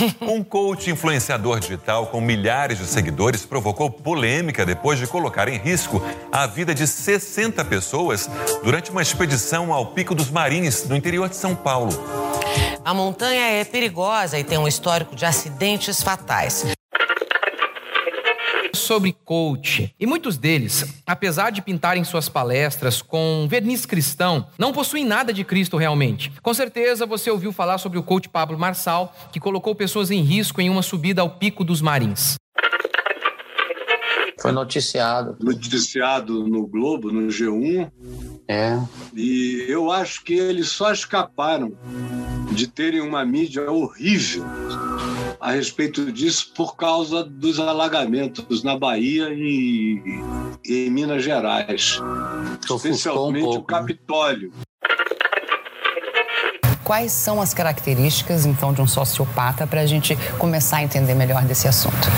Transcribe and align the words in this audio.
Um 0.22 0.42
coach 0.42 0.90
influenciador 0.90 1.60
digital 1.60 2.06
com 2.06 2.20
milhares 2.20 2.78
de 2.78 2.86
seguidores 2.86 3.44
provocou 3.44 3.90
polêmica 3.90 4.64
depois 4.64 4.98
de 4.98 5.06
colocar 5.06 5.48
em 5.48 5.58
risco 5.58 6.02
a 6.32 6.46
vida 6.46 6.74
de 6.74 6.86
60 6.86 7.64
pessoas 7.64 8.28
durante 8.62 8.90
uma 8.90 9.02
expedição 9.02 9.72
ao 9.72 9.86
Pico 9.86 10.14
dos 10.14 10.30
Marins, 10.30 10.86
no 10.88 10.96
interior 10.96 11.28
de 11.28 11.36
São 11.36 11.54
Paulo. 11.54 11.90
A 12.84 12.94
montanha 12.94 13.42
é 13.42 13.64
perigosa 13.64 14.38
e 14.38 14.44
tem 14.44 14.58
um 14.58 14.66
histórico 14.66 15.14
de 15.14 15.24
acidentes 15.24 16.02
fatais 16.02 16.64
sobre 18.90 19.12
coach. 19.24 19.94
E 20.00 20.04
muitos 20.04 20.36
deles, 20.36 21.00
apesar 21.06 21.50
de 21.50 21.62
pintarem 21.62 22.02
suas 22.02 22.28
palestras 22.28 23.00
com 23.00 23.46
verniz 23.48 23.86
cristão, 23.86 24.48
não 24.58 24.72
possuem 24.72 25.04
nada 25.04 25.32
de 25.32 25.44
Cristo 25.44 25.76
realmente. 25.76 26.32
Com 26.42 26.52
certeza 26.52 27.06
você 27.06 27.30
ouviu 27.30 27.52
falar 27.52 27.78
sobre 27.78 28.00
o 28.00 28.02
coach 28.02 28.28
Pablo 28.28 28.58
Marçal, 28.58 29.14
que 29.30 29.38
colocou 29.38 29.76
pessoas 29.76 30.10
em 30.10 30.22
risco 30.22 30.60
em 30.60 30.68
uma 30.68 30.82
subida 30.82 31.22
ao 31.22 31.30
Pico 31.30 31.62
dos 31.62 31.80
Marins. 31.80 32.34
Foi 34.40 34.52
noticiado. 34.52 35.36
Noticiado 35.40 36.46
no 36.46 36.66
Globo, 36.66 37.12
no 37.12 37.28
G1. 37.28 37.90
É. 38.48 38.78
E 39.14 39.66
eu 39.68 39.90
acho 39.90 40.24
que 40.24 40.34
eles 40.34 40.68
só 40.68 40.90
escaparam 40.92 41.72
de 42.52 42.66
terem 42.66 43.00
uma 43.00 43.24
mídia 43.24 43.70
horrível 43.70 44.44
a 45.38 45.52
respeito 45.52 46.10
disso 46.10 46.52
por 46.54 46.76
causa 46.76 47.22
dos 47.22 47.60
alagamentos 47.60 48.62
na 48.62 48.78
Bahia 48.78 49.28
e, 49.30 50.02
e 50.64 50.86
em 50.86 50.90
Minas 50.90 51.22
Gerais, 51.22 52.00
especialmente 52.62 53.44
um 53.44 53.46
pouco, 53.46 53.72
o 53.72 53.74
né? 53.74 53.80
Capitólio. 53.80 54.52
Né? 54.56 54.64
Quais 56.82 57.12
são 57.12 57.40
as 57.40 57.54
características, 57.54 58.44
então, 58.44 58.72
de 58.72 58.82
um 58.82 58.86
sociopata 58.86 59.66
para 59.66 59.82
a 59.82 59.86
gente 59.86 60.16
começar 60.38 60.78
a 60.78 60.82
entender 60.82 61.14
melhor 61.14 61.44
desse 61.44 61.68
assunto? 61.68 62.08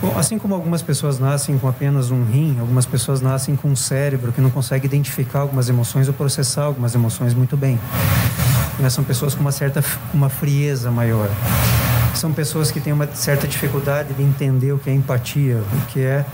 Bom, 0.00 0.16
assim 0.16 0.38
como 0.38 0.54
algumas 0.54 0.80
pessoas 0.80 1.18
nascem 1.18 1.58
com 1.58 1.68
apenas 1.68 2.10
um 2.10 2.24
rim, 2.24 2.56
algumas 2.60 2.86
pessoas 2.86 3.20
nascem 3.20 3.56
com 3.56 3.68
um 3.68 3.76
cérebro 3.76 4.32
que 4.32 4.40
não 4.40 4.50
consegue 4.50 4.86
identificar 4.86 5.40
algumas 5.40 5.68
emoções 5.68 6.06
ou 6.06 6.14
processar 6.14 6.64
algumas 6.64 6.94
emoções 6.94 7.34
muito 7.34 7.56
bem. 7.56 7.78
Mas 8.78 8.92
são 8.92 9.02
pessoas 9.02 9.34
com 9.34 9.40
uma 9.40 9.52
certa 9.52 9.82
uma 10.14 10.28
frieza 10.28 10.90
maior 10.90 11.28
são 12.18 12.32
pessoas 12.32 12.70
que 12.70 12.80
têm 12.80 12.92
uma 12.92 13.06
certa 13.14 13.46
dificuldade 13.46 14.12
de 14.12 14.22
entender 14.22 14.72
o 14.72 14.78
que 14.78 14.90
é 14.90 14.94
empatia, 14.94 15.56
o 15.56 15.86
que 15.86 16.00
é, 16.00 16.24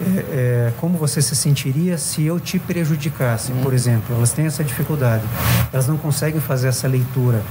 é, 0.00 0.18
é 0.30 0.72
como 0.76 0.98
você 0.98 1.22
se 1.22 1.34
sentiria 1.34 1.96
se 1.96 2.24
eu 2.24 2.38
te 2.38 2.58
prejudicasse, 2.58 3.52
por 3.62 3.72
exemplo. 3.72 4.14
Elas 4.14 4.32
têm 4.32 4.46
essa 4.46 4.62
dificuldade. 4.62 5.24
Elas 5.72 5.88
não 5.88 5.96
conseguem 5.96 6.40
fazer 6.40 6.68
essa 6.68 6.86
leitura. 6.86 7.42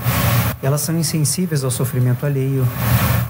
Elas 0.61 0.81
são 0.81 0.95
insensíveis 0.97 1.63
ao 1.63 1.71
sofrimento 1.71 2.25
alheio. 2.25 2.65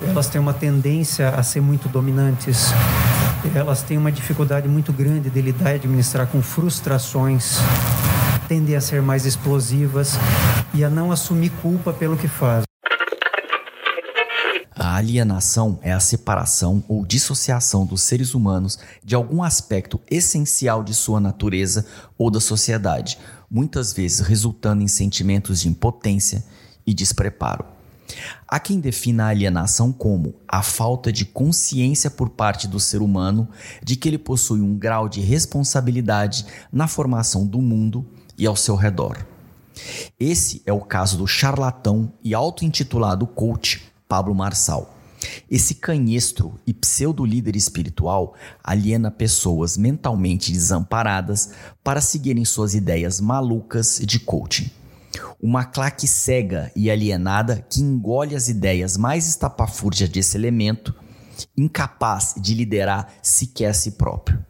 Elas 0.01 0.27
têm 0.27 0.39
uma 0.39 0.53
tendência 0.53 1.29
a 1.29 1.43
ser 1.43 1.61
muito 1.61 1.87
dominantes. 1.87 2.71
Elas 3.55 3.81
têm 3.81 3.97
uma 3.97 4.11
dificuldade 4.11 4.67
muito 4.67 4.91
grande 4.91 5.29
de 5.29 5.41
lidar 5.41 5.71
e 5.71 5.75
administrar 5.75 6.27
com 6.27 6.41
frustrações 6.41 7.59
tendem 8.47 8.75
a 8.75 8.81
ser 8.81 9.01
mais 9.01 9.25
explosivas 9.25 10.13
e 10.73 10.83
a 10.83 10.89
não 10.89 11.11
assumir 11.11 11.49
culpa 11.61 11.91
pelo 11.91 12.17
que 12.17 12.27
faz. 12.27 12.63
A 14.73 14.95
alienação 14.95 15.79
é 15.81 15.91
a 15.91 15.99
separação 15.99 16.83
ou 16.87 17.05
dissociação 17.05 17.85
dos 17.85 18.03
seres 18.03 18.33
humanos 18.33 18.79
de 19.03 19.15
algum 19.15 19.43
aspecto 19.43 19.99
essencial 20.09 20.83
de 20.83 20.93
sua 20.93 21.19
natureza 21.19 21.85
ou 22.17 22.31
da 22.31 22.39
sociedade, 22.39 23.19
muitas 23.51 23.91
vezes 23.91 24.19
resultando 24.19 24.81
em 24.81 24.87
sentimentos 24.87 25.61
de 25.61 25.67
impotência 25.67 26.43
e 26.85 26.93
despreparo. 26.93 27.76
Há 28.47 28.59
quem 28.59 28.79
defina 28.79 29.25
a 29.25 29.29
alienação 29.29 29.91
como 29.91 30.35
a 30.47 30.63
falta 30.63 31.11
de 31.11 31.25
consciência 31.25 32.09
por 32.09 32.29
parte 32.29 32.67
do 32.67 32.79
ser 32.79 33.01
humano 33.01 33.47
de 33.83 33.95
que 33.95 34.07
ele 34.07 34.17
possui 34.17 34.61
um 34.61 34.77
grau 34.77 35.09
de 35.09 35.21
responsabilidade 35.21 36.45
na 36.71 36.87
formação 36.87 37.45
do 37.45 37.61
mundo 37.61 38.05
e 38.37 38.45
ao 38.45 38.55
seu 38.55 38.75
redor. 38.75 39.25
Esse 40.19 40.61
é 40.65 40.73
o 40.73 40.81
caso 40.81 41.17
do 41.17 41.27
charlatão 41.27 42.11
e 42.23 42.33
auto-intitulado 42.33 43.27
coach 43.27 43.83
Pablo 44.07 44.33
Marçal. 44.33 44.95
Esse 45.49 45.75
canhestro 45.75 46.59
e 46.65 46.73
pseudo-líder 46.73 47.55
espiritual 47.55 48.35
aliena 48.63 49.09
pessoas 49.09 49.77
mentalmente 49.77 50.51
desamparadas 50.51 51.51
para 51.83 52.01
seguirem 52.01 52.45
suas 52.45 52.75
ideias 52.75 53.19
malucas 53.19 53.99
de 54.03 54.19
coaching. 54.19 54.69
Uma 55.41 55.65
claque 55.65 56.07
cega 56.07 56.71
e 56.75 56.89
alienada 56.89 57.65
que 57.69 57.81
engole 57.81 58.35
as 58.35 58.49
ideias 58.49 58.97
mais 58.97 59.27
estapafúrdias 59.27 60.09
desse 60.09 60.37
elemento, 60.37 60.93
incapaz 61.55 62.35
de 62.37 62.53
liderar 62.53 63.11
sequer 63.21 63.67
a 63.67 63.73
si 63.73 63.91
próprio. 63.91 64.43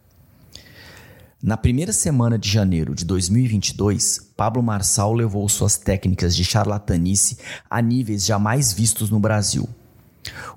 Na 1.41 1.55
primeira 1.55 1.93
semana 1.93 2.37
de 2.37 2.49
janeiro 2.49 2.95
de 2.95 3.05
2022, 3.05 4.31
Pablo 4.35 4.63
Marçal 4.63 5.13
levou 5.13 5.47
suas 5.47 5.77
técnicas 5.77 6.35
de 6.35 6.43
charlatanice 6.43 7.37
a 7.69 7.81
níveis 7.81 8.25
jamais 8.25 8.73
vistos 8.73 9.11
no 9.11 9.19
Brasil. 9.19 9.69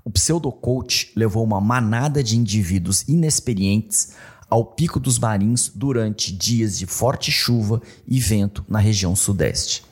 O 0.02 0.10
pseudo-coach 0.10 1.12
levou 1.14 1.44
uma 1.44 1.60
manada 1.60 2.22
de 2.22 2.36
indivíduos 2.36 3.06
inexperientes 3.06 4.14
ao 4.48 4.64
pico 4.64 4.98
dos 4.98 5.18
marins 5.18 5.70
durante 5.74 6.32
dias 6.32 6.78
de 6.78 6.86
forte 6.86 7.30
chuva 7.30 7.80
e 8.08 8.18
vento 8.18 8.64
na 8.68 8.78
região 8.78 9.14
sudeste. 9.14 9.89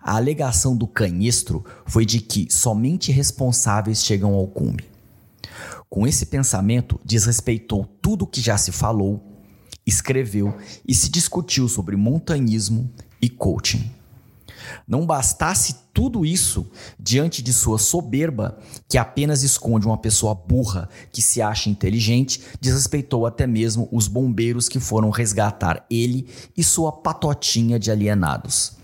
A 0.00 0.16
alegação 0.16 0.76
do 0.76 0.86
canhestro 0.86 1.64
foi 1.86 2.04
de 2.04 2.20
que 2.20 2.46
somente 2.50 3.10
responsáveis 3.10 4.04
chegam 4.04 4.34
ao 4.34 4.46
cume. 4.46 4.84
Com 5.88 6.06
esse 6.06 6.26
pensamento, 6.26 7.00
desrespeitou 7.04 7.84
tudo 8.02 8.22
o 8.22 8.26
que 8.26 8.40
já 8.40 8.56
se 8.56 8.72
falou 8.72 9.34
escreveu 9.86 10.56
e 10.86 10.94
se 10.94 11.08
discutiu 11.08 11.68
sobre 11.68 11.96
montanhismo 11.96 12.90
e 13.20 13.28
coaching. 13.28 13.90
Não 14.88 15.04
bastasse 15.04 15.76
tudo 15.92 16.24
isso 16.24 16.66
diante 16.98 17.42
de 17.42 17.52
sua 17.52 17.78
soberba, 17.78 18.58
que 18.88 18.96
apenas 18.96 19.42
esconde 19.42 19.86
uma 19.86 19.98
pessoa 19.98 20.34
burra 20.34 20.88
que 21.12 21.20
se 21.20 21.42
acha 21.42 21.68
inteligente, 21.68 22.40
desrespeitou 22.60 23.26
até 23.26 23.46
mesmo 23.46 23.88
os 23.92 24.08
bombeiros 24.08 24.68
que 24.68 24.80
foram 24.80 25.10
resgatar 25.10 25.84
ele 25.90 26.28
e 26.56 26.64
sua 26.64 26.90
patotinha 26.90 27.78
de 27.78 27.90
alienados. 27.90 28.76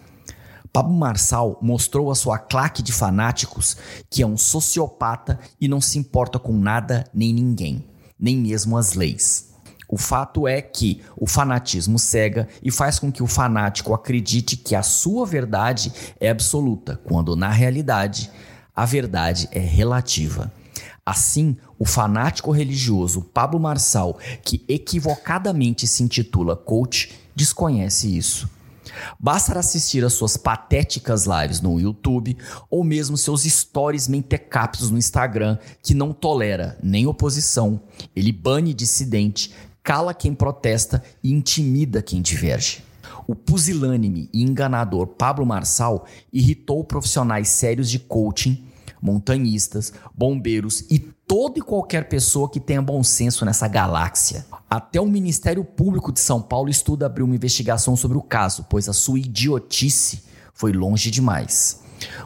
Pablo 0.72 0.94
Marçal 0.94 1.58
mostrou 1.60 2.10
a 2.10 2.14
sua 2.14 2.38
claque 2.38 2.82
de 2.82 2.92
fanáticos 2.92 3.76
que 4.08 4.22
é 4.22 4.26
um 4.26 4.36
sociopata 4.36 5.38
e 5.60 5.66
não 5.66 5.81
se 5.81 5.98
importa 5.98 6.38
com 6.38 6.53
nada 6.53 7.04
nem 7.12 7.32
ninguém, 7.34 7.84
nem 8.19 8.36
mesmo 8.36 8.78
as 8.78 8.94
leis. 8.94 9.50
O 9.88 9.98
fato 9.98 10.47
é 10.47 10.62
que 10.62 11.03
o 11.16 11.26
fanatismo 11.26 11.98
cega 11.98 12.47
e 12.62 12.70
faz 12.70 13.00
com 13.00 13.10
que 13.10 13.25
o 13.25 13.26
fanático 13.26 13.92
acredite 13.92 14.56
que 14.56 14.76
a 14.76 14.82
sua 14.84 15.26
verdade 15.26 15.92
é 16.20 16.31
absoluta, 16.31 17.00
quando 17.02 17.34
na 17.34 17.50
realidade 17.50 18.31
a 18.75 18.84
verdade 18.84 19.48
é 19.50 19.58
relativa. 19.58 20.52
Assim, 21.04 21.56
o 21.76 21.84
fanático 21.84 22.52
religioso 22.52 23.22
Pablo 23.22 23.58
Marçal, 23.58 24.16
que 24.44 24.64
equivocadamente 24.69 25.88
se 25.88 26.04
intitula 26.04 26.54
coach, 26.54 27.10
desconhece 27.34 28.16
isso. 28.16 28.48
Basta 29.19 29.59
assistir 29.59 30.05
às 30.05 30.12
suas 30.12 30.37
patéticas 30.37 31.27
lives 31.27 31.61
no 31.61 31.78
YouTube 31.78 32.37
ou 32.71 32.84
mesmo 32.84 33.17
seus 33.17 33.43
stories 33.43 34.09
mentecaptos 34.09 34.91
no 34.91 34.99
Instagram, 34.99 35.59
que 35.83 35.95
não 35.95 36.12
tolera 36.12 36.78
nem 36.83 37.06
oposição, 37.06 37.81
ele 38.15 38.33
bane 38.33 38.73
dissidente, 38.75 39.53
cala 39.83 40.15
quem 40.15 40.34
protesta 40.34 41.03
e 41.23 41.33
intimida 41.33 42.03
quem 42.03 42.23
diverge. 42.23 42.83
O 43.27 43.34
pusilânime 43.34 44.29
e 44.33 44.43
enganador 44.43 45.06
Pablo 45.06 45.47
Marçal 45.47 46.06
irritou 46.33 46.83
profissionais 46.83 47.49
sérios 47.49 47.89
de 47.91 47.99
coaching, 47.99 48.64
montanhistas, 49.00 49.93
bombeiros 50.14 50.85
e 50.91 50.99
toda 50.99 51.58
e 51.58 51.62
qualquer 51.62 52.08
pessoa 52.08 52.50
que 52.50 52.61
tenha 52.61 52.82
bom 52.82 53.02
senso 53.02 53.44
nessa 53.44 53.69
galáxia. 53.69 54.44
Até 54.69 55.00
o 55.00 55.06
Ministério 55.06 55.64
Público 55.64 56.12
de 56.12 56.20
São 56.20 56.41
Paulo 56.41 56.69
estuda 56.69 57.06
abrir 57.06 57.23
uma 57.23 57.35
investigação 57.35 57.97
sobre 57.97 58.19
o 58.19 58.23
caso, 58.23 58.67
pois 58.69 58.88
a 58.88 58.93
sua 58.93 59.19
idiotice 59.19 60.25
foi 60.52 60.73
longe 60.73 61.11
demais. 61.11 61.81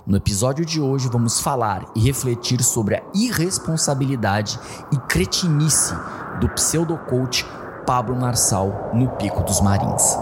No 0.06 0.17
episódio 0.17 0.65
de 0.65 0.81
hoje 0.81 1.09
vamos 1.09 1.41
falar 1.41 1.91
e 1.97 2.00
refletir 2.00 2.62
sobre 2.62 2.97
a 2.97 3.03
irresponsabilidade 3.15 4.59
e 4.93 4.97
cretinice 5.09 5.94
do 6.41 6.49
pseudo-coach 6.50 7.44
Pablo 7.87 8.17
Marçal 8.17 8.91
no 8.94 9.09
Pico 9.17 9.43
dos 9.43 9.61
Marins. 9.61 10.17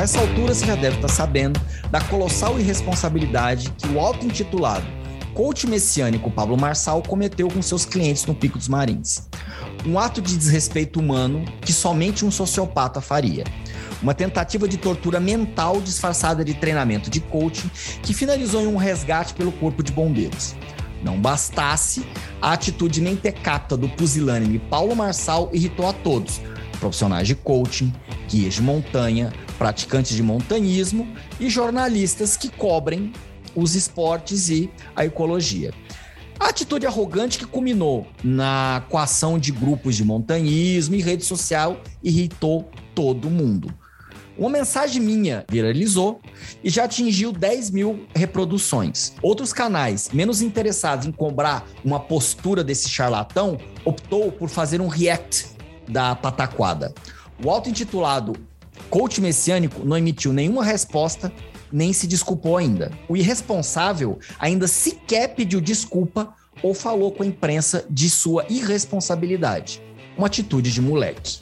A 0.00 0.04
essa 0.04 0.18
altura 0.18 0.54
você 0.54 0.64
já 0.64 0.74
deve 0.74 0.96
estar 0.96 1.08
sabendo 1.08 1.60
da 1.90 2.00
colossal 2.00 2.58
irresponsabilidade 2.58 3.70
que 3.76 3.86
o 3.88 4.00
auto-intitulado 4.00 4.86
coach 5.34 5.66
messiânico 5.66 6.30
Pablo 6.30 6.58
Marçal 6.58 7.02
cometeu 7.02 7.48
com 7.48 7.60
seus 7.60 7.84
clientes 7.84 8.24
no 8.26 8.34
Pico 8.34 8.58
dos 8.58 8.66
Marins. 8.66 9.28
Um 9.86 9.98
ato 9.98 10.20
de 10.20 10.36
desrespeito 10.36 10.98
humano 10.98 11.44
que 11.60 11.72
somente 11.72 12.24
um 12.24 12.30
sociopata 12.30 13.00
faria. 13.00 13.44
Uma 14.02 14.12
tentativa 14.12 14.66
de 14.66 14.76
tortura 14.76 15.20
mental 15.20 15.80
disfarçada 15.80 16.44
de 16.44 16.54
treinamento 16.54 17.08
de 17.08 17.20
coaching 17.20 17.70
que 18.02 18.12
finalizou 18.12 18.62
em 18.62 18.66
um 18.66 18.76
resgate 18.76 19.34
pelo 19.34 19.52
Corpo 19.52 19.82
de 19.82 19.92
Bombeiros. 19.92 20.54
Não 21.02 21.20
bastasse, 21.20 22.04
a 22.42 22.52
atitude 22.52 23.00
mentecapta 23.00 23.76
do 23.76 23.88
pusilânime 23.88 24.58
Paulo 24.58 24.96
Marçal 24.96 25.48
irritou 25.52 25.88
a 25.88 25.92
todos, 25.92 26.40
profissionais 26.80 27.28
de 27.28 27.34
coaching, 27.34 27.92
guias 28.28 28.54
de 28.54 28.62
montanha, 28.62 29.32
praticantes 29.58 30.16
de 30.16 30.22
montanhismo 30.22 31.06
e 31.38 31.48
jornalistas 31.48 32.36
que 32.36 32.48
cobrem 32.48 33.12
os 33.54 33.74
esportes 33.74 34.48
e 34.48 34.70
a 34.96 35.04
ecologia. 35.04 35.72
A 36.38 36.48
atitude 36.48 36.86
arrogante 36.86 37.38
que 37.38 37.44
culminou 37.44 38.06
na 38.24 38.82
coação 38.88 39.38
de 39.38 39.52
grupos 39.52 39.94
de 39.94 40.04
montanhismo 40.04 40.94
e 40.94 41.02
rede 41.02 41.24
social 41.24 41.80
irritou 42.02 42.70
todo 42.94 43.28
mundo. 43.28 43.72
Uma 44.38 44.48
mensagem 44.48 45.02
minha 45.02 45.44
viralizou 45.50 46.18
e 46.64 46.70
já 46.70 46.84
atingiu 46.84 47.30
10 47.30 47.70
mil 47.72 48.06
reproduções. 48.14 49.12
Outros 49.20 49.52
canais, 49.52 50.08
menos 50.14 50.40
interessados 50.40 51.06
em 51.06 51.12
cobrar 51.12 51.68
uma 51.84 52.00
postura 52.00 52.64
desse 52.64 52.88
charlatão, 52.88 53.58
optou 53.84 54.32
por 54.32 54.48
fazer 54.48 54.80
um 54.80 54.88
react 54.88 55.59
da 55.90 56.14
pataquada. 56.14 56.94
O 57.44 57.50
auto-intitulado 57.50 58.34
Coach 58.88 59.20
Messiânico 59.20 59.84
não 59.84 59.96
emitiu 59.96 60.32
nenhuma 60.32 60.64
resposta, 60.64 61.32
nem 61.72 61.92
se 61.92 62.06
desculpou 62.06 62.56
ainda. 62.56 62.90
O 63.08 63.16
irresponsável 63.16 64.18
ainda 64.38 64.66
sequer 64.66 65.34
pediu 65.34 65.60
desculpa 65.60 66.34
ou 66.62 66.74
falou 66.74 67.12
com 67.12 67.22
a 67.22 67.26
imprensa 67.26 67.84
de 67.88 68.10
sua 68.10 68.44
irresponsabilidade. 68.48 69.82
Uma 70.16 70.26
atitude 70.26 70.72
de 70.72 70.80
moleque. 70.80 71.38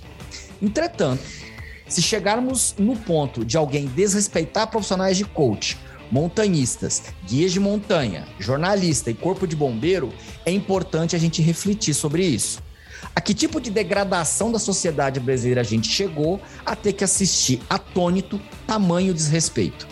Entretanto, 0.60 1.22
se 1.88 2.02
chegarmos 2.02 2.74
no 2.78 2.96
ponto 2.96 3.44
de 3.44 3.56
alguém 3.56 3.86
desrespeitar 3.86 4.70
profissionais 4.70 5.16
de 5.16 5.24
coach, 5.24 5.78
montanhistas, 6.10 7.02
guias 7.26 7.52
de 7.52 7.60
montanha, 7.60 8.26
jornalista 8.38 9.10
e 9.10 9.14
corpo 9.14 9.46
de 9.46 9.56
bombeiro, 9.56 10.12
é 10.44 10.50
importante 10.50 11.16
a 11.16 11.18
gente 11.18 11.40
refletir 11.40 11.94
sobre 11.94 12.24
isso. 12.24 12.62
A 13.18 13.20
que 13.20 13.34
tipo 13.34 13.60
de 13.60 13.68
degradação 13.68 14.52
da 14.52 14.60
sociedade 14.60 15.18
brasileira 15.18 15.62
a 15.62 15.64
gente 15.64 15.88
chegou 15.88 16.40
a 16.64 16.76
ter 16.76 16.92
que 16.92 17.02
assistir 17.02 17.60
atônito 17.68 18.40
tamanho 18.64 19.12
desrespeito? 19.12 19.88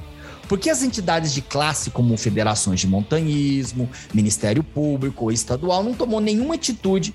Porque 0.48 0.70
as 0.70 0.84
entidades 0.84 1.34
de 1.34 1.42
classe, 1.42 1.90
como 1.90 2.16
federações 2.16 2.78
de 2.78 2.86
montanhismo, 2.86 3.90
Ministério 4.14 4.62
Público 4.62 5.24
ou 5.24 5.32
estadual, 5.32 5.82
não 5.82 5.92
tomou 5.92 6.20
nenhuma 6.20 6.54
atitude 6.54 7.12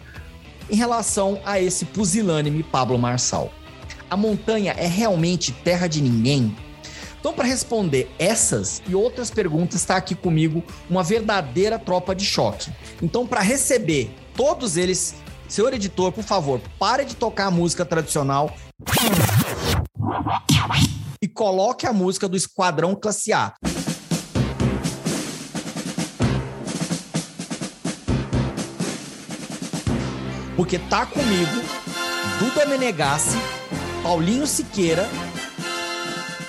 em 0.70 0.76
relação 0.76 1.40
a 1.46 1.62
esse 1.62 1.86
pusilânime 1.86 2.62
Pablo 2.62 3.00
Marçal 3.00 3.50
a 4.10 4.18
montanha 4.18 4.74
é 4.78 4.88
realmente 4.88 5.54
terra 5.54 5.88
de 5.88 6.02
ninguém? 6.02 6.54
Então, 7.18 7.32
para 7.32 7.46
responder 7.46 8.12
essas 8.20 8.82
e 8.86 8.94
outras 8.94 9.32
perguntas, 9.32 9.80
está 9.80 9.96
aqui 9.96 10.16
comigo 10.16 10.62
uma 10.90 11.02
verdadeira 11.02 11.80
tropa 11.80 12.14
de 12.14 12.26
choque. 12.26 12.70
Então, 13.02 13.26
para 13.26 13.40
receber 13.40 14.14
todos 14.36 14.76
eles, 14.76 15.16
senhor 15.52 15.74
editor, 15.74 16.14
por 16.14 16.24
favor, 16.24 16.62
pare 16.80 17.04
de 17.04 17.14
tocar 17.14 17.48
a 17.48 17.52
música 17.52 17.84
tradicional 17.84 18.56
e 21.22 21.28
coloque 21.28 21.86
a 21.86 21.92
música 21.92 22.28
do 22.30 22.38
Esquadrão 22.38 22.96
Classe 22.96 23.34
A. 23.34 23.54
Porque 30.56 30.80
tá 30.80 31.06
comigo 31.06 31.62
Duda 32.40 32.66
Menegassi 32.68 33.38
Paulinho 34.04 34.48
Siqueira, 34.48 35.08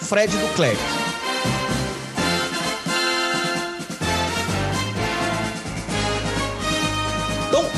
Fred 0.00 0.36
Duclerc. 0.36 0.80
Então, 0.80 1.01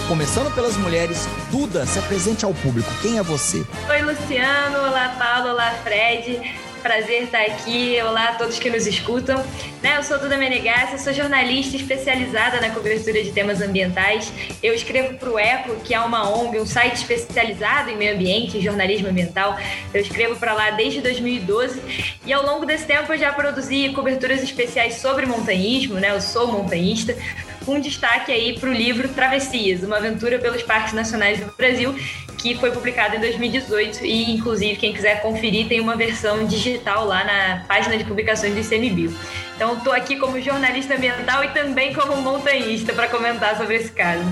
começando 0.09 0.55
pelas 0.55 0.77
mulheres, 0.77 1.27
Duda, 1.51 1.87
se 1.87 1.99
apresente 1.99 2.45
ao 2.45 2.53
público. 2.53 2.91
Quem 3.01 3.19
é 3.19 3.23
você? 3.23 3.65
Oi, 3.89 4.03
Luciano. 4.03 4.79
Olá, 4.79 5.17
Paulo. 5.19 5.51
Olá, 5.51 5.71
Fred 5.83 6.41
prazer 6.85 7.23
estar 7.23 7.41
aqui. 7.41 7.97
Olá 8.03 8.29
a 8.29 8.35
todos 8.35 8.59
que 8.59 8.69
nos 8.69 8.87
escutam. 8.87 9.43
Né, 9.83 9.97
eu 9.97 10.03
sou 10.03 10.19
Duda 10.19 10.37
Menegassi, 10.37 11.03
sou 11.03 11.15
jornalista 11.15 11.77
especializada 11.77 12.61
na 12.61 12.69
cobertura 12.69 13.25
de 13.25 13.33
temas 13.33 13.63
ambientais. 13.63 14.31
Eu 14.63 14.75
escrevo 14.75 15.15
para 15.15 15.31
o 15.31 15.39
Eco, 15.39 15.77
que 15.77 15.95
é 15.95 16.01
uma 16.01 16.29
ONG, 16.29 16.61
um 16.61 16.67
site 16.67 16.97
especializado 16.97 17.89
em 17.89 17.97
meio 17.97 18.15
ambiente 18.15 18.59
e 18.59 18.61
jornalismo 18.61 19.09
ambiental. 19.09 19.59
Eu 19.95 20.03
escrevo 20.03 20.37
para 20.37 20.53
lá 20.53 20.73
desde 20.73 21.01
2012 21.01 21.81
e 22.27 22.33
ao 22.35 22.45
longo 22.45 22.67
desse 22.67 22.85
tempo 22.85 23.11
eu 23.11 23.19
já 23.19 23.33
produzi 23.33 23.89
coberturas 23.95 24.43
especiais 24.43 24.97
sobre 24.97 25.25
montanhismo, 25.25 25.95
né? 25.95 26.11
Eu 26.11 26.21
sou 26.21 26.53
montanhista 26.53 27.17
com 27.65 27.81
destaque 27.81 28.31
aí 28.31 28.59
para 28.59 28.69
o 28.69 28.73
livro 28.73 29.09
Travessias, 29.09 29.83
uma 29.83 29.97
aventura 29.97 30.39
pelos 30.39 30.63
parques 30.63 30.93
nacionais 30.93 31.41
do 31.41 31.53
Brasil, 31.57 31.95
que 32.39 32.55
foi 32.57 32.71
publicado 32.71 33.17
em 33.17 33.21
2018 33.21 34.05
e, 34.05 34.33
inclusive, 34.33 34.77
quem 34.77 34.93
quiser 34.93 35.23
conferir, 35.23 35.67
tem 35.67 35.81
uma 35.81 35.97
versão 35.97 36.45
digital 36.47 37.07
lá 37.07 37.25
na 37.25 37.65
página 37.67 37.97
de 37.97 38.05
publicações 38.05 38.53
do 38.53 38.61
ICMBio. 38.61 39.15
Então, 39.57 39.77
estou 39.77 39.93
aqui 39.93 40.17
como 40.17 40.41
jornalista 40.41 40.95
ambiental 40.95 41.43
e 41.43 41.49
também 41.49 41.95
como 41.95 42.17
montanhista 42.17 42.93
para 42.93 43.09
comentar 43.09 43.57
sobre 43.57 43.77
esse 43.77 43.93
caso. 43.93 44.25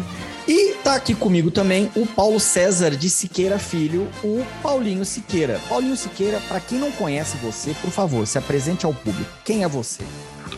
E 0.47 0.75
tá 0.83 0.97
aqui 0.97 1.15
comigo 1.15 1.53
também 1.53 1.89
o 1.95 2.05
Paulo 2.05 2.41
César 2.41 2.91
de 2.91 3.09
Siqueira 3.09 3.59
Filho, 3.59 4.09
o 4.25 4.45
Paulinho 4.61 5.05
Siqueira. 5.05 5.61
Paulinho 5.69 5.97
Siqueira, 5.97 6.41
para 6.49 6.59
quem 6.59 6.79
não 6.79 6.91
conhece 6.91 7.37
você, 7.37 7.73
por 7.81 7.91
favor, 7.91 8.27
se 8.27 8.37
apresente 8.37 8.85
ao 8.85 8.93
público. 8.93 9.31
Quem 9.45 9.63
é 9.63 9.69
você? 9.69 10.03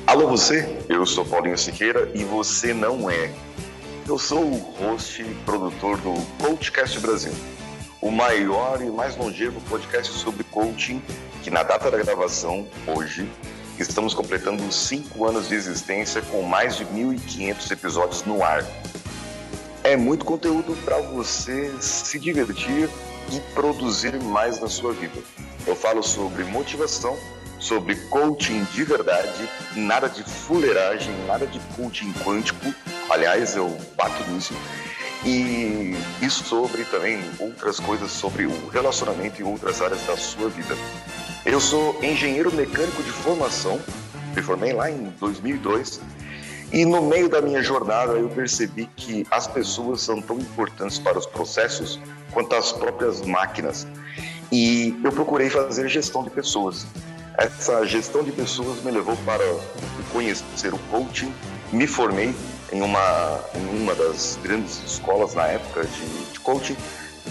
Alô 0.06 0.28
você, 0.28 0.68
eu 0.86 1.06
sou 1.06 1.24
Paulinho 1.24 1.56
Siqueira 1.56 2.10
e 2.14 2.24
você 2.24 2.74
não 2.74 3.08
é. 3.08 3.32
Eu 4.06 4.18
sou 4.18 4.44
o 4.44 4.58
host 4.78 5.22
e 5.22 5.34
produtor 5.46 5.96
do 5.96 6.14
Coachcast 6.38 7.00
Brasil, 7.00 7.32
o 8.02 8.10
maior 8.10 8.82
e 8.82 8.90
mais 8.90 9.16
longevo 9.16 9.62
podcast 9.62 10.12
sobre 10.12 10.44
coaching 10.44 11.02
que 11.42 11.50
na 11.50 11.62
data 11.62 11.90
da 11.90 11.96
gravação, 11.96 12.68
hoje, 12.86 13.26
estamos 13.78 14.12
completando 14.12 14.70
cinco 14.70 15.26
anos 15.26 15.48
de 15.48 15.54
existência 15.54 16.20
com 16.20 16.42
mais 16.42 16.76
de 16.76 16.84
1.500 16.84 17.70
episódios 17.70 18.24
no 18.24 18.44
ar. 18.44 18.62
É 19.82 19.96
muito 19.96 20.26
conteúdo 20.26 20.76
para 20.84 20.98
você 20.98 21.72
se 21.80 22.18
divertir 22.18 22.90
e 23.32 23.40
produzir 23.54 24.22
mais 24.22 24.60
na 24.60 24.68
sua 24.68 24.92
vida. 24.92 25.18
Eu 25.66 25.74
falo 25.74 26.02
sobre 26.02 26.44
motivação, 26.44 27.18
sobre 27.64 27.96
coaching 28.10 28.62
de 28.72 28.84
verdade, 28.84 29.48
nada 29.74 30.06
de 30.06 30.22
fuleiragem, 30.22 31.14
nada 31.26 31.46
de 31.46 31.58
coaching 31.74 32.12
quântico. 32.22 32.74
Aliás, 33.08 33.56
eu 33.56 33.74
bato 33.96 34.22
nisso. 34.30 34.52
E, 35.24 35.96
e 36.20 36.28
sobre 36.28 36.84
também 36.84 37.24
outras 37.38 37.80
coisas 37.80 38.10
sobre 38.10 38.44
o 38.44 38.68
relacionamento 38.68 39.40
em 39.40 39.44
outras 39.46 39.80
áreas 39.80 40.02
da 40.06 40.14
sua 40.14 40.50
vida. 40.50 40.76
Eu 41.46 41.58
sou 41.58 41.98
engenheiro 42.04 42.52
mecânico 42.52 43.02
de 43.02 43.10
formação, 43.10 43.80
me 44.36 44.42
formei 44.42 44.74
lá 44.74 44.90
em 44.90 45.04
2002 45.18 46.00
e 46.70 46.84
no 46.84 47.00
meio 47.00 47.30
da 47.30 47.40
minha 47.40 47.62
jornada 47.62 48.12
eu 48.12 48.28
percebi 48.28 48.86
que 48.94 49.26
as 49.30 49.46
pessoas 49.46 50.02
são 50.02 50.20
tão 50.20 50.38
importantes 50.38 50.98
para 50.98 51.18
os 51.18 51.24
processos 51.24 51.98
quanto 52.30 52.54
as 52.54 52.72
próprias 52.72 53.22
máquinas. 53.22 53.86
E 54.52 54.94
eu 55.02 55.10
procurei 55.12 55.48
fazer 55.48 55.88
gestão 55.88 56.22
de 56.22 56.30
pessoas. 56.30 56.86
Essa 57.36 57.84
gestão 57.84 58.22
de 58.22 58.30
pessoas 58.30 58.82
me 58.84 58.92
levou 58.92 59.16
para 59.18 59.44
conhecer 60.12 60.72
o 60.72 60.78
coaching, 60.90 61.34
me 61.72 61.86
formei 61.86 62.34
em 62.72 62.80
uma, 62.80 63.40
em 63.54 63.82
uma 63.82 63.94
das 63.94 64.38
grandes 64.42 64.80
escolas 64.84 65.34
na 65.34 65.46
época 65.48 65.84
de, 65.84 66.32
de 66.32 66.40
coaching 66.40 66.76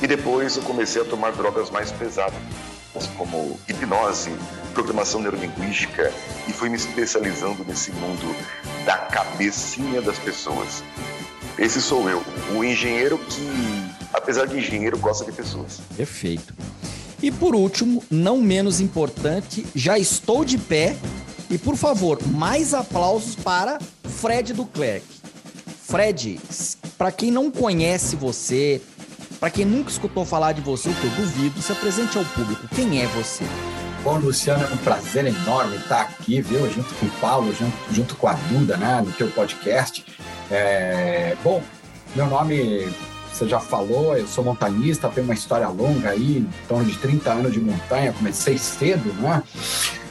e 0.01 0.07
depois 0.07 0.57
eu 0.57 0.63
comecei 0.63 1.01
a 1.01 1.05
tomar 1.05 1.31
drogas 1.31 1.69
mais 1.69 1.91
pesadas, 1.91 2.33
como 3.17 3.57
hipnose, 3.67 4.31
programação 4.74 5.22
neurolinguística 5.22 6.12
e 6.48 6.51
fui 6.51 6.67
me 6.67 6.75
especializando 6.75 7.63
nesse 7.63 7.91
mundo 7.93 8.36
da 8.86 8.98
cabecinha 8.98 10.01
das 10.01 10.19
pessoas. 10.19 10.83
Esse 11.57 11.81
sou 11.81 12.10
eu, 12.10 12.22
o 12.53 12.63
engenheiro 12.63 13.17
que, 13.17 13.48
apesar 14.13 14.48
de 14.48 14.57
engenheiro, 14.57 14.98
gosta 14.98 15.24
de 15.24 15.31
pessoas. 15.31 15.79
Perfeito. 15.95 16.53
E 17.24 17.32
por 17.32 17.56
último, 17.56 18.03
não 18.12 18.42
menos 18.42 18.82
importante, 18.82 19.65
já 19.74 19.98
estou 19.98 20.44
de 20.44 20.58
pé. 20.58 20.94
E 21.50 21.58
por 21.58 21.77
favor, 21.77 22.20
mais 22.27 22.74
aplausos 22.74 23.34
para 23.34 23.80
Fred 24.20 24.51
Duclerc. 24.51 25.06
Fred, 25.88 26.38
para 26.98 27.13
quem 27.13 27.32
não 27.32 27.50
conhece 27.50 28.18
você, 28.18 28.82
para 29.39 29.50
quem 29.50 29.63
nunca 29.63 29.89
escutou 29.89 30.25
falar 30.25 30.51
de 30.51 30.60
você, 30.60 30.89
o 30.89 30.94
que 30.96 31.06
eu 31.06 31.12
duvido, 31.12 31.62
se 31.62 31.72
apresente 31.72 32.18
ao 32.18 32.25
público. 32.25 32.68
Quem 32.75 33.01
é 33.01 33.08
você? 33.08 33.46
Bom, 34.03 34.18
Luciano, 34.18 34.65
é 34.65 34.74
um 34.74 34.77
prazer 34.77 35.25
enorme 35.25 35.77
estar 35.77 36.01
aqui, 36.01 36.42
viu? 36.42 36.70
Junto 36.70 36.94
com 36.96 37.06
o 37.06 37.12
Paulo, 37.22 37.56
junto, 37.56 37.77
junto 37.89 38.15
com 38.18 38.27
a 38.27 38.34
Duda, 38.34 38.75
né? 38.75 39.01
No 39.01 39.13
teu 39.13 39.30
podcast. 39.30 40.06
É... 40.51 41.38
Bom, 41.42 41.63
meu 42.18 42.27
nome, 42.27 42.94
você 43.34 43.48
já 43.48 43.60
falou, 43.60 44.16
eu 44.16 44.28
sou 44.28 44.44
montanhista, 44.44 45.10
tenho 45.10 45.25
uma 45.25 45.34
história 45.34 45.68
longa 45.68 46.10
aí, 46.10 46.38
em 46.38 46.50
torno 46.68 46.86
de 46.86 46.98
30 46.98 47.32
anos 47.32 47.52
de 47.52 47.60
montanha, 47.60 48.13
comecei 48.13 48.58
cedo, 48.58 49.12
né? 49.13 49.42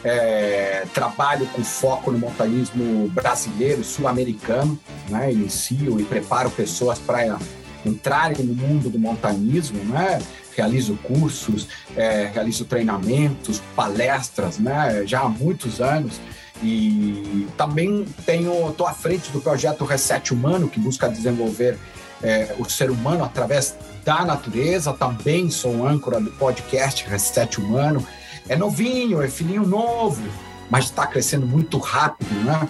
É... 0.02 0.85
Trabalho 0.93 1.47
com 1.47 1.62
foco 1.62 2.11
no 2.11 2.19
montanhismo 2.19 3.09
brasileiro, 3.11 3.85
sul-americano, 3.85 4.79
né? 5.09 5.33
Inicio 5.33 6.00
e 6.00 6.05
preparo 6.05 6.50
pessoas 6.50 6.99
para 6.99 7.38
entrarem 7.87 8.45
no 8.45 8.55
mundo 8.55 8.91
do 8.91 8.99
montanhismo, 8.99 9.83
né? 9.85 10.21
realizo 10.57 10.99
cursos, 11.02 11.67
é, 11.97 12.31
realizo 12.33 12.64
treinamentos, 12.64 13.62
palestras, 13.75 14.59
né? 14.59 15.05
Já 15.07 15.21
há 15.21 15.29
muitos 15.29 15.81
anos. 15.81 16.21
E 16.62 17.47
também 17.57 18.07
tenho, 18.25 18.71
estou 18.71 18.87
à 18.87 18.93
frente 18.93 19.31
do 19.31 19.41
projeto 19.41 19.85
Reset 19.85 20.33
Humano, 20.33 20.69
que 20.69 20.79
busca 20.79 21.09
desenvolver 21.09 21.76
é, 22.23 22.55
o 22.59 22.64
ser 22.69 22.91
humano 22.91 23.25
através 23.25 23.75
da 24.05 24.25
natureza. 24.25 24.93
Também 24.93 25.50
sou 25.50 25.87
âncora 25.87 26.21
do 26.21 26.31
podcast 26.33 27.09
Reset 27.09 27.61
Humano. 27.61 28.07
É 28.49 28.57
novinho, 28.57 29.23
é 29.23 29.29
filhinho 29.29 29.67
novo, 29.67 30.23
mas 30.69 30.87
está 30.87 31.07
crescendo 31.07 31.47
muito 31.47 31.79
rápido, 31.79 32.35
né? 32.45 32.69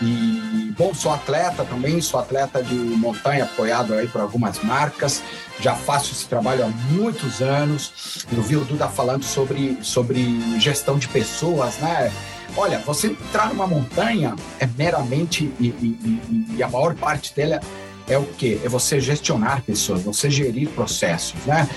E, 0.00 0.72
bom, 0.76 0.94
sou 0.94 1.12
atleta 1.12 1.64
também, 1.64 2.00
sou 2.00 2.20
atleta 2.20 2.62
de 2.62 2.74
montanha, 2.74 3.44
apoiado 3.44 3.94
aí 3.94 4.06
por 4.06 4.20
algumas 4.20 4.62
marcas, 4.62 5.22
já 5.58 5.74
faço 5.74 6.12
esse 6.12 6.26
trabalho 6.26 6.64
há 6.64 6.68
muitos 6.92 7.40
anos. 7.40 8.24
Eu 8.32 8.42
vi 8.42 8.56
o 8.56 8.64
Duda 8.64 8.88
falando 8.88 9.24
sobre, 9.24 9.78
sobre 9.82 10.58
gestão 10.60 10.98
de 10.98 11.08
pessoas, 11.08 11.78
né? 11.78 12.12
Olha, 12.56 12.78
você 12.80 13.08
entrar 13.08 13.48
numa 13.48 13.66
montanha 13.66 14.34
é 14.58 14.66
meramente, 14.66 15.52
e, 15.58 15.68
e, 15.68 16.56
e 16.56 16.62
a 16.62 16.68
maior 16.68 16.94
parte 16.94 17.34
dela 17.34 17.60
é 18.10 18.18
o 18.18 18.24
quê? 18.24 18.60
É 18.64 18.68
você 18.68 19.00
gestionar 19.00 19.62
pessoas, 19.62 20.02
você 20.02 20.28
gerir 20.28 20.68
processos, 20.70 21.34
né? 21.46 21.68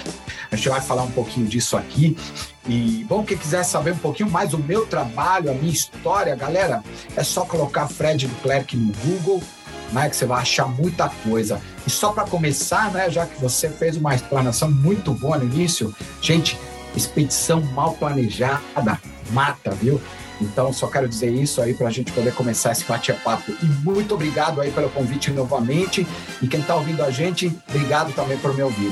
A 0.51 0.55
gente 0.55 0.67
vai 0.67 0.81
falar 0.81 1.03
um 1.03 1.11
pouquinho 1.11 1.45
disso 1.45 1.77
aqui. 1.77 2.17
E, 2.67 3.05
bom, 3.07 3.23
quem 3.23 3.37
quiser 3.37 3.63
saber 3.63 3.91
um 3.91 3.97
pouquinho 3.97 4.31
mais 4.31 4.49
do 4.49 4.57
meu 4.57 4.85
trabalho, 4.87 5.51
a 5.51 5.53
minha 5.53 5.71
história, 5.71 6.35
galera, 6.35 6.83
é 7.15 7.23
só 7.23 7.45
colocar 7.45 7.87
Fred 7.87 8.27
Duclerc 8.27 8.75
no 8.75 8.91
Google, 9.05 9.43
né, 9.91 10.09
que 10.09 10.15
você 10.15 10.25
vai 10.25 10.41
achar 10.41 10.67
muita 10.67 11.07
coisa. 11.07 11.61
E 11.85 11.89
só 11.89 12.11
para 12.11 12.23
começar, 12.23 12.91
né, 12.91 13.11
já 13.11 13.27
que 13.27 13.39
você 13.39 13.69
fez 13.69 13.95
uma 13.95 14.15
explanação 14.15 14.71
muito 14.71 15.13
boa 15.13 15.37
no 15.37 15.45
início, 15.45 15.95
gente, 16.19 16.57
expedição 16.95 17.61
mal 17.61 17.93
planejada 17.93 18.99
mata, 19.31 19.71
viu? 19.71 20.01
Então, 20.43 20.73
só 20.73 20.87
quero 20.87 21.07
dizer 21.07 21.31
isso 21.31 21.61
aí 21.61 21.73
para 21.73 21.87
a 21.87 21.91
gente 21.91 22.11
poder 22.11 22.33
começar 22.33 22.71
esse 22.71 22.83
bate-papo. 22.85 23.51
E 23.61 23.65
muito 23.65 24.13
obrigado 24.13 24.61
aí 24.61 24.71
pelo 24.71 24.89
convite 24.89 25.31
novamente. 25.31 26.05
E 26.41 26.47
quem 26.47 26.59
está 26.59 26.75
ouvindo 26.75 27.03
a 27.03 27.09
gente, 27.09 27.55
obrigado 27.69 28.13
também 28.13 28.37
por 28.37 28.53
me 28.53 28.61
ouvir. 28.61 28.91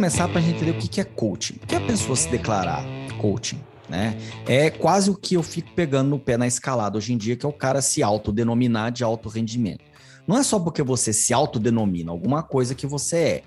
Começar 0.00 0.28
para 0.28 0.38
a 0.38 0.40
gente 0.40 0.56
entender 0.56 0.70
o 0.70 0.80
que, 0.80 0.88
que 0.88 0.98
é 0.98 1.04
coaching. 1.04 1.56
O 1.62 1.66
que 1.66 1.74
a 1.74 1.80
pessoa 1.82 2.16
se 2.16 2.26
declarar 2.30 2.82
coaching? 3.20 3.60
Né? 3.86 4.16
É 4.48 4.70
quase 4.70 5.10
o 5.10 5.14
que 5.14 5.34
eu 5.34 5.42
fico 5.42 5.74
pegando 5.74 6.08
no 6.08 6.18
pé 6.18 6.38
na 6.38 6.46
escalada 6.46 6.96
hoje 6.96 7.12
em 7.12 7.18
dia, 7.18 7.36
que 7.36 7.44
é 7.44 7.48
o 7.48 7.52
cara 7.52 7.82
se 7.82 8.02
autodenominar 8.02 8.90
de 8.92 9.04
alto 9.04 9.28
rendimento. 9.28 9.84
Não 10.26 10.38
é 10.38 10.42
só 10.42 10.58
porque 10.58 10.82
você 10.82 11.12
se 11.12 11.34
autodenomina 11.34 12.10
alguma 12.10 12.42
coisa 12.42 12.74
que 12.74 12.86
você 12.86 13.16
é. 13.16 13.42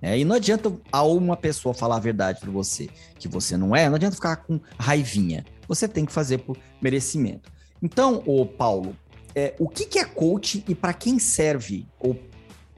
Né? 0.00 0.20
E 0.20 0.24
não 0.24 0.36
adianta 0.36 0.72
a 0.92 1.02
uma 1.02 1.36
pessoa 1.36 1.74
falar 1.74 1.96
a 1.96 1.98
verdade 1.98 2.38
para 2.38 2.52
você 2.52 2.88
que 3.18 3.26
você 3.26 3.56
não 3.56 3.74
é, 3.74 3.88
não 3.88 3.96
adianta 3.96 4.14
ficar 4.14 4.36
com 4.36 4.60
raivinha. 4.78 5.44
Você 5.66 5.88
tem 5.88 6.04
que 6.04 6.12
fazer 6.12 6.38
por 6.38 6.56
merecimento. 6.80 7.50
Então, 7.82 8.22
o 8.24 8.46
Paulo, 8.46 8.96
é, 9.34 9.56
o 9.58 9.68
que, 9.68 9.86
que 9.86 9.98
é 9.98 10.04
coaching 10.04 10.62
e 10.68 10.74
para 10.76 10.94
quem 10.94 11.18
serve? 11.18 11.84
Ou 11.98 12.16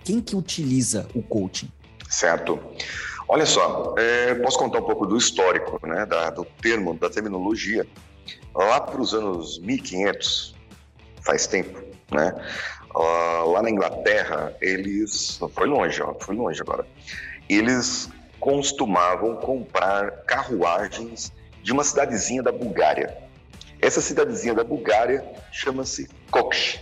quem 0.02 0.18
que 0.18 0.34
utiliza 0.34 1.06
o 1.14 1.22
coaching? 1.22 1.70
Certo. 2.08 2.58
Olha 3.28 3.44
só, 3.44 3.94
é, 3.98 4.34
posso 4.36 4.58
contar 4.58 4.78
um 4.78 4.84
pouco 4.84 5.06
do 5.06 5.16
histórico, 5.16 5.78
né, 5.86 6.06
da, 6.06 6.30
do 6.30 6.44
termo, 6.44 6.94
da 6.94 7.10
terminologia. 7.10 7.86
Lá 8.54 8.80
para 8.80 9.00
os 9.00 9.12
anos 9.12 9.58
1500, 9.58 10.56
faz 11.22 11.46
tempo, 11.46 11.78
né? 12.10 12.34
Lá 12.94 13.62
na 13.62 13.70
Inglaterra, 13.70 14.56
eles. 14.60 15.38
Foi 15.52 15.66
longe, 15.66 16.02
ó, 16.02 16.14
foi 16.18 16.34
longe 16.34 16.60
agora. 16.60 16.86
Eles 17.48 18.10
costumavam 18.40 19.36
comprar 19.36 20.10
carruagens 20.24 21.32
de 21.62 21.72
uma 21.72 21.84
cidadezinha 21.84 22.42
da 22.42 22.50
Bulgária. 22.50 23.16
Essa 23.80 24.00
cidadezinha 24.00 24.54
da 24.54 24.64
Bulgária 24.64 25.24
chama-se 25.52 26.08
Koch. 26.30 26.80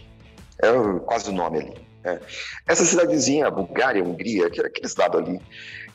É 0.59 0.69
quase 1.05 1.29
o 1.29 1.33
nome 1.33 1.59
ali. 1.59 1.75
Né? 2.03 2.21
Essa 2.67 2.85
cidadezinha, 2.85 3.49
a 3.49 3.50
Bulgária, 3.50 4.03
a 4.03 4.07
Hungria, 4.07 4.47
aqueles 4.47 4.97
lados 4.97 5.21
ali, 5.21 5.41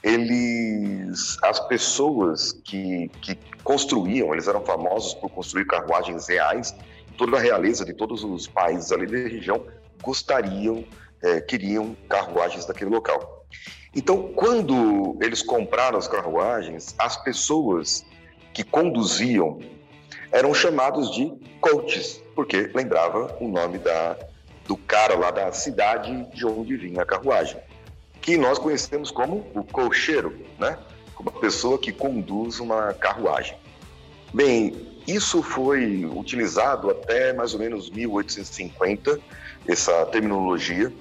eles, 0.03 1.37
as 1.43 1.59
pessoas 1.67 2.53
que, 2.63 3.09
que 3.21 3.37
construíam, 3.63 4.33
eles 4.33 4.47
eram 4.47 4.61
famosos 4.65 5.13
por 5.13 5.29
construir 5.29 5.65
carruagens 5.65 6.27
reais, 6.27 6.75
toda 7.17 7.37
a 7.37 7.39
realeza 7.39 7.85
de 7.85 7.93
todos 7.93 8.23
os 8.23 8.47
países 8.47 8.91
ali 8.91 9.05
da 9.05 9.29
região 9.29 9.63
gostariam, 10.01 10.83
é, 11.21 11.39
queriam 11.39 11.95
carruagens 12.09 12.65
daquele 12.65 12.89
local. 12.89 13.45
Então, 13.95 14.33
quando 14.33 15.17
eles 15.21 15.43
compraram 15.43 15.99
as 15.99 16.07
carruagens, 16.07 16.95
as 16.97 17.17
pessoas 17.17 18.03
que 18.53 18.63
conduziam 18.63 19.59
eram 20.31 20.53
chamados 20.53 21.11
de 21.11 21.31
coaches, 21.59 22.23
porque 22.33 22.71
lembrava 22.73 23.37
o 23.39 23.47
nome 23.47 23.77
da, 23.77 24.17
do 24.65 24.75
cara 24.77 25.15
lá 25.15 25.29
da 25.29 25.51
cidade 25.51 26.25
de 26.33 26.45
onde 26.45 26.75
vinha 26.75 27.03
a 27.03 27.05
carruagem 27.05 27.59
que 28.21 28.37
nós 28.37 28.59
conhecemos 28.59 29.09
como 29.11 29.45
o 29.55 29.63
cocheiro, 29.63 30.35
né? 30.59 30.77
como 31.15 31.29
a 31.29 31.39
pessoa 31.39 31.77
que 31.77 31.91
conduz 31.91 32.59
uma 32.59 32.93
carruagem. 32.93 33.57
Bem, 34.33 34.91
isso 35.07 35.41
foi 35.41 36.05
utilizado 36.05 36.89
até 36.89 37.33
mais 37.33 37.53
ou 37.53 37.59
menos 37.59 37.89
1850, 37.89 39.19
essa 39.67 40.05
terminologia. 40.05 40.93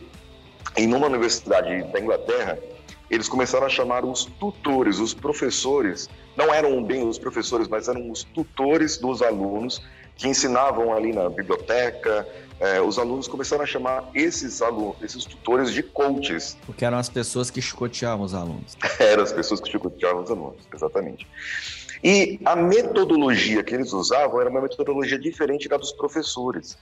Em 0.77 0.93
uma 0.93 1.07
universidade 1.07 1.83
da 1.93 2.01
Inglaterra, 2.01 2.59
eles 3.11 3.29
começaram 3.29 3.67
a 3.67 3.69
chamar 3.69 4.05
os 4.05 4.25
tutores, 4.25 4.99
os 4.99 5.13
professores, 5.13 6.09
não 6.37 6.53
eram 6.55 6.83
bem 6.83 7.07
os 7.07 7.19
professores, 7.19 7.69
mas 7.69 7.89
eram 7.89 8.11
os 8.11 8.25
tutores 8.25 8.99
dos 8.99 9.21
alunos 9.21 9.83
que 10.17 10.29
ensinavam 10.29 10.93
ali 10.93 11.13
na 11.13 11.29
biblioteca, 11.29 12.27
é, 12.61 12.81
os 12.81 12.99
alunos 12.99 13.27
começaram 13.27 13.65
a 13.65 13.67
chamar 13.67 14.11
esses 14.15 14.61
alunos, 14.61 15.03
esses 15.03 15.25
tutores 15.25 15.73
de 15.73 15.83
coaches. 15.83 16.59
Porque 16.67 16.85
eram 16.85 16.99
as 16.99 17.09
pessoas 17.09 17.51
que 17.51 17.63
chicoteavam 17.63 18.25
os 18.25 18.35
alunos. 18.35 18.77
eram 19.01 19.23
as 19.23 19.33
pessoas 19.33 19.61
que 19.61 19.71
chicoteavam 19.71 20.23
os 20.23 20.31
alunos, 20.31 20.61
exatamente. 20.73 21.27
E 22.05 22.39
a 22.45 22.55
metodologia 22.55 23.65
que 23.65 23.75
eles 23.75 23.93
usavam 23.95 24.41
era 24.41 24.51
uma 24.51 24.61
metodologia 24.61 25.19
diferente 25.19 25.69
da 25.69 25.79
dos 25.79 25.93
professores. 25.93 26.77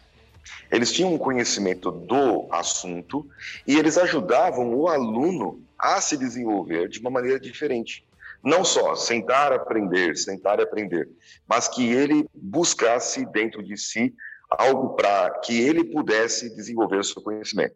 Eles 0.71 0.93
tinham 0.93 1.15
um 1.15 1.19
conhecimento 1.19 1.93
do 1.93 2.49
assunto 2.51 3.25
e 3.67 3.77
eles 3.77 3.97
ajudavam 3.97 4.75
o 4.75 4.89
aluno 4.89 5.63
a 5.79 6.01
se 6.01 6.17
desenvolver 6.17 6.89
de 6.89 6.99
uma 6.99 7.11
maneira 7.11 7.39
diferente. 7.39 8.05
Não 8.43 8.65
só 8.65 8.95
sentar, 8.95 9.53
aprender, 9.53 10.17
sentar 10.17 10.59
e 10.59 10.63
aprender, 10.63 11.09
mas 11.47 11.69
que 11.69 11.89
ele 11.89 12.29
buscasse 12.35 13.25
dentro 13.27 13.63
de 13.63 13.77
si 13.77 14.15
algo 14.51 14.95
para 14.95 15.31
que 15.41 15.61
ele 15.61 15.85
pudesse 15.85 16.55
desenvolver 16.55 16.99
o 16.99 17.05
seu 17.05 17.23
conhecimento. 17.23 17.75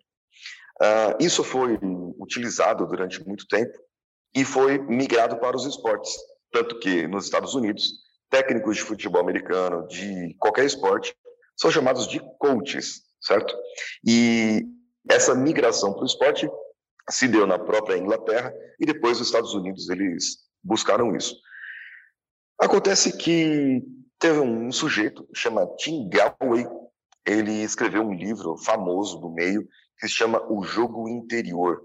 Uh, 0.80 1.22
isso 1.22 1.44
foi 1.44 1.78
utilizado 2.18 2.86
durante 2.86 3.24
muito 3.26 3.46
tempo 3.46 3.78
e 4.34 4.44
foi 4.44 4.78
migrado 4.78 5.38
para 5.38 5.56
os 5.56 5.66
esportes, 5.66 6.12
tanto 6.50 6.78
que 6.78 7.06
nos 7.06 7.24
Estados 7.24 7.54
Unidos, 7.54 7.92
técnicos 8.30 8.76
de 8.76 8.82
futebol 8.82 9.20
americano, 9.20 9.86
de 9.86 10.34
qualquer 10.38 10.64
esporte, 10.64 11.14
são 11.56 11.70
chamados 11.70 12.08
de 12.08 12.20
coaches, 12.38 13.02
certo? 13.20 13.54
E 14.06 14.66
essa 15.08 15.34
migração 15.34 15.92
para 15.92 16.02
o 16.02 16.06
esporte 16.06 16.50
se 17.10 17.28
deu 17.28 17.46
na 17.46 17.58
própria 17.58 17.98
Inglaterra 17.98 18.52
e 18.80 18.86
depois 18.86 19.20
os 19.20 19.26
Estados 19.26 19.52
Unidos 19.54 19.88
eles 19.90 20.38
buscaram 20.62 21.14
isso. 21.14 21.36
Acontece 22.58 23.16
que 23.16 23.82
Teve 24.22 24.38
um 24.38 24.70
sujeito 24.70 25.28
chama 25.34 25.66
Tim 25.78 26.08
Galway, 26.08 26.64
ele 27.26 27.64
escreveu 27.64 28.02
um 28.02 28.14
livro 28.14 28.56
famoso 28.56 29.18
do 29.18 29.28
meio 29.28 29.66
que 29.98 30.06
se 30.06 30.14
chama 30.14 30.40
O 30.48 30.62
Jogo 30.62 31.08
Interior. 31.08 31.82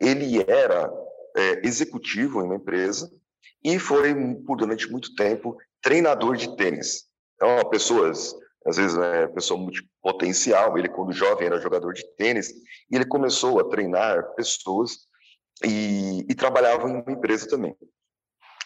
Ele 0.00 0.42
era 0.50 0.90
é, 1.36 1.66
executivo 1.66 2.40
em 2.40 2.44
uma 2.44 2.56
empresa 2.56 3.12
e 3.62 3.78
foi, 3.78 4.14
por 4.46 4.56
durante 4.56 4.90
muito 4.90 5.14
tempo, 5.14 5.58
treinador 5.82 6.36
de 6.36 6.56
tênis. 6.56 7.04
Então, 7.34 7.68
pessoas, 7.68 8.34
às 8.64 8.78
vezes, 8.78 8.96
é 8.96 9.26
pessoa 9.26 9.60
multipotencial. 9.60 10.78
Ele, 10.78 10.88
quando 10.88 11.12
jovem, 11.12 11.48
era 11.48 11.60
jogador 11.60 11.92
de 11.92 12.02
tênis 12.16 12.48
e 12.90 12.96
ele 12.96 13.04
começou 13.04 13.60
a 13.60 13.68
treinar 13.68 14.34
pessoas 14.36 14.92
e, 15.62 16.24
e 16.30 16.34
trabalhava 16.34 16.88
em 16.88 17.02
uma 17.02 17.12
empresa 17.12 17.46
também. 17.46 17.76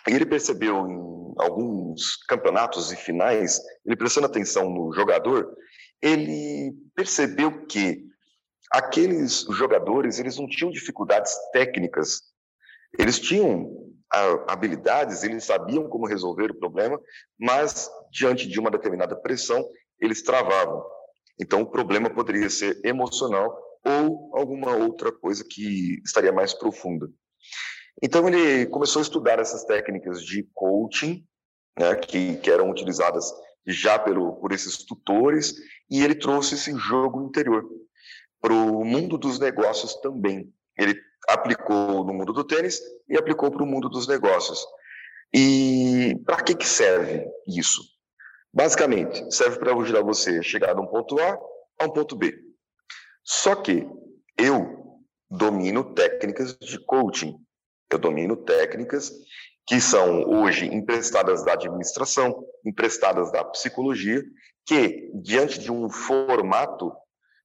E 0.08 0.12
ele 0.12 0.26
percebeu 0.26 0.86
em 0.86 1.34
alguns 1.38 2.16
campeonatos 2.28 2.92
e 2.92 2.96
finais, 2.96 3.60
ele 3.84 3.96
prestando 3.96 4.26
atenção 4.26 4.68
no 4.70 4.92
jogador, 4.92 5.54
ele 6.00 6.74
percebeu 6.94 7.66
que 7.66 8.04
aqueles 8.70 9.46
jogadores 9.50 10.18
eles 10.18 10.36
não 10.36 10.48
tinham 10.48 10.70
dificuldades 10.70 11.32
técnicas, 11.52 12.22
eles 12.98 13.18
tinham 13.18 13.92
habilidades, 14.48 15.22
eles 15.22 15.44
sabiam 15.44 15.88
como 15.88 16.06
resolver 16.06 16.50
o 16.50 16.58
problema, 16.58 17.00
mas 17.38 17.90
diante 18.10 18.46
de 18.46 18.60
uma 18.60 18.70
determinada 18.70 19.16
pressão 19.16 19.66
eles 19.98 20.22
travavam. 20.22 20.84
Então 21.40 21.62
o 21.62 21.70
problema 21.70 22.10
poderia 22.10 22.50
ser 22.50 22.78
emocional 22.84 23.56
ou 23.84 24.30
alguma 24.36 24.74
outra 24.76 25.10
coisa 25.10 25.44
que 25.48 26.00
estaria 26.04 26.32
mais 26.32 26.52
profunda. 26.52 27.08
Então 28.02 28.26
ele 28.28 28.66
começou 28.66 29.00
a 29.00 29.02
estudar 29.04 29.38
essas 29.38 29.64
técnicas 29.64 30.22
de 30.24 30.42
coaching, 30.52 31.24
né, 31.78 31.94
que, 31.94 32.36
que 32.38 32.50
eram 32.50 32.68
utilizadas 32.68 33.32
já 33.64 33.96
pelo, 33.98 34.34
por 34.40 34.52
esses 34.52 34.78
tutores, 34.78 35.54
e 35.88 36.02
ele 36.02 36.16
trouxe 36.16 36.56
esse 36.56 36.76
jogo 36.76 37.22
interior 37.22 37.64
para 38.40 38.52
o 38.52 38.84
mundo 38.84 39.16
dos 39.16 39.38
negócios 39.38 39.94
também. 40.00 40.52
Ele 40.76 41.00
aplicou 41.28 42.04
no 42.04 42.12
mundo 42.12 42.32
do 42.32 42.42
tênis 42.42 42.80
e 43.08 43.16
aplicou 43.16 43.52
para 43.52 43.62
o 43.62 43.66
mundo 43.66 43.88
dos 43.88 44.08
negócios. 44.08 44.66
E 45.32 46.20
para 46.26 46.42
que, 46.42 46.56
que 46.56 46.66
serve 46.66 47.24
isso? 47.46 47.80
Basicamente, 48.52 49.32
serve 49.32 49.58
para 49.58 49.74
ajudar 49.74 50.02
você 50.02 50.38
a 50.38 50.42
chegar 50.42 50.74
de 50.74 50.80
um 50.80 50.86
ponto 50.86 51.18
A 51.20 51.38
a 51.78 51.84
um 51.84 51.90
ponto 51.90 52.16
B. 52.16 52.36
Só 53.22 53.54
que 53.54 53.88
eu 54.36 55.00
domino 55.30 55.94
técnicas 55.94 56.56
de 56.58 56.78
coaching, 56.84 57.38
eu 57.94 57.98
domino 57.98 58.36
técnicas 58.36 59.12
que 59.66 59.80
são 59.80 60.24
hoje 60.28 60.66
emprestadas 60.66 61.44
da 61.44 61.52
administração, 61.52 62.44
emprestadas 62.64 63.30
da 63.30 63.44
psicologia, 63.44 64.22
que 64.66 65.10
diante 65.14 65.58
de 65.58 65.70
um 65.70 65.88
formato 65.88 66.92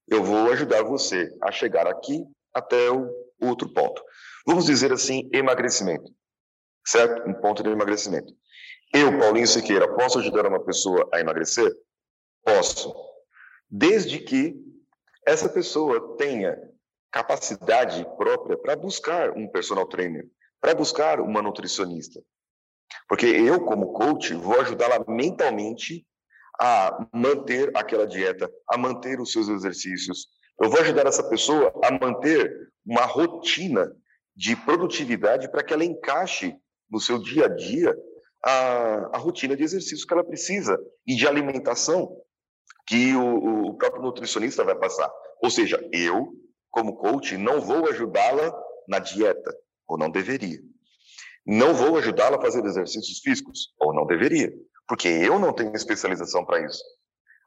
eu 0.08 0.24
vou 0.24 0.52
ajudar 0.52 0.84
você 0.84 1.30
a 1.42 1.52
chegar 1.52 1.86
aqui 1.86 2.24
até 2.54 2.90
o 2.90 3.10
outro 3.42 3.72
ponto. 3.74 4.02
Vamos 4.46 4.66
dizer 4.66 4.92
assim, 4.92 5.30
emagrecimento, 5.34 6.12
certo? 6.86 7.30
Um 7.30 7.34
ponto 7.34 7.62
de 7.62 7.70
emagrecimento. 7.70 8.34
Eu, 8.94 9.20
Paulinho 9.20 9.48
Siqueira, 9.48 9.94
posso 9.96 10.20
ajudar 10.20 10.48
uma 10.48 10.64
pessoa 10.64 11.08
a 11.14 11.20
emagrecer? 11.20 11.70
Posso. 12.44 12.96
Desde 13.70 14.20
que 14.20 14.56
essa 15.26 15.50
pessoa 15.50 16.16
tenha 16.16 16.58
capacidade 17.12 18.06
própria 18.16 18.58
para 18.58 18.76
buscar 18.78 19.32
um 19.32 19.48
personal 19.48 19.86
trainer, 19.88 20.26
para 20.62 20.76
buscar 20.76 21.20
uma 21.20 21.42
nutricionista. 21.42 22.22
Porque 23.08 23.26
eu, 23.26 23.62
como 23.66 23.94
coach, 23.94 24.34
vou 24.34 24.60
ajudá-la 24.60 25.04
mentalmente 25.08 26.06
a 26.60 27.08
manter 27.14 27.72
aquela 27.76 28.08
dieta, 28.08 28.50
a 28.70 28.78
manter 28.78 29.20
os 29.20 29.32
seus 29.32 29.48
exercícios. 29.48 30.28
Eu 30.60 30.70
vou 30.70 30.80
ajudar 30.80 31.06
essa 31.06 31.28
pessoa 31.30 31.72
a 31.84 31.92
manter 31.92 32.52
uma 32.86 33.06
rotina 33.06 33.92
de 34.36 34.56
produtividade 34.56 35.50
para 35.52 35.64
que 35.64 35.74
ela 35.74 35.86
encaixe 35.86 36.56
no 36.90 37.00
seu 37.00 37.20
dia 37.20 37.46
a 37.46 37.50
dia 37.50 37.96
a, 38.44 39.16
a 39.16 39.18
rotina 39.18 39.56
de 39.56 39.64
exercícios 39.64 40.06
que 40.06 40.14
ela 40.14 40.24
precisa 40.24 40.80
e 41.06 41.16
de 41.16 41.28
alimentação 41.28 42.22
que 42.86 43.14
o, 43.16 43.68
o 43.68 43.78
próprio 43.78 44.02
nutricionista 44.02 44.64
vai 44.64 44.76
passar. 44.76 45.12
Ou 45.44 45.50
seja, 45.50 45.80
eu, 45.92 46.34
como 46.72 46.96
coach, 46.96 47.38
não 47.38 47.60
vou 47.60 47.88
ajudá-la 47.90 48.54
na 48.88 49.00
dieta, 49.00 49.54
ou 49.88 49.98
não 49.98 50.10
deveria. 50.10 50.60
Não 51.46 51.74
vou 51.74 51.98
ajudá-la 51.98 52.38
a 52.38 52.42
fazer 52.42 52.64
exercícios 52.66 53.20
físicos, 53.20 53.74
ou 53.80 53.94
não 53.94 54.06
deveria, 54.06 54.52
porque 54.88 55.08
eu 55.08 55.40
não 55.40 55.54
tenho 55.54 55.74
especialização 55.76 56.46
para 56.46 56.66
isso. 56.66 56.84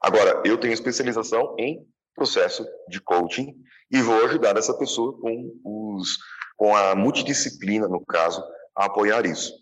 Agora, 0.03 0.43
eu 0.45 0.57
tenho 0.57 0.73
especialização 0.73 1.55
em 1.59 1.87
processo 2.15 2.67
de 2.89 3.01
coaching 3.01 3.55
e 3.91 4.01
vou 4.01 4.25
ajudar 4.25 4.57
essa 4.57 4.77
pessoa 4.77 5.19
com, 5.21 5.53
os, 5.65 6.17
com 6.57 6.75
a 6.75 6.95
multidisciplina, 6.95 7.89
no 7.89 8.05
caso, 8.05 8.43
a 8.77 8.87
apoiar 8.87 9.27
isso. 9.27 9.53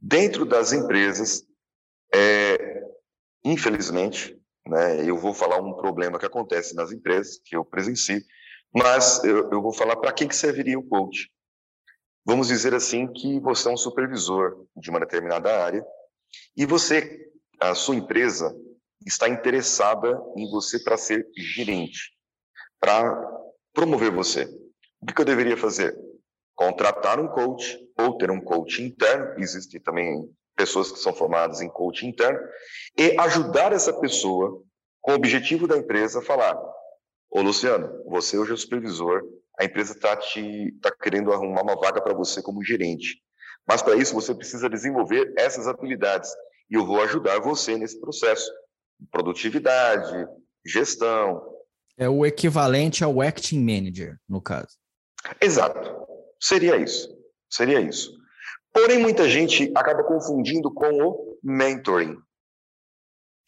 Dentro 0.00 0.44
das 0.44 0.72
empresas, 0.72 1.42
é, 2.14 2.82
infelizmente, 3.44 4.38
né, 4.66 5.08
eu 5.08 5.16
vou 5.16 5.32
falar 5.32 5.60
um 5.60 5.74
problema 5.74 6.18
que 6.18 6.26
acontece 6.26 6.74
nas 6.74 6.92
empresas, 6.92 7.38
que 7.44 7.56
eu 7.56 7.64
presencio, 7.64 8.20
mas 8.74 9.22
eu, 9.24 9.50
eu 9.50 9.62
vou 9.62 9.72
falar 9.72 9.96
para 9.96 10.12
que, 10.12 10.26
que 10.26 10.36
serviria 10.36 10.78
o 10.78 10.86
coach. 10.86 11.30
Vamos 12.24 12.48
dizer 12.48 12.74
assim 12.74 13.06
que 13.12 13.40
você 13.40 13.68
é 13.68 13.72
um 13.72 13.76
supervisor 13.76 14.64
de 14.76 14.90
uma 14.90 15.00
determinada 15.00 15.64
área 15.64 15.84
e 16.56 16.64
você, 16.64 17.28
a 17.60 17.74
sua 17.74 17.96
empresa, 17.96 18.54
está 19.04 19.28
interessada 19.28 20.20
em 20.36 20.48
você 20.50 20.78
para 20.78 20.96
ser 20.96 21.26
gerente, 21.36 22.12
para 22.78 23.12
promover 23.72 24.12
você. 24.12 24.44
O 25.00 25.06
que, 25.06 25.20
eu 25.20 25.24
deveria 25.24 25.56
fazer? 25.56 25.96
Contratar 26.54 27.18
um 27.18 27.26
coach 27.26 27.78
ou 27.98 28.16
ter 28.16 28.30
um 28.30 28.40
coach 28.40 28.80
interno. 28.82 29.34
Existem 29.38 29.80
também 29.80 30.32
pessoas 30.54 30.92
que 30.92 30.98
são 30.98 31.12
formadas 31.12 31.60
em 31.60 31.68
coaching 31.68 32.08
interno 32.08 32.38
e 32.96 33.18
ajudar 33.18 33.72
essa 33.72 33.92
pessoa 33.92 34.62
com 35.00 35.12
o 35.12 35.16
objetivo 35.16 35.66
da 35.66 35.76
empresa 35.76 36.20
a 36.20 36.22
falar: 36.22 36.56
Ô 37.30 37.42
Luciano, 37.42 38.04
você 38.04 38.38
hoje 38.38 38.52
é 38.52 38.54
o 38.54 38.58
supervisor, 38.58 39.22
a 39.62 39.64
empresa 39.64 39.92
está 39.92 40.16
tá 40.16 40.90
querendo 41.00 41.32
arrumar 41.32 41.62
uma 41.62 41.76
vaga 41.76 42.02
para 42.02 42.12
você 42.12 42.42
como 42.42 42.64
gerente. 42.64 43.22
Mas 43.66 43.80
para 43.80 43.94
isso 43.94 44.12
você 44.12 44.34
precisa 44.34 44.68
desenvolver 44.68 45.32
essas 45.38 45.68
habilidades 45.68 46.30
e 46.68 46.74
eu 46.74 46.84
vou 46.84 47.00
ajudar 47.02 47.40
você 47.40 47.76
nesse 47.78 48.00
processo. 48.00 48.50
Produtividade, 49.10 50.26
gestão. 50.66 51.40
É 51.96 52.08
o 52.08 52.26
equivalente 52.26 53.04
ao 53.04 53.20
acting 53.20 53.60
manager, 53.60 54.18
no 54.28 54.42
caso. 54.42 54.76
Exato. 55.40 56.06
Seria 56.40 56.76
isso. 56.76 57.08
Seria 57.48 57.80
isso. 57.80 58.12
Porém, 58.72 58.98
muita 58.98 59.28
gente 59.28 59.70
acaba 59.76 60.02
confundindo 60.02 60.72
com 60.72 60.90
o 60.90 61.38
mentoring, 61.42 62.16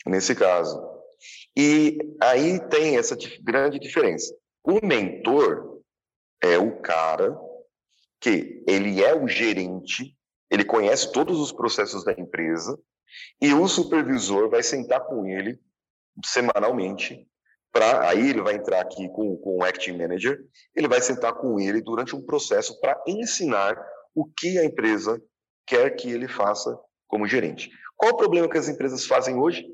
nesse 0.06 0.34
caso. 0.34 0.80
E 1.56 1.98
aí 2.20 2.60
tem 2.68 2.98
essa 2.98 3.16
grande 3.42 3.78
diferença. 3.80 4.32
O 4.62 4.84
mentor 4.86 5.73
é 6.44 6.58
o 6.58 6.80
cara 6.80 7.36
que 8.20 8.62
ele 8.66 9.02
é 9.02 9.14
o 9.14 9.26
gerente, 9.26 10.16
ele 10.50 10.64
conhece 10.64 11.10
todos 11.10 11.40
os 11.40 11.50
processos 11.50 12.04
da 12.04 12.12
empresa 12.12 12.78
e 13.40 13.52
o 13.54 13.66
supervisor 13.66 14.50
vai 14.50 14.62
sentar 14.62 15.00
com 15.06 15.26
ele 15.26 15.58
semanalmente 16.24 17.26
para 17.72 18.08
aí 18.08 18.30
ele 18.30 18.40
vai 18.40 18.54
entrar 18.54 18.80
aqui 18.80 19.08
com, 19.08 19.36
com 19.36 19.58
o 19.58 19.64
acting 19.64 19.98
manager, 19.98 20.38
ele 20.76 20.86
vai 20.86 21.00
sentar 21.00 21.32
com 21.34 21.58
ele 21.58 21.82
durante 21.82 22.14
um 22.14 22.22
processo 22.22 22.78
para 22.80 23.02
ensinar 23.04 23.76
o 24.14 24.24
que 24.24 24.58
a 24.58 24.64
empresa 24.64 25.20
quer 25.66 25.90
que 25.90 26.08
ele 26.08 26.28
faça 26.28 26.78
como 27.08 27.26
gerente. 27.26 27.68
Qual 27.96 28.12
o 28.12 28.16
problema 28.16 28.48
que 28.48 28.56
as 28.56 28.68
empresas 28.68 29.04
fazem 29.04 29.34
hoje? 29.34 29.66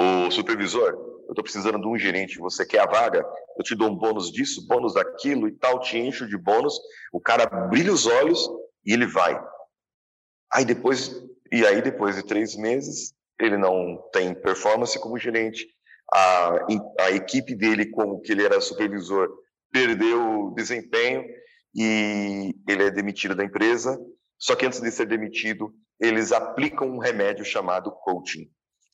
O 0.00 0.30
supervisor, 0.30 0.90
eu 1.26 1.30
estou 1.30 1.42
precisando 1.42 1.80
de 1.80 1.88
um 1.88 1.98
gerente, 1.98 2.38
você 2.38 2.64
quer 2.64 2.78
a 2.78 2.86
vaga? 2.86 3.26
Eu 3.58 3.64
te 3.64 3.74
dou 3.74 3.88
um 3.88 3.96
bônus 3.96 4.30
disso, 4.30 4.64
bônus 4.64 4.94
daquilo 4.94 5.48
e 5.48 5.52
tal, 5.58 5.80
te 5.80 5.98
encho 5.98 6.28
de 6.28 6.38
bônus. 6.38 6.78
O 7.12 7.20
cara 7.20 7.46
brilha 7.66 7.92
os 7.92 8.06
olhos 8.06 8.48
e 8.86 8.92
ele 8.92 9.06
vai. 9.06 9.36
Aí 10.54 10.64
depois, 10.64 11.20
e 11.50 11.66
aí 11.66 11.82
depois 11.82 12.14
de 12.14 12.22
três 12.22 12.54
meses, 12.54 13.12
ele 13.40 13.56
não 13.56 14.00
tem 14.12 14.32
performance 14.40 14.96
como 15.00 15.18
gerente. 15.18 15.66
A, 16.14 16.66
a 17.00 17.10
equipe 17.10 17.56
dele, 17.56 17.86
como 17.86 18.20
que 18.20 18.30
ele 18.30 18.44
era 18.44 18.60
supervisor, 18.60 19.28
perdeu 19.72 20.52
desempenho 20.54 21.24
e 21.74 22.54
ele 22.68 22.84
é 22.84 22.90
demitido 22.92 23.34
da 23.34 23.44
empresa. 23.44 23.98
Só 24.38 24.54
que 24.54 24.64
antes 24.64 24.80
de 24.80 24.92
ser 24.92 25.06
demitido, 25.06 25.74
eles 26.00 26.30
aplicam 26.30 26.88
um 26.88 26.98
remédio 26.98 27.44
chamado 27.44 27.90
coaching. 27.90 28.48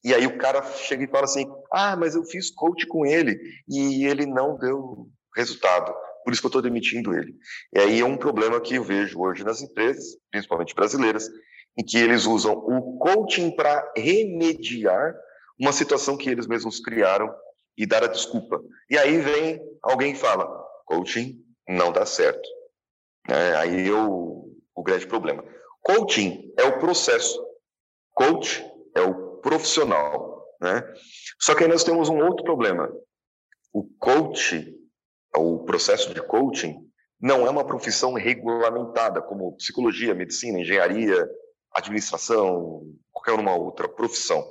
E 0.04 0.12
aí 0.12 0.26
o 0.26 0.36
cara 0.36 0.62
chega 0.62 1.04
e 1.04 1.10
fala 1.10 1.24
assim: 1.24 1.46
Ah, 1.72 1.96
mas 1.96 2.14
eu 2.14 2.24
fiz 2.24 2.50
coach 2.50 2.86
com 2.86 3.06
ele 3.06 3.38
e 3.68 4.04
ele 4.04 4.26
não 4.26 4.58
deu 4.58 5.08
resultado. 5.34 5.94
Por 6.22 6.32
isso 6.32 6.42
que 6.42 6.46
eu 6.46 6.50
estou 6.50 6.62
demitindo 6.62 7.14
ele. 7.14 7.34
E 7.74 7.78
aí 7.78 8.00
é 8.00 8.04
um 8.04 8.16
problema 8.16 8.60
que 8.60 8.74
eu 8.74 8.84
vejo 8.84 9.20
hoje 9.20 9.44
nas 9.44 9.60
empresas, 9.60 10.04
principalmente 10.30 10.74
brasileiras, 10.74 11.28
em 11.78 11.84
que 11.84 11.98
eles 11.98 12.26
usam 12.26 12.52
o 12.52 12.98
coaching 12.98 13.54
para 13.54 13.92
remediar 13.96 15.14
uma 15.58 15.72
situação 15.72 16.16
que 16.16 16.28
eles 16.28 16.46
mesmos 16.46 16.80
criaram 16.80 17.32
e 17.76 17.86
dar 17.86 18.04
a 18.04 18.08
desculpa. 18.08 18.60
E 18.90 18.98
aí 18.98 19.18
vem 19.18 19.60
alguém 19.82 20.12
e 20.12 20.16
fala: 20.16 20.46
coaching 20.86 21.42
não 21.68 21.92
dá 21.92 22.04
certo. 22.04 22.46
É, 23.28 23.56
aí 23.56 23.88
eu, 23.88 24.50
o 24.74 24.82
grande 24.82 25.06
problema. 25.06 25.42
Coaching 25.82 26.52
é 26.58 26.64
o 26.64 26.78
processo. 26.78 27.42
Coach 28.14 28.64
é 28.94 29.00
o 29.00 29.23
profissional, 29.44 30.42
né? 30.58 30.82
Só 31.38 31.54
que 31.54 31.62
aí 31.62 31.68
nós 31.68 31.84
temos 31.84 32.08
um 32.08 32.16
outro 32.24 32.42
problema. 32.42 32.90
O 33.74 33.84
coach, 33.98 34.74
o 35.36 35.58
processo 35.64 36.14
de 36.14 36.22
coaching, 36.22 36.74
não 37.20 37.46
é 37.46 37.50
uma 37.50 37.64
profissão 37.64 38.14
regulamentada, 38.14 39.20
como 39.20 39.54
psicologia, 39.56 40.14
medicina, 40.14 40.60
engenharia, 40.60 41.28
administração, 41.74 42.82
qualquer 43.12 43.38
uma 43.38 43.54
outra 43.54 43.86
profissão 43.86 44.42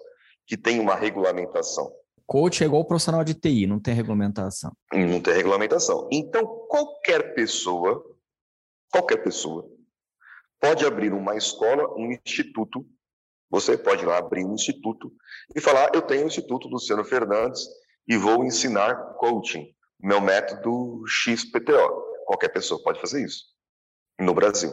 que 0.45 0.56
tem 0.56 0.79
uma 0.79 0.95
regulamentação. 0.95 1.91
Coach 2.27 2.63
é 2.63 2.67
igual 2.67 2.86
profissional 2.86 3.23
de 3.23 3.34
TI, 3.34 3.65
não 3.65 3.79
tem 3.79 3.95
regulamentação. 3.95 4.71
Não 4.93 5.19
tem 5.19 5.34
regulamentação. 5.34 6.08
Então, 6.12 6.45
qualquer 6.69 7.34
pessoa, 7.34 8.03
qualquer 8.91 9.17
pessoa, 9.23 9.67
pode 10.60 10.86
abrir 10.86 11.13
uma 11.13 11.36
escola, 11.36 11.91
um 11.97 12.12
instituto. 12.25 12.86
Você 13.53 13.77
pode 13.77 14.03
lá 14.03 14.17
abrir 14.17 14.43
um 14.43 14.55
instituto 14.55 15.13
e 15.55 15.61
falar: 15.61 15.91
Eu 15.93 16.01
tenho 16.01 16.23
o 16.23 16.27
Instituto 16.27 16.67
Luciano 16.67 17.05
Fernandes 17.05 17.61
e 18.07 18.17
vou 18.17 18.43
ensinar 18.43 19.13
coaching, 19.19 19.71
meu 19.99 20.19
método 20.19 21.03
XPTO. 21.05 22.25
Qualquer 22.25 22.49
pessoa 22.49 22.81
pode 22.81 22.99
fazer 22.99 23.23
isso 23.23 23.43
no 24.19 24.33
Brasil. 24.33 24.71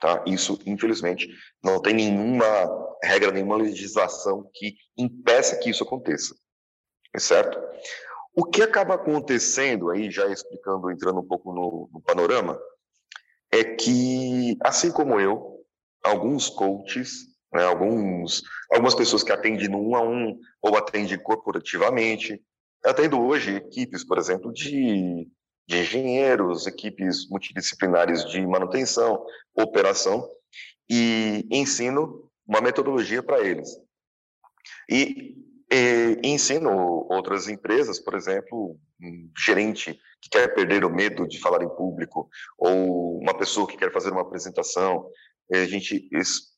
Tá? 0.00 0.24
Isso, 0.26 0.58
infelizmente, 0.64 1.28
não 1.62 1.78
tem 1.82 1.92
nenhuma 1.92 2.46
regra, 3.04 3.30
nenhuma 3.30 3.56
legislação 3.56 4.50
que 4.54 4.76
impeça 4.96 5.58
que 5.58 5.68
isso 5.68 5.84
aconteça. 5.84 6.34
Certo? 7.18 7.60
O 8.34 8.46
que 8.46 8.62
acaba 8.62 8.94
acontecendo 8.94 9.90
aí, 9.90 10.10
já 10.10 10.26
explicando, 10.28 10.90
entrando 10.90 11.20
um 11.20 11.28
pouco 11.28 11.52
no, 11.52 11.90
no 11.92 12.00
panorama, 12.00 12.58
é 13.52 13.62
que, 13.62 14.56
assim 14.62 14.90
como 14.90 15.20
eu, 15.20 15.62
alguns 16.02 16.48
coaches, 16.48 17.31
né, 17.52 17.64
alguns, 17.64 18.42
algumas 18.70 18.94
pessoas 18.94 19.22
que 19.22 19.32
atendem 19.32 19.68
no 19.68 19.90
um 19.90 19.96
a 19.96 20.02
um 20.02 20.38
ou 20.60 20.76
atendem 20.76 21.18
corporativamente, 21.18 22.40
atendo 22.84 23.20
hoje 23.20 23.56
equipes, 23.56 24.04
por 24.04 24.18
exemplo, 24.18 24.52
de 24.52 25.28
de 25.66 25.78
engenheiros, 25.78 26.66
equipes 26.66 27.28
multidisciplinares 27.28 28.24
de 28.30 28.44
manutenção, 28.46 29.24
operação, 29.54 30.28
e 30.88 31.46
ensino 31.50 32.28
uma 32.46 32.60
metodologia 32.60 33.22
para 33.22 33.40
eles. 33.40 33.70
E, 34.90 35.36
e, 35.72 36.20
ensino 36.22 36.70
outras 37.08 37.48
empresas, 37.48 37.98
por 37.98 38.14
exemplo, 38.14 38.78
um 39.00 39.30
gerente 39.38 39.98
que 40.20 40.28
quer 40.28 40.54
perder 40.54 40.84
o 40.84 40.90
medo 40.90 41.26
de 41.26 41.40
falar 41.40 41.62
em 41.62 41.68
público, 41.68 42.28
ou 42.58 43.18
uma 43.18 43.36
pessoa 43.36 43.66
que 43.66 43.76
quer 43.76 43.92
fazer 43.92 44.10
uma 44.10 44.22
apresentação, 44.22 45.08
a 45.58 45.66
gente 45.66 46.08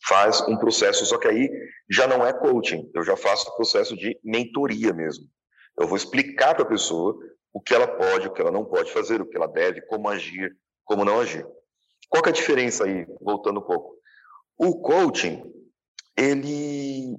faz 0.06 0.40
um 0.42 0.56
processo, 0.56 1.04
só 1.04 1.18
que 1.18 1.28
aí 1.28 1.50
já 1.90 2.06
não 2.06 2.24
é 2.24 2.32
coaching, 2.32 2.90
eu 2.94 3.02
já 3.02 3.16
faço 3.16 3.48
o 3.48 3.56
processo 3.56 3.96
de 3.96 4.18
mentoria 4.22 4.92
mesmo. 4.92 5.24
Eu 5.78 5.88
vou 5.88 5.96
explicar 5.96 6.54
para 6.54 6.64
a 6.64 6.68
pessoa 6.68 7.16
o 7.52 7.60
que 7.60 7.74
ela 7.74 7.86
pode, 7.86 8.28
o 8.28 8.32
que 8.32 8.40
ela 8.40 8.50
não 8.50 8.64
pode 8.64 8.92
fazer, 8.92 9.20
o 9.20 9.26
que 9.26 9.36
ela 9.36 9.46
deve, 9.46 9.82
como 9.82 10.08
agir, 10.08 10.56
como 10.84 11.04
não 11.04 11.20
agir. 11.20 11.46
Qual 12.08 12.22
é 12.24 12.28
a 12.28 12.32
diferença 12.32 12.84
aí, 12.84 13.06
voltando 13.20 13.60
um 13.60 13.64
pouco? 13.64 13.96
O 14.56 14.80
coaching, 14.80 15.42
ele, 16.16 17.16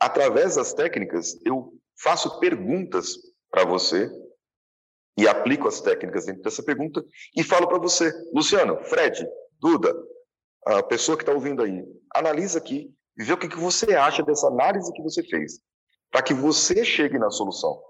através 0.00 0.56
das 0.56 0.72
técnicas, 0.72 1.38
eu 1.44 1.72
faço 2.00 2.38
perguntas 2.40 3.16
para 3.50 3.64
você 3.64 4.10
e 5.18 5.28
aplico 5.28 5.68
as 5.68 5.80
técnicas 5.80 6.26
dentro 6.26 6.42
dessa 6.42 6.62
pergunta 6.62 7.04
e 7.36 7.42
falo 7.42 7.68
para 7.68 7.78
você, 7.78 8.12
Luciano, 8.34 8.82
Fred, 8.84 9.26
Duda, 9.60 9.94
a 10.66 10.82
pessoa 10.82 11.16
que 11.16 11.22
está 11.22 11.32
ouvindo 11.32 11.62
aí, 11.62 11.84
analisa 12.14 12.58
aqui 12.58 12.90
e 13.18 13.24
vê 13.24 13.32
o 13.32 13.38
que, 13.38 13.48
que 13.48 13.58
você 13.58 13.94
acha 13.94 14.22
dessa 14.22 14.46
análise 14.48 14.92
que 14.92 15.02
você 15.02 15.22
fez, 15.22 15.60
para 16.10 16.22
que 16.22 16.34
você 16.34 16.84
chegue 16.84 17.18
na 17.18 17.30
solução. 17.30 17.80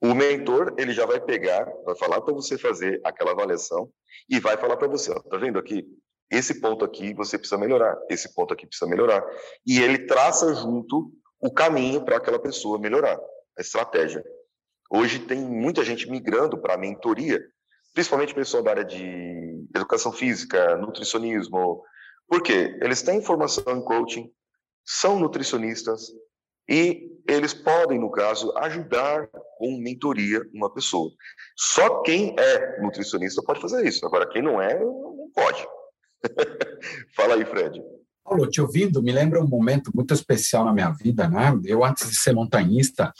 O 0.00 0.14
mentor, 0.14 0.74
ele 0.78 0.92
já 0.92 1.04
vai 1.04 1.20
pegar, 1.20 1.64
vai 1.84 1.96
falar 1.96 2.20
para 2.20 2.32
você 2.32 2.56
fazer 2.56 3.00
aquela 3.04 3.32
avaliação 3.32 3.90
e 4.30 4.38
vai 4.38 4.56
falar 4.56 4.76
para 4.76 4.86
você, 4.86 5.10
ó, 5.10 5.20
tá 5.20 5.36
vendo 5.36 5.58
aqui? 5.58 5.84
Esse 6.30 6.60
ponto 6.60 6.84
aqui 6.84 7.14
você 7.14 7.38
precisa 7.38 7.58
melhorar, 7.58 7.98
esse 8.08 8.32
ponto 8.34 8.54
aqui 8.54 8.66
precisa 8.66 8.88
melhorar. 8.88 9.24
E 9.66 9.80
ele 9.80 10.06
traça 10.06 10.54
junto 10.54 11.12
o 11.40 11.52
caminho 11.52 12.04
para 12.04 12.16
aquela 12.16 12.38
pessoa 12.38 12.78
melhorar, 12.78 13.18
a 13.56 13.60
estratégia. 13.60 14.24
Hoje 14.90 15.18
tem 15.18 15.40
muita 15.40 15.84
gente 15.84 16.08
migrando 16.08 16.56
para 16.58 16.74
a 16.74 16.78
mentoria, 16.78 17.44
principalmente 17.98 18.32
pessoal 18.32 18.62
da 18.62 18.70
área 18.70 18.84
de 18.84 19.66
educação 19.74 20.12
física, 20.12 20.76
nutricionismo. 20.76 21.82
Por 22.28 22.40
quê? 22.44 22.78
Eles 22.80 23.02
têm 23.02 23.20
formação 23.20 23.76
em 23.76 23.82
coaching, 23.82 24.30
são 24.86 25.18
nutricionistas, 25.18 26.02
e 26.68 27.10
eles 27.28 27.52
podem, 27.52 27.98
no 27.98 28.08
caso, 28.08 28.56
ajudar 28.58 29.28
com 29.56 29.80
mentoria 29.80 30.40
uma 30.54 30.72
pessoa. 30.72 31.10
Só 31.56 32.00
quem 32.02 32.36
é 32.38 32.80
nutricionista 32.80 33.42
pode 33.42 33.60
fazer 33.60 33.84
isso. 33.84 34.06
Agora, 34.06 34.28
quem 34.28 34.42
não 34.42 34.62
é, 34.62 34.78
não 34.78 35.28
pode. 35.34 35.66
Fala 37.16 37.34
aí, 37.34 37.44
Fred. 37.44 37.82
Paulo, 38.28 38.46
te 38.46 38.60
ouvindo, 38.60 39.02
me 39.02 39.10
lembra 39.10 39.42
um 39.42 39.46
momento 39.46 39.90
muito 39.94 40.12
especial 40.12 40.64
na 40.64 40.72
minha 40.72 40.90
vida, 40.90 41.26
né? 41.28 41.58
Eu, 41.64 41.82
antes 41.82 42.10
de 42.10 42.16
ser 42.16 42.34
montanhista, 42.34 43.12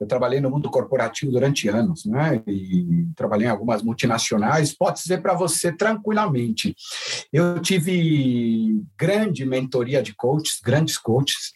eu 0.00 0.06
trabalhei 0.06 0.40
no 0.40 0.50
mundo 0.50 0.68
corporativo 0.68 1.30
durante 1.30 1.68
anos, 1.68 2.04
né? 2.04 2.42
E 2.46 3.06
trabalhei 3.14 3.46
em 3.46 3.50
algumas 3.50 3.82
multinacionais. 3.82 4.76
Pode 4.76 5.00
dizer 5.00 5.22
para 5.22 5.34
você 5.34 5.72
tranquilamente, 5.72 6.74
eu 7.32 7.60
tive 7.60 8.82
grande 8.98 9.46
mentoria 9.46 10.02
de 10.02 10.14
coaches, 10.14 10.60
grandes 10.62 10.98
coaches, 10.98 11.52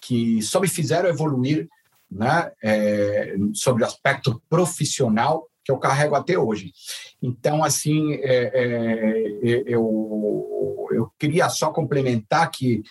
que 0.00 0.40
só 0.40 0.58
me 0.58 0.68
fizeram 0.68 1.08
evoluir 1.08 1.68
né, 2.10 2.50
é, 2.62 3.34
sobre 3.52 3.82
o 3.82 3.86
aspecto 3.86 4.40
profissional 4.48 5.46
que 5.66 5.72
eu 5.72 5.78
carrego 5.78 6.14
até 6.14 6.38
hoje. 6.38 6.72
Então, 7.20 7.64
assim, 7.64 8.14
é, 8.14 8.52
é, 8.54 9.62
eu, 9.66 10.86
eu 10.92 11.10
queria 11.18 11.48
só 11.48 11.72
complementar 11.72 12.48
que 12.52 12.84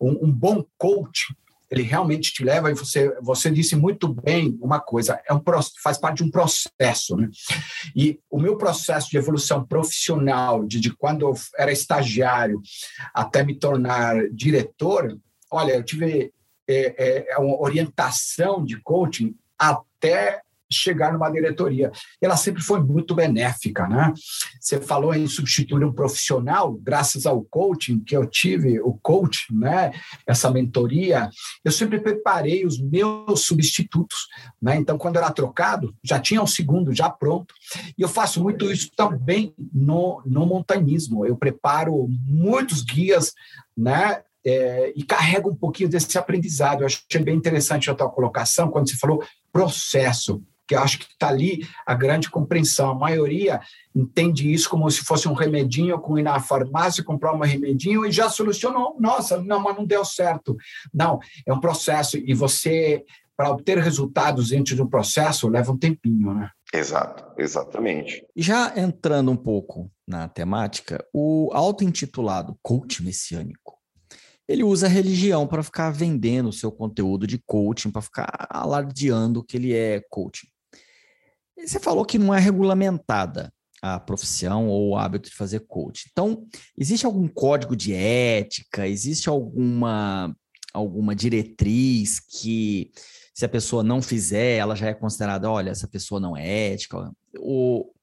um, 0.00 0.26
um, 0.26 0.32
bom 0.32 0.64
coach, 0.78 1.36
ele 1.70 1.82
realmente 1.82 2.32
te 2.32 2.42
leva, 2.42 2.70
e 2.70 2.74
você, 2.74 3.14
você 3.20 3.50
disse 3.50 3.76
muito 3.76 4.08
bem 4.08 4.58
uma 4.62 4.80
coisa, 4.80 5.20
é 5.28 5.34
um, 5.34 5.42
faz 5.82 5.98
parte 5.98 6.18
de 6.18 6.24
um 6.24 6.30
processo. 6.30 7.16
Né? 7.16 7.28
E 7.94 8.18
o 8.30 8.40
meu 8.40 8.56
processo 8.56 9.10
de 9.10 9.18
evolução 9.18 9.62
profissional, 9.66 10.64
de, 10.64 10.80
de 10.80 10.90
quando 10.96 11.26
eu 11.26 11.34
era 11.58 11.70
estagiário 11.70 12.62
até 13.12 13.44
me 13.44 13.54
tornar 13.54 14.16
diretor, 14.30 15.18
olha, 15.50 15.72
eu 15.72 15.84
tive 15.84 16.32
é, 16.66 16.94
é, 16.96 17.32
é, 17.32 17.38
uma 17.38 17.60
orientação 17.60 18.64
de 18.64 18.80
coaching 18.80 19.34
até 19.58 20.40
chegar 20.72 21.12
numa 21.12 21.30
diretoria. 21.30 21.90
Ela 22.20 22.36
sempre 22.36 22.62
foi 22.62 22.80
muito 22.80 23.14
benéfica, 23.14 23.86
né? 23.86 24.12
Você 24.60 24.80
falou 24.80 25.14
em 25.14 25.26
substituir 25.26 25.84
um 25.84 25.92
profissional, 25.92 26.72
graças 26.74 27.26
ao 27.26 27.42
coaching 27.42 28.00
que 28.00 28.16
eu 28.16 28.26
tive, 28.26 28.80
o 28.80 28.94
coach, 29.02 29.46
né? 29.52 29.92
Essa 30.26 30.50
mentoria, 30.50 31.28
eu 31.64 31.72
sempre 31.72 32.00
preparei 32.00 32.64
os 32.66 32.80
meus 32.80 33.44
substitutos, 33.44 34.26
né? 34.60 34.76
Então, 34.76 34.98
quando 34.98 35.16
era 35.16 35.30
trocado, 35.30 35.94
já 36.02 36.18
tinha 36.18 36.42
um 36.42 36.46
segundo 36.46 36.94
já 36.94 37.10
pronto. 37.10 37.54
E 37.96 38.02
eu 38.02 38.08
faço 38.08 38.42
muito 38.42 38.70
isso 38.70 38.90
também 38.96 39.54
no, 39.72 40.22
no 40.26 40.46
montanismo. 40.46 41.26
Eu 41.26 41.36
preparo 41.36 42.06
muitos 42.26 42.82
guias, 42.82 43.32
né? 43.76 44.22
é, 44.44 44.92
e 44.94 45.02
carrega 45.02 45.48
um 45.48 45.54
pouquinho 45.54 45.88
desse 45.88 46.18
aprendizado. 46.18 46.82
Eu 46.82 46.86
achei 46.86 47.22
bem 47.22 47.36
interessante 47.36 47.90
a 47.90 47.94
tua 47.94 48.10
colocação 48.10 48.70
quando 48.70 48.88
você 48.88 48.96
falou 48.96 49.22
processo, 49.52 50.42
que 50.66 50.74
eu 50.74 50.80
acho 50.80 50.98
que 50.98 51.06
está 51.06 51.28
ali 51.28 51.66
a 51.86 51.94
grande 51.94 52.30
compreensão. 52.30 52.90
A 52.90 52.94
maioria 52.94 53.60
entende 53.94 54.52
isso 54.52 54.68
como 54.68 54.90
se 54.90 55.02
fosse 55.04 55.28
um 55.28 55.34
remedinho, 55.34 55.98
com 55.98 56.18
ir 56.18 56.22
na 56.22 56.40
farmácia, 56.40 57.04
comprar 57.04 57.34
um 57.34 57.40
remedinho 57.40 58.06
e 58.06 58.12
já 58.12 58.28
solucionou. 58.28 58.96
Nossa, 58.98 59.40
não, 59.42 59.60
mas 59.60 59.76
não 59.76 59.84
deu 59.84 60.04
certo. 60.04 60.56
Não, 60.92 61.18
é 61.46 61.52
um 61.52 61.60
processo 61.60 62.16
e 62.16 62.32
você, 62.34 63.04
para 63.36 63.50
obter 63.50 63.78
resultados 63.78 64.48
dentro 64.48 64.74
de 64.74 64.82
um 64.82 64.88
processo, 64.88 65.48
leva 65.48 65.72
um 65.72 65.78
tempinho, 65.78 66.34
né? 66.34 66.50
Exato, 66.74 67.24
exatamente. 67.36 68.24
Já 68.34 68.72
entrando 68.78 69.30
um 69.30 69.36
pouco 69.36 69.90
na 70.08 70.26
temática, 70.26 71.04
o 71.12 71.50
auto-intitulado 71.52 72.56
coach 72.62 73.02
messiânico 73.02 73.82
ele 74.48 74.64
usa 74.64 74.86
a 74.86 74.90
religião 74.90 75.46
para 75.46 75.62
ficar 75.62 75.90
vendendo 75.90 76.48
o 76.48 76.52
seu 76.52 76.70
conteúdo 76.70 77.26
de 77.26 77.38
coaching, 77.38 77.90
para 77.90 78.02
ficar 78.02 78.46
alardeando 78.50 79.42
que 79.42 79.56
ele 79.56 79.72
é 79.72 80.02
coaching. 80.10 80.48
Você 81.64 81.80
falou 81.80 82.04
que 82.04 82.18
não 82.18 82.34
é 82.34 82.40
regulamentada 82.40 83.52
a 83.82 83.98
profissão 83.98 84.68
ou 84.68 84.90
o 84.90 84.96
hábito 84.96 85.28
de 85.28 85.36
fazer 85.36 85.60
coaching. 85.60 86.08
Então, 86.12 86.46
existe 86.78 87.04
algum 87.04 87.26
código 87.26 87.74
de 87.74 87.92
ética? 87.92 88.86
Existe 88.86 89.28
alguma 89.28 90.34
alguma 90.72 91.14
diretriz 91.14 92.18
que 92.18 92.90
se 93.34 93.44
a 93.44 93.48
pessoa 93.48 93.82
não 93.82 94.00
fizer, 94.00 94.56
ela 94.56 94.74
já 94.74 94.88
é 94.88 94.94
considerada, 94.94 95.50
olha, 95.50 95.70
essa 95.70 95.86
pessoa 95.86 96.20
não 96.20 96.36
é 96.36 96.72
ética? 96.72 97.10
Ou 97.38 97.94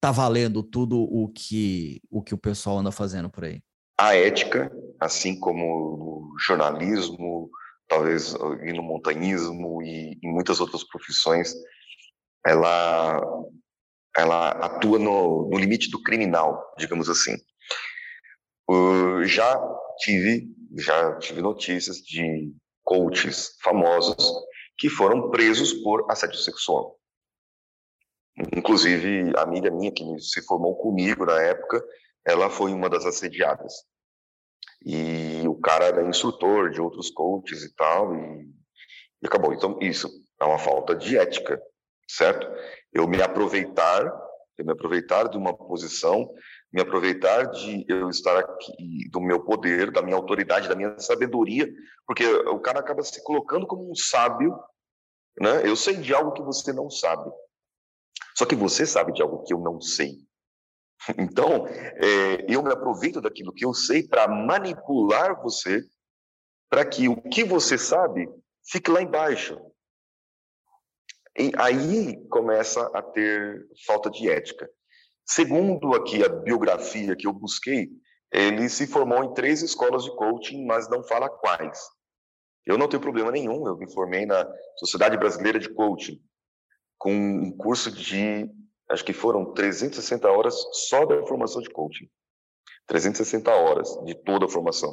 tá 0.00 0.10
valendo 0.10 0.62
tudo 0.62 1.00
o 1.00 1.28
que 1.28 2.02
o 2.10 2.22
que 2.22 2.34
o 2.34 2.38
pessoal 2.38 2.78
anda 2.78 2.90
fazendo 2.90 3.30
por 3.30 3.44
aí? 3.44 3.62
A 3.98 4.14
ética, 4.16 4.70
assim 4.98 5.38
como 5.38 6.26
no 6.32 6.38
jornalismo, 6.38 7.48
talvez 7.86 8.34
e 8.62 8.72
no 8.72 8.82
montanhismo 8.82 9.80
e 9.82 10.18
em 10.22 10.32
muitas 10.32 10.60
outras 10.60 10.82
profissões, 10.84 11.54
ela 12.46 13.20
ela 14.16 14.50
atua 14.50 14.98
no, 14.98 15.48
no 15.50 15.58
limite 15.58 15.90
do 15.90 16.00
criminal, 16.00 16.72
digamos 16.78 17.08
assim. 17.08 17.34
Uh, 18.70 19.24
já 19.24 19.60
tive 19.98 20.48
já 20.78 21.16
tive 21.18 21.40
notícias 21.42 21.98
de 21.98 22.52
coaches 22.82 23.56
famosos 23.62 24.32
que 24.78 24.88
foram 24.88 25.30
presos 25.30 25.72
por 25.72 26.10
assédio 26.10 26.38
sexual. 26.38 26.98
Inclusive, 28.56 29.32
a 29.36 29.42
amiga 29.42 29.70
minha 29.70 29.92
que 29.92 30.04
se 30.18 30.42
formou 30.42 30.76
comigo 30.76 31.24
na 31.24 31.40
época, 31.40 31.82
ela 32.26 32.50
foi 32.50 32.72
uma 32.72 32.90
das 32.90 33.06
assediadas. 33.06 33.72
E 34.84 35.46
o 35.46 35.54
cara 35.60 35.86
era 35.86 36.08
instrutor 36.08 36.70
de 36.70 36.80
outros 36.80 37.10
coaches 37.10 37.62
e 37.62 37.74
tal, 37.74 38.14
e, 38.16 38.50
e 39.22 39.26
acabou. 39.26 39.54
Então, 39.54 39.78
isso 39.80 40.10
é 40.40 40.44
uma 40.44 40.58
falta 40.58 40.94
de 40.96 41.16
ética, 41.16 41.60
certo? 42.08 42.46
Eu 42.92 43.06
me 43.08 43.22
aproveitar, 43.22 44.04
eu 44.58 44.64
me 44.64 44.72
aproveitar 44.72 45.28
de 45.28 45.36
uma 45.36 45.56
posição, 45.56 46.32
me 46.72 46.80
aproveitar 46.80 47.44
de 47.44 47.84
eu 47.88 48.08
estar 48.08 48.38
aqui, 48.38 49.08
do 49.10 49.20
meu 49.20 49.44
poder, 49.44 49.90
da 49.90 50.02
minha 50.02 50.16
autoridade, 50.16 50.68
da 50.68 50.74
minha 50.74 50.98
sabedoria, 50.98 51.68
porque 52.06 52.26
o 52.26 52.58
cara 52.58 52.80
acaba 52.80 53.02
se 53.02 53.22
colocando 53.22 53.66
como 53.66 53.90
um 53.90 53.94
sábio, 53.94 54.58
né? 55.38 55.68
Eu 55.68 55.76
sei 55.76 55.96
de 55.96 56.14
algo 56.14 56.32
que 56.32 56.42
você 56.42 56.72
não 56.72 56.90
sabe. 56.90 57.30
Só 58.36 58.44
que 58.44 58.56
você 58.56 58.84
sabe 58.84 59.12
de 59.12 59.22
algo 59.22 59.42
que 59.44 59.54
eu 59.54 59.58
não 59.58 59.80
sei. 59.80 60.18
Então, 61.18 61.66
é, 61.66 62.46
eu 62.48 62.62
me 62.62 62.72
aproveito 62.72 63.20
daquilo 63.20 63.52
que 63.52 63.64
eu 63.64 63.74
sei 63.74 64.02
para 64.08 64.26
manipular 64.26 65.40
você, 65.42 65.82
para 66.70 66.84
que 66.84 67.08
o 67.08 67.20
que 67.20 67.44
você 67.44 67.76
sabe 67.76 68.26
fique 68.66 68.90
lá 68.90 69.02
embaixo. 69.02 69.60
E 71.36 71.50
aí 71.58 72.16
começa 72.28 72.86
a 72.94 73.02
ter 73.02 73.66
falta 73.86 74.10
de 74.10 74.30
ética. 74.30 74.68
Segundo 75.26 75.94
aqui 75.94 76.22
a 76.22 76.28
biografia 76.28 77.16
que 77.16 77.26
eu 77.26 77.32
busquei, 77.32 77.88
ele 78.30 78.68
se 78.68 78.86
formou 78.86 79.24
em 79.24 79.32
três 79.34 79.62
escolas 79.62 80.04
de 80.04 80.14
coaching, 80.16 80.64
mas 80.66 80.88
não 80.88 81.02
fala 81.02 81.28
quais. 81.28 81.78
Eu 82.66 82.78
não 82.78 82.88
tenho 82.88 83.02
problema 83.02 83.30
nenhum, 83.30 83.66
eu 83.66 83.76
me 83.76 83.92
formei 83.92 84.26
na 84.26 84.46
Sociedade 84.78 85.16
Brasileira 85.16 85.58
de 85.58 85.68
Coaching, 85.68 86.20
com 86.98 87.12
um 87.12 87.54
curso 87.56 87.90
de, 87.90 88.48
acho 88.88 89.04
que 89.04 89.12
foram 89.12 89.52
360 89.52 90.30
horas 90.30 90.54
só 90.88 91.04
da 91.04 91.24
formação 91.26 91.60
de 91.60 91.70
coaching. 91.70 92.08
360 92.86 93.50
horas 93.50 93.88
de 94.04 94.14
toda 94.14 94.46
a 94.46 94.48
formação. 94.48 94.92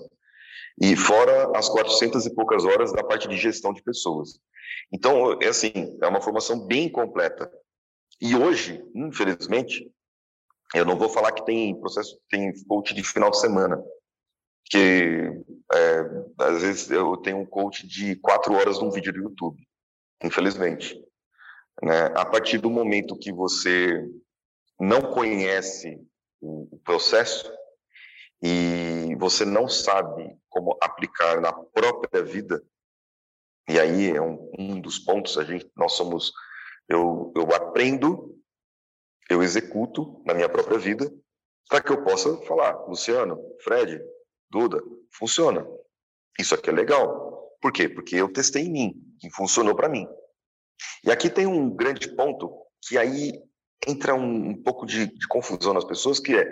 E 0.81 0.95
fora 0.95 1.51
as 1.57 1.69
400 1.69 2.25
e 2.25 2.35
poucas 2.35 2.65
horas 2.65 2.91
da 2.93 3.03
parte 3.03 3.27
de 3.27 3.37
gestão 3.37 3.73
de 3.73 3.81
pessoas. 3.83 4.39
Então, 4.91 5.39
é 5.41 5.47
assim, 5.47 5.97
é 6.01 6.07
uma 6.07 6.21
formação 6.21 6.65
bem 6.65 6.89
completa. 6.89 7.51
E 8.19 8.35
hoje, 8.35 8.83
infelizmente, 8.93 9.91
eu 10.73 10.85
não 10.85 10.97
vou 10.97 11.09
falar 11.09 11.31
que 11.31 11.45
tem 11.45 11.79
processo, 11.79 12.19
tem 12.29 12.51
coach 12.65 12.93
de 12.93 13.03
final 13.03 13.29
de 13.29 13.39
semana, 13.39 13.83
que 14.65 15.29
é, 15.73 15.99
às 16.39 16.61
vezes 16.61 16.91
eu 16.91 17.17
tenho 17.17 17.37
um 17.37 17.45
coach 17.45 17.85
de 17.85 18.15
quatro 18.17 18.53
horas 18.53 18.79
num 18.79 18.91
vídeo 18.91 19.11
do 19.11 19.19
YouTube, 19.19 19.61
infelizmente. 20.23 20.97
Né? 21.81 22.05
A 22.15 22.25
partir 22.25 22.57
do 22.57 22.69
momento 22.69 23.17
que 23.17 23.33
você 23.33 24.07
não 24.79 25.01
conhece 25.01 25.99
o 26.41 26.79
processo 26.83 27.51
e 28.41 29.15
você 29.19 29.45
não 29.45 29.67
sabe 29.67 30.35
como 30.49 30.77
aplicar 30.81 31.39
na 31.41 31.51
própria 31.51 32.23
vida, 32.23 32.63
e 33.67 33.79
aí 33.79 34.09
é 34.09 34.21
um, 34.21 34.51
um 34.57 34.81
dos 34.81 34.99
pontos, 34.99 35.37
a 35.37 35.43
gente, 35.43 35.69
nós 35.75 35.93
somos, 35.93 36.31
eu, 36.89 37.31
eu 37.35 37.53
aprendo, 37.53 38.37
eu 39.29 39.41
executo 39.41 40.21
na 40.25 40.33
minha 40.33 40.49
própria 40.49 40.77
vida, 40.77 41.11
para 41.69 41.81
que 41.81 41.91
eu 41.91 42.03
possa 42.03 42.35
falar, 42.45 42.73
Luciano, 42.87 43.39
Fred, 43.63 44.01
Duda, 44.49 44.81
funciona. 45.13 45.65
Isso 46.37 46.53
aqui 46.53 46.69
é 46.69 46.73
legal. 46.73 47.55
Por 47.61 47.71
quê? 47.71 47.87
Porque 47.87 48.15
eu 48.15 48.31
testei 48.31 48.63
em 48.63 48.71
mim, 48.71 49.15
que 49.19 49.29
funcionou 49.29 49.75
para 49.75 49.87
mim. 49.87 50.05
E 51.05 51.11
aqui 51.11 51.29
tem 51.29 51.45
um 51.45 51.69
grande 51.69 52.13
ponto 52.15 52.51
que 52.81 52.97
aí 52.97 53.31
entra 53.87 54.15
um, 54.15 54.49
um 54.49 54.63
pouco 54.63 54.85
de, 54.85 55.05
de, 55.07 55.27
confusão 55.27 55.73
nas 55.73 55.85
pessoas, 55.85 56.19
que 56.19 56.35
é 56.35 56.45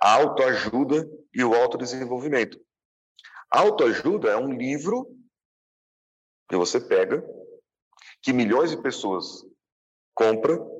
a 0.00 0.14
autoajuda 0.14 1.08
e 1.34 1.44
o 1.44 1.54
autodesenvolvimento. 1.54 2.58
A 3.50 3.60
autoajuda 3.60 4.30
é 4.30 4.36
um 4.36 4.52
livro 4.52 5.06
que 6.52 6.56
você 6.58 6.78
pega, 6.78 7.24
que 8.20 8.30
milhões 8.30 8.70
de 8.70 8.76
pessoas 8.76 9.42
compram, 10.14 10.70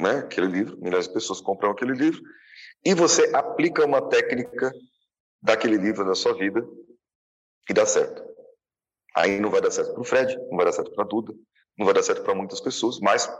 né, 0.00 0.20
aquele 0.20 0.46
livro, 0.46 0.78
milhões 0.78 1.06
de 1.06 1.12
pessoas 1.12 1.38
compram 1.38 1.70
aquele 1.70 1.92
livro, 1.92 2.22
e 2.82 2.94
você 2.94 3.30
aplica 3.34 3.84
uma 3.84 4.08
técnica 4.08 4.72
daquele 5.42 5.76
livro 5.76 6.02
na 6.02 6.14
sua 6.14 6.32
vida 6.32 6.66
e 7.68 7.74
dá 7.74 7.84
certo. 7.84 8.24
Aí 9.14 9.38
não 9.38 9.50
vai 9.50 9.60
dar 9.60 9.70
certo 9.70 9.92
para 9.92 10.00
o 10.00 10.04
Fred, 10.04 10.34
não 10.48 10.56
vai 10.56 10.64
dar 10.64 10.72
certo 10.72 10.90
para 10.92 11.04
a 11.04 11.06
Duda, 11.06 11.34
não 11.76 11.84
vai 11.84 11.92
dar 11.92 12.02
certo 12.02 12.22
para 12.22 12.34
muitas 12.34 12.62
pessoas, 12.62 12.98
mas 12.98 13.30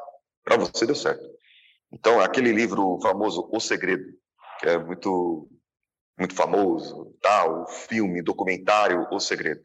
para 0.44 0.58
você 0.58 0.84
deu 0.84 0.94
certo. 0.94 1.26
Então, 1.90 2.20
aquele 2.20 2.52
livro 2.52 3.00
famoso 3.00 3.48
O 3.50 3.60
Segredo, 3.60 4.12
que 4.60 4.68
é 4.68 4.76
muito 4.76 5.48
muito 6.18 6.34
famoso, 6.34 7.14
tal, 7.22 7.62
o 7.62 7.66
filme, 7.66 8.22
documentário 8.22 9.06
O 9.10 9.18
Segredo, 9.18 9.64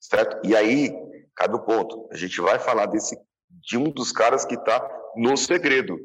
certo? 0.00 0.46
E 0.46 0.56
aí 0.56 0.94
cabe 1.36 1.54
o 1.54 1.64
ponto. 1.64 2.08
A 2.10 2.16
gente 2.16 2.40
vai 2.40 2.58
falar 2.58 2.86
desse 2.86 3.16
de 3.48 3.76
um 3.76 3.90
dos 3.90 4.12
caras 4.12 4.44
que 4.44 4.54
está 4.54 4.86
no 5.16 5.36
segredo. 5.36 5.98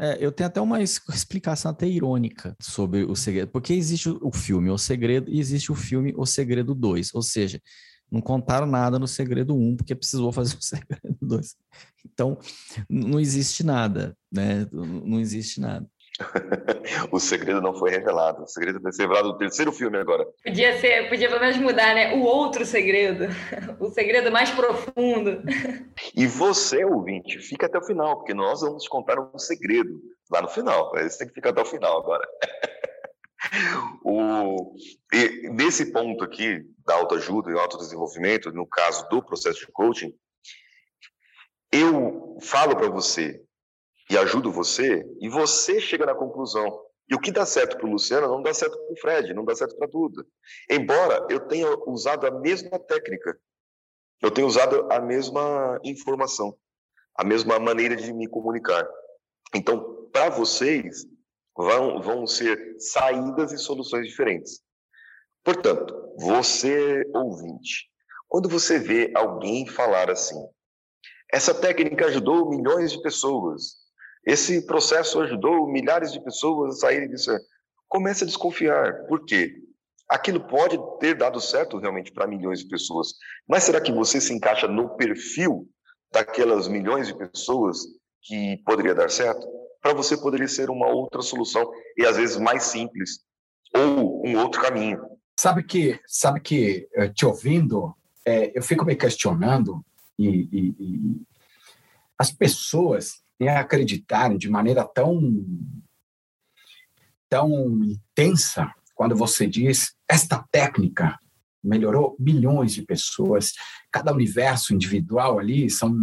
É, 0.00 0.16
eu 0.24 0.30
tenho 0.30 0.48
até 0.48 0.60
uma 0.60 0.80
explicação 0.80 1.72
até 1.72 1.86
irônica 1.86 2.56
sobre 2.60 3.02
o 3.04 3.16
segredo, 3.16 3.50
porque 3.50 3.72
existe 3.72 4.08
o 4.08 4.30
filme 4.32 4.70
O 4.70 4.78
Segredo 4.78 5.28
e 5.28 5.40
existe 5.40 5.72
o 5.72 5.74
filme 5.74 6.14
O 6.16 6.24
Segredo 6.24 6.72
2, 6.72 7.12
ou 7.14 7.22
seja, 7.22 7.60
não 8.10 8.20
contaram 8.20 8.66
nada 8.66 8.98
no 8.98 9.08
segredo 9.08 9.56
1, 9.56 9.76
porque 9.76 9.94
precisou 9.94 10.32
fazer 10.32 10.56
o 10.56 10.62
segredo 10.62 11.16
2. 11.20 11.56
Então, 12.06 12.38
não 12.88 13.18
existe 13.18 13.64
nada, 13.64 14.16
né? 14.32 14.66
Não 14.72 15.18
existe 15.20 15.60
nada. 15.60 15.86
o 17.12 17.20
segredo 17.20 17.60
não 17.60 17.74
foi 17.74 17.90
revelado. 17.90 18.42
O 18.42 18.48
segredo 18.48 18.80
vai 18.80 18.92
ser 18.92 19.02
revelado 19.02 19.28
no 19.28 19.38
terceiro 19.38 19.72
filme 19.72 19.98
agora. 19.98 20.26
Podia 20.44 20.78
ser, 20.78 21.08
podia 21.08 21.28
pelo 21.28 21.40
menos 21.40 21.56
mudar, 21.58 21.94
né? 21.94 22.14
O 22.14 22.22
outro 22.22 22.64
segredo. 22.64 23.26
O 23.78 23.90
segredo 23.90 24.30
mais 24.32 24.50
profundo. 24.50 25.42
E 26.14 26.26
você, 26.26 26.84
ouvinte, 26.84 27.38
fica 27.38 27.66
até 27.66 27.78
o 27.78 27.84
final, 27.84 28.16
porque 28.16 28.34
nós 28.34 28.60
vamos 28.60 28.88
contar 28.88 29.18
um 29.20 29.38
segredo 29.38 30.00
lá 30.30 30.42
no 30.42 30.48
final. 30.48 30.90
Você 30.92 31.18
tem 31.18 31.28
que 31.28 31.34
ficar 31.34 31.50
até 31.50 31.62
o 31.62 31.66
final 31.66 31.98
agora. 31.98 32.26
O, 34.04 34.74
nesse 35.52 35.92
ponto 35.92 36.24
aqui 36.24 36.60
da 36.84 36.96
autoajuda 36.96 37.50
e 37.50 37.58
autodesenvolvimento, 37.58 38.50
no 38.52 38.66
caso 38.66 39.08
do 39.08 39.22
processo 39.22 39.60
de 39.60 39.72
coaching, 39.72 40.12
eu 41.70 42.36
falo 42.40 42.74
para 42.74 42.88
você 42.88 43.40
e 44.10 44.16
ajudo 44.16 44.52
você, 44.52 45.04
e 45.20 45.28
você 45.28 45.80
chega 45.80 46.06
na 46.06 46.14
conclusão. 46.14 46.84
E 47.10 47.14
o 47.14 47.20
que 47.20 47.30
dá 47.30 47.46
certo 47.46 47.76
para 47.76 47.86
o 47.86 47.90
Luciano 47.90 48.28
não 48.28 48.42
dá 48.42 48.52
certo 48.52 48.76
para 48.76 48.92
o 48.92 48.96
Fred, 49.00 49.34
não 49.34 49.44
dá 49.44 49.54
certo 49.54 49.76
para 49.76 49.86
Duda. 49.86 50.26
Embora 50.70 51.26
eu 51.30 51.40
tenha 51.40 51.68
usado 51.86 52.26
a 52.26 52.30
mesma 52.30 52.78
técnica, 52.78 53.38
eu 54.20 54.30
tenho 54.30 54.46
usado 54.46 54.86
a 54.92 55.00
mesma 55.00 55.78
informação, 55.84 56.56
a 57.14 57.24
mesma 57.24 57.58
maneira 57.58 57.96
de 57.96 58.12
me 58.12 58.28
comunicar. 58.28 58.86
Então, 59.54 60.08
para 60.12 60.28
vocês, 60.28 61.06
vão, 61.56 62.00
vão 62.00 62.26
ser 62.26 62.76
saídas 62.78 63.52
e 63.52 63.58
soluções 63.58 64.06
diferentes. 64.06 64.60
Portanto, 65.42 65.94
você 66.18 67.04
ouvinte, 67.14 67.90
quando 68.28 68.48
você 68.48 68.78
vê 68.78 69.10
alguém 69.14 69.66
falar 69.66 70.10
assim, 70.10 70.38
essa 71.32 71.54
técnica 71.54 72.06
ajudou 72.06 72.50
milhões 72.50 72.92
de 72.92 73.00
pessoas, 73.00 73.76
esse 74.30 74.66
processo 74.66 75.20
ajudou 75.20 75.66
milhares 75.66 76.12
de 76.12 76.22
pessoas 76.22 76.76
a 76.76 76.80
saírem 76.80 77.08
disso, 77.08 77.30
comece 77.88 78.24
a 78.24 78.26
desconfiar. 78.26 79.06
Por 79.06 79.24
quê? 79.24 79.54
Aquilo 80.08 80.46
pode 80.46 80.78
ter 81.00 81.14
dado 81.14 81.40
certo 81.40 81.78
realmente 81.78 82.12
para 82.12 82.26
milhões 82.26 82.60
de 82.60 82.68
pessoas, 82.68 83.08
mas 83.48 83.64
será 83.64 83.80
que 83.80 83.92
você 83.92 84.20
se 84.20 84.32
encaixa 84.32 84.68
no 84.68 84.96
perfil 84.96 85.68
daquelas 86.12 86.68
milhões 86.68 87.08
de 87.08 87.16
pessoas 87.16 87.78
que 88.22 88.58
poderia 88.64 88.94
dar 88.94 89.10
certo? 89.10 89.46
para 89.80 89.94
você 89.94 90.16
poderia 90.16 90.48
ser 90.48 90.70
uma 90.70 90.86
outra 90.86 91.22
solução 91.22 91.70
e 91.96 92.04
às 92.04 92.16
vezes 92.16 92.36
mais 92.36 92.64
simples 92.64 93.20
ou 93.74 94.26
um 94.26 94.36
outro 94.38 94.60
caminho. 94.60 95.00
Sabe 95.38 95.62
que, 95.62 96.00
sabe 96.06 96.40
que 96.40 96.88
eh, 96.94 97.08
te 97.08 97.24
ouvindo, 97.24 97.94
é, 98.24 98.56
eu 98.56 98.62
fico 98.62 98.84
me 98.84 98.96
questionando 98.96 99.84
e, 100.18 100.48
e, 100.52 100.74
e 100.78 101.22
as 102.18 102.30
pessoas 102.32 103.22
acreditarem 103.46 104.38
de 104.38 104.48
maneira 104.48 104.84
tão 104.84 105.20
tão 107.28 107.84
intensa 107.84 108.72
quando 108.94 109.14
você 109.14 109.46
diz 109.46 109.94
esta 110.08 110.42
técnica 110.50 111.18
melhorou 111.62 112.16
milhões 112.18 112.72
de 112.72 112.82
pessoas, 112.82 113.52
cada 113.90 114.12
universo 114.12 114.74
individual 114.74 115.38
ali 115.38 115.68
são 115.68 115.94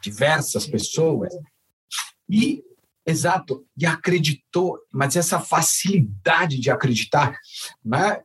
diversas 0.00 0.66
pessoas. 0.66 1.32
E 2.28 2.62
exato, 3.06 3.66
e 3.76 3.84
acreditou, 3.84 4.78
mas 4.90 5.16
essa 5.16 5.38
facilidade 5.40 6.58
de 6.58 6.70
acreditar, 6.70 7.36
né? 7.84 8.22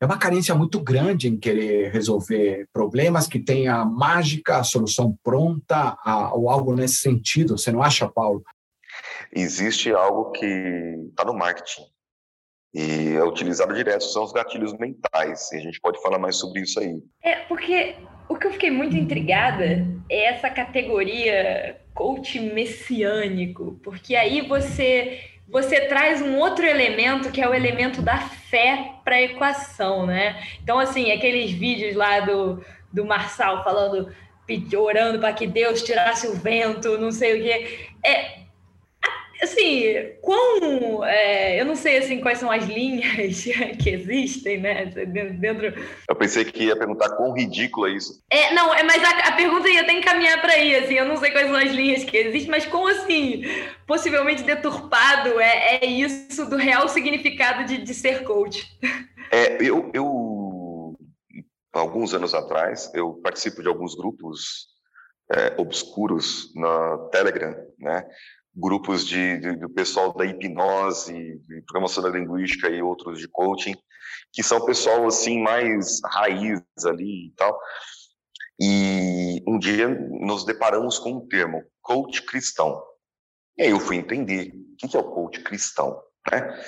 É 0.00 0.04
uma 0.04 0.18
carência 0.18 0.54
muito 0.54 0.78
grande 0.78 1.28
em 1.28 1.38
querer 1.38 1.90
resolver 1.90 2.68
problemas 2.72 3.26
que 3.26 3.38
tenha 3.38 3.76
a 3.76 3.84
mágica, 3.84 4.58
a 4.58 4.64
solução 4.64 5.16
pronta, 5.22 5.96
a, 6.04 6.34
ou 6.34 6.50
algo 6.50 6.74
nesse 6.74 6.96
sentido. 6.96 7.56
Você 7.56 7.72
não 7.72 7.82
acha, 7.82 8.06
Paulo? 8.06 8.42
Existe 9.32 9.90
algo 9.90 10.32
que 10.32 10.46
está 11.10 11.24
no 11.24 11.34
marketing 11.34 11.82
e 12.74 13.14
é 13.14 13.24
utilizado 13.24 13.72
direto, 13.74 14.04
são 14.04 14.22
os 14.22 14.32
gatilhos 14.32 14.74
mentais. 14.74 15.50
E 15.52 15.56
a 15.56 15.60
gente 15.60 15.80
pode 15.80 16.00
falar 16.02 16.18
mais 16.18 16.36
sobre 16.36 16.60
isso 16.60 16.78
aí. 16.78 17.02
É, 17.22 17.36
porque 17.46 17.96
o 18.28 18.36
que 18.36 18.46
eu 18.46 18.52
fiquei 18.52 18.70
muito 18.70 18.94
intrigada 18.94 19.86
é 20.10 20.26
essa 20.26 20.50
categoria 20.50 21.80
coach 21.94 22.38
messiânico, 22.38 23.80
porque 23.82 24.14
aí 24.14 24.46
você 24.46 25.35
você 25.48 25.82
traz 25.82 26.20
um 26.20 26.38
outro 26.38 26.64
elemento 26.64 27.30
que 27.30 27.40
é 27.40 27.48
o 27.48 27.54
elemento 27.54 28.02
da 28.02 28.18
fé 28.18 28.94
para 29.04 29.16
a 29.16 29.22
equação, 29.22 30.06
né? 30.06 30.42
Então, 30.62 30.78
assim, 30.78 31.12
aqueles 31.12 31.52
vídeos 31.52 31.94
lá 31.94 32.20
do, 32.20 32.64
do 32.92 33.04
Marçal 33.04 33.62
falando, 33.62 34.12
orando 34.76 35.18
para 35.18 35.32
que 35.32 35.46
Deus 35.46 35.82
tirasse 35.82 36.26
o 36.26 36.34
vento, 36.34 36.98
não 36.98 37.12
sei 37.12 37.40
o 37.40 37.42
quê. 37.42 37.88
É, 38.04 38.45
assim, 39.42 40.12
quão. 40.22 41.04
É, 41.04 41.60
eu 41.60 41.64
não 41.64 41.76
sei 41.76 41.98
assim, 41.98 42.20
quais 42.20 42.38
são 42.38 42.50
as 42.50 42.64
linhas 42.64 43.44
que 43.82 43.90
existem, 43.90 44.60
né? 44.60 44.86
Dentro. 44.86 45.74
Eu 46.08 46.16
pensei 46.16 46.44
que 46.44 46.64
ia 46.64 46.76
perguntar 46.76 47.10
quão 47.16 47.32
ridículo 47.32 47.86
é 47.86 47.92
isso. 47.92 48.22
É, 48.30 48.52
não, 48.54 48.74
é, 48.74 48.82
mas 48.82 49.02
a, 49.02 49.28
a 49.28 49.32
pergunta 49.32 49.68
ia 49.68 49.82
até 49.82 49.92
encaminhar 49.92 50.40
para 50.40 50.52
aí, 50.52 50.74
assim, 50.74 50.94
eu 50.94 51.06
não 51.06 51.16
sei 51.16 51.30
quais 51.30 51.48
são 51.48 51.56
as 51.56 51.72
linhas 51.72 52.04
que 52.04 52.16
existem, 52.16 52.50
mas 52.50 52.66
como 52.66 52.88
assim, 52.88 53.44
possivelmente 53.86 54.42
deturpado 54.42 55.40
é, 55.40 55.78
é 55.82 55.86
isso 55.86 56.48
do 56.48 56.56
real 56.56 56.88
significado 56.88 57.64
de, 57.64 57.78
de 57.78 57.94
ser 57.94 58.24
coach? 58.24 58.66
É, 59.30 59.56
eu, 59.62 59.90
eu, 59.92 60.96
alguns 61.72 62.14
anos 62.14 62.34
atrás, 62.34 62.90
eu 62.94 63.14
participo 63.14 63.62
de 63.62 63.68
alguns 63.68 63.94
grupos 63.94 64.76
é, 65.30 65.54
obscuros 65.60 66.52
na 66.54 66.98
Telegram, 67.10 67.54
né? 67.78 68.06
Grupos 68.56 69.06
de, 69.06 69.38
de, 69.38 69.56
do 69.56 69.68
pessoal 69.68 70.14
da 70.14 70.24
hipnose, 70.24 71.12
de 71.12 71.60
programação 71.62 72.02
da 72.02 72.08
linguística 72.08 72.70
e 72.70 72.80
outros 72.80 73.18
de 73.18 73.28
coaching, 73.28 73.76
que 74.32 74.42
são 74.42 74.64
pessoal 74.64 75.06
assim 75.06 75.42
mais 75.42 76.00
raiz 76.04 76.62
ali 76.86 77.28
e 77.28 77.32
tal. 77.36 77.58
E 78.58 79.42
um 79.46 79.58
dia 79.58 79.88
nos 79.88 80.44
deparamos 80.44 80.98
com 80.98 81.12
um 81.12 81.28
termo, 81.28 81.62
coach 81.82 82.22
cristão. 82.22 82.82
E 83.58 83.64
aí 83.64 83.70
eu 83.70 83.80
fui 83.80 83.96
entender 83.96 84.52
o 84.82 84.88
que 84.88 84.96
é 84.96 85.00
o 85.00 85.12
coach 85.12 85.42
cristão, 85.42 86.02
né? 86.30 86.58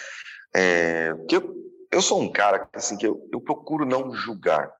É, 0.54 1.14
porque 1.14 1.36
eu, 1.36 1.54
eu 1.90 2.02
sou 2.02 2.20
um 2.20 2.30
cara 2.30 2.68
assim 2.74 2.96
que 2.96 3.06
eu, 3.06 3.26
eu 3.32 3.40
procuro 3.40 3.86
não 3.86 4.12
julgar. 4.12 4.70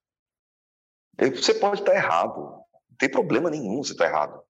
Você 1.18 1.55
pode 1.55 1.81
estar 1.81 1.94
errado, 1.94 2.38
não 2.38 2.97
tem 2.99 3.11
problema 3.11 3.51
nenhum 3.51 3.83
você 3.83 3.92
estar 3.92 4.07
errado. 4.07 4.40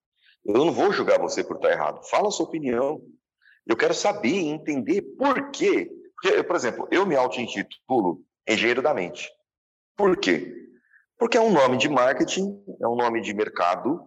Eu 0.44 0.64
não 0.64 0.72
vou 0.72 0.92
julgar 0.92 1.20
você 1.20 1.44
por 1.44 1.56
estar 1.56 1.70
errado. 1.70 2.02
Fala 2.08 2.28
a 2.28 2.30
sua 2.30 2.46
opinião. 2.46 3.00
Eu 3.66 3.76
quero 3.76 3.94
saber 3.94 4.28
e 4.28 4.48
entender 4.48 5.02
por 5.18 5.50
quê. 5.50 5.90
Porque, 6.14 6.42
por 6.42 6.56
exemplo, 6.56 6.88
eu 6.90 7.06
me 7.06 7.14
auto-intitulo 7.14 8.22
engenheiro 8.48 8.82
da 8.82 8.94
mente. 8.94 9.30
Por 9.96 10.16
quê? 10.16 10.54
Porque 11.18 11.36
é 11.36 11.40
um 11.40 11.52
nome 11.52 11.76
de 11.76 11.88
marketing, 11.88 12.62
é 12.80 12.86
um 12.86 12.96
nome 12.96 13.20
de 13.20 13.34
mercado, 13.34 14.00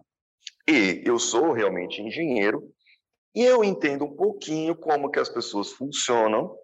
e 0.68 1.02
eu 1.04 1.18
sou 1.18 1.52
realmente 1.52 2.00
engenheiro, 2.00 2.62
e 3.34 3.42
eu 3.42 3.62
entendo 3.62 4.04
um 4.04 4.16
pouquinho 4.16 4.74
como 4.74 5.10
que 5.10 5.20
as 5.20 5.28
pessoas 5.28 5.70
funcionam, 5.72 6.56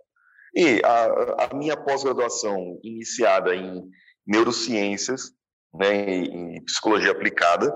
e 0.55 0.81
a, 0.85 1.45
a 1.45 1.55
minha 1.55 1.77
pós-graduação 1.77 2.81
iniciada 2.83 3.55
em 3.55 3.85
neurociências, 4.27 5.31
né, 5.75 6.25
em 6.25 6.65
psicologia 6.65 7.13
aplicada, 7.13 7.73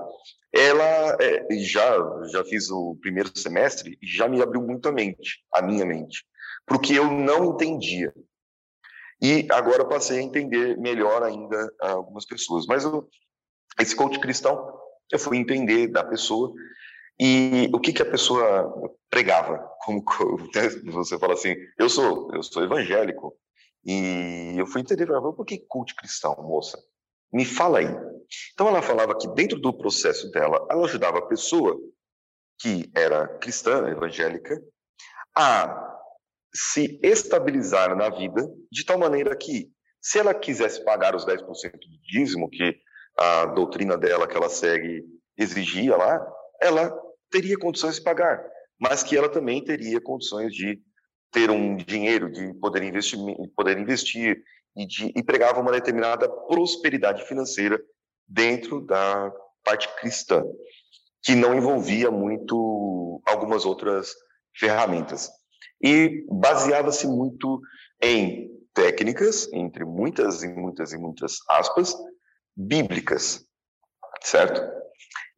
ela 0.53 1.17
é, 1.19 1.47
já 1.57 1.97
já 2.31 2.45
fiz 2.45 2.69
o 2.69 2.95
primeiro 3.01 3.35
semestre 3.35 3.97
e 4.01 4.05
já 4.05 4.27
me 4.27 4.41
abriu 4.41 4.61
muito 4.61 4.87
a 4.87 4.91
mente, 4.91 5.43
a 5.51 5.61
minha 5.61 5.85
mente, 5.85 6.23
porque 6.65 6.93
eu 6.93 7.09
não 7.09 7.45
entendia. 7.45 8.13
E 9.19 9.47
agora 9.51 9.85
passei 9.85 10.19
a 10.19 10.21
entender 10.21 10.77
melhor 10.77 11.23
ainda 11.23 11.73
algumas 11.79 12.25
pessoas. 12.25 12.65
Mas 12.67 12.83
eu, 12.83 13.09
esse 13.79 13.95
coach 13.95 14.19
cristão, 14.19 14.77
eu 15.11 15.17
fui 15.17 15.37
entender 15.37 15.87
da 15.87 16.03
pessoa 16.03 16.53
e 17.19 17.69
o 17.73 17.79
que 17.79 17.93
que 17.93 18.01
a 18.01 18.09
pessoa 18.09 18.91
pregava. 19.09 19.57
Como 19.85 20.03
você 20.91 21.17
fala 21.17 21.33
assim, 21.33 21.55
eu 21.79 21.89
sou 21.89 22.33
eu 22.33 22.43
sou 22.43 22.63
evangélico 22.63 23.35
e 23.85 24.55
eu 24.57 24.67
fui 24.67 24.81
entender, 24.81 25.07
por 25.07 25.45
que 25.45 25.57
coach 25.67 25.95
cristão, 25.95 26.35
moça? 26.41 26.77
Me 27.31 27.45
fala 27.45 27.79
aí. 27.79 28.12
Então 28.53 28.67
ela 28.67 28.81
falava 28.81 29.17
que 29.17 29.27
dentro 29.29 29.59
do 29.59 29.73
processo 29.73 30.29
dela, 30.31 30.65
ela 30.69 30.85
ajudava 30.85 31.19
a 31.19 31.25
pessoa 31.25 31.77
que 32.59 32.89
era 32.95 33.27
cristã, 33.39 33.87
evangélica, 33.89 34.61
a 35.35 35.99
se 36.53 36.99
estabilizar 37.01 37.95
na 37.95 38.09
vida 38.09 38.47
de 38.71 38.85
tal 38.85 38.97
maneira 38.97 39.35
que, 39.35 39.69
se 40.01 40.19
ela 40.19 40.33
quisesse 40.33 40.83
pagar 40.83 41.15
os 41.15 41.25
10% 41.25 41.43
do 41.45 42.01
dízimo 42.03 42.49
que 42.49 42.75
a 43.17 43.45
doutrina 43.45 43.97
dela 43.97 44.27
que 44.27 44.35
ela 44.35 44.49
segue 44.49 45.03
exigia 45.37 45.95
lá, 45.95 46.25
ela 46.61 46.95
teria 47.31 47.57
condições 47.57 47.95
de 47.95 48.03
pagar, 48.03 48.43
mas 48.79 49.01
que 49.01 49.17
ela 49.17 49.29
também 49.29 49.63
teria 49.63 49.99
condições 49.99 50.53
de 50.53 50.79
ter 51.31 51.49
um 51.49 51.75
dinheiro, 51.75 52.31
de 52.31 52.53
poder 52.59 52.83
investir, 52.83 53.19
poder 53.55 53.79
investir 53.79 54.43
e, 54.75 54.85
de, 54.85 55.11
e 55.15 55.23
pregava 55.23 55.59
uma 55.59 55.71
determinada 55.71 56.29
prosperidade 56.29 57.25
financeira 57.27 57.81
dentro 58.27 58.81
da 58.81 59.31
parte 59.63 59.87
cristã, 59.99 60.43
que 61.21 61.35
não 61.35 61.55
envolvia 61.55 62.11
muito 62.11 63.21
algumas 63.25 63.65
outras 63.65 64.11
ferramentas. 64.55 65.29
E 65.81 66.25
baseava-se 66.29 67.07
muito 67.07 67.61
em 68.01 68.49
técnicas, 68.73 69.51
entre 69.53 69.85
muitas 69.85 70.43
e 70.43 70.47
muitas 70.47 70.93
e 70.93 70.97
muitas 70.97 71.37
aspas, 71.49 71.95
bíblicas, 72.55 73.45
certo? 74.21 74.61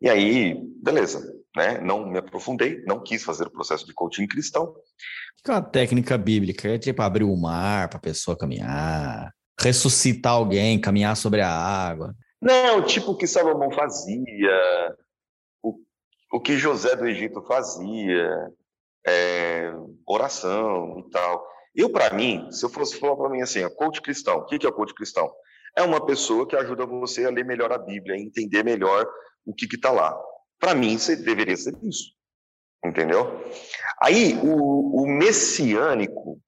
E 0.02 0.10
aí, 0.10 0.56
beleza, 0.82 1.26
né? 1.56 1.80
Não 1.80 2.10
me 2.10 2.17
aprofundei, 2.17 2.84
não 2.86 3.02
quis 3.02 3.24
fazer 3.24 3.48
o 3.48 3.52
processo 3.52 3.86
de 3.86 3.93
coaching 3.93 4.28
cristão. 4.28 4.74
Que 5.43 5.52
é 5.52 5.54
uma 5.54 5.62
técnica 5.62 6.17
bíblica? 6.17 6.67
É 6.67 6.78
tipo 6.78 7.02
abrir 7.02 7.24
o 7.24 7.36
mar 7.36 7.89
para 7.89 7.98
a 7.98 8.02
pessoa 8.02 8.38
caminhar, 8.38 9.32
ressuscitar 9.60 10.34
alguém, 10.34 10.80
caminhar 10.80 11.15
sobre 11.15 11.41
a 11.41 11.50
água. 11.50 12.15
Não, 12.41 12.84
tipo 12.84 13.12
o 13.12 13.17
que 13.17 13.28
Salomão 13.28 13.71
fazia, 13.71 14.95
o, 15.63 15.76
o 16.32 16.41
que 16.41 16.58
José 16.58 16.95
do 16.95 17.08
Egito 17.08 17.41
fazia, 17.41 18.52
é, 19.06 19.71
oração 20.06 21.00
e 21.00 21.10
tal. 21.10 21.46
Eu, 21.75 21.90
para 21.92 22.13
mim, 22.13 22.52
se 22.52 22.65
eu 22.65 22.69
fosse 22.69 23.00
falar 23.00 23.15
para 23.15 23.29
mim 23.29 23.42
assim, 23.42 23.63
ó, 23.63 23.69
coach 23.69 24.02
cristão, 24.02 24.38
o 24.38 24.46
que 24.46 24.65
é 24.65 24.69
o 24.69 24.73
coach 24.73 24.94
cristão? 24.94 25.31
É 25.77 25.81
uma 25.81 26.06
pessoa 26.06 26.48
que 26.48 26.56
ajuda 26.56 26.86
você 26.86 27.25
a 27.25 27.29
ler 27.29 27.44
melhor 27.44 27.71
a 27.71 27.77
Bíblia, 27.77 28.15
a 28.15 28.19
entender 28.19 28.63
melhor 28.63 29.06
o 29.46 29.54
que 29.54 29.65
está 29.65 29.92
lá. 29.92 30.17
Para 30.58 30.73
mim, 30.73 30.98
você 30.98 31.17
deveria 31.17 31.58
ser 31.58 31.77
isso. 31.83 32.15
Entendeu? 32.83 33.25
Aí, 34.02 34.36
o, 34.44 35.02
o 35.04 35.08
messiânico, 35.08 36.40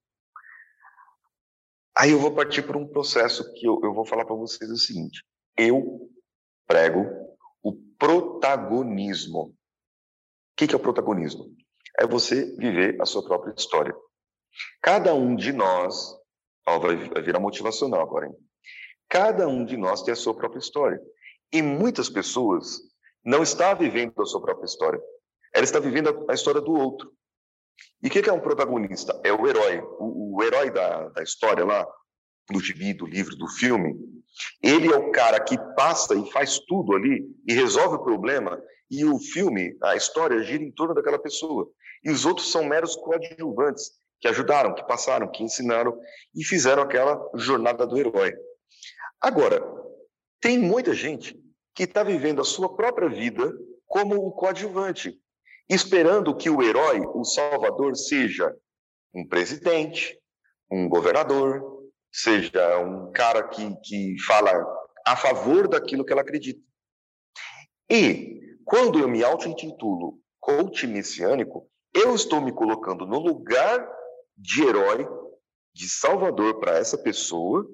aí 1.97 2.11
eu 2.11 2.19
vou 2.19 2.33
partir 2.33 2.61
por 2.61 2.77
um 2.77 2.87
processo 2.87 3.51
que 3.53 3.67
eu, 3.67 3.81
eu 3.83 3.93
vou 3.93 4.05
falar 4.05 4.23
para 4.23 4.35
vocês 4.35 4.69
o 4.69 4.77
seguinte: 4.77 5.23
eu 5.57 6.09
prego 6.67 7.05
o 7.63 7.73
protagonismo. 7.97 9.41
O 9.41 9.55
que, 10.55 10.73
é 10.73 10.75
o 10.75 10.79
protagonismo? 10.79 11.55
É 11.99 12.05
você 12.05 12.55
viver 12.57 13.01
a 13.01 13.05
sua 13.05 13.23
própria 13.23 13.53
história. 13.57 13.95
Cada 14.81 15.13
um 15.13 15.35
de 15.35 15.51
nós, 15.51 16.15
ó, 16.67 16.79
vai, 16.79 16.95
vai 16.95 17.21
virar 17.21 17.39
motivacional 17.39 18.01
agora, 18.01 18.27
hein? 18.27 18.35
Cada 19.09 19.47
um 19.47 19.63
de 19.63 19.77
nós 19.77 20.03
tem 20.03 20.11
a 20.11 20.15
sua 20.15 20.35
própria 20.35 20.59
história. 20.59 20.99
E 21.51 21.61
muitas 21.61 22.09
pessoas 22.09 22.79
não 23.23 23.41
está 23.41 23.73
vivendo 23.73 24.21
a 24.21 24.25
sua 24.25 24.41
própria 24.41 24.65
história. 24.65 25.01
Ela 25.53 25.63
está 25.63 25.79
vivendo 25.79 26.25
a, 26.29 26.33
história 26.33 26.61
do 26.61 26.73
outro. 26.73 27.11
E 28.01 28.07
o 28.07 28.09
que, 28.09 28.21
que, 28.21 28.29
é 28.29 28.33
um 28.33 28.39
protagonista? 28.39 29.19
É 29.23 29.31
o 29.31 29.47
herói. 29.47 29.79
O, 29.99 30.37
o 30.37 30.43
herói 30.43 30.69
da, 30.71 31.09
da 31.09 31.23
história 31.23 31.63
lá, 31.63 31.87
do 32.49 32.59
gibi, 32.59 32.93
do 32.93 33.05
livro, 33.05 33.35
do 33.35 33.47
filme, 33.47 33.95
ele 34.61 34.91
é 34.91 34.95
o 34.95 35.11
cara 35.11 35.39
que 35.39 35.57
passa 35.75 36.15
e 36.15 36.31
faz 36.31 36.59
tudo 36.59 36.95
ali 36.95 37.25
e 37.47 37.53
resolve 37.53 37.95
o 37.95 38.03
problema. 38.03 38.61
E 38.89 39.03
o 39.03 39.19
filme, 39.19 39.75
a 39.83 39.95
história, 39.95 40.43
gira 40.43 40.63
em 40.63 40.71
torno 40.71 40.93
daquela 40.93 41.19
pessoa. 41.19 41.67
E 42.03 42.09
os 42.09 42.25
outros 42.25 42.51
são 42.51 42.63
meros 42.63 42.95
coadjuvantes. 42.95 43.91
que 44.19 44.27
ajudaram, 44.27 44.73
que 44.73 44.83
passaram, 44.87 45.29
que 45.31 45.43
ensinaram 45.43 45.95
e 46.33 46.43
fizeram 46.43 46.81
aquela 46.81 47.19
jornada 47.35 47.85
do 47.85 47.97
herói. 47.97 48.33
Agora, 49.21 49.61
tem 50.41 50.57
muita 50.57 50.93
gente 50.93 51.39
que 51.75 51.83
está 51.83 52.01
vivendo 52.01 52.41
a 52.41 52.45
sua 52.45 52.75
própria 52.75 53.09
vida 53.09 53.53
como 53.85 54.15
o 54.15 54.31
coadjuvante, 54.31 55.19
esperando 55.69 56.35
que 56.35 56.49
o 56.49 56.63
herói, 56.63 56.99
o 57.13 57.23
salvador, 57.23 57.95
seja 57.95 58.51
um 59.13 59.27
presidente, 59.27 60.19
um 60.71 60.89
governador, 60.89 61.76
seja 62.17 62.79
um 62.79 63.11
cara 63.11 63.47
que, 63.47 63.75
que 63.83 64.15
fala 64.25 64.51
a 65.05 65.15
favor 65.15 65.67
daquilo 65.67 66.03
que 66.03 66.11
ela 66.11 66.21
acredita. 66.21 66.59
E 67.87 68.57
quando 68.65 68.99
eu 68.99 69.07
me 69.07 69.23
auto-intitulo 69.23 70.19
coach 70.39 70.87
messiânico, 70.87 71.69
eu 71.93 72.15
estou 72.15 72.41
me 72.41 72.51
colocando 72.51 73.05
no 73.05 73.19
lugar 73.19 73.87
de 74.35 74.63
herói, 74.63 75.07
de 75.73 75.87
salvador 75.87 76.59
para 76.59 76.77
essa 76.77 76.97
pessoa, 76.97 77.67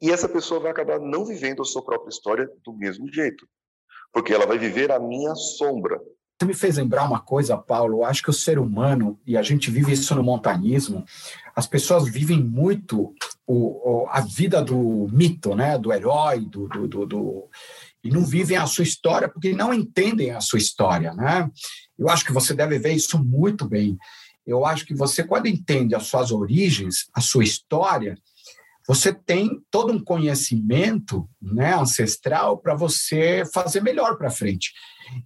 e 0.00 0.10
essa 0.10 0.28
pessoa 0.28 0.60
vai 0.60 0.70
acabar 0.70 0.98
não 0.98 1.26
vivendo 1.26 1.60
a 1.60 1.64
sua 1.64 1.84
própria 1.84 2.08
história 2.08 2.50
do 2.64 2.72
mesmo 2.72 3.12
jeito, 3.12 3.46
porque 4.10 4.32
ela 4.32 4.46
vai 4.46 4.56
viver 4.56 4.90
a 4.90 4.98
minha 4.98 5.34
sombra. 5.34 6.00
Você 6.40 6.46
me 6.46 6.54
fez 6.54 6.78
lembrar 6.78 7.04
uma 7.04 7.20
coisa, 7.20 7.54
Paulo. 7.58 7.98
Eu 7.98 8.04
acho 8.06 8.22
que 8.22 8.30
o 8.30 8.32
ser 8.32 8.58
humano, 8.58 9.20
e 9.26 9.36
a 9.36 9.42
gente 9.42 9.70
vive 9.70 9.92
isso 9.92 10.14
no 10.14 10.22
montanismo, 10.22 11.04
as 11.54 11.66
pessoas 11.66 12.08
vivem 12.08 12.42
muito 12.42 13.14
o, 13.46 14.04
o, 14.04 14.06
a 14.08 14.22
vida 14.22 14.62
do 14.62 15.06
mito, 15.12 15.54
né? 15.54 15.76
do 15.76 15.92
herói, 15.92 16.40
do, 16.40 16.66
do, 16.66 16.88
do, 16.88 17.04
do, 17.04 17.48
e 18.02 18.10
não 18.10 18.24
vivem 18.24 18.56
a 18.56 18.66
sua 18.66 18.84
história 18.84 19.28
porque 19.28 19.52
não 19.52 19.74
entendem 19.74 20.30
a 20.30 20.40
sua 20.40 20.58
história. 20.58 21.12
Né? 21.12 21.46
Eu 21.98 22.08
acho 22.08 22.24
que 22.24 22.32
você 22.32 22.54
deve 22.54 22.78
ver 22.78 22.94
isso 22.94 23.22
muito 23.22 23.68
bem. 23.68 23.98
Eu 24.46 24.64
acho 24.64 24.86
que 24.86 24.94
você, 24.94 25.22
quando 25.22 25.46
entende 25.46 25.94
as 25.94 26.06
suas 26.06 26.32
origens, 26.32 27.10
a 27.12 27.20
sua 27.20 27.44
história, 27.44 28.16
você 28.88 29.12
tem 29.12 29.62
todo 29.70 29.92
um 29.92 30.02
conhecimento 30.02 31.28
né, 31.40 31.74
ancestral 31.74 32.56
para 32.56 32.74
você 32.74 33.44
fazer 33.52 33.82
melhor 33.82 34.16
para 34.16 34.30
frente. 34.30 34.72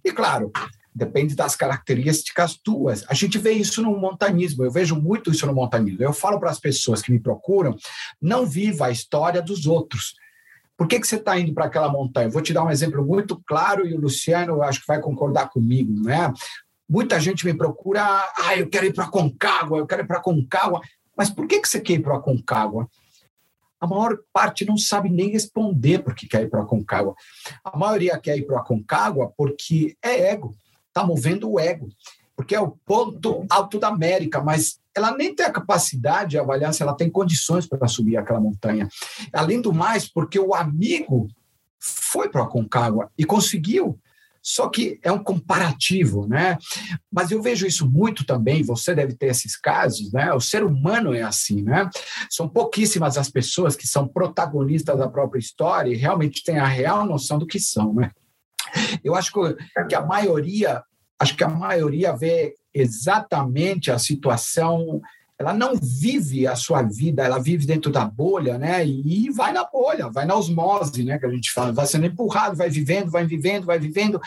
E 0.03 0.11
claro, 0.11 0.51
depende 0.95 1.35
das 1.35 1.57
características 1.57 2.55
tuas. 2.55 3.03
A 3.09 3.13
gente 3.13 3.37
vê 3.37 3.51
isso 3.51 3.81
no 3.81 3.97
montanismo, 3.99 4.63
eu 4.63 4.71
vejo 4.71 4.95
muito 4.95 5.29
isso 5.29 5.45
no 5.45 5.53
montanismo. 5.53 6.01
Eu 6.01 6.13
falo 6.13 6.39
para 6.39 6.49
as 6.49 6.59
pessoas 6.59 7.01
que 7.01 7.11
me 7.11 7.19
procuram, 7.19 7.75
não 8.21 8.45
viva 8.45 8.85
a 8.85 8.91
história 8.91 9.41
dos 9.41 9.67
outros. 9.67 10.15
Por 10.77 10.87
que, 10.87 10.99
que 10.99 11.07
você 11.07 11.17
está 11.17 11.37
indo 11.37 11.53
para 11.53 11.65
aquela 11.65 11.89
montanha? 11.89 12.29
Vou 12.29 12.41
te 12.41 12.53
dar 12.53 12.63
um 12.63 12.71
exemplo 12.71 13.05
muito 13.05 13.41
claro 13.45 13.85
e 13.85 13.93
o 13.93 13.99
Luciano 13.99 14.61
acho 14.61 14.81
que 14.81 14.87
vai 14.87 15.01
concordar 15.01 15.49
comigo, 15.49 15.93
né? 16.01 16.31
Muita 16.87 17.19
gente 17.19 17.45
me 17.45 17.53
procura, 17.53 18.03
ah, 18.03 18.55
eu 18.55 18.69
quero 18.69 18.85
ir 18.85 18.93
para 18.93 19.07
Concagua, 19.07 19.79
eu 19.79 19.87
quero 19.87 20.03
ir 20.03 20.07
para 20.07 20.21
Concagua. 20.21 20.81
Mas 21.17 21.29
por 21.29 21.47
que, 21.47 21.59
que 21.59 21.67
você 21.67 21.79
quer 21.79 21.93
ir 21.93 22.01
para 22.01 22.19
Concagua? 22.19 22.89
A 23.79 23.87
maior 23.87 24.17
parte 24.31 24.65
não 24.65 24.77
sabe 24.77 25.09
nem 25.09 25.29
responder 25.29 25.99
por 25.99 26.15
que 26.15 26.27
quer 26.27 26.43
ir 26.43 26.49
para 26.49 26.63
Concagua. 26.63 27.15
A 27.63 27.77
maioria 27.77 28.17
quer 28.17 28.37
ir 28.37 28.45
para 28.45 28.63
Concagua 28.63 29.33
porque 29.35 29.97
é 30.01 30.31
ego 30.31 30.55
está 30.95 31.05
movendo 31.05 31.51
o 31.51 31.59
ego, 31.59 31.89
porque 32.37 32.55
é 32.55 32.59
o 32.59 32.71
ponto 32.85 33.45
alto 33.49 33.77
da 33.77 33.89
América, 33.89 34.41
mas 34.41 34.79
ela 34.95 35.11
nem 35.11 35.35
tem 35.35 35.45
a 35.45 35.51
capacidade 35.51 36.31
de 36.31 36.39
avaliar 36.39 36.73
se 36.73 36.81
ela 36.81 36.95
tem 36.95 37.09
condições 37.09 37.67
para 37.67 37.87
subir 37.87 38.15
aquela 38.15 38.39
montanha. 38.39 38.87
Além 39.33 39.59
do 39.59 39.73
mais, 39.73 40.07
porque 40.07 40.39
o 40.39 40.55
amigo 40.55 41.27
foi 41.77 42.29
para 42.29 42.43
a 42.43 42.47
Concagua 42.47 43.11
e 43.17 43.25
conseguiu. 43.25 43.99
Só 44.41 44.69
que 44.69 44.99
é 45.01 45.11
um 45.11 45.23
comparativo, 45.23 46.27
né? 46.27 46.57
Mas 47.11 47.31
eu 47.31 47.41
vejo 47.41 47.65
isso 47.65 47.89
muito 47.89 48.23
também, 48.23 48.61
você 48.61 48.93
deve 48.93 49.15
ter 49.15 49.25
esses 49.27 49.57
casos, 49.57 50.13
né? 50.13 50.31
O 50.33 50.39
ser 50.39 50.63
humano 50.63 51.15
é 51.15 51.23
assim, 51.23 51.63
né? 51.63 51.89
São 52.29 52.47
pouquíssimas 52.47 53.17
as 53.17 53.29
pessoas 53.29 53.75
que 53.75 53.87
são 53.87 54.07
protagonistas 54.07 54.99
da 54.99 55.09
própria 55.09 55.39
história 55.39 55.91
e 55.91 55.95
realmente 55.95 56.43
têm 56.43 56.59
a 56.59 56.67
real 56.67 57.07
noção 57.07 57.39
do 57.39 57.47
que 57.47 57.59
são, 57.59 57.95
né? 57.95 58.11
Eu 59.03 59.15
acho 59.15 59.31
que 59.87 59.95
a 59.95 60.01
maioria, 60.01 60.83
acho 61.19 61.35
que 61.35 61.43
a 61.43 61.49
maioria 61.49 62.15
vê 62.15 62.55
exatamente 62.73 63.91
a 63.91 63.97
situação 63.97 65.01
ela 65.37 65.53
não 65.53 65.75
vive 65.75 66.47
a 66.47 66.55
sua 66.55 66.81
vida, 66.81 67.21
ela 67.23 67.39
vive 67.39 67.65
dentro 67.65 67.91
da 67.91 68.05
bolha, 68.05 68.57
né? 68.57 68.85
E 68.85 69.29
vai 69.31 69.51
na 69.51 69.65
bolha, 69.65 70.09
vai 70.09 70.25
na 70.25 70.35
osmose, 70.35 71.03
né? 71.03 71.19
Que 71.19 71.25
a 71.25 71.29
gente 71.29 71.51
fala, 71.51 71.73
vai 71.73 71.85
sendo 71.85 72.05
empurrado, 72.05 72.55
vai 72.55 72.69
vivendo, 72.69 73.11
vai 73.11 73.25
vivendo, 73.25 73.65
vai 73.65 73.77
vivendo. 73.77 74.19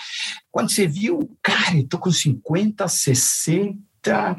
Quando 0.51 0.71
você 0.71 0.87
viu, 0.87 1.35
cara, 1.43 1.79
estou 1.79 1.99
com 1.99 2.13
50, 2.13 2.87
60, 2.87 4.37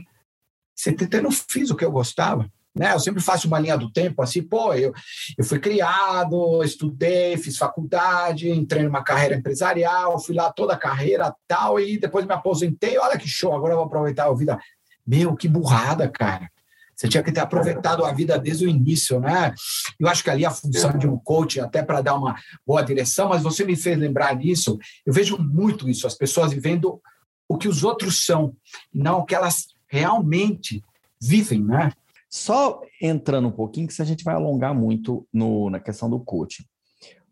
70, 0.75 1.17
eu 1.17 1.23
não 1.23 1.31
fiz 1.31 1.71
o 1.71 1.75
que 1.75 1.83
eu 1.83 1.91
gostava. 1.91 2.47
Né? 2.75 2.93
Eu 2.93 2.99
sempre 2.99 3.21
faço 3.21 3.47
uma 3.47 3.59
linha 3.59 3.77
do 3.77 3.91
tempo 3.91 4.21
assim, 4.21 4.41
pô, 4.41 4.73
eu, 4.73 4.93
eu 5.37 5.43
fui 5.43 5.59
criado, 5.59 6.63
estudei, 6.63 7.35
fiz 7.37 7.57
faculdade, 7.57 8.49
entrei 8.49 8.83
numa 8.83 9.03
carreira 9.03 9.35
empresarial, 9.35 10.19
fui 10.19 10.35
lá 10.35 10.51
toda 10.51 10.73
a 10.73 10.77
carreira 10.77 11.33
tal, 11.47 11.79
e 11.79 11.99
depois 11.99 12.25
me 12.25 12.33
aposentei, 12.33 12.97
olha 12.97 13.17
que 13.17 13.27
show, 13.27 13.53
agora 13.53 13.73
eu 13.73 13.77
vou 13.77 13.85
aproveitar 13.87 14.27
a 14.27 14.33
vida. 14.33 14.57
Meu, 15.05 15.35
que 15.35 15.47
burrada, 15.47 16.07
cara. 16.07 16.49
Você 16.95 17.07
tinha 17.07 17.23
que 17.23 17.31
ter 17.31 17.39
aproveitado 17.39 18.03
a 18.03 18.11
vida 18.11 18.37
desde 18.37 18.65
o 18.65 18.69
início, 18.69 19.21
né? 19.21 19.55
Eu 19.97 20.09
acho 20.09 20.21
que 20.21 20.29
ali 20.29 20.45
a 20.45 20.51
função 20.51 20.97
de 20.97 21.07
um 21.07 21.17
coach, 21.17 21.57
até 21.57 21.81
para 21.81 22.01
dar 22.01 22.13
uma 22.13 22.35
boa 22.67 22.81
direção, 22.81 23.29
mas 23.29 23.41
você 23.41 23.63
me 23.63 23.73
fez 23.75 23.97
lembrar 23.97 24.33
disso. 24.33 24.77
Eu 25.05 25.13
vejo 25.13 25.37
muito 25.37 25.89
isso, 25.89 26.05
as 26.05 26.13
pessoas 26.13 26.51
vivendo 26.51 27.01
o 27.47 27.57
que 27.57 27.69
os 27.69 27.85
outros 27.85 28.25
são, 28.25 28.53
e 28.93 28.99
não 28.99 29.19
o 29.19 29.25
que 29.25 29.33
elas 29.33 29.69
realmente 29.87 30.83
vivem, 31.21 31.63
né? 31.63 31.91
Só 32.29 32.81
entrando 33.01 33.47
um 33.47 33.51
pouquinho, 33.51 33.87
que 33.87 33.93
se 33.93 34.01
a 34.01 34.05
gente 34.05 34.23
vai 34.23 34.35
alongar 34.35 34.73
muito 34.73 35.27
no, 35.33 35.69
na 35.69 35.79
questão 35.79 36.09
do 36.09 36.19
coaching. 36.19 36.63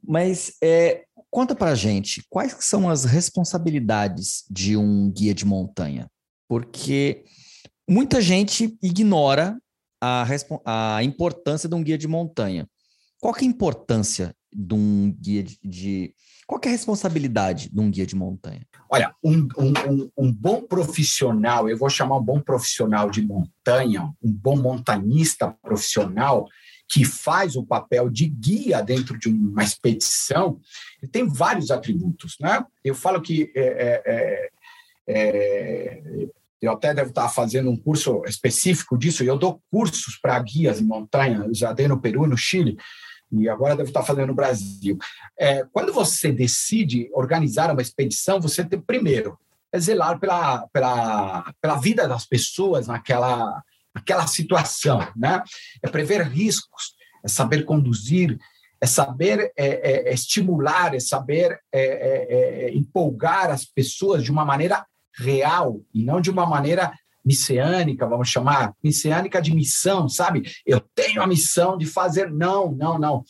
Mas 0.04 0.54
é, 0.64 1.06
conta 1.30 1.56
para 1.56 1.76
gente 1.76 2.26
quais 2.30 2.56
são 2.62 2.90
as 2.90 3.04
responsabilidades 3.06 4.44
de 4.50 4.76
um 4.76 5.12
guia 5.12 5.34
de 5.34 5.46
montanha, 5.46 6.10
porque 6.48 7.26
muita 7.88 8.22
gente 8.22 8.78
ignora 8.82 9.58
a, 10.02 10.26
a 10.66 11.04
importância 11.04 11.68
de 11.68 11.76
um 11.76 11.84
guia 11.84 11.98
de 11.98 12.08
montanha. 12.08 12.68
Qual 13.20 13.36
é 13.36 13.42
a 13.42 13.46
importância 13.46 14.36
de 14.58 14.74
um 14.74 15.16
guia 15.22 15.44
de, 15.44 15.60
de 15.64 16.14
qual 16.48 16.60
é 16.64 16.70
a 16.70 16.72
responsabilidade 16.72 17.70
de 17.70 17.80
um 17.80 17.92
guia 17.92 18.06
de 18.06 18.16
montanha? 18.16 18.66
Olha, 18.90 19.14
um, 19.22 19.48
um, 19.58 20.10
um, 20.18 20.34
bom 20.34 20.62
profissional, 20.62 21.70
eu 21.70 21.78
vou 21.78 21.90
chamar 21.90 22.18
um 22.18 22.24
bom 22.24 22.40
profissional 22.40 23.12
de 23.12 23.22
montanha, 23.22 24.10
um 24.24 24.32
bom 24.32 24.56
montanista 24.56 25.54
profissional, 25.62 26.48
que 26.90 27.04
faz 27.04 27.58
o 27.58 27.66
papel 27.66 28.10
de 28.10 28.28
guia 28.28 28.82
dentro 28.82 29.20
de 29.20 29.28
uma 29.28 29.62
expedição, 29.62 30.60
ele 31.02 31.12
tem 31.12 31.28
vários 31.28 31.70
atributos. 31.70 32.38
Né? 32.40 32.64
Eu 32.82 32.96
falo 32.96 33.22
que 33.22 33.52
é, 33.54 33.62
é, 33.62 34.04
é, 34.06 34.50
é 35.10 36.28
eu 36.62 36.72
até 36.72 36.94
devo 36.94 37.10
estar 37.10 37.30
fazendo 37.30 37.70
um 37.70 37.78
curso 37.78 38.24
específico 38.26 38.98
disso, 38.98 39.24
e 39.24 39.28
eu 39.28 39.38
dou 39.38 39.62
cursos 39.70 40.18
para 40.18 40.40
guias 40.40 40.82
em 40.82 40.86
montanha, 40.86 41.48
já 41.52 41.72
dei 41.72 41.88
no 41.88 42.00
Peru 42.00 42.26
e 42.26 42.30
no 42.30 42.38
Chile, 42.38 42.78
e 43.32 43.50
agora 43.50 43.76
deve 43.76 43.90
estar 43.90 44.04
fazendo 44.04 44.28
no 44.28 44.36
Brasil. 44.36 44.98
É, 45.38 45.66
quando 45.72 45.92
você 45.92 46.32
decide 46.32 47.10
organizar 47.14 47.72
uma 47.72 47.82
expedição, 47.82 48.40
você 48.40 48.64
tem, 48.64 48.80
primeiro, 48.80 49.38
é 49.72 49.80
zelar 49.80 50.20
pela, 50.20 50.68
pela, 50.70 51.54
pela 51.62 51.76
vida 51.76 52.08
das 52.08 52.26
pessoas 52.26 52.88
naquela, 52.88 53.62
naquela 53.94 54.28
situação, 54.28 55.00
né? 55.16 55.44
É 55.84 55.90
prever 55.90 56.22
riscos, 56.24 56.96
é 57.24 57.28
saber 57.28 57.64
conduzir, 57.64 58.38
é 58.80 58.86
saber 58.86 59.52
é, 59.58 59.68
é, 59.68 60.10
é 60.10 60.14
estimular, 60.14 60.96
é 60.96 61.00
saber 61.00 61.60
é, 61.72 62.68
é, 62.68 62.74
empolgar 62.74 63.50
as 63.50 63.66
pessoas 63.66 64.24
de 64.24 64.32
uma 64.32 64.46
maneira 64.46 64.86
real 65.16 65.82
e 65.94 66.04
não 66.04 66.22
de 66.22 66.30
uma 66.30 66.46
maneira 66.46 66.94
messiânica, 67.28 68.08
vamos 68.08 68.30
chamar, 68.30 68.74
messiânica 68.82 69.42
de 69.42 69.54
missão, 69.54 70.08
sabe? 70.08 70.50
Eu 70.66 70.80
tenho 70.80 71.22
a 71.22 71.28
missão 71.28 71.78
de 71.78 71.86
fazer. 71.86 72.32
Não, 72.32 72.72
não, 72.72 72.98
não. 72.98 73.24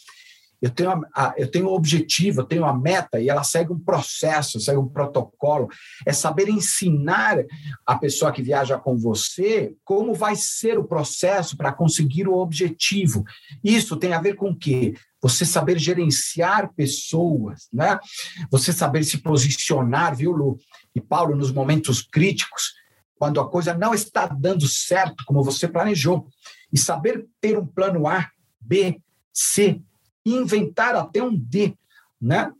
Eu 0.60 0.72
tenho, 0.72 1.04
a, 1.16 1.34
eu 1.38 1.50
tenho 1.50 1.68
um 1.68 1.74
objetivo, 1.74 2.42
eu 2.42 2.46
tenho 2.46 2.64
uma 2.64 2.78
meta 2.78 3.20
e 3.20 3.30
ela 3.30 3.44
segue 3.44 3.72
um 3.72 3.80
processo, 3.80 4.60
segue 4.60 4.78
um 4.78 4.88
protocolo. 4.88 5.68
É 6.06 6.12
saber 6.12 6.50
ensinar 6.50 7.38
a 7.86 7.96
pessoa 7.96 8.32
que 8.32 8.42
viaja 8.42 8.78
com 8.78 8.98
você 8.98 9.76
como 9.84 10.14
vai 10.14 10.36
ser 10.36 10.78
o 10.80 10.84
processo 10.84 11.56
para 11.56 11.72
conseguir 11.72 12.28
o 12.28 12.38
objetivo. 12.38 13.24
Isso 13.64 13.98
tem 13.98 14.14
a 14.14 14.22
ver 14.22 14.36
com 14.36 14.50
o 14.50 14.56
quê? 14.56 14.96
Você 15.22 15.46
saber 15.46 15.78
gerenciar 15.78 16.72
pessoas, 16.76 17.68
né? 17.72 18.00
Você 18.52 18.74
saber 18.74 19.04
se 19.04 19.20
posicionar, 19.20 20.16
viu, 20.16 20.32
Lu? 20.32 20.58
E 20.96 21.02
Paulo, 21.02 21.36
nos 21.36 21.52
momentos 21.52 22.02
críticos, 22.02 22.74
quando 23.18 23.40
a 23.40 23.50
coisa 23.50 23.74
não 23.74 23.94
está 23.94 24.28
dando 24.28 24.68
certo 24.68 25.24
como 25.26 25.44
você 25.44 25.68
planejou. 25.68 26.28
E 26.72 26.78
saber 26.78 27.26
ter 27.40 27.58
um 27.58 27.66
plano 27.66 28.08
A, 28.08 28.30
B, 28.60 29.02
C, 29.34 29.82
inventar 30.26 30.96
até 30.96 31.24
um 31.24 31.34
D, 31.36 31.74
né? 32.22 32.52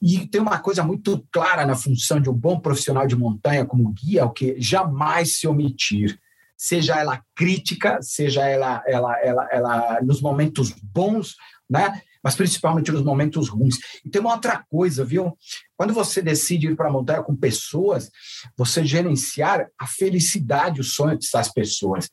E 0.00 0.26
tem 0.26 0.40
uma 0.40 0.58
coisa 0.60 0.82
muito 0.84 1.26
clara 1.32 1.66
na 1.66 1.74
função 1.74 2.20
de 2.20 2.30
um 2.30 2.34
bom 2.34 2.60
profissional 2.60 3.06
de 3.06 3.16
montanha 3.16 3.66
como 3.66 3.92
guia, 3.92 4.24
o 4.24 4.30
que 4.30 4.54
jamais 4.60 5.38
se 5.38 5.46
omitir. 5.48 6.18
seja 6.56 6.96
ela 6.98 7.22
crítica, 7.36 7.98
seja 8.02 8.44
ela, 8.46 8.82
ela, 8.86 9.18
ela, 9.20 9.48
ela 9.50 10.00
nos 10.02 10.20
momentos 10.20 10.72
bons, 10.82 11.36
né? 11.70 12.02
Mas 12.22 12.34
principalmente 12.34 12.92
nos 12.92 13.02
momentos 13.02 13.48
ruins. 13.48 13.78
E 14.04 14.10
tem 14.10 14.20
uma 14.20 14.34
outra 14.34 14.64
coisa, 14.70 15.04
viu? 15.04 15.36
Quando 15.76 15.92
você 15.92 16.20
decide 16.20 16.68
ir 16.68 16.76
para 16.76 16.88
a 16.88 16.92
montanha 16.92 17.22
com 17.22 17.36
pessoas, 17.36 18.10
você 18.56 18.84
gerenciar 18.84 19.66
a 19.78 19.86
felicidade, 19.86 20.80
o 20.80 20.84
sonho 20.84 21.18
dessas 21.18 21.52
pessoas. 21.52 22.10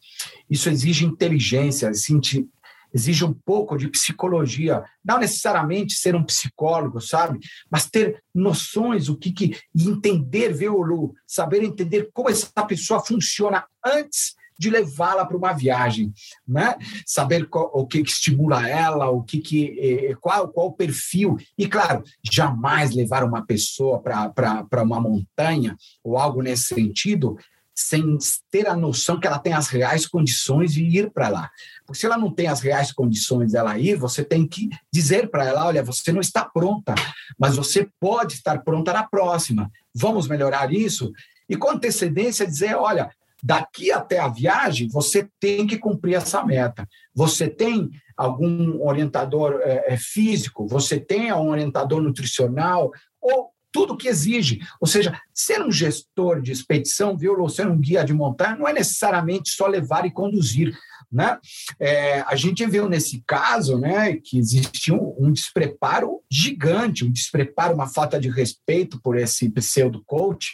Isso 0.50 0.70
exige 0.70 1.06
inteligência, 1.06 1.90
exige, 1.90 3.26
um 3.26 3.34
pouco 3.34 3.78
de 3.78 3.90
psicologia, 3.90 4.84
não 5.04 5.20
necessariamente 5.20 5.96
ser 5.96 6.16
um 6.16 6.24
psicólogo, 6.24 7.02
sabe? 7.02 7.40
Mas 7.70 7.90
ter 7.90 8.24
noções, 8.34 9.10
o 9.10 9.18
que, 9.18 9.32
que 9.32 9.60
e 9.74 9.88
entender, 9.88 10.54
viu, 10.54 10.82
Lu? 10.82 11.14
Saber 11.28 11.64
entender 11.64 12.10
como 12.14 12.30
essa 12.30 12.50
pessoa 12.66 13.04
funciona 13.04 13.66
antes 13.84 14.36
de 14.58 14.70
levá-la 14.70 15.26
para 15.26 15.38
uma 15.38 15.54
viagem, 15.54 16.14
né? 16.48 16.76
Saber 17.06 17.48
qual, 17.48 17.70
o 17.74 17.86
que, 17.86 18.04
que, 18.04 18.10
estimula 18.10 18.68
ela, 18.68 19.10
o 19.10 19.24
que, 19.24 19.40
que 19.40 19.80
eh, 19.80 20.16
qual 20.20 20.48
qual 20.48 20.68
o 20.68 20.74
perfil 20.74 21.38
e 21.58 21.68
claro, 21.68 22.04
jamais 22.24 22.94
levar 22.94 23.24
uma 23.24 23.46
pessoa 23.46 24.02
para 24.02 24.84
uma 24.84 25.00
montanha 25.00 25.76
ou 26.04 26.18
algo 26.18 26.42
nesse 26.42 26.74
sentido 26.74 27.38
sem 27.76 28.18
ter 28.50 28.68
a 28.68 28.76
noção 28.76 29.20
que 29.20 29.28
ela 29.28 29.38
tem 29.38 29.54
as 29.54 29.68
reais 29.68 30.08
condições 30.08 30.74
de 30.74 30.84
ir 30.86 31.12
para 31.12 31.28
lá. 31.28 31.52
Porque 31.86 32.00
se 32.00 32.06
ela 32.06 32.18
não 32.18 32.32
tem 32.32 32.48
as 32.48 32.62
reais 32.62 32.92
condições 32.94 33.52
dela 33.52 33.78
ir, 33.78 33.98
você 33.98 34.24
tem 34.24 34.48
que 34.48 34.70
dizer 34.92 35.30
para 35.30 35.46
ela: 35.46 35.66
olha, 35.66 35.84
você 35.84 36.14
não 36.14 36.22
está 36.22 36.46
pronta, 36.46 36.96
mas 37.38 37.58
você 37.58 37.90
pode 38.00 38.36
estar 38.36 38.64
pronta 38.64 38.94
na 38.94 39.04
próxima. 39.04 39.70
Vamos 39.94 40.28
melhorar 40.28 40.74
isso? 40.74 41.12
E 41.50 41.58
com 41.58 41.70
antecedência 41.70 42.48
dizer: 42.48 42.76
olha, 42.76 43.12
daqui 43.46 43.92
até 43.92 44.18
a 44.18 44.28
viagem, 44.28 44.88
você 44.88 45.30
tem 45.40 45.68
que 45.68 45.78
cumprir 45.78 46.16
essa 46.16 46.44
meta. 46.44 46.88
Você 47.14 47.48
tem 47.48 47.92
algum 48.18 48.84
orientador 48.84 49.60
é, 49.62 49.96
físico, 49.98 50.68
você 50.68 51.00
tem 51.00 51.32
um 51.32 51.50
orientador 51.50 52.02
nutricional, 52.02 52.92
ou 53.22 53.52
tudo 53.72 53.96
que 53.96 54.08
exige. 54.08 54.62
Ou 54.82 54.88
seja, 54.88 55.20
ser 55.36 55.62
um 55.62 55.72
gestor 55.72 56.42
de 56.42 56.54
expedição, 56.54 57.18
viu, 57.18 57.38
ou 57.38 57.50
ser 57.50 57.68
um 57.68 57.78
guia 57.78 58.06
de 58.06 58.14
montanha, 58.14 58.56
não 58.56 58.68
é 58.68 58.72
necessariamente 58.72 59.50
só 59.50 59.68
levar 59.68 60.06
e 60.06 60.12
conduzir. 60.12 60.74
Né? 61.12 61.38
É, 61.80 62.22
a 62.22 62.36
gente 62.36 62.66
viu 62.66 62.90
nesse 62.90 63.22
caso 63.28 63.78
né, 63.78 64.16
que 64.16 64.40
existia 64.40 64.94
um, 64.94 65.16
um, 65.20 65.32
despreparo 65.32 66.22
gigante, 66.32 67.06
um 67.06 67.12
despreparo, 67.12 67.74
uma 67.74 67.88
falta 67.88 68.20
de 68.20 68.30
respeito 68.30 69.00
por 69.02 69.18
esse 69.18 69.50
pseudo-coach, 69.50 70.54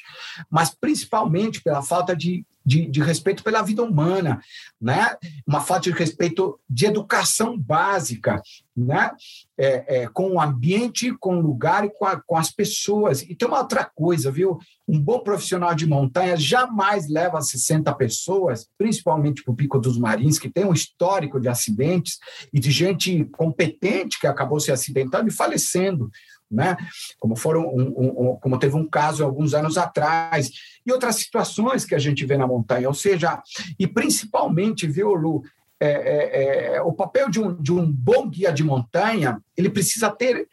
mas 0.50 0.76
principalmente 0.76 1.62
pela 1.62 1.82
falta 1.82 2.16
de 2.16 2.46
de, 2.66 2.86
de, 2.86 3.02
respeito 3.02 3.44
pela 3.44 3.62
vida 3.62 3.84
humana, 3.84 4.40
né? 4.80 5.16
uma 5.48 5.62
falta 5.62 5.90
de 5.90 5.98
respeito 5.98 6.60
de 6.70 6.86
educação 6.86 7.58
básica, 7.58 8.42
né? 8.76 9.12
É, 9.58 10.04
é, 10.04 10.08
com 10.08 10.32
o 10.32 10.42
ambiente, 10.42 11.16
com 11.20 11.38
o 11.38 11.42
lugar 11.42 11.86
e 11.86 11.90
com, 11.90 12.06
a, 12.06 12.22
com, 12.22 12.38
as 12.38 12.52
pessoas. 12.52 13.22
E 13.24 13.36
tem 13.36 13.48
uma 13.48 13.60
outra 13.60 13.84
coisa, 13.84 14.32
viu? 14.32 14.60
Um 14.88 14.99
bom 14.99 15.19
profissional 15.19 15.74
de 15.74 15.86
montanha 15.86 16.36
jamais 16.36 17.07
leva 17.07 17.39
60 17.39 17.93
pessoas, 17.95 18.67
principalmente 18.78 19.43
para 19.43 19.51
o 19.53 19.55
Pico 19.55 19.80
dos 19.80 19.97
Marins, 19.97 20.38
que 20.39 20.49
tem 20.49 20.65
um 20.65 20.74
histórico 20.74 21.39
de 21.39 21.47
acidentes 21.47 22.19
e 22.51 22.59
de 22.59 22.72
gente 22.72 23.26
competente 23.26 24.19
que 24.19 24.28
acabou 24.28 24.59
se 24.59 24.72
acidentando 24.72 25.30
e 25.30 25.34
falecendo 25.34 26.11
né? 26.51 26.76
Como 27.17 27.36
foram 27.36 27.65
um, 27.65 28.32
um, 28.32 28.36
como 28.36 28.59
teve 28.59 28.76
um 28.76 28.86
caso 28.86 29.24
alguns 29.24 29.53
anos 29.53 29.78
atrás 29.78 30.51
e 30.86 30.91
outras 30.91 31.15
situações 31.15 31.86
que 31.86 31.95
a 31.95 31.99
gente 31.99 32.26
vê 32.26 32.38
na 32.38 32.45
montanha, 32.45 32.89
ou 32.89 32.93
seja, 32.93 33.41
e 33.80 33.88
principalmente, 33.88 34.86
viu, 34.86 35.13
Lu, 35.13 35.43
é, 35.80 35.89
é, 35.89 36.76
é, 36.76 36.82
o 36.82 36.91
papel 36.91 37.30
de 37.30 37.39
um, 37.41 37.55
de 37.55 37.72
um 37.72 37.89
bom 37.89 38.30
guia 38.30 38.51
de 38.51 38.63
montanha, 38.63 39.41
ele 39.55 39.69
precisa 39.69 40.11
ter 40.11 40.47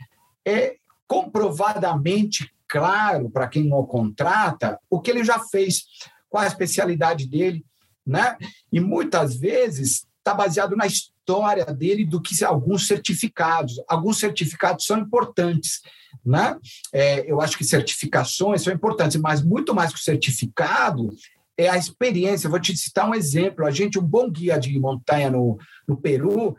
é, 0.45 0.77
comprovadamente 1.07 2.51
claro 2.69 3.31
para 3.31 3.49
quem 3.49 3.73
o 3.73 3.85
contrata 3.85 4.79
o 4.91 5.01
que 5.01 5.11
ele 5.11 5.25
já 5.25 5.39
fez, 5.39 5.85
qual 6.29 6.45
a 6.45 6.47
especialidade 6.47 7.27
dele, 7.27 7.65
né? 8.07 8.37
E 8.73 8.81
muitas 8.81 9.37
vezes 9.37 10.07
está 10.19 10.35
baseado 10.35 10.77
na 10.77 10.87
história 10.87 11.65
dele 11.67 12.05
do 12.05 12.21
que 12.21 12.45
alguns 12.45 12.87
certificados. 12.87 13.83
Alguns 13.89 14.19
certificados 14.19 14.85
são 14.85 14.99
importantes, 14.99 15.81
né? 16.25 16.57
É, 16.93 17.31
eu 17.31 17.41
acho 17.41 17.57
que 17.57 17.65
certificações 17.65 18.63
são 18.63 18.73
importantes, 18.73 19.19
mas 19.21 19.43
muito 19.43 19.75
mais 19.75 19.93
que 19.93 19.99
o 19.99 20.03
certificado 20.03 21.09
é 21.57 21.69
a 21.69 21.77
experiência. 21.77 22.49
Vou 22.49 22.61
te 22.61 22.77
citar 22.77 23.09
um 23.09 23.15
exemplo. 23.15 23.67
A 23.67 23.71
gente, 23.71 23.99
um 23.99 24.05
bom 24.05 24.31
guia 24.31 24.59
de 24.59 24.79
montanha 24.79 25.31
no, 25.31 25.59
no 25.87 25.97
Peru, 25.97 26.57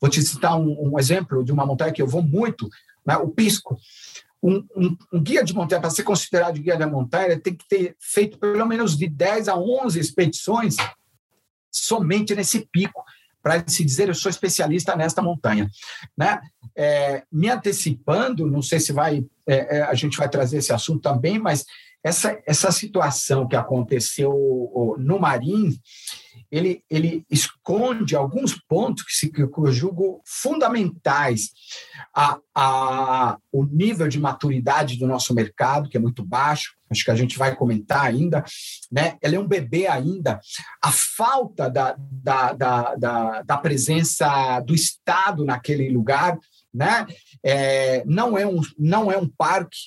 vou 0.00 0.10
te 0.10 0.22
citar 0.22 0.58
um, 0.58 0.92
um 0.92 0.98
exemplo 0.98 1.44
de 1.44 1.52
uma 1.52 1.66
montanha 1.66 1.92
que 1.92 2.00
eu 2.00 2.06
vou 2.06 2.22
muito, 2.22 2.68
né? 3.06 3.16
o 3.16 3.28
Pisco. 3.28 3.78
Um, 4.42 4.64
um, 4.76 4.96
um, 5.12 5.20
guia 5.20 5.42
de 5.42 5.52
montanha, 5.52 5.80
para 5.80 5.90
ser 5.90 6.04
considerado 6.04 6.60
guia 6.60 6.76
de 6.76 6.86
montanha, 6.86 7.38
tem 7.38 7.54
que 7.54 7.66
ter 7.68 7.96
feito 7.98 8.38
pelo 8.38 8.66
menos 8.66 8.96
de 8.96 9.08
10 9.08 9.48
a 9.48 9.56
11 9.56 9.98
expedições 9.98 10.76
somente 11.70 12.34
nesse 12.34 12.66
pico, 12.70 13.04
para 13.42 13.66
se 13.66 13.84
dizer 13.84 14.08
eu 14.08 14.14
sou 14.14 14.30
especialista 14.30 14.94
nesta 14.94 15.22
montanha. 15.22 15.68
Né? 16.16 16.40
É, 16.76 17.24
me 17.32 17.48
antecipando, 17.48 18.46
não 18.46 18.62
sei 18.62 18.78
se 18.78 18.92
vai 18.92 19.24
é, 19.46 19.78
é 19.78 19.82
a 19.82 19.94
gente 19.94 20.16
vai 20.16 20.28
trazer 20.28 20.58
esse 20.58 20.72
assunto 20.72 21.00
também, 21.00 21.38
mas 21.38 21.64
essa, 22.02 22.40
essa 22.46 22.70
situação 22.70 23.46
que 23.46 23.56
aconteceu 23.56 24.96
no 24.98 25.18
Marim, 25.18 25.76
ele, 26.50 26.82
ele 26.90 27.24
esconde 27.30 28.16
alguns 28.16 28.54
pontos 28.54 29.04
que, 29.04 29.12
se, 29.12 29.30
que 29.30 29.42
eu 29.42 29.72
julgo 29.72 30.22
fundamentais. 30.24 31.50
A, 32.14 32.38
a, 32.54 33.38
o 33.52 33.64
nível 33.64 34.08
de 34.08 34.18
maturidade 34.18 34.98
do 34.98 35.06
nosso 35.06 35.34
mercado, 35.34 35.88
que 35.88 35.96
é 35.96 36.00
muito 36.00 36.24
baixo, 36.24 36.76
acho 36.90 37.04
que 37.04 37.10
a 37.10 37.14
gente 37.14 37.38
vai 37.38 37.54
comentar 37.54 38.04
ainda, 38.04 38.44
né? 38.90 39.16
Ela 39.20 39.36
é 39.36 39.38
um 39.38 39.46
bebê 39.46 39.86
ainda. 39.86 40.40
A 40.82 40.90
falta 40.90 41.68
da, 41.68 41.94
da, 41.98 42.52
da, 42.52 42.94
da, 42.94 43.42
da 43.42 43.56
presença 43.58 44.60
do 44.60 44.74
Estado 44.74 45.44
naquele 45.44 45.90
lugar, 45.90 46.38
né? 46.72 47.06
É, 47.42 48.04
não, 48.06 48.38
é 48.38 48.46
um, 48.46 48.60
não 48.78 49.10
é 49.12 49.18
um 49.18 49.28
parque, 49.28 49.78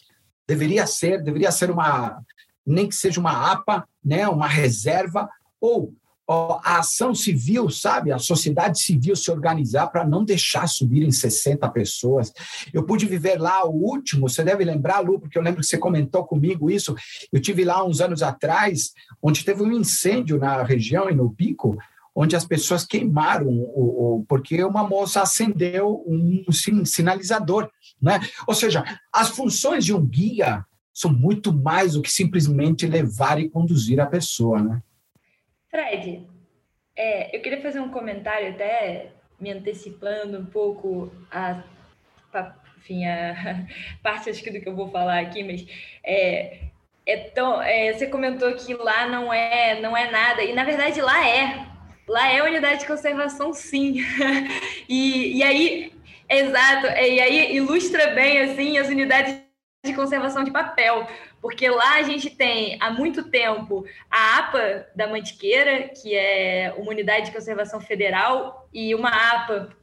deveria 0.48 0.86
ser, 0.86 1.24
deveria 1.24 1.52
ser 1.52 1.72
uma, 1.72 2.22
nem 2.66 2.88
que 2.88 2.96
seja 2.96 3.20
uma 3.20 3.52
APA, 3.52 3.88
né? 4.04 4.28
uma 4.28 4.48
reserva, 4.48 5.30
ou 5.60 5.94
a 6.32 6.80
ação 6.80 7.14
civil, 7.14 7.70
sabe? 7.70 8.12
A 8.12 8.18
sociedade 8.18 8.82
civil 8.82 9.16
se 9.16 9.30
organizar 9.32 9.88
para 9.88 10.06
não 10.06 10.24
deixar 10.24 10.68
subirem 10.68 11.12
60 11.12 11.68
pessoas. 11.70 12.32
Eu 12.74 12.84
pude 12.84 13.06
viver 13.06 13.40
lá 13.40 13.66
o 13.66 13.72
último, 13.72 14.30
você 14.30 14.44
deve 14.44 14.64
lembrar, 14.64 15.00
Lu, 15.00 15.20
porque 15.20 15.38
eu 15.38 15.42
lembro 15.42 15.62
que 15.62 15.68
você 15.68 15.78
comentou 15.78 16.26
comigo 16.26 16.70
isso. 16.70 16.96
Eu 17.32 17.42
tive 17.42 17.64
lá 17.64 17.84
uns 17.84 18.02
anos 18.02 18.24
atrás, 18.24 18.92
onde 19.22 19.44
teve 19.44 19.62
um 19.62 19.72
incêndio 19.72 20.38
na 20.38 20.64
região 20.64 21.10
e 21.10 21.16
no 21.16 21.32
pico, 21.34 21.78
onde 22.16 22.36
as 22.36 22.46
pessoas 22.46 22.86
queimaram 22.86 23.48
o, 23.48 24.20
o, 24.20 24.26
porque 24.28 24.64
uma 24.64 24.88
moça 24.88 25.22
acendeu 25.22 26.04
um 26.06 26.46
sinalizador, 26.86 27.70
né? 28.02 28.20
Ou 28.48 28.54
seja, 28.54 28.84
as 29.14 29.30
funções 29.30 29.86
de 29.86 29.94
um 29.94 30.06
guia 30.06 30.66
são 30.94 31.12
muito 31.12 31.54
mais 31.54 31.94
do 31.94 32.02
que 32.02 32.12
simplesmente 32.12 32.86
levar 32.86 33.40
e 33.40 33.50
conduzir 33.50 34.00
a 34.00 34.06
pessoa, 34.06 34.62
né? 34.62 34.82
Fred, 35.72 36.28
é, 36.98 37.36
eu 37.36 37.42
queria 37.42 37.62
fazer 37.62 37.80
um 37.80 37.90
comentário 37.90 38.50
até 38.50 39.08
me 39.40 39.50
antecipando 39.52 40.38
um 40.38 40.46
pouco 40.46 41.12
a, 41.32 41.64
a 42.34 42.54
enfim, 42.78 43.06
a 43.06 43.66
parte 44.04 44.30
acho 44.30 44.44
que 44.44 44.52
do 44.52 44.60
que 44.60 44.68
eu 44.68 44.76
vou 44.76 44.92
falar 44.92 45.20
aqui, 45.20 45.44
mas 45.44 45.66
é, 46.04 46.60
é 47.06 47.18
tão, 47.18 47.62
é, 47.62 47.94
você 47.94 48.08
comentou 48.08 48.54
que 48.54 48.74
lá 48.74 49.08
não 49.08 49.32
é 49.32 49.80
não 49.80 49.96
é 49.96 50.12
nada 50.12 50.44
e 50.44 50.54
na 50.54 50.66
verdade 50.66 51.02
lá 51.02 51.26
é. 51.26 51.72
Lá 52.08 52.28
é 52.30 52.44
unidade 52.44 52.82
de 52.82 52.88
conservação 52.88 53.54
sim. 53.54 53.98
E, 54.90 55.38
e 55.38 55.44
aí 55.44 55.94
exato 56.28 56.88
e 56.88 57.22
aí 57.22 57.56
ilustra 57.56 58.08
bem 58.08 58.40
assim 58.40 58.78
as 58.78 58.90
unidades 58.90 59.40
de 59.86 59.94
conservação 59.94 60.44
de 60.44 60.52
papel 60.52 61.08
porque 61.42 61.68
lá 61.68 61.96
a 61.96 62.04
gente 62.04 62.30
tem 62.30 62.78
há 62.80 62.92
muito 62.92 63.30
tempo 63.30 63.84
a 64.10 64.38
APA 64.38 64.88
da 64.96 65.08
Mantiqueira, 65.08 65.90
que 65.90 66.16
é 66.16 66.74
uma 66.78 66.92
unidade 66.92 67.26
de 67.26 67.32
conservação 67.32 67.82
federal, 67.82 68.70
e 68.72 68.94
uma 68.94 69.10
APA 69.10 69.76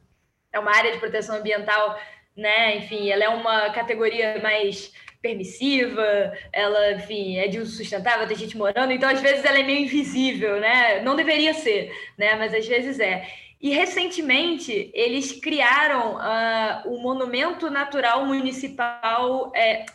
é 0.53 0.59
uma 0.59 0.75
área 0.75 0.91
de 0.91 0.99
proteção 0.99 1.35
ambiental, 1.35 1.99
né? 2.35 2.77
Enfim, 2.77 3.09
ela 3.09 3.23
é 3.23 3.29
uma 3.29 3.69
categoria 3.71 4.39
mais 4.41 4.91
permissiva, 5.21 6.33
ela, 6.53 6.93
enfim, 6.93 7.37
é 7.37 7.47
de 7.47 7.59
uso 7.59 7.75
sustentável, 7.75 8.25
tem 8.25 8.37
gente 8.37 8.57
morando, 8.57 8.93
então 8.93 9.09
às 9.09 9.19
vezes 9.19 9.43
ela 9.43 9.59
é 9.59 9.63
meio 9.63 9.81
invisível, 9.81 10.61
né? 10.61 11.01
Não 11.01 11.15
deveria 11.15 11.53
ser, 11.53 11.91
né? 12.17 12.35
Mas 12.35 12.53
às 12.53 12.65
vezes 12.65 12.99
é. 12.99 13.27
E 13.61 13.71
recentemente 13.71 14.89
eles 14.93 15.33
criaram 15.33 16.15
uh, 16.15 16.93
o 16.93 17.01
Monumento 17.01 17.69
Natural 17.69 18.25
Municipal, 18.25 19.51
é, 19.53 19.85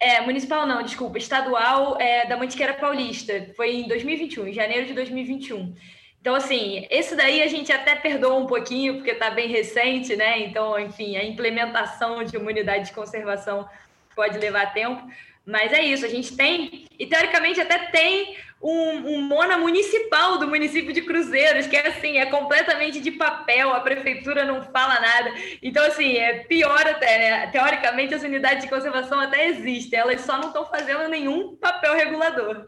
É, 0.00 0.20
municipal 0.20 0.64
não, 0.66 0.82
desculpa, 0.82 1.18
estadual 1.18 2.00
é, 2.00 2.26
da 2.26 2.36
Mantiqueira 2.36 2.74
Paulista. 2.74 3.50
Foi 3.56 3.74
em 3.74 3.88
2021, 3.88 4.48
em 4.48 4.52
janeiro 4.52 4.86
de 4.86 4.94
2021. 4.94 5.74
Então, 6.20 6.34
assim, 6.34 6.86
esse 6.90 7.16
daí 7.16 7.42
a 7.42 7.46
gente 7.46 7.72
até 7.72 7.94
perdoa 7.96 8.34
um 8.34 8.46
pouquinho, 8.46 8.96
porque 8.96 9.10
está 9.10 9.30
bem 9.30 9.48
recente, 9.48 10.14
né? 10.16 10.40
Então, 10.40 10.78
enfim, 10.78 11.16
a 11.16 11.24
implementação 11.24 12.22
de 12.22 12.36
uma 12.36 12.50
unidade 12.50 12.86
de 12.86 12.92
conservação 12.92 13.68
pode 14.14 14.38
levar 14.38 14.72
tempo. 14.72 15.02
Mas 15.48 15.72
é 15.72 15.82
isso, 15.82 16.04
a 16.04 16.08
gente 16.08 16.36
tem, 16.36 16.84
e 16.98 17.06
teoricamente 17.06 17.58
até 17.58 17.78
tem 17.86 18.36
um, 18.60 19.14
um, 19.14 19.22
Mona 19.22 19.56
municipal 19.56 20.36
do 20.36 20.46
município 20.46 20.92
de 20.92 21.00
Cruzeiros, 21.00 21.66
que 21.66 21.74
é 21.74 21.88
assim, 21.88 22.18
é 22.18 22.26
completamente 22.26 23.00
de 23.00 23.12
papel, 23.12 23.72
a 23.72 23.80
prefeitura 23.80 24.44
não 24.44 24.60
fala 24.60 25.00
nada. 25.00 25.32
Então, 25.62 25.82
assim, 25.86 26.16
é 26.16 26.40
pior 26.40 26.86
até, 26.86 27.18
né? 27.18 27.46
Teoricamente, 27.46 28.12
as 28.12 28.22
unidades 28.22 28.64
de 28.64 28.68
conservação 28.68 29.18
até 29.18 29.48
existem, 29.48 29.98
elas 29.98 30.20
só 30.20 30.36
não 30.36 30.48
estão 30.48 30.66
fazendo 30.66 31.08
nenhum 31.08 31.56
papel 31.56 31.94
regulador. 31.94 32.66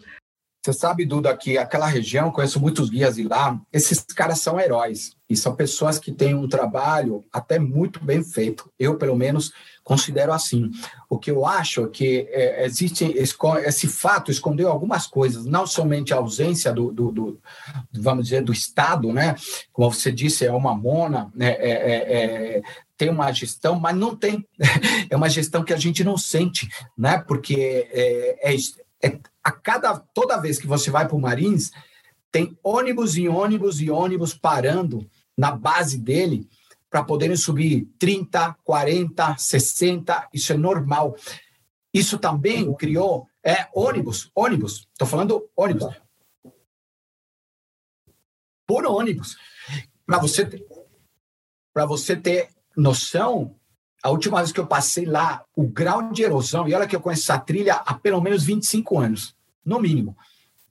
Você 0.64 0.72
sabe, 0.72 1.04
Duda, 1.04 1.36
que 1.36 1.58
aquela 1.58 1.86
região, 1.86 2.30
conheço 2.30 2.60
muitos 2.60 2.88
guias 2.88 3.16
de 3.16 3.24
lá, 3.24 3.58
esses 3.70 4.02
caras 4.02 4.40
são 4.40 4.58
heróis. 4.58 5.16
E 5.28 5.36
são 5.36 5.54
pessoas 5.54 5.98
que 5.98 6.12
têm 6.12 6.34
um 6.34 6.48
trabalho 6.48 7.24
até 7.32 7.58
muito 7.58 8.02
bem 8.02 8.22
feito. 8.22 8.70
Eu, 8.78 8.98
pelo 8.98 9.16
menos, 9.16 9.52
considero 9.82 10.32
assim. 10.32 10.70
O 11.08 11.18
que 11.18 11.30
eu 11.30 11.46
acho 11.46 11.84
é 11.84 11.88
que 11.88 12.28
é, 12.30 12.64
existe 12.64 13.04
esse 13.04 13.88
fato 13.88 14.30
escondeu 14.30 14.70
algumas 14.70 15.06
coisas, 15.06 15.44
não 15.44 15.66
somente 15.66 16.12
a 16.12 16.16
ausência 16.16 16.72
do, 16.72 16.92
do, 16.92 17.10
do, 17.10 17.40
vamos 17.92 18.24
dizer, 18.24 18.42
do 18.42 18.52
Estado, 18.52 19.12
né? 19.12 19.34
Como 19.72 19.92
você 19.92 20.12
disse, 20.12 20.46
é 20.46 20.52
uma 20.52 20.74
mona, 20.74 21.30
né? 21.34 21.50
É, 21.58 21.70
é, 21.70 22.56
é, 22.56 22.62
tem 22.96 23.08
uma 23.08 23.32
gestão, 23.32 23.80
mas 23.80 23.96
não 23.96 24.14
tem. 24.14 24.46
é 25.08 25.16
uma 25.16 25.28
gestão 25.28 25.64
que 25.64 25.72
a 25.72 25.78
gente 25.78 26.04
não 26.04 26.16
sente, 26.16 26.68
né? 26.96 27.18
Porque 27.18 27.88
é, 27.90 28.52
é, 28.52 28.56
é 29.02 29.18
a 29.42 29.50
cada 29.50 29.98
toda 29.98 30.40
vez 30.40 30.58
que 30.58 30.66
você 30.66 30.90
vai 30.90 31.06
para 31.08 31.16
o 31.16 31.20
Marins, 31.20 31.70
tem 32.30 32.56
ônibus 32.62 33.16
e 33.16 33.28
ônibus 33.28 33.80
e 33.80 33.90
ônibus 33.90 34.34
parando 34.34 35.08
na 35.36 35.50
base 35.50 35.96
dele 35.98 36.46
para 36.90 37.04
poderem 37.04 37.36
subir 37.36 37.88
30, 37.98 38.56
40, 38.64 39.36
60, 39.38 40.28
isso 40.34 40.52
é 40.52 40.56
normal. 40.56 41.16
Isso 41.94 42.18
também 42.18 42.72
criou 42.74 43.28
é 43.42 43.68
ônibus, 43.74 44.30
ônibus. 44.34 44.88
Estou 44.92 45.08
falando 45.08 45.48
ônibus. 45.56 45.94
Por 48.66 48.84
ônibus. 48.86 49.36
Para 50.04 50.18
você 50.18 50.44
para 51.72 51.86
você 51.86 52.16
ter 52.16 52.50
noção, 52.76 53.54
a 54.02 54.10
última 54.10 54.38
vez 54.38 54.50
que 54.50 54.58
eu 54.58 54.66
passei 54.66 55.04
lá, 55.04 55.44
o 55.54 55.68
grau 55.68 56.10
de 56.10 56.24
erosão, 56.24 56.66
e 56.66 56.74
olha 56.74 56.86
que 56.86 56.96
eu 56.96 57.00
conheço 57.00 57.30
essa 57.30 57.38
trilha 57.38 57.74
há 57.74 57.94
pelo 57.94 58.20
menos 58.20 58.42
25 58.42 58.98
anos, 58.98 59.36
no 59.64 59.78
mínimo. 59.78 60.16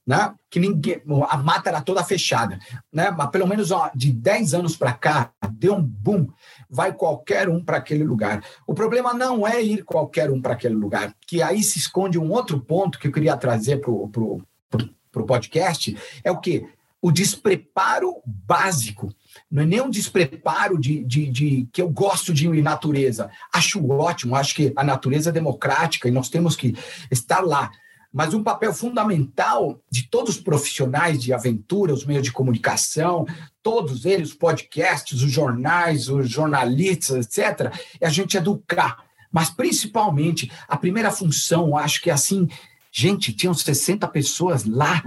Né? 0.06 0.34
Que 0.48 0.58
ninguém, 0.58 1.02
a 1.28 1.36
mata 1.36 1.68
era 1.68 1.80
toda 1.80 2.02
fechada, 2.02 2.58
né? 2.92 3.10
Mas 3.10 3.30
pelo 3.30 3.46
menos 3.46 3.70
ó, 3.70 3.90
de 3.94 4.10
10 4.12 4.54
anos 4.54 4.76
para 4.76 4.92
cá, 4.92 5.30
deu 5.52 5.74
um 5.74 5.82
boom, 5.82 6.26
vai 6.68 6.92
qualquer 6.92 7.48
um 7.48 7.62
para 7.62 7.76
aquele 7.76 8.02
lugar. 8.02 8.42
O 8.66 8.74
problema 8.74 9.14
não 9.14 9.46
é 9.46 9.62
ir 9.62 9.84
qualquer 9.84 10.30
um 10.30 10.40
para 10.40 10.54
aquele 10.54 10.74
lugar, 10.74 11.14
que 11.26 11.42
aí 11.42 11.62
se 11.62 11.78
esconde 11.78 12.18
um 12.18 12.32
outro 12.32 12.60
ponto 12.60 12.98
que 12.98 13.06
eu 13.06 13.12
queria 13.12 13.36
trazer 13.36 13.80
para 13.80 13.90
o 13.90 15.26
podcast, 15.26 15.96
é 16.24 16.30
o 16.30 16.40
que? 16.40 16.66
O 17.02 17.10
despreparo 17.10 18.16
básico 18.26 19.14
não 19.50 19.62
é 19.62 19.66
nem 19.66 19.80
um 19.80 19.90
despreparo 19.90 20.78
de, 20.78 21.04
de, 21.04 21.26
de, 21.26 21.68
que 21.72 21.80
eu 21.80 21.88
gosto 21.88 22.32
de 22.32 22.48
natureza. 22.62 23.30
Acho 23.52 23.86
ótimo, 23.90 24.36
acho 24.36 24.54
que 24.54 24.72
a 24.76 24.84
natureza 24.84 25.30
é 25.30 25.32
democrática 25.32 26.08
e 26.08 26.12
nós 26.12 26.28
temos 26.28 26.56
que 26.56 26.74
estar 27.10 27.40
lá. 27.40 27.70
Mas 28.12 28.34
um 28.34 28.42
papel 28.42 28.74
fundamental 28.74 29.80
de 29.88 30.08
todos 30.08 30.36
os 30.36 30.42
profissionais 30.42 31.22
de 31.22 31.32
aventura, 31.32 31.94
os 31.94 32.04
meios 32.04 32.24
de 32.24 32.32
comunicação, 32.32 33.24
todos 33.62 34.04
eles, 34.04 34.30
os 34.30 34.34
podcasts, 34.34 35.22
os 35.22 35.30
jornais, 35.30 36.08
os 36.08 36.28
jornalistas, 36.28 37.26
etc., 37.26 37.72
é 38.00 38.06
a 38.06 38.10
gente 38.10 38.36
educar. 38.36 39.04
Mas, 39.30 39.48
principalmente, 39.48 40.50
a 40.66 40.76
primeira 40.76 41.12
função, 41.12 41.76
acho 41.76 42.02
que 42.02 42.10
assim, 42.10 42.48
gente, 42.90 43.32
tinham 43.32 43.54
60 43.54 44.08
pessoas 44.08 44.64
lá, 44.64 45.02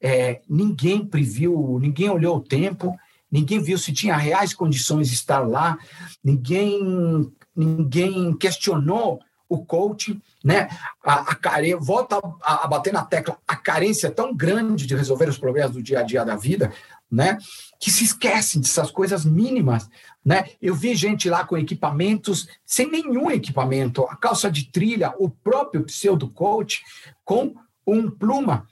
é, 0.00 0.40
ninguém 0.48 1.04
previu, 1.04 1.78
ninguém 1.80 2.10
olhou 2.10 2.38
o 2.38 2.42
tempo, 2.42 2.96
ninguém 3.30 3.60
viu 3.60 3.78
se 3.78 3.92
tinha 3.92 4.16
reais 4.16 4.52
condições 4.52 5.08
de 5.08 5.14
estar 5.14 5.40
lá, 5.40 5.78
ninguém, 6.24 7.30
ninguém 7.54 8.34
questionou 8.36 9.20
o 9.48 9.64
coach, 9.64 10.20
né? 10.48 10.66
A, 11.04 11.32
a 11.32 11.34
care... 11.34 11.74
volta 11.74 12.16
a, 12.42 12.64
a, 12.64 12.66
bater 12.66 12.90
na 12.90 13.04
tecla, 13.04 13.36
a 13.46 13.54
carência 13.54 14.06
é 14.06 14.10
tão 14.10 14.34
grande 14.34 14.86
de 14.86 14.96
resolver 14.96 15.28
os 15.28 15.36
problemas 15.36 15.72
do 15.72 15.82
dia 15.82 16.00
a 16.00 16.02
dia 16.02 16.24
da 16.24 16.36
vida, 16.36 16.72
né? 17.10 17.36
Que 17.78 17.90
se 17.90 18.02
esquecem 18.02 18.58
dessas 18.62 18.90
coisas 18.90 19.26
mínimas, 19.26 19.90
né? 20.24 20.48
Eu 20.60 20.74
vi 20.74 20.94
gente 20.94 21.28
lá 21.28 21.44
com 21.44 21.58
equipamentos 21.58 22.48
sem 22.64 22.90
nenhum 22.90 23.30
equipamento, 23.30 24.04
a 24.04 24.16
calça 24.16 24.50
de 24.50 24.72
trilha, 24.72 25.12
o 25.18 25.28
próprio 25.28 25.84
pseudo 25.84 26.30
coach 26.30 26.82
com 27.26 27.54
um 27.86 28.10
pluma 28.10 28.66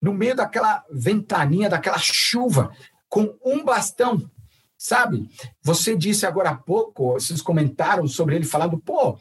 no 0.00 0.14
meio 0.14 0.36
daquela 0.36 0.84
ventaninha, 0.88 1.68
daquela 1.68 1.98
chuva, 1.98 2.70
com 3.08 3.36
um 3.44 3.64
bastão, 3.64 4.30
sabe? 4.76 5.28
Você 5.64 5.96
disse 5.96 6.24
agora 6.24 6.50
há 6.50 6.54
pouco, 6.54 7.14
vocês 7.14 7.42
comentaram 7.42 8.06
sobre 8.06 8.36
ele 8.36 8.44
falando, 8.44 8.78
pô, 8.78 9.18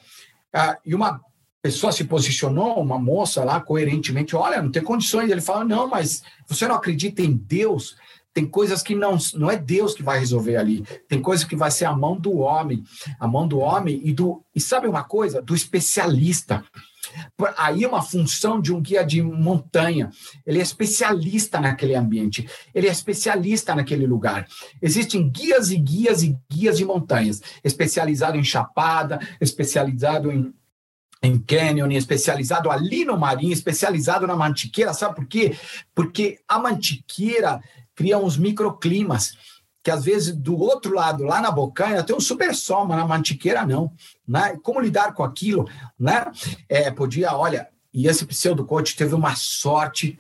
ah, 0.54 0.78
e 0.86 0.94
uma 0.94 1.20
pessoa 1.68 1.92
se 1.92 2.06
posicionou, 2.06 2.82
uma 2.82 2.98
moça 2.98 3.44
lá, 3.44 3.60
coerentemente, 3.60 4.36
olha, 4.36 4.62
não 4.62 4.72
tem 4.72 4.82
condições. 4.82 5.30
Ele 5.30 5.42
fala, 5.42 5.66
não, 5.66 5.86
mas 5.88 6.24
você 6.48 6.66
não 6.66 6.76
acredita 6.76 7.22
em 7.22 7.34
Deus? 7.34 7.98
Tem 8.34 8.46
coisas 8.46 8.82
que 8.82 8.96
não, 8.96 9.18
não 9.34 9.52
é 9.52 9.58
Deus 9.58 9.94
que 9.94 10.02
vai 10.02 10.18
resolver 10.18 10.56
ali. 10.56 10.82
Tem 11.10 11.22
coisas 11.22 11.46
que 11.46 11.58
vai 11.58 11.70
ser 11.70 11.86
a 11.86 11.94
mão 11.94 12.18
do 12.18 12.38
homem, 12.38 12.84
a 13.20 13.28
mão 13.28 13.46
do 13.48 13.60
homem 13.60 14.00
e 14.02 14.14
do 14.14 14.42
e 14.56 14.62
sabe 14.62 14.88
uma 14.88 15.04
coisa, 15.04 15.42
do 15.42 15.54
especialista. 15.54 16.64
Aí 17.58 17.84
é 17.84 17.88
uma 17.88 18.02
função 18.02 18.62
de 18.62 18.74
um 18.74 18.80
guia 18.80 19.04
de 19.04 19.22
montanha. 19.22 20.10
Ele 20.46 20.60
é 20.60 20.62
especialista 20.62 21.60
naquele 21.60 21.96
ambiente, 21.96 22.48
ele 22.74 22.88
é 22.88 22.92
especialista 22.92 23.76
naquele 23.76 24.08
lugar. 24.08 24.48
Existem 24.82 25.30
guias 25.30 25.70
e 25.70 25.78
guias 25.78 26.24
e 26.24 26.38
guias 26.50 26.78
de 26.78 26.86
montanhas, 26.86 27.42
especializado 27.62 28.38
em 28.38 28.44
chapada, 28.44 29.20
especializado 29.42 30.32
em 30.32 30.54
em 31.28 31.38
canyon, 31.40 31.92
especializado 31.92 32.72
ali 32.72 33.06
no 33.06 33.18
marinho, 33.18 33.54
especializado 33.54 34.26
na 34.26 34.36
mantiqueira, 34.36 34.94
sabe 34.94 35.16
por 35.16 35.28
quê? 35.28 35.56
Porque 35.94 36.40
a 36.48 36.58
mantiqueira 36.58 37.62
cria 37.96 38.18
uns 38.18 38.38
microclimas 38.38 39.34
que 39.84 39.92
às 39.92 40.04
vezes 40.04 40.36
do 40.36 40.58
outro 40.58 40.94
lado, 40.94 41.24
lá 41.24 41.40
na 41.40 41.50
bocanha, 41.50 42.04
tem 42.04 42.14
um 42.14 42.20
super 42.20 42.54
sol, 42.54 42.86
mas 42.86 42.98
na 42.98 43.08
mantiqueira 43.08 43.66
não. 43.66 43.90
Né? 44.28 44.58
Como 44.62 44.82
lidar 44.82 45.14
com 45.14 45.24
aquilo? 45.24 45.66
Né? 45.98 46.26
É, 46.68 46.92
podia, 46.92 47.34
olha, 47.34 47.70
e 47.94 48.06
esse 48.06 48.26
pseudo 48.26 48.66
coach 48.66 48.98
teve 48.98 49.16
uma 49.16 49.34
sorte, 49.36 50.20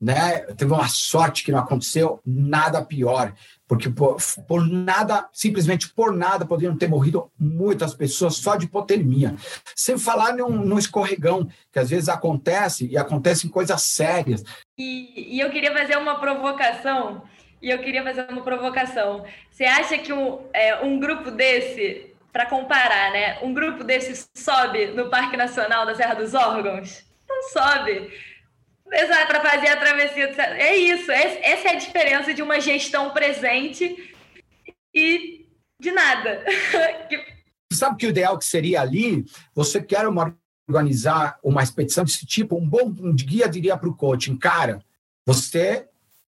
né? 0.00 0.40
Teve 0.56 0.72
uma 0.72 0.88
sorte 0.88 1.44
que 1.44 1.52
não 1.52 1.60
aconteceu 1.60 2.20
nada 2.26 2.84
pior, 2.84 3.32
porque 3.66 3.88
por, 3.88 4.16
por 4.46 4.66
nada, 4.66 5.28
simplesmente 5.32 5.88
por 5.88 6.14
nada, 6.14 6.44
poderiam 6.44 6.76
ter 6.76 6.88
morrido 6.88 7.30
muitas 7.38 7.94
pessoas 7.94 8.36
só 8.36 8.56
de 8.56 8.66
hipotermia. 8.66 9.34
Sem 9.74 9.98
falar 9.98 10.34
num, 10.34 10.50
num 10.50 10.78
escorregão, 10.78 11.48
que 11.72 11.78
às 11.78 11.90
vezes 11.90 12.08
acontece 12.08 12.86
e 12.86 12.96
acontecem 12.96 13.50
coisas 13.50 13.82
sérias. 13.82 14.44
E, 14.78 15.36
e 15.36 15.40
eu 15.40 15.50
queria 15.50 15.72
fazer 15.72 15.96
uma 15.96 16.18
provocação 16.18 17.22
e 17.64 17.70
eu 17.70 17.78
queria 17.78 18.02
fazer 18.02 18.26
uma 18.28 18.42
provocação. 18.42 19.24
Você 19.50 19.64
acha 19.64 19.96
que 19.96 20.12
um, 20.12 20.40
é, 20.52 20.82
um 20.82 21.00
grupo 21.00 21.30
desse, 21.30 22.14
para 22.30 22.44
comparar, 22.44 23.10
né? 23.10 23.38
Um 23.40 23.54
grupo 23.54 23.82
desse 23.82 24.28
sobe 24.36 24.88
no 24.88 25.08
Parque 25.08 25.34
Nacional 25.34 25.86
da 25.86 25.94
Serra 25.94 26.14
dos 26.14 26.34
Órgãos? 26.34 27.02
Não 27.26 27.42
sobe. 27.44 28.12
Exato, 28.92 29.26
para 29.26 29.42
fazer 29.42 29.68
a 29.68 29.76
travessia. 29.76 30.28
Do... 30.28 30.40
É 30.40 30.76
isso. 30.76 31.10
Essa 31.10 31.68
é 31.68 31.70
a 31.70 31.78
diferença 31.78 32.34
de 32.34 32.42
uma 32.42 32.60
gestão 32.60 33.10
presente 33.10 34.14
e 34.94 35.46
de 35.80 35.90
nada. 35.90 36.44
Sabe 37.72 37.96
que 37.96 38.06
o 38.06 38.10
ideal 38.10 38.38
que 38.38 38.44
seria 38.44 38.80
ali? 38.80 39.24
Você 39.54 39.82
quer 39.82 40.06
uma, 40.06 40.36
organizar 40.68 41.38
uma 41.42 41.62
expedição 41.62 42.04
desse 42.04 42.24
tipo? 42.24 42.56
Um 42.56 42.68
bom 42.68 42.92
guia 43.12 43.48
diria 43.48 43.76
para 43.76 43.88
o 43.88 43.96
coaching, 43.96 44.36
cara, 44.36 44.80
você 45.26 45.88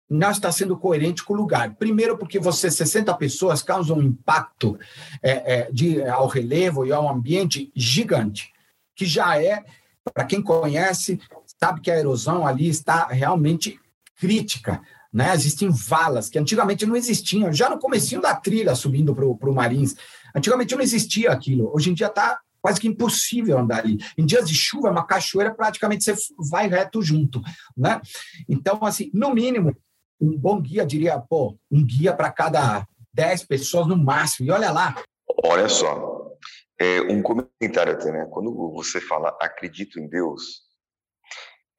não 0.09 0.31
está 0.31 0.51
sendo 0.51 0.75
coerente 0.75 1.23
com 1.23 1.33
o 1.33 1.37
lugar. 1.37 1.75
Primeiro, 1.75 2.17
porque 2.17 2.39
você, 2.39 2.71
60 2.71 3.13
pessoas, 3.15 3.61
causam 3.61 3.97
um 3.97 4.03
impacto 4.03 4.77
é, 5.21 5.53
é, 5.53 5.71
de, 5.71 6.03
ao 6.03 6.27
relevo 6.27 6.85
e 6.85 6.91
ao 6.91 7.07
ambiente 7.07 7.71
gigante, 7.75 8.51
que 8.95 9.05
já 9.05 9.41
é, 9.41 9.63
para 10.11 10.25
quem 10.25 10.41
conhece, 10.41 11.21
sabe 11.59 11.81
que 11.81 11.91
a 11.91 11.97
erosão 11.97 12.47
ali 12.47 12.67
está 12.67 13.07
realmente 13.07 13.79
crítica. 14.19 14.81
Né? 15.11 15.33
Existem 15.33 15.69
valas 15.69 16.29
que 16.29 16.39
antigamente 16.39 16.85
não 16.85 16.95
existiam, 16.95 17.51
já 17.51 17.69
no 17.69 17.79
comecinho 17.79 18.21
da 18.21 18.35
trilha 18.35 18.75
subindo 18.75 19.13
para 19.15 19.25
o 19.25 19.53
Marins. 19.53 19.95
Antigamente 20.35 20.75
não 20.75 20.81
existia 20.81 21.31
aquilo. 21.31 21.71
Hoje 21.73 21.89
em 21.89 21.93
dia 21.93 22.07
está 22.07 22.39
quase 22.61 22.79
que 22.79 22.87
impossível 22.87 23.57
andar 23.57 23.79
ali. 23.79 23.97
Em 24.17 24.25
dias 24.25 24.47
de 24.47 24.53
chuva, 24.53 24.91
uma 24.91 25.05
cachoeira, 25.05 25.53
praticamente 25.53 26.03
você 26.03 26.15
vai 26.49 26.67
reto 26.67 27.01
junto, 27.01 27.41
né? 27.75 28.01
Então, 28.47 28.83
assim, 28.83 29.09
no 29.13 29.33
mínimo, 29.33 29.75
um 30.19 30.37
bom 30.37 30.61
guia 30.61 30.85
diria, 30.85 31.19
pô, 31.19 31.57
um 31.71 31.85
guia 31.85 32.13
para 32.13 32.31
cada 32.31 32.85
10 33.13 33.45
pessoas 33.45 33.87
no 33.87 33.97
máximo. 33.97 34.47
E 34.47 34.51
olha 34.51 34.71
lá. 34.71 34.95
Olha 35.43 35.69
só, 35.69 36.35
é, 36.79 37.01
um 37.01 37.21
comentário 37.21 37.93
até, 37.93 38.11
né? 38.11 38.27
Quando 38.29 38.51
você 38.73 38.99
fala 38.99 39.35
acredito 39.41 39.99
em 39.99 40.07
Deus, 40.07 40.68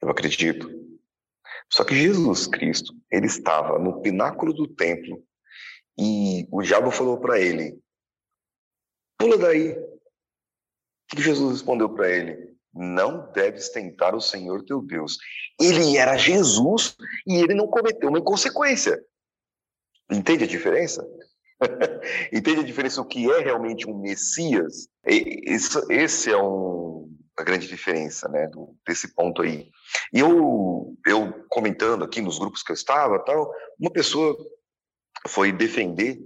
eu 0.03 0.09
acredito. 0.09 0.71
Só 1.71 1.85
que 1.85 1.95
Jesus 1.95 2.47
Cristo, 2.47 2.93
ele 3.11 3.27
estava 3.27 3.79
no 3.79 4.01
pináculo 4.01 4.53
do 4.53 4.67
templo 4.67 5.23
e 5.99 6.49
o 6.51 6.63
diabo 6.63 6.91
falou 6.91 7.19
para 7.21 7.39
ele: 7.39 7.79
pula 9.19 9.37
daí. 9.39 9.73
O 9.73 11.17
que 11.17 11.23
Jesus 11.23 11.53
respondeu 11.53 11.89
para 11.89 12.09
ele? 12.09 12.57
Não 12.73 13.31
deves 13.33 13.69
tentar 13.69 14.15
o 14.15 14.21
Senhor 14.21 14.65
teu 14.65 14.81
Deus. 14.81 15.19
Ele 15.61 15.97
era 15.97 16.17
Jesus 16.17 16.97
e 17.27 17.35
ele 17.37 17.53
não 17.53 17.67
cometeu 17.67 18.09
uma 18.09 18.21
inconsequência. 18.21 19.03
Entende 20.11 20.45
a 20.45 20.47
diferença? 20.47 21.07
Entende 22.33 22.61
a 22.61 22.65
diferença 22.65 23.01
o 23.01 23.05
que 23.05 23.31
é 23.31 23.41
realmente 23.41 23.89
um 23.89 23.99
Messias? 23.99 24.89
Esse, 25.05 26.31
é 26.31 26.37
um, 26.37 27.13
a 27.41 27.45
grande 27.45 27.67
diferença, 27.67 28.29
né, 28.29 28.47
do, 28.49 28.77
desse 28.87 29.15
ponto 29.15 29.43
aí. 29.43 29.71
E 30.13 30.21
eu, 30.21 30.97
eu 31.07 31.45
comentando 31.49 32.05
aqui 32.05 32.21
nos 32.21 32.39
grupos 32.39 32.63
que 32.63 32.71
eu 32.71 32.75
estava, 32.75 33.19
tal, 33.25 33.51
uma 33.79 33.91
pessoa 33.91 34.37
foi 35.29 35.53
defender 35.53 36.19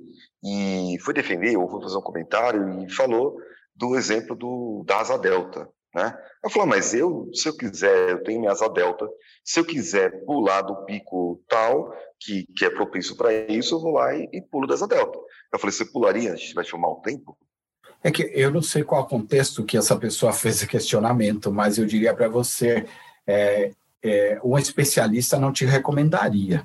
e 0.42 0.98
foi 1.00 1.14
defender 1.14 1.56
ou 1.56 1.70
foi 1.70 1.82
fazer 1.82 1.96
um 1.96 2.02
comentário 2.02 2.84
e 2.84 2.90
falou 2.92 3.36
do 3.74 3.96
exemplo 3.96 4.36
do 4.36 4.84
da 4.86 5.00
asa 5.00 5.18
delta, 5.18 5.68
né? 5.94 6.16
Eu 6.42 6.50
falei, 6.50 6.68
mas 6.68 6.92
eu, 6.94 7.30
se 7.32 7.48
eu 7.48 7.56
quiser, 7.56 8.10
eu 8.10 8.22
tenho 8.22 8.40
minha 8.40 8.52
asa 8.52 8.68
delta, 8.68 9.08
se 9.42 9.58
eu 9.58 9.64
quiser 9.64 10.24
pular 10.24 10.62
do 10.62 10.84
pico 10.84 11.42
tal, 11.48 11.92
que, 12.20 12.46
que 12.56 12.64
é 12.64 12.70
propício 12.70 13.16
para 13.16 13.32
isso, 13.32 13.74
eu 13.74 13.80
vou 13.80 13.92
lá 13.92 14.14
e, 14.14 14.28
e 14.32 14.42
pulo 14.42 14.66
da 14.66 14.74
asa 14.74 14.86
delta. 14.86 15.18
Eu 15.52 15.58
falei, 15.58 15.72
você 15.72 15.84
pularia 15.84 16.32
a 16.32 16.36
gente 16.36 16.54
vai 16.54 16.64
filmar 16.64 16.90
o 16.90 17.00
tempo? 17.00 17.36
É 18.04 18.10
que 18.10 18.30
eu 18.34 18.50
não 18.50 18.60
sei 18.60 18.84
qual 18.84 19.06
contexto 19.06 19.64
que 19.64 19.78
essa 19.78 19.96
pessoa 19.96 20.30
fez 20.30 20.56
esse 20.56 20.66
questionamento, 20.66 21.50
mas 21.50 21.78
eu 21.78 21.86
diria 21.86 22.12
para 22.12 22.28
você, 22.28 22.84
é, 23.26 23.70
é, 24.02 24.38
um 24.44 24.58
especialista 24.58 25.38
não 25.38 25.50
te 25.50 25.64
recomendaria, 25.64 26.62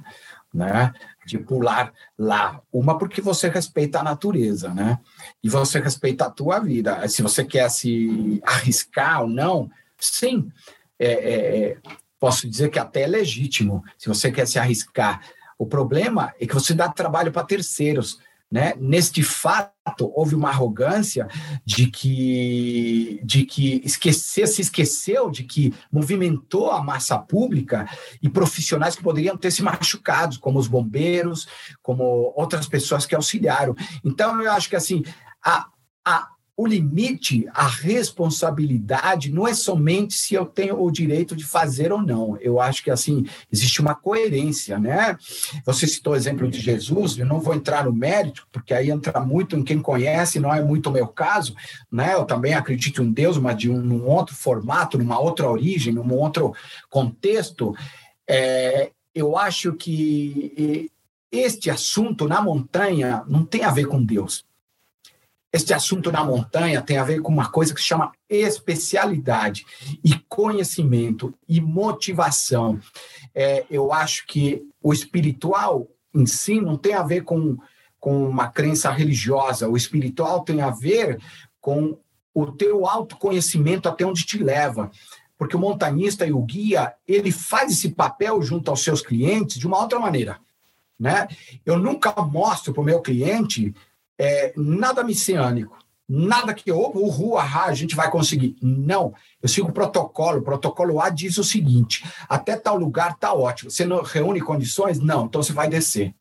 né? 0.53 0.93
De 1.25 1.37
pular 1.37 1.93
lá. 2.17 2.61
Uma, 2.73 2.97
porque 2.97 3.21
você 3.21 3.47
respeita 3.47 3.99
a 3.99 4.03
natureza, 4.03 4.73
né? 4.73 4.99
E 5.41 5.47
você 5.47 5.79
respeita 5.79 6.25
a 6.25 6.29
tua 6.29 6.59
vida. 6.59 7.07
Se 7.07 7.21
você 7.21 7.45
quer 7.45 7.69
se 7.71 8.41
arriscar 8.45 9.21
ou 9.21 9.29
não, 9.29 9.71
sim, 9.97 10.51
é, 10.99 11.11
é, 11.11 11.69
é 11.71 11.77
posso 12.19 12.49
dizer 12.49 12.69
que 12.69 12.77
até 12.77 13.03
é 13.03 13.07
legítimo, 13.07 13.81
se 13.97 14.09
você 14.09 14.29
quer 14.29 14.45
se 14.45 14.59
arriscar. 14.59 15.21
O 15.57 15.65
problema 15.65 16.33
é 16.39 16.45
que 16.45 16.53
você 16.53 16.73
dá 16.73 16.89
trabalho 16.89 17.31
para 17.31 17.45
terceiros. 17.45 18.19
Né? 18.51 18.73
Neste 18.79 19.21
fato, 19.21 20.11
houve 20.15 20.33
uma 20.33 20.49
arrogância 20.49 21.27
de 21.63 21.85
que, 21.85 23.21
de 23.23 23.45
que 23.45 23.79
esquecer, 23.85 24.47
se 24.47 24.61
esqueceu 24.61 25.29
de 25.29 25.43
que 25.43 25.71
movimentou 25.91 26.71
a 26.71 26.83
massa 26.83 27.19
pública 27.19 27.87
e 28.21 28.27
profissionais 28.27 28.95
que 28.95 29.03
poderiam 29.03 29.37
ter 29.37 29.51
se 29.51 29.61
machucado, 29.61 30.39
como 30.39 30.57
os 30.57 30.67
bombeiros, 30.67 31.47
como 31.83 32.33
outras 32.35 32.67
pessoas 32.67 33.05
que 33.05 33.13
auxiliaram. 33.13 33.75
Então, 34.03 34.41
eu 34.41 34.51
acho 34.51 34.67
que 34.67 34.75
assim, 34.75 35.03
a, 35.45 35.67
a, 36.03 36.27
o 36.59 36.67
limite, 36.67 37.47
a 37.53 37.65
responsabilidade, 37.65 39.31
não 39.31 39.47
é 39.47 39.53
somente 39.53 40.13
se 40.13 40.33
eu 40.33 40.45
tenho 40.45 40.83
o 40.83 40.91
direito 40.91 41.33
de 41.33 41.45
fazer 41.45 41.93
ou 41.93 42.01
não. 42.01 42.35
Eu 42.41 42.59
acho 42.59 42.83
que, 42.83 42.91
assim, 42.91 43.25
existe 43.49 43.79
uma 43.79 43.95
coerência, 43.95 44.77
né? 44.77 45.17
Você 45.65 45.87
citou 45.87 46.11
o 46.11 46.15
exemplo 46.17 46.49
de 46.49 46.59
Jesus, 46.59 47.17
eu 47.17 47.25
não 47.25 47.39
vou 47.39 47.55
entrar 47.55 47.85
no 47.85 47.93
mérito, 47.93 48.45
porque 48.51 48.73
aí 48.73 48.91
entra 48.91 49.21
muito 49.21 49.55
em 49.55 49.63
quem 49.63 49.81
conhece, 49.81 50.37
não 50.37 50.53
é 50.53 50.61
muito 50.61 50.89
o 50.89 50.91
meu 50.91 51.07
caso, 51.07 51.55
né? 51.89 52.13
Eu 52.13 52.25
também 52.25 52.53
acredito 52.53 53.01
em 53.01 53.09
Deus, 53.09 53.37
mas 53.37 53.57
de 53.57 53.69
um, 53.69 53.79
num 53.79 54.05
outro 54.05 54.35
formato, 54.35 54.97
numa 54.97 55.17
outra 55.17 55.49
origem, 55.49 55.93
num 55.93 56.13
outro 56.13 56.53
contexto. 56.89 57.73
É, 58.27 58.91
eu 59.15 59.37
acho 59.37 59.71
que 59.75 60.91
este 61.31 61.69
assunto 61.69 62.27
na 62.27 62.41
montanha 62.41 63.23
não 63.29 63.45
tem 63.45 63.63
a 63.63 63.71
ver 63.71 63.85
com 63.85 64.03
Deus 64.03 64.43
este 65.51 65.73
assunto 65.73 66.11
na 66.11 66.23
montanha 66.23 66.81
tem 66.81 66.97
a 66.97 67.03
ver 67.03 67.21
com 67.21 67.31
uma 67.31 67.49
coisa 67.49 67.73
que 67.73 67.81
se 67.81 67.87
chama 67.87 68.11
especialidade 68.29 69.65
e 70.03 70.13
conhecimento 70.27 71.33
e 71.47 71.59
motivação. 71.59 72.79
É, 73.33 73.65
eu 73.69 73.91
acho 73.91 74.27
que 74.27 74.63
o 74.81 74.93
espiritual 74.93 75.87
em 76.13 76.25
si 76.25 76.61
não 76.61 76.77
tem 76.77 76.93
a 76.93 77.03
ver 77.03 77.23
com, 77.23 77.57
com 77.99 78.27
uma 78.27 78.47
crença 78.47 78.91
religiosa. 78.91 79.67
O 79.67 79.75
espiritual 79.75 80.43
tem 80.43 80.61
a 80.61 80.69
ver 80.69 81.19
com 81.59 81.97
o 82.33 82.51
teu 82.51 82.85
autoconhecimento 82.87 83.89
até 83.89 84.05
onde 84.05 84.25
te 84.25 84.37
leva. 84.37 84.91
Porque 85.37 85.55
o 85.55 85.59
montanhista 85.59 86.27
e 86.27 86.31
o 86.31 86.41
guia, 86.41 86.93
ele 87.07 87.31
faz 87.31 87.71
esse 87.71 87.89
papel 87.89 88.41
junto 88.41 88.69
aos 88.69 88.83
seus 88.83 89.01
clientes 89.01 89.57
de 89.57 89.65
uma 89.65 89.79
outra 89.79 89.99
maneira. 89.99 90.39
Né? 90.99 91.27
Eu 91.65 91.79
nunca 91.79 92.13
mostro 92.21 92.73
para 92.73 92.81
o 92.81 92.85
meu 92.85 93.01
cliente 93.01 93.73
é, 94.19 94.51
nada 94.57 95.01
messiânico, 95.01 95.77
nada 96.07 96.53
que 96.53 96.69
o 96.69 97.07
rua 97.07 97.41
a 97.41 97.73
gente 97.73 97.95
vai 97.95 98.11
conseguir. 98.11 98.57
Não, 98.61 99.13
eu 99.41 99.47
sigo 99.47 99.69
o 99.69 99.73
protocolo. 99.73 100.39
O 100.39 100.43
protocolo 100.43 100.99
A 100.99 101.09
diz 101.09 101.37
o 101.37 101.43
seguinte: 101.43 102.05
até 102.27 102.57
tal 102.57 102.77
lugar 102.77 103.17
tá 103.17 103.33
ótimo. 103.33 103.71
Você 103.71 103.85
não 103.85 104.03
reúne 104.03 104.41
condições? 104.41 104.99
Não, 104.99 105.25
então 105.25 105.41
você 105.41 105.53
vai 105.53 105.69
descer. 105.69 106.13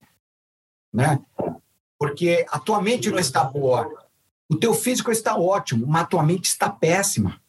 Né? 0.93 1.19
Porque 1.99 2.47
a 2.51 2.59
tua 2.61 2.81
mente 2.81 3.11
não 3.11 3.19
está 3.19 3.43
boa. 3.43 3.91
O 4.49 4.55
teu 4.55 4.73
físico 4.73 5.11
está 5.11 5.37
ótimo, 5.37 5.87
mas 5.87 6.03
a 6.03 6.07
tua 6.07 6.23
mente 6.23 6.45
está 6.45 6.71
péssima. 6.71 7.41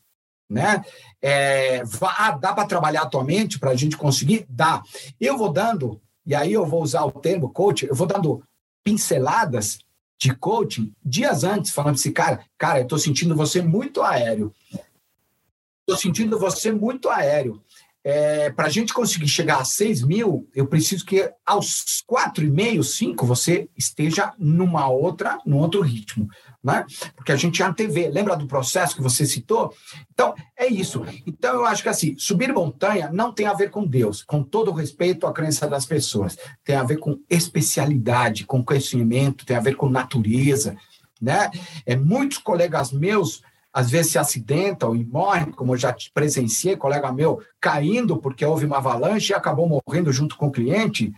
Né? 0.50 0.84
É, 1.22 1.84
ah, 2.02 2.32
dá 2.32 2.54
para 2.54 2.66
trabalhar 2.66 3.04
a 3.04 3.10
tua 3.10 3.24
mente 3.24 3.60
para 3.60 3.70
a 3.70 3.76
gente 3.76 3.95
conseguir? 3.95 4.47
Dá. 4.50 4.82
Eu 5.22 5.38
vou 5.38 5.54
dando, 5.54 6.02
e 6.26 6.34
aí 6.34 6.52
eu 6.54 6.66
vou 6.66 6.82
usar 6.82 7.06
o 7.06 7.12
termo 7.12 7.50
coach, 7.52 7.86
eu 7.86 7.93
vou 7.93 8.08
dando 8.08 8.43
pinceladas 8.84 9.80
de 10.20 10.36
coaching 10.36 10.93
dias 11.03 11.43
antes, 11.43 11.72
falando 11.72 11.95
assim, 11.95 12.11
cara, 12.11 12.43
cara, 12.57 12.80
eu 12.80 12.84
estou 12.84 12.99
sentindo 12.99 13.36
você 13.36 13.61
muito 13.61 14.01
aéreo. 14.01 14.53
Estou 15.82 15.97
sentindo 15.97 16.38
você 16.38 16.72
muito 16.72 17.09
aéreo. 17.09 17.63
É, 18.03 18.49
Para 18.51 18.67
a 18.67 18.70
gente 18.70 18.93
conseguir 18.93 19.28
chegar 19.28 19.59
a 19.59 19.65
6 19.65 20.03
mil, 20.03 20.47
eu 20.53 20.67
preciso 20.67 21.05
que 21.05 21.32
aos 21.45 22.03
4,5, 22.09 22.84
5, 22.84 23.26
você 23.26 23.70
esteja 23.78 24.34
numa 24.38 24.89
outra, 24.89 25.39
num 25.45 25.57
outro 25.57 25.82
ritmo 25.82 26.28
né? 26.64 26.86
Porque 27.16 27.32
a 27.32 27.36
gente 27.36 27.60
já 27.60 27.74
TV, 27.74 28.10
lembra 28.10 28.36
do 28.36 28.47
processo 28.47 28.95
que 28.95 29.01
você 29.01 29.26
citou? 29.26 29.74
Então, 30.12 30.34
é 30.57 30.68
isso. 30.68 31.05
Então, 31.26 31.55
eu 31.55 31.66
acho 31.66 31.82
que 31.82 31.89
assim, 31.89 32.16
subir 32.18 32.53
montanha 32.53 33.10
não 33.12 33.32
tem 33.32 33.45
a 33.45 33.53
ver 33.53 33.70
com 33.70 33.86
Deus, 33.86 34.24
com 34.24 34.43
todo 34.43 34.70
o 34.70 34.74
respeito 34.74 35.26
à 35.26 35.34
crença 35.34 35.68
das 35.68 35.86
pessoas. 35.86 36.38
Tem 36.64 36.76
a 36.76 36.84
ver 36.84 36.97
com 36.97 37.20
especialidade, 37.30 38.45
com 38.45 38.64
conhecimento, 38.64 39.45
tem 39.45 39.55
a 39.55 39.62
ver 39.62 39.76
com 39.76 39.89
natureza, 39.89 40.76
né? 41.22 41.49
É, 41.86 41.95
muitos 41.95 42.38
colegas 42.38 42.91
meus 42.91 43.41
às 43.72 43.89
vezes 43.91 44.14
se 44.14 44.18
acidentam 44.18 44.95
e 44.95 45.05
morrem, 45.05 45.51
como 45.51 45.74
eu 45.74 45.78
já 45.78 45.95
presenciei, 46.12 46.76
colega 46.76 47.12
meu 47.14 47.39
caindo 47.62 48.18
porque 48.18 48.43
houve 48.43 48.66
uma 48.66 48.78
avalanche 48.78 49.32
e 49.32 49.36
acabou 49.36 49.70
morrendo 49.86 50.12
junto 50.12 50.36
com 50.36 50.47
o 50.47 50.51
cliente. 50.51 51.14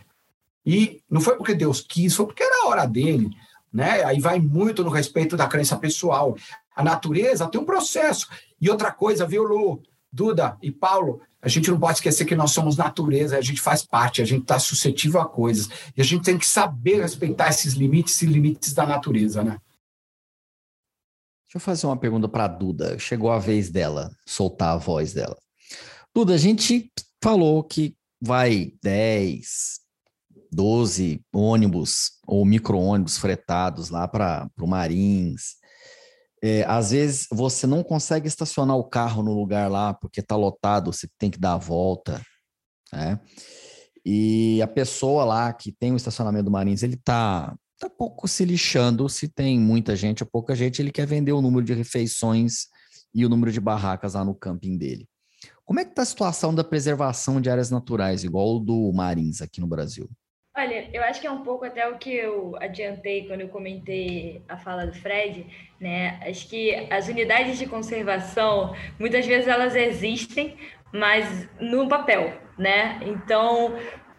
E 0.64 1.02
não 1.10 1.20
foi 1.20 1.36
porque 1.36 1.54
Deus 1.54 1.80
quis, 1.80 2.14
foi 2.14 2.26
porque 2.26 2.42
era 2.42 2.64
a 2.64 2.68
hora 2.68 2.86
dele 2.86 3.30
né? 3.72 4.04
Aí 4.04 4.20
vai 4.20 4.38
muito 4.38 4.84
no 4.84 4.90
respeito 4.90 5.36
da 5.36 5.48
crença 5.48 5.76
pessoal. 5.76 6.36
A 6.74 6.82
natureza 6.82 7.48
tem 7.48 7.60
um 7.60 7.64
processo. 7.64 8.28
E 8.60 8.68
outra 8.68 8.92
coisa, 8.92 9.26
viu, 9.26 9.42
Lu, 9.42 9.82
Duda 10.12 10.58
e 10.62 10.70
Paulo, 10.70 11.20
a 11.40 11.48
gente 11.48 11.70
não 11.70 11.80
pode 11.80 11.98
esquecer 11.98 12.24
que 12.24 12.36
nós 12.36 12.52
somos 12.52 12.76
natureza, 12.76 13.36
a 13.36 13.40
gente 13.40 13.60
faz 13.60 13.84
parte, 13.84 14.22
a 14.22 14.24
gente 14.24 14.42
está 14.42 14.58
suscetível 14.58 15.20
a 15.20 15.28
coisas. 15.28 15.68
E 15.96 16.00
a 16.00 16.04
gente 16.04 16.22
tem 16.22 16.38
que 16.38 16.46
saber 16.46 17.00
respeitar 17.00 17.48
esses 17.48 17.72
limites 17.72 18.20
e 18.22 18.26
limites 18.26 18.72
da 18.72 18.86
natureza, 18.86 19.42
né? 19.42 19.58
Deixa 21.46 21.56
eu 21.56 21.60
fazer 21.60 21.86
uma 21.86 21.96
pergunta 21.96 22.28
para 22.28 22.44
a 22.44 22.48
Duda. 22.48 22.98
Chegou 22.98 23.30
a 23.30 23.38
vez 23.38 23.70
dela 23.70 24.10
soltar 24.24 24.74
a 24.74 24.78
voz 24.78 25.12
dela. 25.12 25.36
Duda, 26.14 26.34
a 26.34 26.38
gente 26.38 26.90
falou 27.22 27.62
que 27.64 27.94
vai 28.20 28.72
10, 28.82 29.81
12 30.52 31.24
ônibus 31.32 32.18
ou 32.26 32.44
micro-ônibus 32.44 33.16
fretados 33.16 33.88
lá 33.88 34.06
para 34.06 34.48
o 34.60 34.66
Marins. 34.66 35.56
É, 36.44 36.64
às 36.64 36.90
vezes 36.90 37.26
você 37.30 37.66
não 37.66 37.82
consegue 37.82 38.28
estacionar 38.28 38.76
o 38.76 38.84
carro 38.84 39.22
no 39.22 39.32
lugar 39.32 39.70
lá 39.70 39.94
porque 39.94 40.20
está 40.20 40.36
lotado, 40.36 40.92
você 40.92 41.08
tem 41.18 41.30
que 41.30 41.38
dar 41.38 41.54
a 41.54 41.58
volta. 41.58 42.20
Né? 42.92 43.18
E 44.04 44.60
a 44.60 44.66
pessoa 44.66 45.24
lá 45.24 45.52
que 45.52 45.72
tem 45.72 45.92
o 45.92 45.96
estacionamento 45.96 46.44
do 46.44 46.50
Marins, 46.50 46.82
ele 46.82 46.94
está 46.94 47.54
tá 47.78 47.88
pouco 47.88 48.28
se 48.28 48.44
lixando 48.44 49.08
se 49.08 49.28
tem 49.28 49.58
muita 49.58 49.96
gente 49.96 50.22
ou 50.22 50.28
pouca 50.30 50.54
gente, 50.54 50.82
ele 50.82 50.92
quer 50.92 51.06
vender 51.06 51.32
o 51.32 51.40
número 51.40 51.64
de 51.64 51.72
refeições 51.72 52.66
e 53.14 53.24
o 53.24 53.28
número 53.28 53.52
de 53.52 53.60
barracas 53.60 54.14
lá 54.14 54.24
no 54.24 54.34
camping 54.34 54.76
dele. 54.76 55.08
Como 55.64 55.80
é 55.80 55.84
que 55.84 55.90
está 55.90 56.02
a 56.02 56.06
situação 56.06 56.54
da 56.54 56.64
preservação 56.64 57.40
de 57.40 57.48
áreas 57.48 57.70
naturais, 57.70 58.24
igual 58.24 58.56
o 58.56 58.60
do 58.60 58.92
Marins 58.92 59.40
aqui 59.40 59.60
no 59.60 59.66
Brasil? 59.66 60.10
Olha, 60.54 60.86
eu 60.92 61.02
acho 61.02 61.18
que 61.18 61.26
é 61.26 61.30
um 61.30 61.42
pouco 61.42 61.64
até 61.64 61.88
o 61.88 61.96
que 61.96 62.14
eu 62.14 62.54
adiantei 62.60 63.26
quando 63.26 63.40
eu 63.40 63.48
comentei 63.48 64.42
a 64.46 64.58
fala 64.58 64.86
do 64.86 64.92
Fred, 64.92 65.46
né? 65.80 66.20
Acho 66.28 66.46
que 66.46 66.74
as 66.90 67.08
unidades 67.08 67.58
de 67.58 67.66
conservação, 67.66 68.74
muitas 68.98 69.24
vezes 69.24 69.48
elas 69.48 69.74
existem, 69.74 70.54
mas 70.92 71.48
no 71.58 71.88
papel, 71.88 72.34
né? 72.58 73.00
Então, 73.02 73.74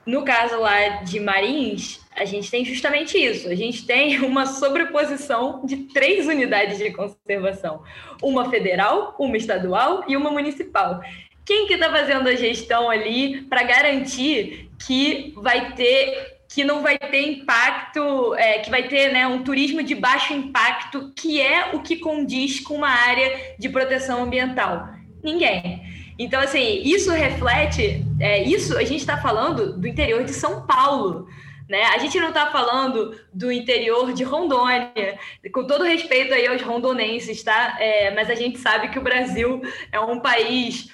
no 0.08 0.26
caso 0.26 0.60
lá 0.60 1.04
de 1.04 1.20
Marins, 1.20 2.00
a 2.16 2.26
gente 2.26 2.50
tem 2.50 2.66
justamente 2.66 3.16
isso. 3.16 3.48
A 3.48 3.56
gente 3.56 3.86
tem 3.86 4.20
uma 4.26 4.48
sobreposição 4.48 5.64
de 5.64 5.78
três 5.94 6.28
unidades 6.28 6.80
de 6.80 6.92
conservação: 6.92 7.84
uma 8.24 8.50
federal, 8.50 9.16
uma 9.20 9.38
estadual 9.38 10.04
e 10.08 10.18
uma 10.18 10.32
municipal. 10.32 11.00
Quem 11.46 11.68
que 11.68 11.74
está 11.74 11.90
fazendo 11.90 12.28
a 12.28 12.36
gestão 12.36 12.90
ali 12.90 13.42
para 13.44 13.64
garantir 13.64 14.70
que 14.86 15.34
vai 15.38 15.74
ter 15.74 16.34
que 16.54 16.64
não 16.64 16.84
vai 16.84 17.00
ter 17.00 17.28
impacto, 17.28 18.36
é, 18.36 18.60
que 18.60 18.70
vai 18.70 18.84
ter 18.84 19.12
né, 19.12 19.26
um 19.26 19.44
turismo 19.44 19.82
de 19.82 19.96
baixo 19.96 20.34
impacto, 20.34 21.12
que 21.16 21.42
é 21.42 21.74
o 21.74 21.82
que 21.82 21.96
condiz 21.96 22.60
com 22.60 22.76
uma 22.76 22.90
área 22.90 23.56
de 23.58 23.68
proteção 23.70 24.22
ambiental? 24.22 24.88
Ninguém. 25.24 25.82
Então, 26.20 26.40
assim, 26.40 26.84
isso 26.84 27.10
reflete, 27.12 28.06
é, 28.20 28.44
isso 28.44 28.78
a 28.78 28.84
gente 28.84 29.00
está 29.00 29.18
falando 29.18 29.80
do 29.80 29.88
interior 29.88 30.24
de 30.24 30.32
São 30.32 30.68
Paulo. 30.68 31.28
Né? 31.68 31.82
A 31.86 31.98
gente 31.98 32.20
não 32.20 32.28
está 32.28 32.52
falando 32.52 33.18
do 33.34 33.52
interior 33.52 34.14
de 34.14 34.24
Rondônia, 34.24 35.18
com 35.52 35.66
todo 35.66 35.84
respeito 35.84 36.36
aí 36.36 36.46
aos 36.46 36.62
rondonenses, 36.62 37.42
tá? 37.42 37.78
É, 37.80 38.14
mas 38.14 38.30
a 38.30 38.36
gente 38.36 38.60
sabe 38.60 38.90
que 38.90 39.00
o 39.00 39.04
Brasil 39.04 39.60
é 39.92 40.00
um 40.00 40.20
país 40.20 40.92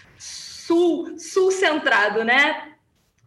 sul, 0.70 1.18
sul 1.18 1.52
centrado, 1.52 2.24
né? 2.24 2.74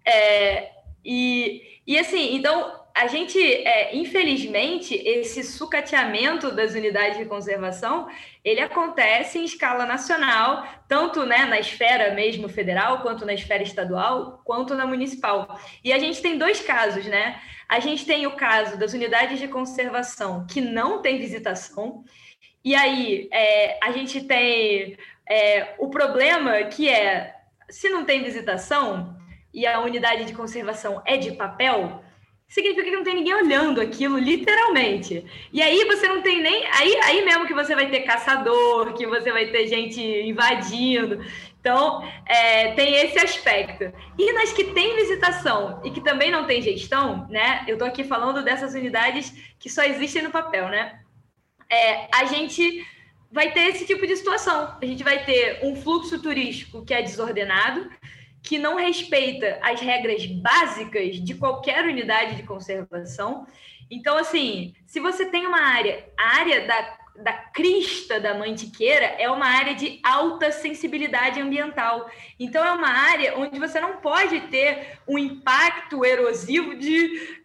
É, 0.07 0.71
e, 1.05 1.81
e 1.85 1.99
assim, 1.99 2.37
então 2.37 2.81
a 2.95 3.09
gente, 3.09 3.41
é, 3.41 3.97
infelizmente, 3.97 4.95
esse 4.95 5.43
sucateamento 5.43 6.53
das 6.53 6.75
unidades 6.75 7.19
de 7.19 7.25
conservação, 7.25 8.07
ele 8.45 8.61
acontece 8.61 9.39
em 9.39 9.45
escala 9.45 9.87
nacional, 9.87 10.65
tanto 10.87 11.25
né, 11.25 11.47
na 11.47 11.59
esfera 11.59 12.15
mesmo 12.15 12.49
federal, 12.49 13.01
quanto 13.01 13.27
na 13.27 13.35
esfera 13.35 13.63
estadual, 13.63 14.41
quanto 14.45 14.75
na 14.77 14.87
municipal. 14.87 15.59
E 15.83 15.93
a 15.93 15.99
gente 15.99 16.23
tem 16.23 16.39
dois 16.39 16.61
casos, 16.61 17.07
né? 17.07 17.41
A 17.69 17.81
gente 17.81 18.05
tem 18.05 18.27
o 18.27 18.37
caso 18.37 18.79
das 18.79 18.93
unidades 18.93 19.41
de 19.41 19.49
conservação 19.49 20.47
que 20.47 20.61
não 20.61 21.01
tem 21.01 21.19
visitação, 21.19 22.05
e 22.65 22.77
aí 22.77 23.29
é, 23.33 23.79
a 23.83 23.91
gente 23.91 24.23
tem 24.23 24.97
é, 25.33 25.75
o 25.79 25.89
problema 25.89 26.63
que 26.65 26.91
é, 26.91 27.35
se 27.71 27.89
não 27.89 28.05
tem 28.05 28.23
visitação 28.23 29.17
e 29.53 29.67
a 29.67 29.81
unidade 29.81 30.27
de 30.27 30.35
conservação 30.35 31.01
é 31.07 31.17
de 31.17 31.33
papel, 31.33 32.05
significa 32.47 32.85
que 32.85 32.91
não 32.91 33.03
tem 33.03 33.15
ninguém 33.15 33.35
olhando 33.35 33.81
aquilo, 33.81 34.19
literalmente. 34.19 35.25
E 35.51 35.63
aí 35.63 35.87
você 35.87 36.07
não 36.07 36.21
tem 36.21 36.43
nem. 36.43 36.67
Aí, 36.67 37.01
aí 37.05 37.25
mesmo 37.25 37.47
que 37.47 37.55
você 37.55 37.75
vai 37.75 37.89
ter 37.89 38.01
caçador, 38.01 38.93
que 38.93 39.07
você 39.07 39.33
vai 39.33 39.47
ter 39.47 39.69
gente 39.69 40.03
invadindo. 40.03 41.25
Então, 41.59 42.07
é, 42.27 42.73
tem 42.73 42.95
esse 42.97 43.19
aspecto. 43.19 43.91
E 44.19 44.33
nas 44.35 44.53
que 44.53 44.65
tem 44.65 44.97
visitação 44.97 45.81
e 45.83 45.91
que 45.91 46.03
também 46.03 46.31
não 46.31 46.45
tem 46.45 46.61
gestão, 46.61 47.27
né? 47.31 47.65
Eu 47.67 47.77
estou 47.77 47.89
aqui 47.89 48.05
falando 48.05 48.45
dessas 48.45 48.75
unidades 48.75 49.33
que 49.59 49.71
só 49.71 49.83
existem 49.83 50.23
no 50.23 50.31
papel, 50.31 50.69
né? 50.69 51.01
É, 51.71 52.09
a 52.13 52.27
gente 52.27 52.85
vai 53.33 53.51
ter 53.51 53.71
esse 53.71 53.87
tipo 53.87 54.07
de 54.07 54.15
situação. 54.15 54.77
A 54.81 54.85
gente 54.85 55.03
vai 55.03 55.25
ter 55.25 55.61
um 55.65 55.75
fluxo 55.75 56.21
turístico 56.21 56.85
que 56.85 56.93
é 56.93 57.03
desordenado, 57.03 57.91
que 58.43 58.59
não 58.59 58.77
respeita 58.77 59.59
as 59.63 59.81
regras 59.81 60.27
básicas 60.27 61.17
de 61.17 61.35
qualquer 61.35 61.85
unidade 61.85 62.37
de 62.37 62.43
conservação. 62.43 63.47
Então, 63.91 64.19
assim, 64.19 64.75
se 64.87 65.01
você 65.01 65.27
tem 65.27 65.47
uma 65.47 65.61
área, 65.61 66.05
a 66.19 66.37
área 66.41 66.67
da, 66.67 66.99
da 67.23 67.33
crista 67.33 68.21
da 68.21 68.35
mantiqueira 68.35 69.07
é 69.19 69.31
uma 69.31 69.47
área 69.47 69.75
de 69.75 69.99
alta 70.03 70.53
sensibilidade 70.53 71.41
ambiental. 71.41 72.11
Então, 72.39 72.65
é 72.65 72.73
uma 72.73 72.89
área 72.89 73.39
onde 73.39 73.59
você 73.59 73.81
não 73.81 73.97
pode 73.99 74.41
ter 74.49 74.99
um 75.09 75.17
impacto 75.17 76.05
erosivo 76.05 76.75
de, 76.75 77.43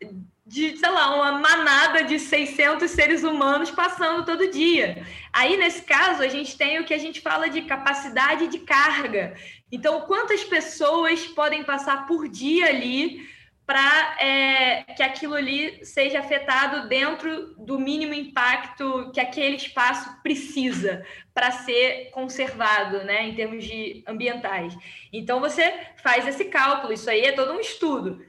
de, 0.47 0.77
sei 0.77 0.89
lá, 0.89 1.13
uma 1.13 1.39
manada 1.39 2.03
de 2.03 2.17
600 2.17 2.89
seres 2.89 3.23
humanos 3.23 3.69
passando 3.69 4.23
todo 4.23 4.49
dia. 4.49 5.05
Aí, 5.33 5.57
nesse 5.57 5.81
caso, 5.81 6.23
a 6.23 6.27
gente 6.29 6.57
tem 6.57 6.79
o 6.79 6.85
que 6.85 6.93
a 6.93 6.97
gente 6.97 7.19
fala 7.19 7.49
de 7.49 7.63
capacidade 7.63 8.47
de 8.47 8.59
carga. 8.59 9.35
Então, 9.69 10.01
quantas 10.01 10.45
pessoas 10.45 11.27
podem 11.27 11.65
passar 11.65 12.07
por 12.07 12.29
dia 12.29 12.67
ali 12.67 13.27
para 13.65 14.15
é, 14.21 14.83
que 14.95 15.03
aquilo 15.03 15.33
ali 15.33 15.83
seja 15.83 16.19
afetado 16.19 16.87
dentro 16.87 17.53
do 17.57 17.77
mínimo 17.77 18.13
impacto 18.13 19.11
que 19.11 19.19
aquele 19.19 19.57
espaço 19.57 20.21
precisa 20.23 21.05
para 21.33 21.51
ser 21.51 22.09
conservado, 22.11 23.03
né, 23.03 23.27
em 23.27 23.35
termos 23.35 23.65
de 23.65 24.01
ambientais. 24.07 24.73
Então, 25.11 25.41
você 25.41 25.73
faz 26.01 26.25
esse 26.25 26.45
cálculo, 26.45 26.93
isso 26.93 27.09
aí 27.09 27.25
é 27.25 27.33
todo 27.33 27.51
um 27.51 27.59
estudo. 27.59 28.25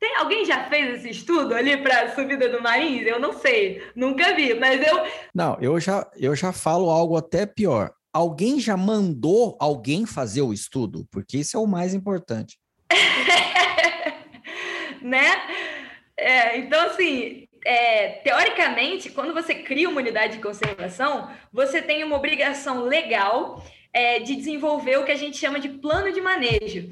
Tem 0.00 0.16
alguém 0.16 0.46
já 0.46 0.64
fez 0.64 0.96
esse 0.96 1.10
estudo 1.10 1.54
ali 1.54 1.76
para 1.76 2.04
a 2.04 2.14
subida 2.14 2.48
do 2.48 2.62
Marins? 2.62 3.06
Eu 3.06 3.20
não 3.20 3.34
sei, 3.34 3.82
nunca 3.94 4.34
vi, 4.34 4.54
mas 4.54 4.80
eu. 4.80 5.06
Não, 5.34 5.58
eu 5.60 5.78
já, 5.78 6.10
eu 6.16 6.34
já 6.34 6.52
falo 6.52 6.88
algo 6.88 7.18
até 7.18 7.44
pior. 7.44 7.92
Alguém 8.10 8.58
já 8.58 8.78
mandou 8.78 9.58
alguém 9.60 10.06
fazer 10.06 10.40
o 10.40 10.54
estudo? 10.54 11.06
Porque 11.10 11.36
isso 11.36 11.54
é 11.54 11.60
o 11.60 11.66
mais 11.66 11.92
importante. 11.92 12.58
né? 15.02 15.26
É, 16.16 16.56
então, 16.56 16.80
assim, 16.86 17.46
é, 17.64 18.08
teoricamente, 18.24 19.10
quando 19.10 19.34
você 19.34 19.54
cria 19.54 19.88
uma 19.88 20.00
unidade 20.00 20.36
de 20.36 20.42
conservação, 20.42 21.30
você 21.52 21.82
tem 21.82 22.02
uma 22.02 22.16
obrigação 22.16 22.84
legal 22.84 23.62
é, 23.92 24.18
de 24.18 24.34
desenvolver 24.34 24.98
o 24.98 25.04
que 25.04 25.12
a 25.12 25.16
gente 25.16 25.36
chama 25.36 25.60
de 25.60 25.68
plano 25.68 26.10
de 26.10 26.22
manejo. 26.22 26.90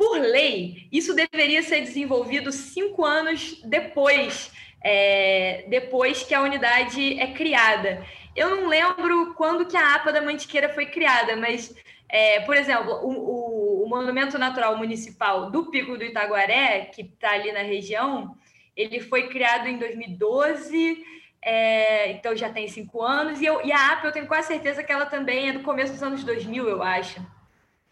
Por 0.00 0.18
lei, 0.18 0.88
isso 0.90 1.12
deveria 1.12 1.62
ser 1.62 1.82
desenvolvido 1.82 2.50
cinco 2.50 3.04
anos 3.04 3.60
depois, 3.62 4.50
é, 4.82 5.66
depois 5.68 6.22
que 6.22 6.32
a 6.32 6.40
unidade 6.40 7.20
é 7.20 7.34
criada. 7.34 8.02
Eu 8.34 8.48
não 8.48 8.66
lembro 8.66 9.34
quando 9.34 9.66
que 9.66 9.76
a 9.76 9.96
APA 9.96 10.10
da 10.10 10.22
Mantiqueira 10.22 10.70
foi 10.70 10.86
criada, 10.86 11.36
mas, 11.36 11.76
é, 12.08 12.40
por 12.40 12.56
exemplo, 12.56 12.94
o, 13.02 13.10
o, 13.10 13.84
o, 13.84 13.88
Monumento 13.90 14.38
Natural 14.38 14.74
Municipal 14.74 15.50
do 15.50 15.66
Pico 15.66 15.98
do 15.98 16.04
Itaguaré, 16.04 16.86
que 16.86 17.02
está 17.02 17.32
ali 17.32 17.52
na 17.52 17.60
região, 17.60 18.34
ele 18.74 19.00
foi 19.00 19.28
criado 19.28 19.68
em 19.68 19.76
2012, 19.76 21.04
é, 21.42 22.12
então 22.12 22.34
já 22.34 22.48
tem 22.48 22.66
cinco 22.68 23.02
anos, 23.02 23.38
e, 23.38 23.44
eu, 23.44 23.60
e 23.66 23.70
a 23.70 23.92
APA 23.92 24.06
eu 24.06 24.12
tenho 24.12 24.26
quase 24.26 24.48
certeza 24.48 24.82
que 24.82 24.90
ela 24.90 25.04
também 25.04 25.50
é 25.50 25.52
do 25.52 25.60
começo 25.60 25.92
dos 25.92 26.02
anos 26.02 26.24
2000, 26.24 26.66
eu 26.66 26.82
acho. 26.82 27.20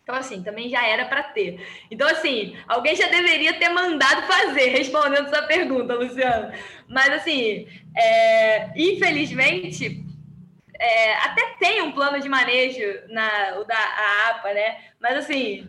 Então, 0.09 0.17
assim, 0.19 0.43
também 0.43 0.71
já 0.71 0.87
era 0.87 1.05
para 1.05 1.23
ter. 1.23 1.61
Então, 1.91 2.09
assim, 2.09 2.57
alguém 2.67 2.97
já 2.97 3.09
deveria 3.09 3.53
ter 3.59 3.69
mandado 3.69 4.23
fazer, 4.27 4.71
respondendo 4.71 5.27
essa 5.27 5.43
pergunta, 5.43 5.95
Luciano. 5.95 6.51
Mas, 6.89 7.11
assim, 7.11 7.69
é, 7.95 8.71
infelizmente, 8.75 10.03
é, 10.81 11.15
até 11.17 11.57
tem 11.59 11.83
um 11.83 11.93
plano 11.93 12.19
de 12.21 12.27
manejo 12.27 13.03
na 13.11 13.59
o 13.59 13.65
da 13.65 14.31
APA, 14.31 14.55
né? 14.55 14.79
Mas, 14.99 15.19
assim, 15.19 15.69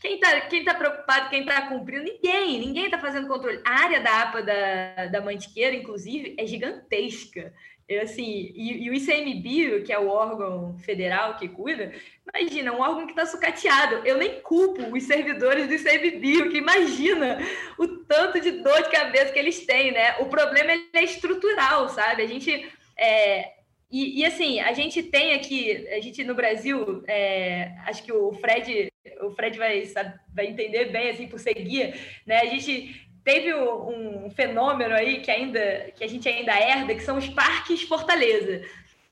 quem 0.00 0.14
está 0.14 0.40
quem 0.42 0.64
tá 0.64 0.74
preocupado, 0.74 1.28
quem 1.28 1.40
está 1.40 1.68
cumprindo? 1.68 2.04
Ninguém, 2.04 2.58
ninguém 2.58 2.86
está 2.86 2.98
fazendo 2.98 3.28
controle. 3.28 3.60
A 3.64 3.82
área 3.82 4.00
da 4.00 4.22
APA 4.22 4.42
da, 4.42 5.06
da 5.06 5.20
Mantiqueira, 5.20 5.76
inclusive, 5.76 6.34
é 6.38 6.46
gigantesca. 6.46 7.52
Eu, 7.86 8.02
assim, 8.02 8.52
e, 8.54 8.84
e, 8.84 8.90
o 8.90 8.94
ICMBio, 8.94 9.82
que 9.82 9.92
é 9.92 9.98
o 9.98 10.08
órgão 10.08 10.78
federal 10.78 11.36
que 11.36 11.48
cuida, 11.48 11.92
imagina, 12.32 12.72
um 12.72 12.80
órgão 12.80 13.04
que 13.04 13.12
está 13.12 13.26
sucateado. 13.26 14.06
Eu 14.06 14.16
nem 14.16 14.40
culpo 14.40 14.96
os 14.96 15.02
servidores 15.02 15.66
do 15.66 15.74
ICMBio, 15.74 16.50
que 16.50 16.58
imagina 16.58 17.38
o 17.76 17.88
tanto 17.88 18.40
de 18.40 18.52
dor 18.52 18.82
de 18.84 18.90
cabeça 18.90 19.32
que 19.32 19.38
eles 19.40 19.66
têm, 19.66 19.90
né? 19.90 20.16
O 20.20 20.26
problema 20.26 20.70
é 20.92 21.02
estrutural, 21.02 21.88
sabe? 21.88 22.22
A 22.22 22.26
gente. 22.26 22.70
É, 22.96 23.54
e, 23.90 24.20
e, 24.20 24.24
assim, 24.24 24.60
a 24.60 24.72
gente 24.72 25.02
tem 25.02 25.34
aqui, 25.34 25.88
a 25.88 26.00
gente 26.00 26.22
no 26.22 26.34
Brasil, 26.34 27.02
é, 27.08 27.72
acho 27.86 28.04
que 28.04 28.12
o 28.12 28.32
Fred, 28.34 28.89
o 29.22 29.30
Fred 29.30 29.58
vai, 29.58 29.84
sabe, 29.86 30.18
vai 30.34 30.46
entender 30.46 30.86
bem, 30.86 31.10
assim, 31.10 31.26
por 31.26 31.38
seguir, 31.38 31.94
né? 32.26 32.40
A 32.40 32.46
gente 32.46 33.08
teve 33.24 33.54
um 33.54 34.30
fenômeno 34.30 34.94
aí 34.94 35.20
que 35.20 35.30
ainda 35.30 35.90
que 35.94 36.04
a 36.04 36.08
gente 36.08 36.28
ainda 36.28 36.58
herda, 36.58 36.94
que 36.94 37.02
são 37.02 37.18
os 37.18 37.28
parques 37.28 37.82
fortaleza. 37.82 38.62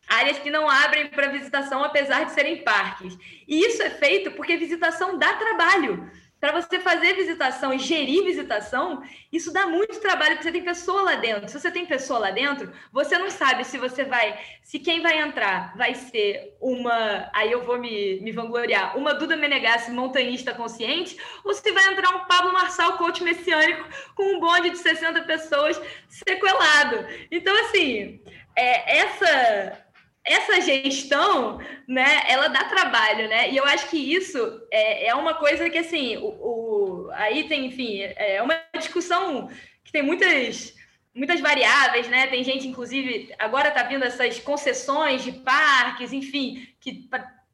Áreas 0.09 0.39
que 0.39 0.51
não 0.51 0.69
abrem 0.69 1.09
para 1.09 1.29
visitação, 1.29 1.85
apesar 1.85 2.25
de 2.25 2.33
serem 2.33 2.63
parques. 2.63 3.19
E 3.47 3.61
isso 3.61 3.83
é 3.83 3.91
feito 3.91 4.31
porque 4.31 4.57
visitação 4.57 5.19
dá 5.19 5.35
trabalho. 5.35 6.11
Para 6.41 6.53
você 6.53 6.79
fazer 6.79 7.15
visitação 7.15 7.73
e 7.73 7.79
gerir 7.79 8.25
visitação, 8.25 9.03
isso 9.33 9.53
dá 9.53 9.67
muito 9.67 10.01
trabalho, 10.01 10.37
porque 10.37 10.45
você 10.45 10.53
tem 10.53 10.63
pessoa 10.63 11.03
lá 11.03 11.15
dentro. 11.17 11.49
Se 11.49 11.59
você 11.59 11.71
tem 11.71 11.85
pessoa 11.85 12.21
lá 12.21 12.31
dentro, 12.31 12.73
você 12.93 13.19
não 13.19 13.29
sabe 13.29 13.65
se 13.65 13.77
você 13.77 14.05
vai, 14.05 14.39
se 14.63 14.79
quem 14.79 15.01
vai 15.01 15.19
entrar 15.19 15.77
vai 15.77 15.95
ser 15.95 16.57
uma, 16.61 17.29
aí 17.33 17.51
eu 17.51 17.65
vou 17.65 17.79
me, 17.79 18.21
me 18.21 18.31
vangloriar, 18.31 18.97
uma 18.97 19.15
Duda 19.15 19.37
Menegassi 19.37 19.91
montanhista 19.91 20.55
consciente, 20.55 21.17
ou 21.45 21.53
se 21.53 21.73
vai 21.73 21.93
entrar 21.93 22.15
um 22.15 22.25
Pablo 22.27 22.53
Marçal, 22.53 22.97
coach 22.99 23.23
messiânico, 23.23 23.85
com 24.15 24.37
um 24.37 24.41
bonde 24.41 24.71
de 24.71 24.79
60 24.79 25.23
pessoas 25.23 25.81
sequelado. 26.09 27.05
Então, 27.31 27.55
assim, 27.65 28.21
é, 28.55 28.99
essa 28.99 29.88
essa 30.33 30.61
gestão, 30.61 31.59
né, 31.87 32.23
ela 32.29 32.49
dá 32.49 32.65
trabalho, 32.65 33.29
né? 33.29 33.51
E 33.51 33.57
eu 33.57 33.65
acho 33.65 33.89
que 33.89 33.97
isso 33.97 34.39
é, 34.71 35.09
é 35.09 35.15
uma 35.15 35.35
coisa 35.35 35.69
que, 35.71 35.79
assim, 35.79 36.17
o, 36.19 36.27
o, 36.27 37.11
aí 37.13 37.45
tem, 37.45 37.67
enfim, 37.67 38.01
é 38.17 38.43
uma 38.43 38.61
discussão 38.77 39.49
que 39.85 39.93
tem 39.93 40.03
muitas 40.03 40.77
muitas 41.15 41.41
variáveis, 41.41 42.09
né? 42.09 42.29
Tem 42.29 42.45
gente, 42.45 42.69
inclusive, 42.69 43.35
agora 43.39 43.69
está 43.69 43.83
vindo 43.83 44.05
essas 44.05 44.39
concessões 44.39 45.25
de 45.25 45.33
parques, 45.33 46.13
enfim, 46.13 46.69
que 46.81 47.09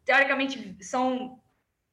teoricamente 0.04 0.76
são 0.80 1.40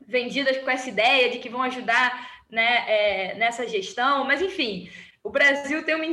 vendidas 0.05 0.57
com 0.57 0.69
essa 0.69 0.89
ideia 0.89 1.29
de 1.29 1.39
que 1.39 1.47
vão 1.47 1.61
ajudar 1.61 2.29
né, 2.49 2.83
é, 2.87 3.35
nessa 3.35 3.65
gestão, 3.65 4.25
mas 4.25 4.41
enfim, 4.41 4.89
o 5.23 5.29
Brasil 5.29 5.85
tem 5.85 5.95
uma, 5.95 6.05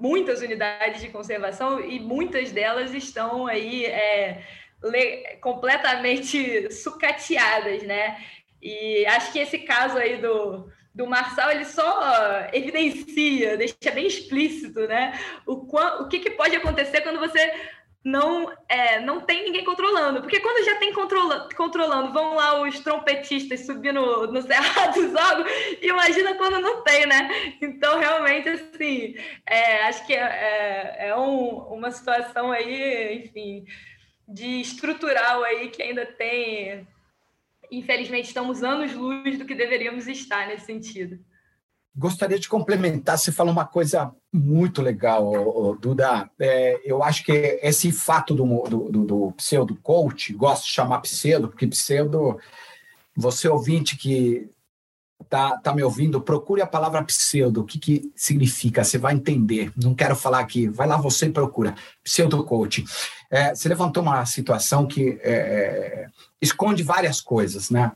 muitas 0.00 0.40
unidades 0.40 1.02
de 1.02 1.10
conservação 1.10 1.78
e 1.78 2.00
muitas 2.00 2.50
delas 2.50 2.94
estão 2.94 3.46
aí 3.46 3.84
é, 3.84 4.42
le, 4.82 5.36
completamente 5.42 6.72
sucateadas, 6.72 7.82
né? 7.82 8.18
E 8.62 9.04
acho 9.06 9.32
que 9.32 9.38
esse 9.38 9.58
caso 9.58 9.98
aí 9.98 10.16
do, 10.16 10.70
do 10.94 11.06
Marçal, 11.06 11.50
ele 11.50 11.66
só 11.66 12.48
evidencia, 12.52 13.56
deixa 13.58 13.90
bem 13.92 14.06
explícito, 14.06 14.80
né? 14.86 15.18
O, 15.46 15.66
o 16.02 16.08
que, 16.08 16.18
que 16.18 16.30
pode 16.30 16.56
acontecer 16.56 17.02
quando 17.02 17.20
você 17.20 17.52
não 18.02 18.50
é, 18.68 19.00
não 19.00 19.20
tem 19.20 19.44
ninguém 19.44 19.64
controlando. 19.64 20.20
Porque 20.20 20.40
quando 20.40 20.64
já 20.64 20.76
tem 20.76 20.92
controla, 20.92 21.48
controlando, 21.54 22.12
vão 22.12 22.34
lá 22.34 22.62
os 22.62 22.80
trompetistas 22.80 23.66
subindo 23.66 24.26
no, 24.26 24.40
Cerrado 24.42 24.94
do 24.94 25.08
Zogo, 25.08 25.48
imagina 25.82 26.34
quando 26.34 26.60
não 26.60 26.82
tem, 26.82 27.06
né? 27.06 27.56
Então, 27.60 27.98
realmente, 27.98 28.48
assim, 28.48 29.14
é, 29.46 29.82
acho 29.82 30.06
que 30.06 30.14
é, 30.14 30.20
é, 30.20 31.08
é 31.08 31.16
um, 31.16 31.58
uma 31.74 31.90
situação 31.90 32.50
aí, 32.50 33.24
enfim, 33.24 33.64
de 34.26 34.60
estrutural 34.60 35.44
aí 35.44 35.68
que 35.68 35.82
ainda 35.82 36.06
tem... 36.06 36.86
Infelizmente, 37.70 38.26
estamos 38.26 38.64
anos-luz 38.64 39.38
do 39.38 39.44
que 39.44 39.54
deveríamos 39.54 40.08
estar 40.08 40.48
nesse 40.48 40.66
sentido. 40.66 41.20
Gostaria 41.96 42.38
de 42.38 42.48
complementar, 42.48 43.18
você 43.18 43.32
falou 43.32 43.52
uma 43.52 43.66
coisa 43.66 44.14
muito 44.32 44.80
legal, 44.80 45.76
Duda. 45.76 46.30
É, 46.38 46.80
eu 46.84 47.02
acho 47.02 47.24
que 47.24 47.32
esse 47.62 47.90
fato 47.90 48.32
do, 48.32 48.44
do, 48.68 49.04
do 49.04 49.32
pseudo-coach, 49.32 50.32
gosto 50.34 50.64
de 50.64 50.70
chamar 50.70 51.00
pseudo, 51.00 51.48
porque 51.48 51.66
pseudo, 51.66 52.38
você 53.16 53.48
ouvinte 53.48 53.96
que 53.96 54.48
está 55.20 55.58
tá 55.58 55.74
me 55.74 55.82
ouvindo, 55.82 56.20
procure 56.20 56.62
a 56.62 56.66
palavra 56.66 57.04
pseudo, 57.04 57.60
o 57.60 57.64
que, 57.64 57.78
que 57.78 58.12
significa, 58.14 58.84
você 58.84 58.96
vai 58.96 59.14
entender. 59.14 59.72
Não 59.76 59.94
quero 59.94 60.14
falar 60.14 60.38
aqui, 60.38 60.68
vai 60.68 60.86
lá 60.86 60.96
você 60.96 61.26
e 61.26 61.32
procura. 61.32 61.74
Pseudo-coach. 62.04 62.84
É, 63.30 63.54
você 63.54 63.68
levantou 63.68 64.02
uma 64.02 64.24
situação 64.26 64.86
que 64.86 65.18
é, 65.22 65.32
é 65.32 66.06
esconde 66.40 66.82
várias 66.82 67.20
coisas, 67.20 67.68
né? 67.68 67.92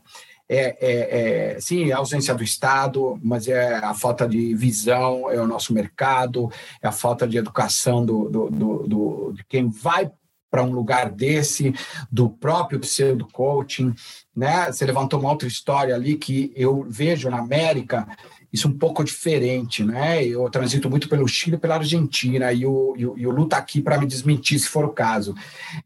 É, 0.47 0.77
é, 0.79 1.55
é, 1.55 1.59
sim, 1.59 1.91
a 1.91 1.97
ausência 1.97 2.33
do 2.35 2.43
Estado, 2.43 3.19
mas 3.23 3.47
é 3.47 3.75
a 3.77 3.93
falta 3.93 4.27
de 4.27 4.53
visão, 4.53 5.29
é 5.29 5.41
o 5.41 5.47
nosso 5.47 5.73
mercado, 5.73 6.51
é 6.81 6.87
a 6.87 6.91
falta 6.91 7.27
de 7.27 7.37
educação 7.37 8.05
do, 8.05 8.29
do, 8.29 8.49
do, 8.49 8.87
do 8.87 9.33
de 9.33 9.43
quem 9.45 9.69
vai 9.69 10.11
para 10.49 10.63
um 10.63 10.71
lugar 10.71 11.11
desse, 11.11 11.73
do 12.09 12.29
próprio 12.29 12.79
pseudo-coaching. 12.79 13.93
Né? 14.33 14.71
Você 14.71 14.85
levantou 14.85 15.19
uma 15.19 15.31
outra 15.31 15.47
história 15.47 15.93
ali 15.93 16.15
que 16.15 16.53
eu 16.55 16.85
vejo 16.87 17.29
na 17.29 17.39
América, 17.39 18.07
isso 18.53 18.69
um 18.69 18.77
pouco 18.77 19.03
diferente, 19.03 19.83
né? 19.83 20.25
Eu 20.25 20.49
transito 20.49 20.89
muito 20.89 21.09
pelo 21.09 21.27
Chile 21.27 21.57
e 21.57 21.59
pela 21.59 21.75
Argentina, 21.75 22.53
e 22.53 22.65
o, 22.65 22.95
e 22.97 23.05
o, 23.05 23.17
e 23.17 23.27
o 23.27 23.43
está 23.43 23.57
aqui 23.57 23.81
para 23.81 23.97
me 23.97 24.07
desmentir, 24.07 24.57
se 24.57 24.69
for 24.69 24.85
o 24.85 24.93
caso. 24.93 25.35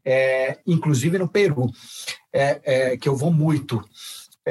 É, 0.04 0.58
inclusive 0.64 1.18
no 1.18 1.26
Peru, 1.26 1.68
é, 2.32 2.60
é, 2.62 2.96
que 2.96 3.08
eu 3.08 3.16
vou 3.16 3.32
muito. 3.32 3.84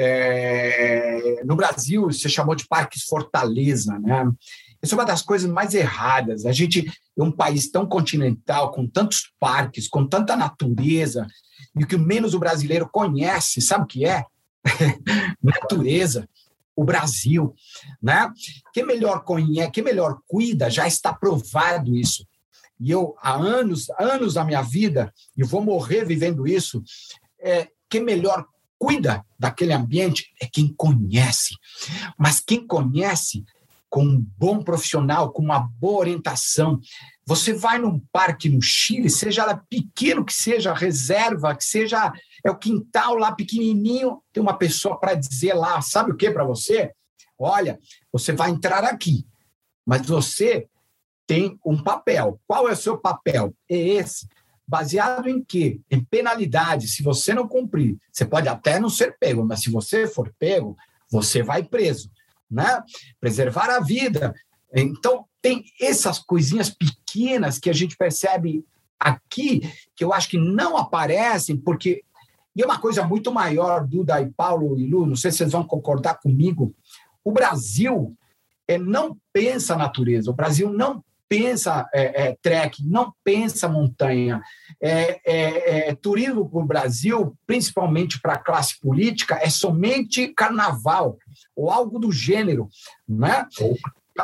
É, 0.02 1.42
no 1.44 1.54
Brasil, 1.54 2.04
você 2.04 2.26
chamou 2.26 2.54
de 2.54 2.66
parques 2.66 3.02
fortaleza, 3.02 3.98
né? 3.98 4.32
Isso 4.82 4.94
é 4.94 4.98
uma 4.98 5.04
das 5.04 5.20
coisas 5.20 5.50
mais 5.50 5.74
erradas. 5.74 6.46
A 6.46 6.52
gente 6.52 6.90
é 7.18 7.22
um 7.22 7.30
país 7.30 7.70
tão 7.70 7.86
continental, 7.86 8.70
com 8.70 8.86
tantos 8.86 9.30
parques, 9.38 9.86
com 9.86 10.06
tanta 10.06 10.34
natureza, 10.34 11.26
e 11.76 11.84
o 11.84 11.86
que 11.86 11.98
menos 11.98 12.32
o 12.32 12.38
brasileiro 12.38 12.88
conhece, 12.90 13.60
sabe 13.60 13.84
o 13.84 13.86
que 13.86 14.06
é? 14.06 14.24
natureza. 15.42 16.26
O 16.74 16.82
Brasil, 16.82 17.54
né? 18.02 18.32
Quem 18.72 18.86
melhor 18.86 19.22
conhece, 19.22 19.70
quem 19.70 19.84
melhor 19.84 20.18
cuida, 20.26 20.70
já 20.70 20.86
está 20.86 21.12
provado 21.12 21.94
isso. 21.94 22.26
E 22.80 22.90
eu, 22.90 23.14
há 23.20 23.34
anos, 23.34 23.90
anos 23.98 24.32
da 24.32 24.46
minha 24.46 24.62
vida, 24.62 25.12
e 25.36 25.44
vou 25.44 25.62
morrer 25.62 26.06
vivendo 26.06 26.48
isso, 26.48 26.82
é, 27.38 27.68
quem 27.86 28.02
melhor 28.02 28.46
cuida 28.80 29.22
daquele 29.38 29.74
ambiente 29.74 30.32
é 30.40 30.46
quem 30.46 30.72
conhece. 30.74 31.54
Mas 32.18 32.40
quem 32.40 32.66
conhece 32.66 33.44
com 33.90 34.04
um 34.04 34.24
bom 34.38 34.62
profissional, 34.62 35.32
com 35.32 35.42
uma 35.42 35.58
boa 35.58 35.98
orientação. 35.98 36.80
Você 37.26 37.52
vai 37.52 37.76
num 37.76 38.00
parque 38.12 38.48
no 38.48 38.62
Chile, 38.62 39.10
seja 39.10 39.44
lá 39.44 39.60
pequeno 39.68 40.24
que 40.24 40.32
seja, 40.32 40.72
reserva, 40.72 41.54
que 41.56 41.64
seja 41.64 42.12
é 42.44 42.50
o 42.50 42.56
quintal 42.56 43.16
lá 43.16 43.32
pequenininho, 43.32 44.22
tem 44.32 44.40
uma 44.40 44.56
pessoa 44.56 44.98
para 44.98 45.14
dizer 45.14 45.52
lá, 45.54 45.82
sabe 45.82 46.12
o 46.12 46.16
que 46.16 46.30
para 46.30 46.44
você? 46.44 46.92
Olha, 47.38 47.78
você 48.12 48.32
vai 48.32 48.50
entrar 48.50 48.84
aqui, 48.84 49.26
mas 49.84 50.06
você 50.06 50.68
tem 51.26 51.58
um 51.66 51.82
papel. 51.82 52.40
Qual 52.46 52.68
é 52.68 52.72
o 52.72 52.76
seu 52.76 52.96
papel? 52.96 53.54
É 53.68 53.76
esse. 53.76 54.26
Baseado 54.70 55.28
em 55.28 55.42
quê? 55.42 55.80
Em 55.90 56.00
penalidade. 56.00 56.86
Se 56.86 57.02
você 57.02 57.34
não 57.34 57.48
cumprir, 57.48 57.98
você 58.12 58.24
pode 58.24 58.46
até 58.46 58.78
não 58.78 58.88
ser 58.88 59.16
pego, 59.18 59.44
mas 59.44 59.62
se 59.62 59.68
você 59.68 60.06
for 60.06 60.32
pego, 60.38 60.76
você 61.10 61.42
vai 61.42 61.64
preso. 61.64 62.08
Né? 62.48 62.80
Preservar 63.18 63.68
a 63.68 63.80
vida. 63.80 64.32
Então, 64.72 65.24
tem 65.42 65.64
essas 65.80 66.20
coisinhas 66.20 66.70
pequenas 66.70 67.58
que 67.58 67.68
a 67.68 67.72
gente 67.72 67.96
percebe 67.96 68.64
aqui, 68.96 69.60
que 69.96 70.04
eu 70.04 70.12
acho 70.12 70.28
que 70.28 70.38
não 70.38 70.76
aparecem, 70.76 71.56
porque. 71.56 72.04
E 72.54 72.62
é 72.62 72.64
uma 72.64 72.78
coisa 72.78 73.04
muito 73.04 73.32
maior, 73.32 73.84
Duda 73.84 74.20
e 74.20 74.30
Paulo 74.30 74.78
e 74.78 74.86
Lu, 74.86 75.04
não 75.04 75.16
sei 75.16 75.32
se 75.32 75.38
vocês 75.38 75.50
vão 75.50 75.64
concordar 75.64 76.20
comigo. 76.20 76.72
O 77.24 77.32
Brasil 77.32 78.16
é, 78.68 78.78
não 78.78 79.18
pensa 79.32 79.74
a 79.74 79.78
natureza, 79.78 80.30
o 80.30 80.34
Brasil 80.34 80.72
não 80.72 81.02
pensa 81.30 81.88
é, 81.94 82.24
é, 82.24 82.38
trekking, 82.42 82.88
não 82.88 83.14
pensa 83.22 83.68
montanha. 83.68 84.42
É, 84.82 85.20
é, 85.24 85.88
é 85.88 85.94
turismo 85.94 86.50
para 86.50 86.58
o 86.58 86.66
Brasil, 86.66 87.38
principalmente 87.46 88.20
para 88.20 88.32
a 88.32 88.38
classe 88.38 88.80
política, 88.80 89.38
é 89.40 89.48
somente 89.48 90.34
carnaval 90.34 91.16
ou 91.54 91.70
algo 91.70 92.00
do 92.00 92.10
gênero, 92.10 92.68
né? 93.08 93.46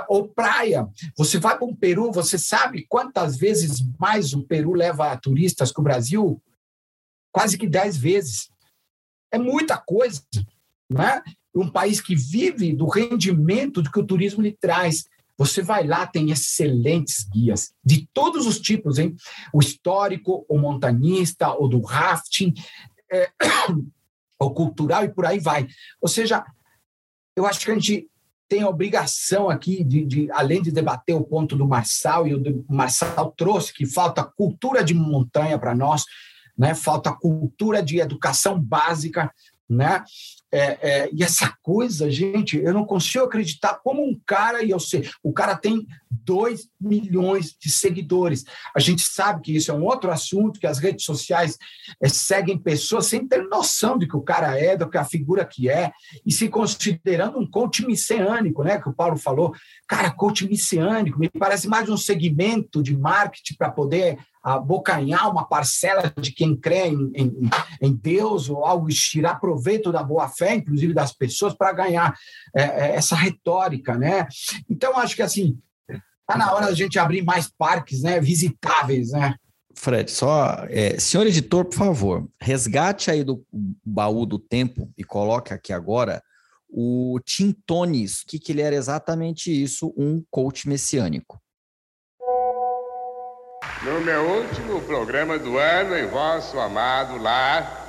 Ou 0.08 0.28
praia. 0.28 0.88
Você 1.16 1.38
vai 1.38 1.56
para 1.56 1.64
um 1.64 1.74
Peru, 1.74 2.10
você 2.10 2.36
sabe 2.36 2.84
quantas 2.88 3.36
vezes 3.36 3.80
mais 3.98 4.34
o 4.34 4.42
Peru 4.42 4.72
leva 4.72 5.16
turistas 5.16 5.70
que 5.70 5.80
o 5.80 5.84
Brasil? 5.84 6.42
Quase 7.32 7.56
que 7.56 7.68
dez 7.68 7.96
vezes. 7.96 8.50
É 9.30 9.38
muita 9.38 9.78
coisa, 9.78 10.22
né? 10.90 11.22
Um 11.54 11.70
país 11.70 12.00
que 12.00 12.16
vive 12.16 12.74
do 12.74 12.88
rendimento 12.88 13.82
que 13.90 14.00
o 14.00 14.06
turismo 14.06 14.42
lhe 14.42 14.52
traz. 14.52 15.04
Você 15.38 15.60
vai 15.62 15.86
lá, 15.86 16.06
tem 16.06 16.30
excelentes 16.30 17.28
guias 17.28 17.72
de 17.84 18.08
todos 18.12 18.46
os 18.46 18.58
tipos, 18.58 18.98
hein? 18.98 19.14
O 19.52 19.60
histórico, 19.60 20.46
o 20.48 20.58
montanhista, 20.58 21.50
o 21.52 21.68
do 21.68 21.80
rafting, 21.80 22.54
é, 23.10 23.30
o 24.40 24.50
cultural 24.50 25.04
e 25.04 25.08
por 25.08 25.26
aí 25.26 25.38
vai. 25.38 25.66
Ou 26.00 26.08
seja, 26.08 26.44
eu 27.36 27.46
acho 27.46 27.64
que 27.64 27.70
a 27.70 27.74
gente 27.74 28.08
tem 28.48 28.62
a 28.62 28.68
obrigação 28.68 29.50
aqui 29.50 29.82
de, 29.82 30.04
de, 30.04 30.30
além 30.32 30.62
de 30.62 30.70
debater 30.70 31.14
o 31.14 31.24
ponto 31.24 31.56
do 31.56 31.66
Marçal, 31.66 32.26
e 32.26 32.34
o 32.34 32.64
Marçal 32.68 33.32
trouxe 33.36 33.72
que 33.72 33.84
falta 33.84 34.24
cultura 34.24 34.84
de 34.84 34.94
montanha 34.94 35.58
para 35.58 35.74
nós, 35.74 36.04
né? 36.56 36.74
falta 36.74 37.12
cultura 37.12 37.82
de 37.82 37.98
educação 37.98 38.60
básica, 38.60 39.32
né? 39.68 40.04
É, 40.52 40.78
é, 40.80 41.10
e 41.12 41.22
essa 41.22 41.52
coisa, 41.62 42.10
gente, 42.10 42.56
eu 42.56 42.72
não 42.72 42.84
consigo 42.84 43.24
acreditar 43.24 43.80
como 43.82 44.02
um 44.02 44.18
cara, 44.24 44.62
e 44.62 44.70
eu 44.70 44.78
sei, 44.78 45.08
o 45.22 45.32
cara 45.32 45.56
tem 45.56 45.86
2 46.10 46.68
milhões 46.80 47.54
de 47.58 47.68
seguidores. 47.68 48.44
A 48.74 48.80
gente 48.80 49.02
sabe 49.02 49.42
que 49.42 49.56
isso 49.56 49.70
é 49.70 49.74
um 49.74 49.84
outro 49.84 50.10
assunto, 50.10 50.60
que 50.60 50.66
as 50.66 50.78
redes 50.78 51.04
sociais 51.04 51.58
é, 52.00 52.08
seguem 52.08 52.58
pessoas 52.58 53.06
sem 53.06 53.26
ter 53.26 53.42
noção 53.48 53.98
de 53.98 54.06
que 54.06 54.16
o 54.16 54.22
cara 54.22 54.58
é, 54.58 54.76
do 54.76 54.88
que 54.88 54.96
a 54.96 55.04
figura 55.04 55.44
que 55.44 55.68
é, 55.68 55.92
e 56.24 56.32
se 56.32 56.48
considerando 56.48 57.38
um 57.38 57.48
coach 57.48 57.84
messiânico, 57.84 58.62
né? 58.62 58.80
Que 58.80 58.88
o 58.88 58.94
Paulo 58.94 59.16
falou. 59.16 59.52
Cara, 59.86 60.10
coach 60.10 60.48
messiânico, 60.48 61.18
me 61.18 61.28
parece 61.28 61.68
mais 61.68 61.88
um 61.88 61.96
segmento 61.96 62.82
de 62.82 62.96
marketing 62.96 63.54
para 63.54 63.70
poder 63.70 64.18
abocanhar 64.54 65.28
uma 65.28 65.44
parcela 65.44 66.12
de 66.20 66.30
quem 66.30 66.54
crê 66.54 66.86
em, 66.86 67.10
em, 67.14 67.50
em 67.82 67.92
Deus 67.92 68.48
ou 68.48 68.64
algo, 68.64 68.86
tirar 68.88 69.40
proveito 69.40 69.90
da 69.90 70.04
boa-fé, 70.04 70.54
inclusive 70.54 70.94
das 70.94 71.12
pessoas, 71.12 71.52
para 71.52 71.72
ganhar 71.72 72.16
é, 72.54 72.62
é, 72.62 72.94
essa 72.94 73.16
retórica, 73.16 73.98
né? 73.98 74.28
Então, 74.70 74.96
acho 74.96 75.16
que 75.16 75.22
assim, 75.22 75.58
está 75.90 76.38
na 76.38 76.52
hora 76.52 76.66
da 76.66 76.74
gente 76.74 76.96
abrir 76.96 77.22
mais 77.22 77.50
parques 77.50 78.02
né, 78.02 78.20
visitáveis, 78.20 79.10
né? 79.10 79.34
Fred, 79.74 80.10
só. 80.10 80.64
É, 80.68 80.98
senhor 80.98 81.26
editor, 81.26 81.64
por 81.64 81.76
favor, 81.76 82.28
resgate 82.40 83.10
aí 83.10 83.24
do 83.24 83.44
baú 83.84 84.24
do 84.24 84.38
tempo 84.38 84.90
e 84.96 85.02
coloque 85.02 85.52
aqui 85.52 85.72
agora 85.72 86.22
o 86.68 87.18
Tim 87.24 87.52
Tones, 87.66 88.22
que, 88.22 88.38
que 88.38 88.52
ele 88.52 88.62
era 88.62 88.76
exatamente 88.76 89.50
isso, 89.50 89.92
um 89.96 90.22
coach 90.30 90.68
messiânico. 90.68 91.40
No 93.82 94.00
meu 94.00 94.22
último 94.22 94.80
programa 94.82 95.38
do 95.38 95.58
ano 95.58 95.96
em 95.96 96.06
vosso 96.06 96.58
amado 96.58 97.18
lar, 97.18 97.84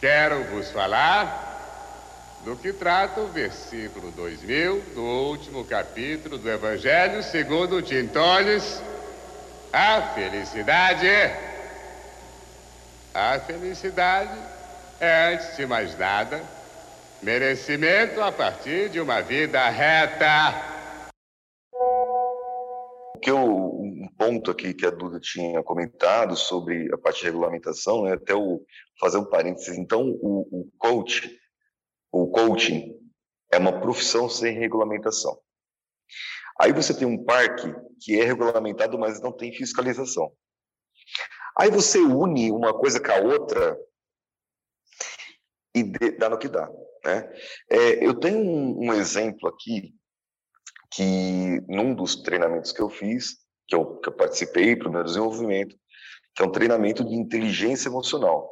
quero 0.00 0.44
vos 0.44 0.70
falar 0.70 2.40
do 2.44 2.56
que 2.56 2.72
trata 2.72 3.20
o 3.20 3.28
versículo 3.28 4.12
2000 4.12 4.80
do 4.94 5.02
último 5.02 5.64
capítulo 5.64 6.38
do 6.38 6.48
Evangelho 6.48 7.22
segundo 7.22 7.82
Tintones. 7.82 8.80
A 9.72 10.02
felicidade, 10.14 11.08
a 13.12 13.38
felicidade 13.40 14.38
é, 15.00 15.34
antes 15.34 15.56
de 15.56 15.66
mais 15.66 15.98
nada, 15.98 16.42
merecimento 17.20 18.22
a 18.22 18.30
partir 18.30 18.88
de 18.88 19.00
uma 19.00 19.20
vida 19.20 19.68
reta 19.68 20.54
que 23.20 23.30
um 23.30 23.89
ponto 24.10 24.50
aqui 24.50 24.74
que 24.74 24.86
a 24.86 24.90
Duda 24.90 25.18
tinha 25.20 25.62
comentado 25.62 26.36
sobre 26.36 26.92
a 26.92 26.98
parte 26.98 27.20
de 27.20 27.26
regulamentação, 27.26 28.04
né, 28.04 28.14
até 28.14 28.34
o 28.34 28.64
fazer 28.98 29.18
um 29.18 29.24
parênteses. 29.24 29.78
Então, 29.78 30.08
o, 30.20 30.60
o 30.60 30.70
coach, 30.78 31.38
o 32.12 32.28
coaching 32.30 32.94
é 33.52 33.58
uma 33.58 33.80
profissão 33.80 34.28
sem 34.28 34.58
regulamentação. 34.58 35.40
Aí 36.60 36.72
você 36.72 36.94
tem 36.94 37.06
um 37.06 37.24
parque 37.24 37.74
que 38.00 38.20
é 38.20 38.24
regulamentado, 38.24 38.98
mas 38.98 39.20
não 39.20 39.32
tem 39.32 39.52
fiscalização. 39.52 40.32
Aí 41.58 41.70
você 41.70 41.98
une 41.98 42.50
uma 42.50 42.72
coisa 42.78 43.00
com 43.00 43.12
a 43.12 43.16
outra 43.16 43.78
e 45.74 45.82
dá 46.18 46.28
no 46.28 46.38
que 46.38 46.48
dá. 46.48 46.68
Né? 47.04 47.32
É, 47.70 48.06
eu 48.06 48.14
tenho 48.18 48.38
um, 48.38 48.88
um 48.88 48.92
exemplo 48.92 49.48
aqui 49.48 49.94
que 50.90 51.60
num 51.68 51.94
dos 51.94 52.16
treinamentos 52.16 52.72
que 52.72 52.82
eu 52.82 52.90
fiz, 52.90 53.38
que 53.70 53.76
eu, 53.76 53.96
que 54.00 54.08
eu 54.08 54.12
participei 54.12 54.74
para 54.74 54.88
o 54.88 54.92
meu 54.92 55.04
desenvolvimento, 55.04 55.76
que 56.34 56.42
é 56.42 56.44
um 56.46 56.50
treinamento 56.50 57.04
de 57.04 57.14
inteligência 57.14 57.88
emocional. 57.88 58.50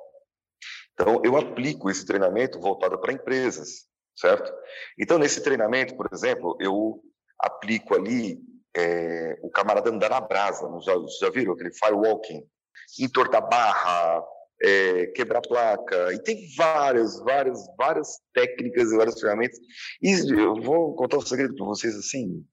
Então, 0.94 1.20
eu 1.24 1.36
aplico 1.36 1.90
esse 1.90 2.06
treinamento 2.06 2.60
voltado 2.60 2.98
para 3.00 3.12
empresas, 3.12 3.86
certo? 4.16 4.52
Então, 4.98 5.18
nesse 5.18 5.42
treinamento, 5.42 5.96
por 5.96 6.08
exemplo, 6.12 6.56
eu 6.60 7.02
aplico 7.40 7.94
ali 7.94 8.40
é, 8.76 9.38
o 9.42 9.50
camarada 9.50 9.90
andar 9.90 10.10
na 10.10 10.20
brasa, 10.20 10.68
já, 10.82 10.94
já 11.20 11.30
viram 11.30 11.52
aquele 11.52 11.72
firewalking? 11.72 12.44
Entortar 13.00 13.48
barra, 13.48 14.24
é, 14.62 15.06
quebrar 15.08 15.40
placa, 15.40 16.12
e 16.12 16.22
tem 16.22 16.48
várias, 16.56 17.18
várias, 17.20 17.60
várias 17.76 18.18
técnicas 18.32 18.90
e 18.90 18.96
várias 18.96 19.20
ferramentas. 19.20 19.58
E 20.02 20.12
eu 20.32 20.60
vou 20.62 20.94
contar 20.94 21.18
um 21.18 21.26
segredo 21.26 21.54
para 21.54 21.66
vocês 21.66 21.96
assim. 21.96 22.44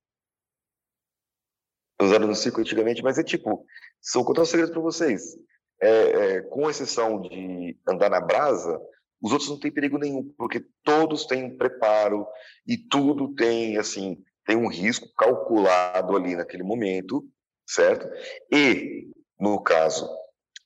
Usaram 2.02 2.28
no 2.28 2.36
circo 2.36 2.60
antigamente, 2.60 3.02
mas 3.02 3.18
é 3.18 3.24
tipo, 3.24 3.66
se 4.02 4.22
contar 4.24 4.42
um 4.42 4.46
segredo 4.46 4.72
para 4.72 4.82
vocês, 4.82 5.38
é, 5.82 5.90
é, 5.90 6.42
com 6.42 6.70
exceção 6.70 7.22
de 7.22 7.78
andar 7.88 8.10
na 8.10 8.20
brasa, 8.20 8.80
os 9.22 9.32
outros 9.32 9.50
não 9.50 9.60
têm 9.60 9.72
perigo 9.72 9.98
nenhum, 9.98 10.24
porque 10.38 10.66
todos 10.84 11.26
têm 11.26 11.46
um 11.46 11.58
preparo 11.58 12.28
e 12.68 12.78
tudo 12.78 13.34
tem, 13.34 13.78
assim, 13.78 14.22
tem 14.46 14.56
um 14.56 14.68
risco 14.68 15.08
calculado 15.18 16.16
ali 16.16 16.36
naquele 16.36 16.64
momento, 16.64 17.26
certo? 17.66 18.08
E, 18.52 19.10
no 19.40 19.62
caso 19.62 20.08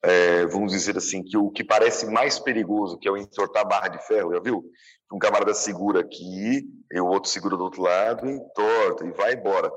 é, 0.03 0.45
vamos 0.45 0.71
dizer 0.71 0.97
assim, 0.97 1.23
que 1.23 1.37
o 1.37 1.49
que 1.49 1.63
parece 1.63 2.05
mais 2.05 2.39
perigoso, 2.39 2.97
que 2.97 3.07
é 3.07 3.11
o 3.11 3.17
entortar 3.17 3.67
barra 3.67 3.89
de 3.89 4.05
ferro, 4.05 4.33
já 4.33 4.39
viu? 4.39 4.63
Um 5.11 5.19
camarada 5.19 5.53
segura 5.53 6.01
aqui, 6.01 6.69
e 6.91 6.99
o 6.99 7.07
outro 7.07 7.29
segura 7.29 7.57
do 7.57 7.63
outro 7.63 7.81
lado, 7.81 8.29
entorta, 8.29 9.05
e 9.05 9.11
vai 9.11 9.33
embora. 9.33 9.71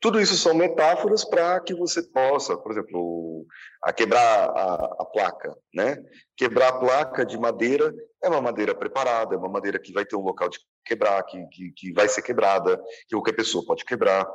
Tudo 0.00 0.18
isso 0.18 0.34
são 0.36 0.54
metáforas 0.54 1.24
para 1.24 1.60
que 1.60 1.74
você 1.74 2.02
possa, 2.02 2.56
por 2.56 2.72
exemplo, 2.72 3.46
a 3.82 3.92
quebrar 3.92 4.48
a, 4.48 4.74
a, 5.00 5.04
placa, 5.04 5.54
né? 5.74 6.02
Quebrar 6.34 6.68
a 6.68 6.78
placa 6.78 7.26
de 7.26 7.38
madeira 7.38 7.94
é 8.22 8.28
uma 8.28 8.40
madeira 8.40 8.74
preparada, 8.74 9.34
é 9.34 9.38
uma 9.38 9.48
madeira 9.48 9.78
que 9.78 9.92
vai 9.92 10.06
ter 10.06 10.16
um 10.16 10.22
local 10.22 10.48
de 10.48 10.58
quebrar, 10.86 11.22
que, 11.24 11.46
que, 11.48 11.72
que 11.72 11.92
vai 11.92 12.08
ser 12.08 12.22
quebrada, 12.22 12.78
que 13.08 13.14
qualquer 13.14 13.34
pessoa 13.34 13.64
pode 13.66 13.84
quebrar. 13.84 14.26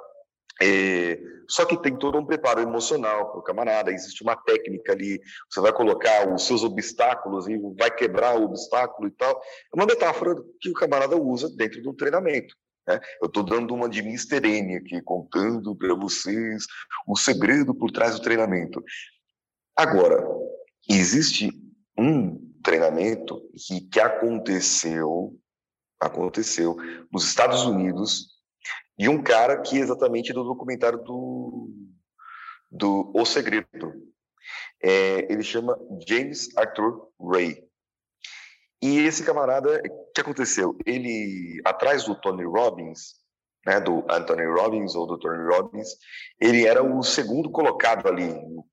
É, 0.61 1.19
só 1.49 1.65
que 1.65 1.81
tem 1.81 1.97
todo 1.97 2.17
um 2.17 2.25
preparo 2.25 2.61
emocional 2.61 3.31
para 3.31 3.39
o 3.39 3.43
camarada, 3.43 3.91
existe 3.91 4.23
uma 4.23 4.35
técnica 4.37 4.93
ali, 4.93 5.19
você 5.49 5.59
vai 5.59 5.73
colocar 5.73 6.31
os 6.31 6.45
seus 6.45 6.63
obstáculos 6.63 7.47
e 7.47 7.57
vai 7.77 7.91
quebrar 7.91 8.39
o 8.39 8.45
obstáculo 8.45 9.07
e 9.07 9.11
tal. 9.11 9.31
É 9.31 9.75
uma 9.75 9.85
metáfora 9.85 10.35
que 10.61 10.69
o 10.69 10.73
camarada 10.73 11.17
usa 11.17 11.49
dentro 11.49 11.81
do 11.81 11.93
treinamento. 11.93 12.55
Né? 12.87 12.99
Eu 13.21 13.27
estou 13.27 13.43
dando 13.43 13.73
uma 13.73 13.89
de 13.89 13.99
Mr. 13.99 14.45
N 14.45 14.77
aqui, 14.77 15.01
contando 15.01 15.75
para 15.75 15.93
vocês 15.95 16.65
o 17.07 17.15
segredo 17.15 17.73
por 17.73 17.91
trás 17.91 18.15
do 18.15 18.21
treinamento. 18.21 18.83
Agora, 19.75 20.25
existe 20.89 21.49
um 21.97 22.53
treinamento 22.63 23.41
que, 23.55 23.81
que 23.81 23.99
aconteceu, 23.99 25.37
aconteceu 25.99 26.75
nos 27.11 27.25
Estados 27.27 27.63
Unidos 27.63 28.35
e 28.97 29.09
um 29.09 29.21
cara 29.21 29.61
que 29.61 29.77
é 29.77 29.81
exatamente 29.81 30.31
do 30.31 30.43
documentário 30.43 30.99
do, 30.99 31.69
do 32.71 33.11
O 33.13 33.25
Segredo. 33.25 33.93
É, 34.81 35.31
ele 35.31 35.43
chama 35.43 35.77
James 36.07 36.55
Arthur 36.55 37.09
Ray. 37.19 37.61
E 38.81 38.99
esse 38.99 39.23
camarada, 39.23 39.81
o 39.89 40.11
que 40.13 40.21
aconteceu? 40.21 40.77
Ele, 40.85 41.61
atrás 41.65 42.03
do 42.03 42.19
Tony 42.19 42.43
Robbins, 42.43 43.15
né, 43.65 43.79
do 43.79 44.05
Anthony 44.09 44.45
Robbins 44.45 44.93
ou 44.95 45.07
do 45.07 45.17
Tony 45.17 45.43
Robbins, 45.47 45.89
ele 46.39 46.65
era 46.65 46.83
o 46.83 47.01
segundo 47.01 47.49
colocado 47.49 48.07
ali, 48.07 48.31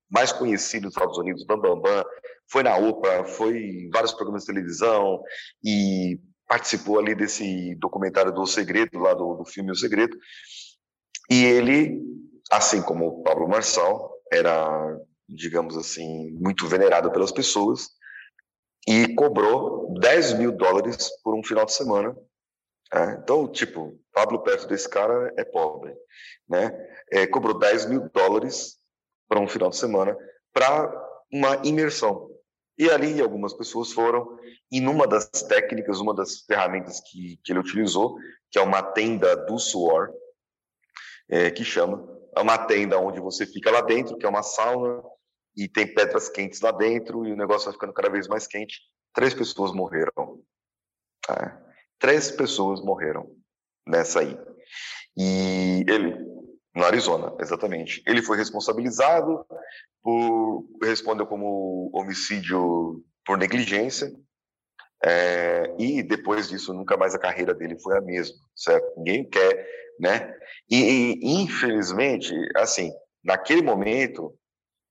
mais 0.09 0.31
conhecido 0.31 0.83
dos 0.83 0.93
Estados 0.93 1.17
Unidos, 1.17 1.45
Bam 1.45 1.59
Bam 1.59 1.79
Bam, 1.79 2.03
foi 2.47 2.61
na 2.61 2.77
Oprah, 2.77 3.25
foi 3.25 3.57
em 3.57 3.89
vários 3.89 4.13
programas 4.13 4.43
de 4.43 4.53
televisão 4.53 5.21
e 5.63 6.19
participou 6.47 6.99
ali 6.99 7.15
desse 7.15 7.73
documentário 7.75 8.31
do 8.31 8.45
Segredo, 8.45 8.99
lá 8.99 9.13
do, 9.13 9.35
do 9.35 9.45
filme 9.45 9.71
O 9.71 9.75
Segredo, 9.75 10.15
e 11.31 11.43
ele, 11.45 11.99
assim 12.51 12.81
como 12.81 13.07
o 13.07 13.23
Pablo 13.23 13.47
Marçal, 13.47 14.11
era, 14.31 14.97
digamos 15.27 15.77
assim, 15.77 16.31
muito 16.39 16.67
venerado 16.67 17.11
pelas 17.11 17.31
pessoas, 17.31 17.89
e 18.87 19.13
cobrou 19.15 19.93
10 19.99 20.33
mil 20.33 20.51
dólares 20.51 21.09
por 21.23 21.35
um 21.35 21.43
final 21.43 21.65
de 21.65 21.73
semana. 21.73 22.15
Né? 22.93 23.19
Então, 23.23 23.47
tipo, 23.47 23.99
Pablo 24.11 24.43
perto 24.43 24.67
desse 24.67 24.87
cara 24.87 25.33
é 25.37 25.43
pobre, 25.43 25.95
né? 26.47 26.71
É, 27.11 27.25
cobrou 27.25 27.57
10 27.57 27.87
mil 27.87 28.09
dólares 28.09 28.77
para 29.27 29.39
um 29.39 29.47
final 29.47 29.69
de 29.69 29.77
semana 29.77 30.17
para 30.53 30.91
uma 31.31 31.59
imersão. 31.63 32.29
E 32.77 32.89
ali 32.89 33.21
algumas 33.21 33.53
pessoas 33.53 33.91
foram, 33.91 34.37
e 34.71 34.81
numa 34.81 35.07
das 35.07 35.25
técnicas, 35.27 35.99
uma 35.99 36.13
das 36.13 36.41
ferramentas 36.41 36.99
que, 36.99 37.39
que 37.43 37.51
ele 37.51 37.59
utilizou, 37.59 38.15
que 38.51 38.57
é 38.57 38.61
uma 38.61 38.81
tenda 38.81 39.35
do 39.35 39.57
suor, 39.59 40.11
é, 41.29 41.51
que 41.51 41.63
chama, 41.63 42.07
é 42.35 42.41
uma 42.41 42.57
tenda 42.57 42.97
onde 42.99 43.19
você 43.19 43.45
fica 43.45 43.71
lá 43.71 43.81
dentro, 43.81 44.17
que 44.17 44.25
é 44.25 44.29
uma 44.29 44.43
sauna, 44.43 45.03
e 45.55 45.67
tem 45.67 45.93
pedras 45.93 46.29
quentes 46.29 46.61
lá 46.61 46.71
dentro, 46.71 47.25
e 47.25 47.31
o 47.31 47.37
negócio 47.37 47.65
vai 47.65 47.73
ficando 47.73 47.93
cada 47.93 48.09
vez 48.09 48.27
mais 48.27 48.47
quente. 48.47 48.81
Três 49.13 49.33
pessoas 49.33 49.71
morreram. 49.71 50.41
É. 51.29 51.51
Três 51.99 52.31
pessoas 52.31 52.81
morreram 52.81 53.35
nessa 53.87 54.19
aí. 54.19 54.37
E 55.15 55.85
ele, 55.87 56.17
no 56.75 56.83
Arizona, 56.83 57.35
exatamente. 57.39 58.03
Ele 58.05 58.21
foi 58.21 58.37
responsabilizado 58.37 59.45
por 60.01 60.65
respondeu 60.81 61.25
como 61.25 61.89
homicídio 61.93 63.03
por 63.25 63.37
negligência. 63.37 64.11
É, 65.05 65.75
e 65.77 66.01
depois 66.01 66.47
disso, 66.49 66.73
nunca 66.73 66.95
mais 66.95 67.13
a 67.13 67.19
carreira 67.19 67.53
dele 67.53 67.77
foi 67.79 67.97
a 67.97 68.01
mesma, 68.01 68.37
certo? 68.55 68.97
Ninguém 68.97 69.29
quer, 69.29 69.67
né? 69.99 70.33
E, 70.69 71.19
e 71.21 71.41
infelizmente, 71.41 72.33
assim, 72.55 72.91
naquele 73.23 73.61
momento, 73.61 74.33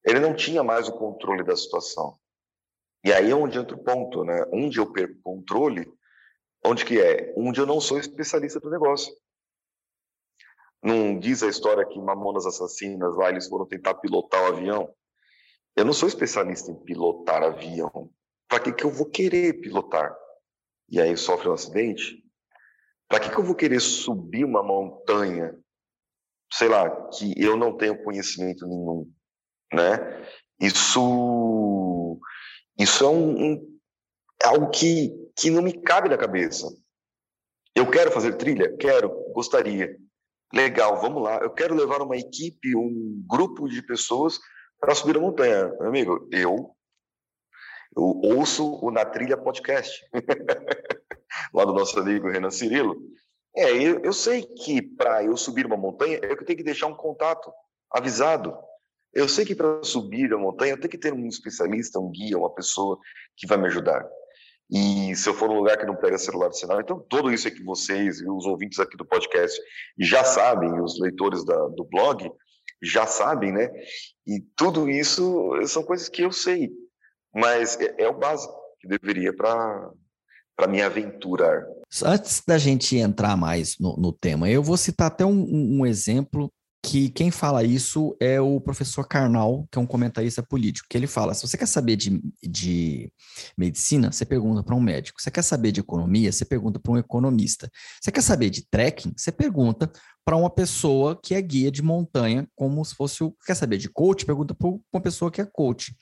ele 0.04 0.18
não 0.18 0.34
tinha 0.34 0.62
mais 0.62 0.88
o 0.88 0.98
controle 0.98 1.44
da 1.44 1.56
situação. 1.56 2.18
E 3.04 3.12
aí 3.12 3.30
é 3.30 3.34
onde 3.34 3.58
entra 3.58 3.76
o 3.76 3.82
ponto, 3.82 4.24
né? 4.24 4.44
Onde 4.52 4.78
eu 4.78 4.92
perco 4.92 5.20
controle, 5.22 5.92
onde 6.64 6.84
que 6.84 7.00
é? 7.00 7.32
Onde 7.36 7.60
eu 7.60 7.66
não 7.66 7.80
sou 7.80 7.98
especialista 7.98 8.60
do 8.60 8.70
negócio. 8.70 9.12
Não 10.82 11.18
diz 11.18 11.42
a 11.42 11.48
história 11.48 11.86
que 11.86 12.00
Mamonas 12.00 12.46
Assassinas 12.46 13.16
lá 13.16 13.30
eles 13.30 13.48
foram 13.48 13.66
tentar 13.66 13.94
pilotar 13.94 14.42
o 14.42 14.46
avião. 14.46 14.92
Eu 15.76 15.84
não 15.84 15.92
sou 15.92 16.08
especialista 16.08 16.70
em 16.70 16.84
pilotar 16.84 17.42
avião. 17.42 18.10
Para 18.48 18.60
que, 18.60 18.72
que 18.72 18.84
eu 18.84 18.90
vou 18.90 19.06
querer 19.06 19.60
pilotar? 19.60 20.16
E 20.88 21.00
aí 21.00 21.16
sofre 21.16 21.48
um 21.48 21.54
acidente? 21.54 22.22
Para 23.08 23.20
que, 23.20 23.30
que 23.30 23.38
eu 23.38 23.44
vou 23.44 23.54
querer 23.54 23.80
subir 23.80 24.44
uma 24.44 24.62
montanha, 24.62 25.56
sei 26.52 26.68
lá, 26.68 27.08
que 27.10 27.34
eu 27.40 27.56
não 27.56 27.76
tenho 27.76 28.02
conhecimento 28.02 28.66
nenhum, 28.66 29.10
né? 29.72 30.26
Isso, 30.60 32.20
isso 32.78 33.04
é 33.04 33.08
um, 33.08 33.52
um 33.52 33.78
é 34.42 34.46
algo 34.48 34.70
que, 34.70 35.12
que 35.36 35.50
não 35.50 35.62
me 35.62 35.72
cabe 35.72 36.08
na 36.08 36.18
cabeça. 36.18 36.66
Eu 37.74 37.90
quero 37.90 38.10
fazer 38.10 38.34
trilha? 38.34 38.76
Quero, 38.76 39.08
gostaria. 39.32 39.96
Legal, 40.52 41.00
vamos 41.00 41.22
lá. 41.22 41.38
Eu 41.38 41.50
quero 41.50 41.74
levar 41.74 42.02
uma 42.02 42.16
equipe, 42.16 42.76
um 42.76 43.24
grupo 43.26 43.68
de 43.68 43.80
pessoas 43.82 44.38
para 44.78 44.94
subir 44.94 45.16
a 45.16 45.20
montanha. 45.20 45.68
Meu 45.78 45.88
amigo, 45.88 46.28
eu, 46.30 46.76
eu 47.96 48.02
ouço 48.36 48.78
o 48.82 48.90
Na 48.90 49.04
Trilha 49.04 49.36
Podcast, 49.36 50.04
lá 51.54 51.64
do 51.64 51.72
nosso 51.72 51.98
amigo 51.98 52.28
Renan 52.28 52.50
Cirilo. 52.50 52.96
É, 53.56 53.70
eu, 53.70 54.00
eu 54.00 54.12
sei 54.12 54.42
que 54.42 54.82
para 54.82 55.24
eu 55.24 55.36
subir 55.36 55.64
uma 55.64 55.76
montanha, 55.76 56.18
eu 56.22 56.44
tenho 56.44 56.58
que 56.58 56.64
deixar 56.64 56.88
um 56.88 56.96
contato 56.96 57.52
avisado. 57.90 58.56
Eu 59.14 59.28
sei 59.28 59.44
que 59.44 59.55
para 59.55 59.82
subir 59.82 60.32
a 60.32 60.39
montanha, 60.39 60.76
tenho 60.76 60.89
que 60.89 60.98
ter 60.98 61.12
um 61.12 61.26
especialista, 61.26 61.98
um 61.98 62.10
guia, 62.10 62.39
uma 62.39 62.55
pessoa 62.55 62.98
que 63.36 63.47
vai 63.47 63.59
me 63.59 63.66
ajudar. 63.66 64.05
E 64.70 65.14
se 65.14 65.28
eu 65.28 65.34
for 65.34 65.48
num 65.48 65.59
lugar 65.59 65.76
que 65.76 65.84
não 65.84 65.97
pega 65.97 66.16
celular 66.16 66.48
de 66.48 66.59
sinal, 66.59 66.80
então 66.80 67.05
tudo 67.10 67.30
isso 67.30 67.47
é 67.47 67.51
que 67.51 67.62
vocês 67.62 68.20
e 68.20 68.28
os 68.28 68.47
ouvintes 68.47 68.78
aqui 68.78 68.97
do 68.97 69.05
podcast 69.05 69.60
já 69.98 70.24
sabem, 70.24 70.80
os 70.80 70.98
leitores 70.98 71.44
da, 71.44 71.68
do 71.68 71.84
blog 71.84 72.30
já 72.82 73.06
sabem, 73.06 73.52
né? 73.52 73.68
E 74.26 74.40
tudo 74.56 74.89
isso 74.89 75.51
são 75.66 75.82
coisas 75.82 76.09
que 76.09 76.22
eu 76.22 76.32
sei, 76.32 76.70
mas 77.34 77.78
é, 77.78 77.94
é 77.98 78.09
o 78.09 78.18
básico 78.18 78.55
que 78.80 78.89
deveria 78.89 79.34
para 79.34 79.90
para 80.55 80.66
me 80.70 80.82
aventurar. 80.82 81.64
Antes 82.05 82.43
da 82.47 82.59
gente 82.59 82.97
entrar 82.97 83.36
mais 83.36 83.78
no, 83.78 83.97
no 83.97 84.12
tema, 84.12 84.48
eu 84.48 84.62
vou 84.62 84.76
citar 84.76 85.09
até 85.09 85.24
um, 85.24 85.80
um 85.80 85.86
exemplo 85.86 86.52
que 86.84 87.10
quem 87.10 87.30
fala 87.30 87.62
isso 87.62 88.16
é 88.18 88.40
o 88.40 88.60
professor 88.60 89.06
Karnal, 89.06 89.68
que 89.70 89.78
é 89.78 89.80
um 89.80 89.86
comentarista 89.86 90.42
político, 90.42 90.88
que 90.90 90.96
ele 90.98 91.06
fala, 91.06 91.32
se 91.32 91.46
você 91.46 91.56
quer 91.56 91.66
saber 91.66 91.94
de, 91.94 92.20
de 92.42 93.12
medicina, 93.56 94.10
você 94.10 94.24
pergunta 94.24 94.64
para 94.64 94.74
um 94.74 94.80
médico. 94.80 95.22
Você 95.22 95.30
quer 95.30 95.42
saber 95.42 95.70
de 95.70 95.78
economia, 95.78 96.32
você 96.32 96.44
pergunta 96.44 96.80
para 96.80 96.92
um 96.92 96.98
economista. 96.98 97.70
Você 98.00 98.10
quer 98.10 98.22
saber 98.22 98.50
de 98.50 98.66
trekking, 98.68 99.12
você 99.16 99.30
pergunta 99.30 99.92
para 100.24 100.36
uma 100.36 100.50
pessoa 100.50 101.18
que 101.22 101.36
é 101.36 101.40
guia 101.40 101.70
de 101.70 101.82
montanha, 101.82 102.48
como 102.56 102.84
se 102.84 102.96
fosse 102.96 103.22
o... 103.22 103.32
Quer 103.46 103.54
saber 103.54 103.78
de 103.78 103.88
coach, 103.88 104.26
pergunta 104.26 104.52
para 104.52 104.68
uma 104.68 105.00
pessoa 105.00 105.30
que 105.30 105.40
é 105.40 105.46
coach. 105.46 105.94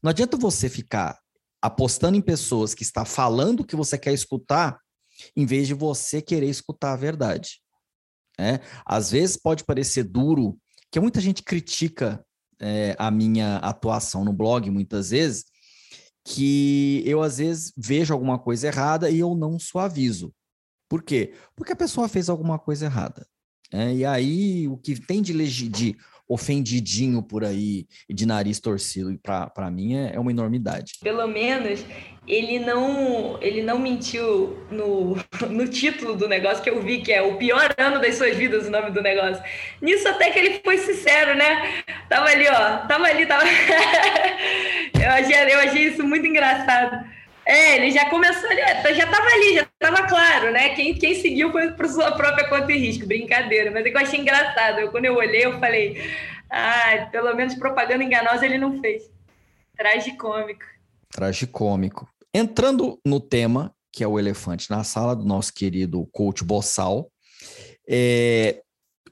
Não 0.00 0.10
adianta 0.10 0.36
você 0.36 0.68
ficar 0.68 1.18
apostando 1.60 2.16
em 2.16 2.22
pessoas 2.22 2.74
que 2.74 2.84
está 2.84 3.04
falando 3.04 3.60
o 3.60 3.64
que 3.64 3.74
você 3.74 3.98
quer 3.98 4.12
escutar, 4.12 4.78
em 5.36 5.44
vez 5.44 5.66
de 5.66 5.74
você 5.74 6.22
querer 6.22 6.48
escutar 6.48 6.92
a 6.92 6.96
verdade. 6.96 7.60
Né? 8.38 8.60
Às 8.84 9.10
vezes 9.10 9.36
pode 9.36 9.64
parecer 9.64 10.04
duro, 10.04 10.58
que 10.90 11.00
muita 11.00 11.20
gente 11.20 11.42
critica 11.42 12.24
é, 12.60 12.94
a 12.98 13.10
minha 13.10 13.56
atuação 13.58 14.24
no 14.24 14.32
blog, 14.32 14.70
muitas 14.70 15.10
vezes, 15.10 15.44
que 16.24 17.02
eu 17.06 17.22
às 17.22 17.38
vezes 17.38 17.72
vejo 17.76 18.12
alguma 18.12 18.38
coisa 18.38 18.66
errada 18.66 19.10
e 19.10 19.18
eu 19.18 19.34
não 19.34 19.58
suavizo. 19.58 20.32
Por 20.88 21.02
quê? 21.02 21.34
Porque 21.54 21.72
a 21.72 21.76
pessoa 21.76 22.08
fez 22.08 22.28
alguma 22.28 22.58
coisa 22.58 22.86
errada. 22.86 23.26
É, 23.72 23.94
e 23.94 24.04
aí, 24.04 24.66
o 24.68 24.78
que 24.78 24.98
tem 24.98 25.20
de, 25.20 25.68
de 25.68 25.96
ofendidinho 26.28 27.22
por 27.22 27.44
aí 27.44 27.86
e 28.08 28.12
de 28.12 28.26
nariz 28.26 28.60
torcido, 28.60 29.18
para 29.22 29.70
mim 29.70 29.96
é, 29.96 30.14
é 30.14 30.20
uma 30.20 30.30
enormidade. 30.30 30.92
Pelo 31.02 31.26
menos 31.26 31.84
ele 32.26 32.58
não 32.58 33.38
ele 33.40 33.62
não 33.62 33.78
mentiu 33.78 34.58
no, 34.70 35.16
no 35.48 35.66
título 35.66 36.14
do 36.14 36.28
negócio 36.28 36.62
que 36.62 36.68
eu 36.68 36.82
vi 36.82 37.00
que 37.00 37.12
é 37.12 37.22
o 37.22 37.36
pior 37.36 37.74
ano 37.78 38.00
das 38.00 38.16
suas 38.16 38.36
vidas 38.36 38.66
o 38.66 38.70
nome 38.70 38.90
do 38.90 39.02
negócio. 39.02 39.42
Nisso 39.80 40.06
até 40.06 40.30
que 40.30 40.38
ele 40.38 40.60
foi 40.62 40.76
sincero 40.76 41.34
né? 41.34 41.82
Tava 42.08 42.28
ali 42.28 42.46
ó 42.46 42.86
tava 42.86 43.06
ali 43.06 43.24
tava 43.24 43.44
eu 45.00 45.10
achei 45.10 45.54
eu 45.54 45.60
achei 45.60 45.88
isso 45.88 46.04
muito 46.04 46.26
engraçado. 46.26 47.06
É 47.46 47.76
ele 47.76 47.90
já 47.90 48.10
começou 48.10 48.50
ali 48.50 48.94
já 48.94 49.06
tava 49.06 49.26
ali 49.26 49.54
já 49.54 49.67
tava 49.78 50.06
claro 50.06 50.52
né? 50.52 50.70
Quem, 50.70 50.94
quem 50.94 51.14
seguiu 51.14 51.50
foi 51.52 51.72
por 51.72 51.86
sua 51.88 52.12
própria 52.12 52.48
conta 52.48 52.72
e 52.72 52.78
risco. 52.78 53.06
Brincadeira 53.06 53.70
mas 53.70 53.84
é 53.84 53.90
eu 53.90 53.98
achei 53.98 54.20
engraçado. 54.20 54.80
Eu, 54.80 54.90
quando 54.90 55.04
eu 55.04 55.14
olhei 55.14 55.44
eu 55.44 55.58
falei 55.58 56.02
ah 56.50 57.08
pelo 57.10 57.34
menos 57.34 57.54
propaganda 57.54 58.04
enganosa 58.04 58.44
ele 58.44 58.58
não 58.58 58.80
fez. 58.80 59.10
Tragicômico 59.76 60.64
tragicômico 61.10 62.08
Entrando 62.34 63.00
no 63.04 63.20
tema, 63.20 63.74
que 63.92 64.04
é 64.04 64.06
o 64.06 64.18
elefante 64.18 64.70
na 64.70 64.84
sala 64.84 65.16
do 65.16 65.24
nosso 65.24 65.52
querido 65.52 66.06
coach 66.12 66.44
Bossal, 66.44 67.10
é, 67.88 68.60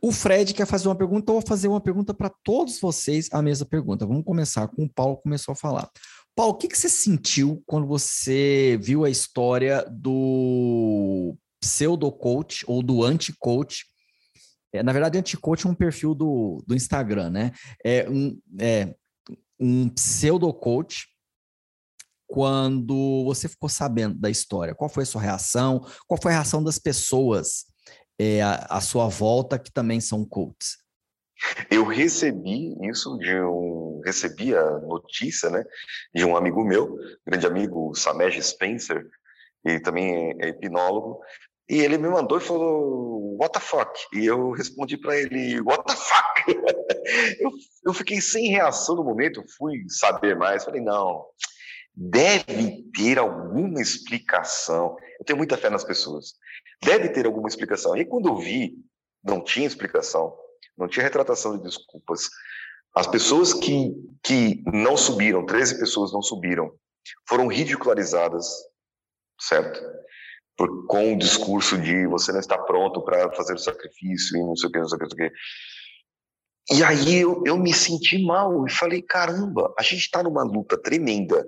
o 0.02 0.12
Fred 0.12 0.52
quer 0.52 0.66
fazer 0.66 0.86
uma 0.88 0.94
pergunta, 0.94 1.30
eu 1.30 1.40
vou 1.40 1.46
fazer 1.46 1.68
uma 1.68 1.80
pergunta 1.80 2.12
para 2.12 2.30
todos 2.44 2.78
vocês, 2.78 3.28
a 3.32 3.40
mesma 3.40 3.66
pergunta. 3.66 4.06
Vamos 4.06 4.24
começar 4.24 4.68
com 4.68 4.84
o 4.84 4.88
Paulo, 4.88 5.16
começou 5.16 5.52
a 5.52 5.56
falar. 5.56 5.90
Paulo, 6.36 6.52
o 6.52 6.56
que, 6.56 6.68
que 6.68 6.76
você 6.76 6.90
sentiu 6.90 7.62
quando 7.66 7.86
você 7.86 8.78
viu 8.82 9.06
a 9.06 9.10
história 9.10 9.82
do 9.90 11.34
pseudo-coach 11.58 12.62
ou 12.68 12.82
do 12.82 13.02
anti-coach? 13.02 13.86
É, 14.70 14.82
na 14.82 14.92
verdade, 14.92 15.16
anti-coach 15.16 15.66
é 15.66 15.70
um 15.70 15.74
perfil 15.74 16.14
do, 16.14 16.62
do 16.66 16.74
Instagram, 16.74 17.30
né? 17.30 17.52
É 17.82 18.06
um, 18.10 18.38
é, 18.60 18.94
um 19.58 19.88
pseudo-coach 19.88 21.06
quando 22.26 23.24
você 23.24 23.48
ficou 23.48 23.70
sabendo 23.70 24.18
da 24.18 24.28
história? 24.28 24.74
Qual 24.74 24.90
foi 24.90 25.04
a 25.04 25.06
sua 25.06 25.22
reação? 25.22 25.86
Qual 26.06 26.20
foi 26.20 26.32
a 26.32 26.34
reação 26.34 26.62
das 26.62 26.78
pessoas 26.78 27.64
é, 28.20 28.42
à, 28.42 28.78
sua 28.82 29.08
volta 29.08 29.58
que 29.58 29.72
também 29.72 30.02
são 30.02 30.22
cults? 30.22 30.76
Eu 31.70 31.84
recebi 31.84 32.74
isso 32.88 33.18
de 33.18 33.40
um, 33.40 34.00
recebi 34.04 34.54
a 34.54 34.78
notícia, 34.80 35.50
né, 35.50 35.64
de 36.14 36.24
um 36.24 36.36
amigo 36.36 36.64
meu, 36.64 36.96
grande 37.26 37.46
amigo 37.46 37.94
Samej 37.94 38.40
Spencer, 38.42 39.06
e 39.64 39.80
também 39.80 40.34
é 40.40 40.48
hipnólogo, 40.48 41.20
e 41.68 41.80
ele 41.80 41.98
me 41.98 42.08
mandou 42.08 42.38
e 42.38 42.40
falou, 42.40 43.36
what 43.38 43.52
the 43.52 43.60
fuck? 43.60 43.90
E 44.12 44.24
eu 44.24 44.52
respondi 44.52 44.96
para 44.96 45.16
ele, 45.16 45.60
what 45.60 45.84
the 45.84 45.96
fuck? 45.96 46.46
eu, 47.40 47.50
eu 47.86 47.92
fiquei 47.92 48.20
sem 48.20 48.50
reação 48.50 48.94
no 48.94 49.04
momento, 49.04 49.42
fui 49.58 49.84
saber 49.88 50.36
mais, 50.36 50.64
falei, 50.64 50.80
não, 50.80 51.26
deve 51.94 52.84
ter 52.94 53.18
alguma 53.18 53.80
explicação. 53.80 54.96
Eu 55.18 55.24
tenho 55.24 55.36
muita 55.36 55.56
fé 55.56 55.68
nas 55.68 55.82
pessoas. 55.82 56.34
Deve 56.84 57.08
ter 57.08 57.26
alguma 57.26 57.48
explicação. 57.48 57.96
E 57.96 58.04
quando 58.04 58.28
eu 58.28 58.36
vi, 58.36 58.74
não 59.24 59.42
tinha 59.42 59.66
explicação, 59.66 60.36
não 60.76 60.88
tinha 60.88 61.04
retratação 61.04 61.56
de 61.56 61.64
desculpas. 61.64 62.28
As 62.94 63.06
pessoas 63.06 63.52
que, 63.52 63.92
que 64.22 64.62
não 64.72 64.96
subiram, 64.96 65.44
13 65.44 65.78
pessoas 65.78 66.12
não 66.12 66.22
subiram, 66.22 66.72
foram 67.28 67.46
ridicularizadas, 67.46 68.46
certo? 69.40 69.80
Por, 70.56 70.86
com 70.86 71.14
o 71.14 71.18
discurso 71.18 71.78
de 71.78 72.06
você 72.06 72.32
não 72.32 72.40
está 72.40 72.56
pronto 72.56 73.02
para 73.02 73.30
fazer 73.34 73.54
o 73.54 73.58
sacrifício 73.58 74.38
e 74.38 74.40
não 74.40 74.56
sei 74.56 74.68
o 74.68 74.72
que, 74.72 74.78
não 74.78 74.88
sei 74.88 74.96
o 74.96 74.98
que, 74.98 75.04
não 75.04 75.10
sei 75.10 75.26
o 75.26 75.30
que. 75.30 75.36
E 76.72 76.82
aí 76.82 77.20
eu, 77.20 77.42
eu 77.46 77.56
me 77.56 77.72
senti 77.72 78.24
mal 78.24 78.66
e 78.66 78.70
falei, 78.70 79.00
caramba, 79.00 79.72
a 79.78 79.82
gente 79.82 80.00
está 80.00 80.22
numa 80.22 80.42
luta 80.42 80.76
tremenda 80.76 81.46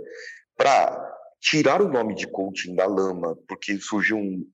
para 0.56 1.18
tirar 1.40 1.82
o 1.82 1.88
nome 1.88 2.14
de 2.14 2.26
coaching 2.28 2.74
da 2.74 2.86
lama, 2.86 3.36
porque 3.48 3.78
surgiu 3.78 4.16
um, 4.16 4.44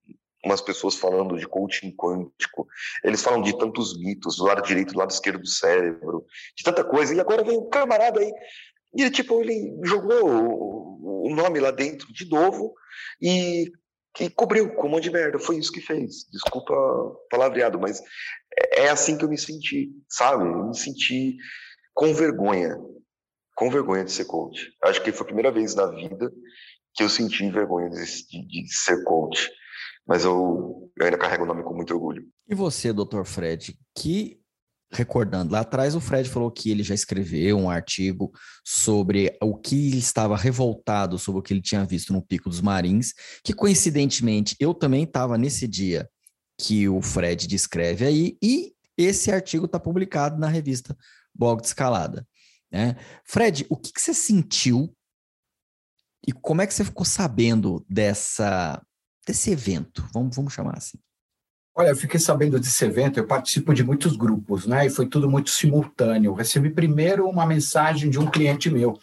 umas 0.44 0.60
pessoas 0.60 0.94
falando 0.94 1.36
de 1.36 1.46
coaching 1.46 1.94
quântico, 1.96 2.66
eles 3.02 3.22
falam 3.22 3.42
de 3.42 3.56
tantos 3.56 3.98
mitos, 3.98 4.36
do 4.36 4.44
lado 4.44 4.62
direito, 4.62 4.92
do 4.92 4.98
lado 4.98 5.10
esquerdo 5.10 5.40
do 5.40 5.48
cérebro, 5.48 6.24
de 6.56 6.62
tanta 6.64 6.84
coisa, 6.84 7.14
e 7.14 7.20
agora 7.20 7.42
vem 7.42 7.58
um 7.58 7.68
camarada 7.68 8.20
aí, 8.20 8.32
e 8.96 9.10
tipo, 9.10 9.40
ele 9.40 9.76
jogou 9.82 10.24
o, 10.24 11.34
nome 11.34 11.58
lá 11.58 11.70
dentro 11.70 12.12
de 12.12 12.28
novo 12.28 12.74
e 13.20 13.70
que 14.14 14.30
cobriu 14.30 14.72
com 14.76 14.86
um 14.86 14.90
monte 14.90 15.04
de 15.04 15.10
merda, 15.10 15.38
foi 15.38 15.56
isso 15.56 15.72
que 15.72 15.80
fez, 15.80 16.26
desculpa 16.30 16.72
palavreado, 17.28 17.80
mas 17.80 18.00
é, 18.56 18.84
é 18.84 18.88
assim 18.90 19.18
que 19.18 19.24
eu 19.24 19.28
me 19.28 19.36
senti, 19.36 19.90
sabe, 20.08 20.44
eu 20.44 20.68
me 20.68 20.76
senti 20.76 21.36
com 21.92 22.14
vergonha, 22.14 22.76
com 23.56 23.70
vergonha 23.70 24.04
de 24.04 24.12
ser 24.12 24.26
coach. 24.26 24.72
Acho 24.82 25.02
que 25.02 25.10
foi 25.10 25.24
a 25.24 25.26
primeira 25.26 25.50
vez 25.50 25.74
na 25.74 25.86
vida 25.86 26.30
que 26.94 27.02
eu 27.02 27.08
senti 27.08 27.50
vergonha 27.50 27.90
de, 27.90 28.04
de, 28.28 28.46
de 28.46 28.74
ser 28.74 29.02
coach. 29.02 29.50
Mas 30.06 30.24
eu, 30.24 30.90
eu 30.96 31.04
ainda 31.04 31.18
carrego 31.18 31.44
o 31.44 31.46
nome 31.46 31.62
com 31.62 31.74
muito 31.74 31.94
orgulho. 31.94 32.26
E 32.48 32.54
você, 32.54 32.92
doutor 32.92 33.24
Fred, 33.24 33.78
que 33.96 34.40
recordando, 34.92 35.52
lá 35.52 35.60
atrás 35.60 35.94
o 35.94 36.00
Fred 36.00 36.28
falou 36.28 36.50
que 36.50 36.70
ele 36.70 36.82
já 36.82 36.94
escreveu 36.94 37.58
um 37.58 37.68
artigo 37.68 38.30
sobre 38.64 39.36
o 39.42 39.56
que 39.56 39.88
ele 39.88 39.98
estava 39.98 40.36
revoltado 40.36 41.18
sobre 41.18 41.40
o 41.40 41.42
que 41.42 41.52
ele 41.52 41.60
tinha 41.62 41.84
visto 41.84 42.12
no 42.12 42.22
Pico 42.22 42.48
dos 42.48 42.60
Marins, 42.60 43.12
que 43.42 43.52
coincidentemente 43.52 44.54
eu 44.60 44.72
também 44.72 45.02
estava 45.02 45.36
nesse 45.36 45.66
dia 45.66 46.08
que 46.60 46.88
o 46.88 47.02
Fred 47.02 47.48
descreve 47.48 48.06
aí, 48.06 48.38
e 48.40 48.72
esse 48.96 49.32
artigo 49.32 49.66
está 49.66 49.80
publicado 49.80 50.38
na 50.38 50.46
revista 50.46 50.96
Blog 51.34 51.60
de 51.60 51.66
Escalada. 51.66 52.26
Né? 52.70 52.96
Fred, 53.24 53.66
o 53.68 53.76
que, 53.76 53.92
que 53.92 54.00
você 54.00 54.14
sentiu 54.14 54.94
e 56.26 56.32
como 56.32 56.62
é 56.62 56.66
que 56.66 56.72
você 56.72 56.84
ficou 56.84 57.04
sabendo 57.04 57.84
dessa, 57.88 58.80
desse 59.24 59.50
evento? 59.50 60.06
Vamos, 60.12 60.36
vamos 60.36 60.52
chamar 60.52 60.76
assim. 60.76 60.98
Olha, 61.76 61.88
eu 61.88 61.96
fiquei 61.96 62.20
sabendo 62.20 62.60
desse 62.60 62.84
evento, 62.84 63.18
eu 63.18 63.26
participo 63.26 63.74
de 63.74 63.82
muitos 63.82 64.16
grupos, 64.16 64.64
né? 64.64 64.86
E 64.86 64.90
foi 64.90 65.06
tudo 65.06 65.28
muito 65.28 65.50
simultâneo. 65.50 66.30
Eu 66.30 66.34
recebi 66.34 66.70
primeiro 66.70 67.28
uma 67.28 67.44
mensagem 67.44 68.08
de 68.08 68.18
um 68.18 68.30
cliente 68.30 68.70
meu, 68.70 68.96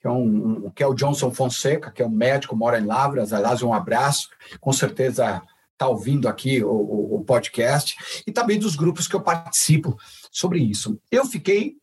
que 0.00 0.06
é, 0.06 0.10
um, 0.10 0.66
um, 0.66 0.70
que 0.70 0.82
é 0.82 0.86
o 0.86 0.94
Johnson 0.94 1.32
Fonseca, 1.32 1.90
que 1.90 2.00
é 2.00 2.06
um 2.06 2.10
médico, 2.10 2.54
mora 2.54 2.78
em 2.78 2.86
Lavras, 2.86 3.32
aliás, 3.32 3.62
um 3.62 3.72
abraço, 3.72 4.28
com 4.60 4.72
certeza 4.72 5.42
está 5.72 5.88
ouvindo 5.88 6.28
aqui 6.28 6.62
o, 6.62 6.70
o, 6.70 7.14
o, 7.16 7.24
podcast, 7.24 7.96
e 8.26 8.32
também 8.32 8.58
dos 8.58 8.74
grupos 8.74 9.06
que 9.06 9.14
eu 9.14 9.20
participo 9.20 9.96
sobre 10.30 10.58
isso. 10.58 11.00
Eu 11.10 11.24
fiquei, 11.24 11.76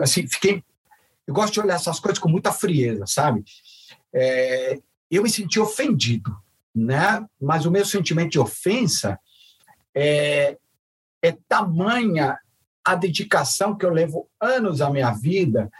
assim, 0.00 0.26
fiquei, 0.28 0.62
eu 1.26 1.34
gosto 1.34 1.52
de 1.52 1.60
olhar 1.60 1.74
essas 1.74 1.98
coisas 1.98 2.20
com 2.20 2.28
muita 2.28 2.52
frieza, 2.52 3.04
sabe? 3.06 3.44
É, 4.12 4.78
eu 5.10 5.24
me 5.24 5.30
senti 5.30 5.58
ofendido, 5.58 6.36
né? 6.74 7.24
Mas 7.40 7.66
o 7.66 7.70
meu 7.70 7.84
sentimento 7.84 8.32
de 8.32 8.40
ofensa 8.40 9.18
é, 9.94 10.56
é 11.22 11.36
tamanha 11.48 12.38
a 12.84 12.94
dedicação 12.94 13.76
que 13.76 13.84
eu 13.84 13.90
levo 13.90 14.28
anos 14.40 14.78
da 14.78 14.90
minha 14.90 15.12
vida 15.12 15.70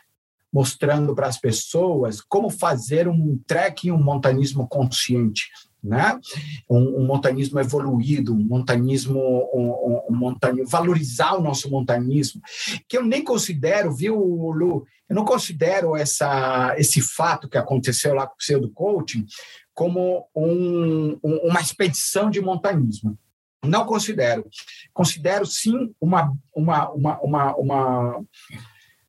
mostrando 0.53 1.15
para 1.15 1.27
as 1.27 1.39
pessoas 1.39 2.21
como 2.21 2.51
fazer 2.51 3.09
um 3.09 3.41
trekking, 3.47 3.91
um 3.91 4.03
montanismo 4.03 4.69
consciente, 4.69 5.49
né? 5.83 6.21
Um, 6.69 7.01
um 7.01 7.07
montanismo 7.07 7.59
evoluído, 7.59 8.35
um 8.35 8.45
montanismo, 8.45 9.19
um, 9.53 10.03
um, 10.11 10.15
montanismo, 10.15 10.69
valorizar 10.69 11.35
o 11.35 11.43
nosso 11.43 11.71
montanismo, 11.71 12.41
que 12.87 12.99
eu 12.99 13.03
nem 13.03 13.25
considero, 13.25 13.93
viu, 13.93 14.15
Lu? 14.15 14.87
Eu 15.09 15.17
não 15.17 15.25
considero 15.25 15.97
essa, 15.97 16.75
esse 16.79 17.01
fato 17.01 17.49
que 17.49 17.59
aconteceu 17.59 18.15
lá 18.15 18.27
com 18.27 18.35
o 18.35 18.39
pseudo 18.39 18.71
coaching 18.71 19.27
como 19.75 20.29
um, 20.35 21.19
uma 21.23 21.61
expedição 21.61 22.31
de 22.31 22.41
montanismo. 22.41 23.19
Não 23.65 23.87
considero. 23.87 24.45
Considero, 24.93 25.47
sim, 25.47 25.95
uma, 26.01 26.33
uma, 26.55 26.91
uma, 26.91 27.21
uma, 27.21 27.57
uma 27.57 28.25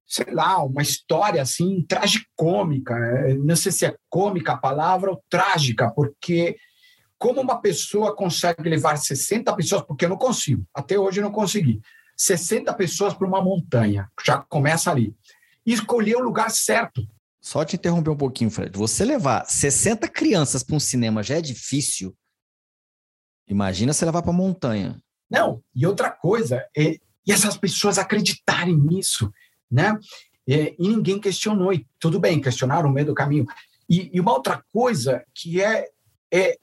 sei 0.05 0.31
lá, 0.31 0.63
uma 0.63 0.83
história 0.83 1.41
assim 1.41 1.83
tragicômica. 1.87 2.95
Não 3.43 3.55
sei 3.55 3.71
se 3.71 3.85
é 3.85 3.95
cômica 4.09 4.53
a 4.53 4.57
palavra 4.57 5.09
ou 5.09 5.23
trágica, 5.27 5.89
porque 5.89 6.55
como 7.17 7.41
uma 7.41 7.59
pessoa 7.59 8.15
consegue 8.15 8.69
levar 8.69 8.97
60 8.97 9.55
pessoas, 9.55 9.81
porque 9.83 10.05
eu 10.05 10.09
não 10.09 10.17
consigo, 10.17 10.63
até 10.73 10.99
hoje 10.99 11.19
eu 11.19 11.23
não 11.23 11.31
consegui, 11.31 11.81
60 12.17 12.71
pessoas 12.73 13.13
para 13.13 13.25
uma 13.25 13.41
montanha, 13.41 14.07
já 14.25 14.37
começa 14.37 14.91
ali. 14.91 15.15
E 15.65 15.73
escolher 15.73 16.17
o 16.17 16.23
lugar 16.23 16.51
certo. 16.51 17.01
Só 17.43 17.65
te 17.65 17.75
interromper 17.75 18.09
um 18.09 18.15
pouquinho, 18.15 18.49
Fred. 18.49 18.75
Você 18.77 19.03
levar 19.03 19.45
60 19.45 20.07
crianças 20.07 20.63
para 20.63 20.77
um 20.77 20.79
cinema 20.79 21.21
já 21.21 21.35
é 21.35 21.41
difícil. 21.41 22.15
Imagina 23.45 23.91
você 23.91 24.05
levar 24.05 24.21
para 24.21 24.31
montanha. 24.31 24.97
Não, 25.29 25.61
e 25.75 25.85
outra 25.85 26.09
coisa, 26.09 26.65
é, 26.75 26.97
e 27.27 27.31
essas 27.31 27.57
pessoas 27.57 27.97
acreditarem 27.97 28.77
nisso, 28.77 29.29
né? 29.69 29.97
E, 30.47 30.73
e 30.79 30.87
ninguém 30.87 31.19
questionou, 31.19 31.73
e 31.73 31.85
tudo 31.99 32.17
bem, 32.17 32.39
questionaram 32.39 32.87
no 32.87 32.93
meio 32.93 33.07
do 33.07 33.13
caminho. 33.13 33.45
E, 33.89 34.09
e, 34.13 34.21
uma 34.21 34.31
outra 34.31 34.63
coisa 34.71 35.21
que 35.35 35.61
é, 35.61 35.89
é, 36.31 36.57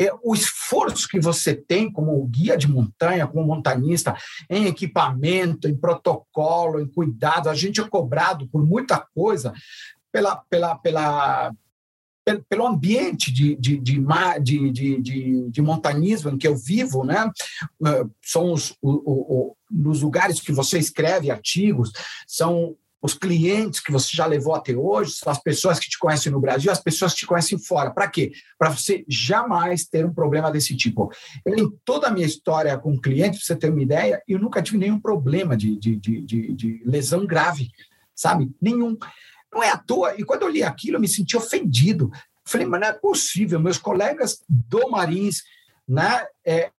é 0.00 0.10
o 0.22 0.34
esforço 0.34 1.06
que 1.06 1.20
você 1.20 1.54
tem 1.54 1.92
como 1.92 2.24
guia 2.26 2.56
de 2.56 2.66
montanha, 2.66 3.26
como 3.26 3.46
montanista, 3.46 4.16
em 4.48 4.64
equipamento, 4.64 5.68
em 5.68 5.76
protocolo, 5.76 6.80
em 6.80 6.88
cuidado. 6.88 7.50
A 7.50 7.54
gente 7.54 7.82
é 7.82 7.88
cobrado 7.88 8.48
por 8.48 8.64
muita 8.64 8.98
coisa 9.14 9.52
pela, 10.10 10.36
pela, 10.48 10.74
pela, 10.76 11.52
pelo 12.48 12.66
ambiente 12.66 13.30
de, 13.30 13.54
de, 13.56 13.78
de, 13.78 15.50
de, 15.50 15.62
montanismo 15.62 16.30
em 16.30 16.38
que 16.38 16.48
eu 16.48 16.56
vivo, 16.56 17.04
né? 17.04 17.30
Ah, 17.84 18.04
são 18.22 18.54
os, 18.54 18.74
nos 19.70 20.00
lugares 20.00 20.40
que 20.40 20.50
você 20.50 20.78
escreve 20.78 21.30
artigos, 21.30 21.92
são 22.26 22.74
os 23.02 23.14
clientes 23.14 23.80
que 23.80 23.90
você 23.90 24.14
já 24.14 24.26
levou 24.26 24.54
até 24.54 24.74
hoje, 24.74 25.14
as 25.24 25.42
pessoas 25.42 25.78
que 25.78 25.88
te 25.88 25.98
conhecem 25.98 26.30
no 26.30 26.40
Brasil, 26.40 26.70
as 26.70 26.82
pessoas 26.82 27.12
que 27.12 27.20
te 27.20 27.26
conhecem 27.26 27.58
fora. 27.58 27.90
Para 27.90 28.08
quê? 28.08 28.32
Para 28.58 28.70
você 28.70 29.04
jamais 29.08 29.86
ter 29.86 30.04
um 30.04 30.12
problema 30.12 30.50
desse 30.50 30.76
tipo. 30.76 31.10
Eu, 31.44 31.56
em 31.56 31.70
toda 31.84 32.08
a 32.08 32.10
minha 32.10 32.26
história 32.26 32.76
com 32.76 33.00
clientes, 33.00 33.40
para 33.40 33.46
você 33.46 33.56
ter 33.56 33.70
uma 33.70 33.82
ideia, 33.82 34.22
eu 34.28 34.38
nunca 34.38 34.62
tive 34.62 34.78
nenhum 34.78 35.00
problema 35.00 35.56
de, 35.56 35.78
de, 35.78 35.96
de, 35.96 36.20
de, 36.20 36.52
de 36.52 36.82
lesão 36.84 37.26
grave, 37.26 37.70
sabe? 38.14 38.50
Nenhum. 38.60 38.96
Não 39.52 39.62
é 39.62 39.70
à 39.70 39.78
toa. 39.78 40.14
E 40.18 40.24
quando 40.24 40.42
eu 40.42 40.48
li 40.48 40.62
aquilo, 40.62 40.96
eu 40.96 41.00
me 41.00 41.08
senti 41.08 41.36
ofendido. 41.36 42.10
Falei, 42.44 42.66
mas 42.66 42.80
não 42.80 42.88
é 42.88 42.92
possível. 42.92 43.58
Meus 43.58 43.78
colegas 43.78 44.42
do 44.48 44.90
Marins, 44.90 45.42
né, 45.88 46.26
é, 46.44 46.70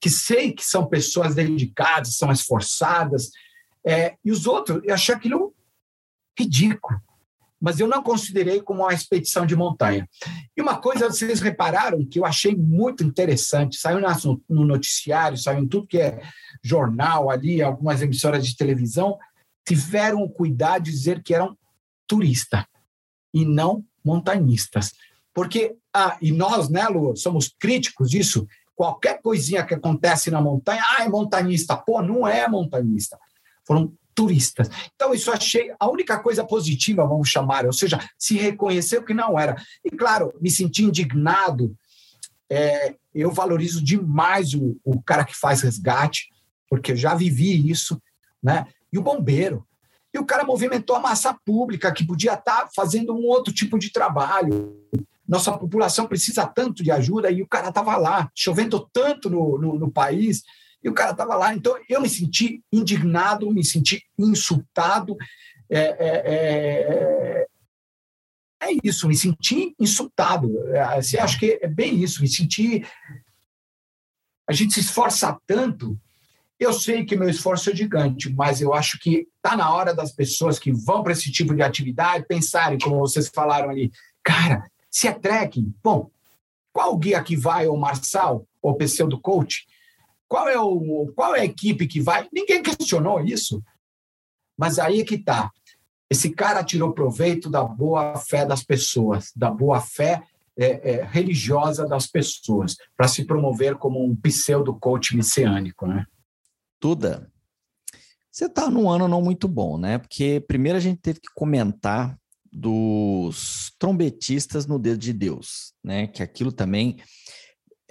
que 0.00 0.10
sei 0.10 0.52
que 0.52 0.64
são 0.64 0.86
pessoas 0.86 1.34
dedicadas, 1.34 2.16
são 2.16 2.32
esforçadas, 2.32 3.30
é, 3.84 4.16
e 4.24 4.30
os 4.30 4.46
outros, 4.46 4.82
eu 4.84 4.92
achei 4.92 5.14
aquilo 5.14 5.54
ridículo. 6.38 7.00
Mas 7.60 7.80
eu 7.80 7.88
não 7.88 8.02
considerei 8.02 8.62
como 8.62 8.82
uma 8.82 8.94
expedição 8.94 9.44
de 9.44 9.56
montanha. 9.56 10.08
E 10.56 10.62
uma 10.62 10.80
coisa, 10.80 11.10
vocês 11.10 11.40
repararam 11.40 12.04
que 12.04 12.20
eu 12.20 12.24
achei 12.24 12.54
muito 12.54 13.02
interessante, 13.02 13.76
saiu 13.76 14.00
no 14.48 14.64
noticiário, 14.64 15.36
saiu 15.36 15.64
em 15.64 15.66
tudo 15.66 15.86
que 15.86 15.98
é 15.98 16.22
jornal 16.62 17.30
ali, 17.30 17.60
algumas 17.60 18.00
emissoras 18.00 18.46
de 18.46 18.56
televisão, 18.56 19.18
tiveram 19.66 20.22
o 20.22 20.30
cuidado 20.30 20.84
de 20.84 20.92
dizer 20.92 21.22
que 21.22 21.34
eram 21.34 21.58
turista 22.06 22.66
e 23.34 23.44
não 23.44 23.84
montanhistas. 24.04 24.92
Porque, 25.34 25.76
ah, 25.92 26.16
e 26.22 26.32
nós, 26.32 26.68
né, 26.68 26.86
Lu, 26.88 27.16
somos 27.16 27.54
críticos 27.58 28.10
disso. 28.10 28.46
Qualquer 28.74 29.20
coisinha 29.20 29.64
que 29.64 29.74
acontece 29.74 30.30
na 30.30 30.40
montanha, 30.40 30.82
ah, 30.96 31.04
é 31.04 31.08
montanhista. 31.08 31.76
Pô, 31.76 32.00
não 32.00 32.26
é 32.26 32.48
montanhista. 32.48 33.18
Foram 33.66 33.92
turistas. 34.18 34.68
Então, 34.96 35.14
isso 35.14 35.30
achei 35.30 35.72
a 35.78 35.88
única 35.88 36.18
coisa 36.18 36.44
positiva, 36.44 37.06
vamos 37.06 37.28
chamar, 37.28 37.64
ou 37.64 37.72
seja, 37.72 38.00
se 38.18 38.36
reconheceu 38.36 39.04
que 39.04 39.14
não 39.14 39.38
era. 39.38 39.54
E, 39.84 39.90
claro, 39.90 40.34
me 40.40 40.50
senti 40.50 40.82
indignado. 40.82 41.72
É, 42.50 42.96
eu 43.14 43.30
valorizo 43.30 43.80
demais 43.80 44.54
o, 44.54 44.76
o 44.84 45.00
cara 45.00 45.24
que 45.24 45.36
faz 45.36 45.62
resgate, 45.62 46.30
porque 46.68 46.90
eu 46.90 46.96
já 46.96 47.14
vivi 47.14 47.70
isso, 47.70 48.02
né? 48.42 48.66
E 48.92 48.98
o 48.98 49.02
bombeiro. 49.02 49.64
E 50.12 50.18
o 50.18 50.26
cara 50.26 50.42
movimentou 50.42 50.96
a 50.96 51.00
massa 51.00 51.32
pública, 51.46 51.92
que 51.92 52.04
podia 52.04 52.34
estar 52.34 52.68
fazendo 52.74 53.14
um 53.14 53.24
outro 53.24 53.54
tipo 53.54 53.78
de 53.78 53.92
trabalho. 53.92 54.76
Nossa 55.28 55.56
população 55.56 56.08
precisa 56.08 56.44
tanto 56.44 56.82
de 56.82 56.90
ajuda 56.90 57.30
e 57.30 57.40
o 57.40 57.46
cara 57.46 57.68
estava 57.68 57.96
lá, 57.96 58.28
chovendo 58.34 58.88
tanto 58.92 59.30
no, 59.30 59.58
no, 59.58 59.78
no 59.78 59.92
país, 59.92 60.42
e 60.82 60.88
o 60.88 60.94
cara 60.94 61.12
estava 61.12 61.34
lá. 61.34 61.54
Então, 61.54 61.76
eu 61.88 62.00
me 62.00 62.08
senti 62.08 62.62
indignado, 62.72 63.50
me 63.50 63.64
senti 63.64 64.04
insultado. 64.18 65.16
É, 65.70 65.80
é, 65.80 66.22
é, 66.24 67.46
é 68.62 68.78
isso, 68.82 69.08
me 69.08 69.16
senti 69.16 69.74
insultado. 69.78 70.50
Assim, 70.96 71.18
acho 71.18 71.38
que 71.38 71.58
é 71.60 71.68
bem 71.68 72.02
isso, 72.02 72.22
me 72.22 72.28
senti. 72.28 72.84
A 74.48 74.52
gente 74.52 74.74
se 74.74 74.80
esforça 74.80 75.38
tanto 75.46 75.98
eu 76.58 76.72
sei 76.72 77.04
que 77.04 77.16
meu 77.16 77.28
esforço 77.28 77.70
é 77.70 77.76
gigante, 77.76 78.32
mas 78.32 78.60
eu 78.60 78.74
acho 78.74 78.98
que 78.98 79.28
está 79.36 79.56
na 79.56 79.72
hora 79.72 79.94
das 79.94 80.10
pessoas 80.10 80.58
que 80.58 80.72
vão 80.72 81.04
para 81.04 81.12
esse 81.12 81.30
tipo 81.30 81.54
de 81.54 81.62
atividade 81.62 82.26
pensarem, 82.26 82.78
como 82.78 82.98
vocês 82.98 83.28
falaram 83.28 83.70
ali, 83.70 83.92
cara, 84.24 84.68
se 84.90 85.06
é 85.06 85.12
trekking, 85.12 85.72
bom, 85.82 86.10
qual 86.72 86.96
guia 86.96 87.22
que 87.22 87.36
vai, 87.36 87.68
o 87.68 87.76
Marçal, 87.76 88.44
ou 88.60 88.76
pseudo 88.76 89.20
coach? 89.20 89.66
Qual 90.28 90.48
é, 90.48 90.58
o, 90.58 91.10
qual 91.16 91.34
é 91.34 91.40
a 91.40 91.44
equipe 91.44 91.86
que 91.86 92.00
vai? 92.00 92.28
Ninguém 92.32 92.62
questionou 92.62 93.20
isso. 93.20 93.62
Mas 94.56 94.78
aí 94.78 95.00
é 95.00 95.04
que 95.04 95.14
está. 95.14 95.50
Esse 96.10 96.30
cara 96.30 96.64
tirou 96.64 96.92
proveito 96.92 97.50
da 97.50 97.64
boa 97.64 98.16
fé 98.16 98.44
das 98.44 98.62
pessoas, 98.62 99.32
da 99.34 99.50
boa 99.50 99.80
fé 99.80 100.22
é, 100.56 100.90
é, 100.90 101.04
religiosa 101.04 101.86
das 101.86 102.06
pessoas, 102.06 102.76
para 102.96 103.08
se 103.08 103.24
promover 103.24 103.76
como 103.76 104.04
um 104.04 104.16
pseudo 104.16 104.74
coach 104.74 105.16
messiânico, 105.16 105.86
né? 105.86 106.04
Tuda, 106.80 107.30
você 108.30 108.46
está 108.46 108.70
num 108.70 108.88
ano 108.90 109.08
não 109.08 109.22
muito 109.22 109.48
bom, 109.48 109.78
né? 109.78 109.98
Porque 109.98 110.40
primeiro 110.46 110.78
a 110.78 110.80
gente 110.80 111.00
teve 111.00 111.20
que 111.20 111.28
comentar 111.34 112.18
dos 112.50 113.72
trombetistas 113.78 114.66
no 114.66 114.78
dedo 114.78 114.98
de 114.98 115.12
Deus, 115.12 115.74
né? 115.82 116.06
Que 116.06 116.22
aquilo 116.22 116.50
também 116.52 116.98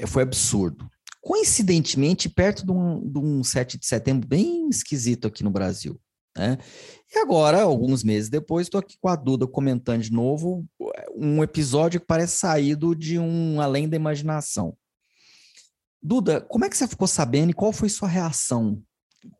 foi 0.07 0.23
absurdo. 0.23 0.89
Coincidentemente, 1.22 2.30
perto 2.30 2.65
de 2.65 2.72
um, 2.72 3.10
de 3.10 3.19
um 3.19 3.44
7 3.44 3.77
de 3.77 3.85
setembro 3.85 4.27
bem 4.27 4.69
esquisito 4.69 5.27
aqui 5.27 5.44
no 5.44 5.49
Brasil. 5.49 5.99
Né? 6.38 6.57
E 7.14 7.18
agora, 7.19 7.61
alguns 7.61 8.03
meses 8.03 8.30
depois, 8.30 8.68
estou 8.68 8.80
aqui 8.80 8.95
com 9.02 9.10
a 9.10 9.15
Duda 9.15 9.48
comentando 9.48 10.02
de 10.02 10.11
novo 10.11 10.65
um 11.15 11.44
episódio 11.44 11.99
que 11.99 12.06
parece 12.06 12.38
saído 12.38 12.95
de 12.95 13.18
um 13.18 13.60
Além 13.60 13.89
da 13.89 13.95
Imaginação. 13.95 14.77
Duda, 16.02 16.39
como 16.41 16.64
é 16.64 16.69
que 16.69 16.77
você 16.77 16.88
ficou 16.88 17.07
sabendo 17.07 17.49
e 17.49 17.53
qual 17.53 17.73
foi 17.73 17.89
sua 17.89 18.07
reação 18.07 18.81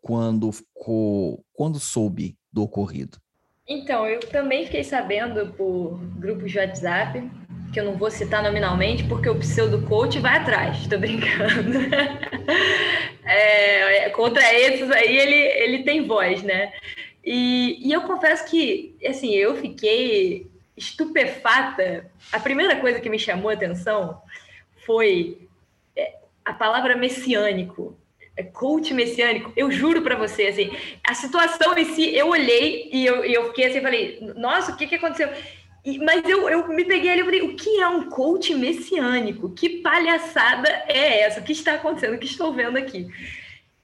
quando, 0.02 0.52
ficou, 0.52 1.46
quando 1.54 1.80
soube 1.80 2.38
do 2.52 2.64
ocorrido? 2.64 3.20
Então, 3.68 4.08
eu 4.08 4.20
também 4.22 4.66
fiquei 4.66 4.84
sabendo 4.84 5.54
por 5.54 6.00
grupos 6.18 6.52
de 6.52 6.58
WhatsApp, 6.58 7.30
que 7.72 7.80
eu 7.80 7.86
não 7.86 7.94
vou 7.94 8.10
citar 8.10 8.42
nominalmente, 8.42 9.04
porque 9.04 9.30
o 9.30 9.40
pseudo 9.40 9.82
coach 9.84 10.20
vai 10.20 10.38
atrás, 10.38 10.88
tô 10.88 10.98
brincando. 10.98 11.80
é, 13.26 14.10
contra 14.12 14.54
esses 14.54 14.90
aí 14.92 15.18
ele, 15.18 15.36
ele 15.36 15.84
tem 15.84 16.08
voz, 16.08 16.42
né? 16.44 16.72
E, 17.24 17.78
e 17.86 17.92
eu 17.92 18.02
confesso 18.02 18.50
que, 18.50 18.96
assim, 19.06 19.34
eu 19.36 19.56
fiquei 19.58 20.48
estupefata. 20.78 22.10
A 22.32 22.40
primeira 22.40 22.78
coisa 22.78 23.02
que 23.02 23.10
me 23.10 23.20
chamou 23.20 23.50
a 23.50 23.54
atenção 23.54 24.22
foi 24.86 25.38
é, 25.96 26.16
a 26.46 26.54
palavra 26.54 26.96
messiânico. 26.96 27.98
É 28.38 28.44
coach 28.44 28.94
messiânico, 28.94 29.52
eu 29.58 29.72
juro 29.72 30.04
para 30.04 30.16
você, 30.16 30.44
assim, 30.44 30.70
a 31.04 31.16
situação 31.16 31.76
em 31.76 31.86
si, 31.86 32.16
eu 32.16 32.30
olhei 32.30 32.88
e 32.94 33.04
eu, 33.04 33.26
eu 33.26 33.48
fiquei 33.48 33.66
assim, 33.66 33.82
falei, 33.82 34.20
nossa, 34.36 34.72
o 34.72 34.78
que, 34.78 34.86
que 34.86 34.94
aconteceu? 34.94 35.28
Mas 36.00 36.28
eu, 36.28 36.50
eu 36.50 36.68
me 36.68 36.84
peguei 36.84 37.12
ali 37.12 37.22
e 37.22 37.26
falei, 37.26 37.42
o 37.42 37.56
que 37.56 37.80
é 37.80 37.88
um 37.88 38.10
coach 38.10 38.54
messiânico? 38.54 39.54
Que 39.54 39.82
palhaçada 39.82 40.68
é 40.88 41.22
essa? 41.22 41.40
O 41.40 41.44
que 41.44 41.54
está 41.54 41.76
acontecendo? 41.76 42.16
O 42.16 42.20
que 42.20 42.26
estou 42.26 42.52
vendo 42.52 42.78
aqui? 42.78 43.08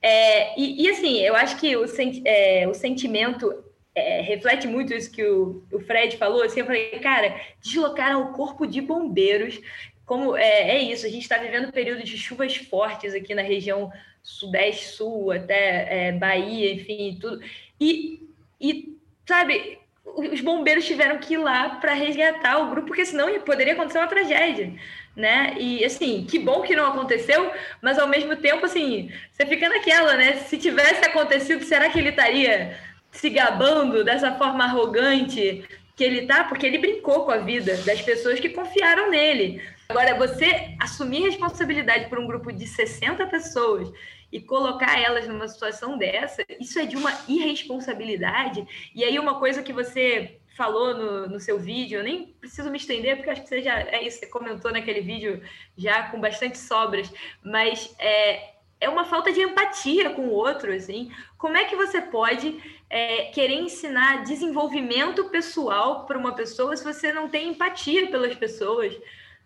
É, 0.02 0.60
e, 0.60 0.84
e, 0.84 0.90
assim, 0.90 1.22
eu 1.22 1.34
acho 1.34 1.58
que 1.58 1.78
o, 1.78 1.86
é, 2.26 2.68
o 2.68 2.74
sentimento 2.74 3.54
é, 3.96 4.20
reflete 4.22 4.68
muito 4.68 4.94
isso 4.94 5.10
que 5.10 5.24
o, 5.24 5.64
o 5.72 5.80
Fred 5.80 6.18
falou. 6.18 6.44
Assim, 6.44 6.60
eu 6.60 6.66
falei, 6.66 6.90
cara, 7.00 7.40
deslocaram 7.62 8.24
o 8.24 8.34
corpo 8.34 8.68
de 8.68 8.82
bombeiros. 8.82 9.62
Como 10.06 10.36
é, 10.36 10.76
é 10.76 10.80
isso, 10.80 11.06
a 11.06 11.10
gente 11.10 11.24
está 11.24 11.38
vivendo 11.38 11.70
um 11.70 11.72
período 11.72 12.04
de 12.04 12.18
chuvas 12.18 12.56
fortes 12.58 13.14
aqui 13.14 13.34
na 13.34 13.42
região 13.42 13.90
sudeste, 14.22 14.88
sul, 14.88 15.32
até 15.32 16.08
é, 16.08 16.12
Bahia, 16.12 16.74
enfim, 16.74 17.18
tudo. 17.20 17.42
E, 17.80 18.28
e, 18.60 18.98
sabe, 19.26 19.80
os 20.16 20.42
bombeiros 20.42 20.86
tiveram 20.86 21.18
que 21.18 21.34
ir 21.34 21.38
lá 21.38 21.70
para 21.82 21.94
resgatar 21.94 22.60
o 22.60 22.70
grupo, 22.70 22.88
porque 22.88 23.06
senão 23.06 23.40
poderia 23.40 23.74
acontecer 23.74 23.98
uma 23.98 24.08
tragédia, 24.08 24.74
né? 25.16 25.56
E 25.58 25.84
assim, 25.84 26.26
que 26.30 26.38
bom 26.38 26.62
que 26.62 26.76
não 26.76 26.88
aconteceu, 26.88 27.52
mas 27.82 27.98
ao 27.98 28.08
mesmo 28.08 28.36
tempo, 28.36 28.66
assim, 28.66 29.12
você 29.32 29.46
fica 29.46 29.68
naquela, 29.68 30.16
né? 30.16 30.34
Se 30.36 30.58
tivesse 30.58 31.04
acontecido, 31.06 31.64
será 31.64 31.90
que 31.90 32.00
ele 32.00 32.10
estaria 32.10 32.78
se 33.12 33.30
gabando 33.30 34.04
dessa 34.04 34.34
forma 34.36 34.64
arrogante 34.64 35.64
que 35.96 36.04
ele 36.04 36.26
tá? 36.26 36.44
Porque 36.44 36.66
ele 36.66 36.78
brincou 36.78 37.26
com 37.26 37.32
a 37.32 37.38
vida 37.38 37.78
das 37.78 38.02
pessoas 38.02 38.40
que 38.40 38.50
confiaram 38.50 39.10
nele. 39.10 39.62
Agora, 39.90 40.16
você 40.16 40.76
assumir 40.80 41.22
responsabilidade 41.22 42.08
por 42.10 42.20
um 42.20 42.28
grupo 42.28 42.52
de 42.52 42.66
60 42.66 43.26
pessoas 43.28 43.92
e 44.34 44.42
colocar 44.42 45.00
elas 45.00 45.28
numa 45.28 45.48
situação 45.48 45.96
dessa, 45.96 46.44
isso 46.60 46.80
é 46.80 46.86
de 46.88 46.98
uma 46.98 47.12
irresponsabilidade. 47.28 48.66
E 48.96 49.04
aí, 49.04 49.20
uma 49.20 49.38
coisa 49.38 49.62
que 49.62 49.72
você 49.72 50.40
falou 50.58 50.96
no, 50.96 51.28
no 51.30 51.40
seu 51.40 51.60
vídeo, 51.60 52.00
eu 52.00 52.04
nem 52.04 52.34
preciso 52.42 52.72
me 52.72 52.78
estender, 52.78 53.16
porque 53.16 53.30
acho 53.30 53.44
que 53.44 53.50
você 53.50 53.62
já 53.62 53.80
é 53.80 54.04
isso, 54.04 54.18
você 54.18 54.26
comentou 54.26 54.72
naquele 54.72 55.02
vídeo 55.02 55.40
já 55.78 56.10
com 56.10 56.20
bastante 56.20 56.58
sobras, 56.58 57.14
mas 57.44 57.96
é, 58.00 58.56
é 58.82 58.90
uma 58.90 59.06
falta 59.06 59.32
de 59.32 59.40
empatia 59.40 60.10
com 60.10 60.24
o 60.24 60.32
outro, 60.32 60.74
assim. 60.74 61.12
Como 61.38 61.56
é 61.56 61.66
que 61.66 61.76
você 61.76 62.02
pode 62.02 62.60
é, 62.90 63.26
querer 63.26 63.60
ensinar 63.60 64.24
desenvolvimento 64.24 65.26
pessoal 65.26 66.08
para 66.08 66.18
uma 66.18 66.34
pessoa 66.34 66.76
se 66.76 66.84
você 66.84 67.14
não 67.14 67.30
tem 67.30 67.50
empatia 67.50 68.10
pelas 68.10 68.34
pessoas? 68.34 68.96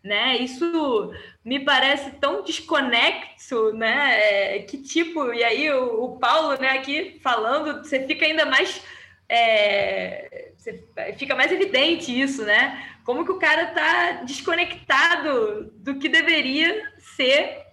Né? 0.03 0.37
Isso 0.37 1.11
me 1.43 1.59
parece 1.59 2.11
tão 2.11 2.43
desconexo, 2.43 3.73
né? 3.73 4.55
É, 4.55 4.59
que 4.59 4.77
tipo, 4.77 5.33
e 5.33 5.43
aí 5.43 5.69
o, 5.71 6.03
o, 6.03 6.19
Paulo, 6.19 6.59
né, 6.59 6.69
aqui 6.69 7.19
falando, 7.21 7.83
você 7.83 8.05
fica 8.05 8.25
ainda 8.25 8.45
mais. 8.45 8.81
É, 9.29 10.51
fica 11.17 11.35
mais 11.35 11.51
evidente 11.51 12.17
isso, 12.17 12.43
né? 12.43 12.97
Como 13.03 13.25
que 13.25 13.31
o 13.31 13.39
cara 13.39 13.67
tá 13.67 14.23
desconectado 14.23 15.71
do 15.75 15.97
que 15.97 16.09
deveria 16.09 16.91
ser 16.97 17.65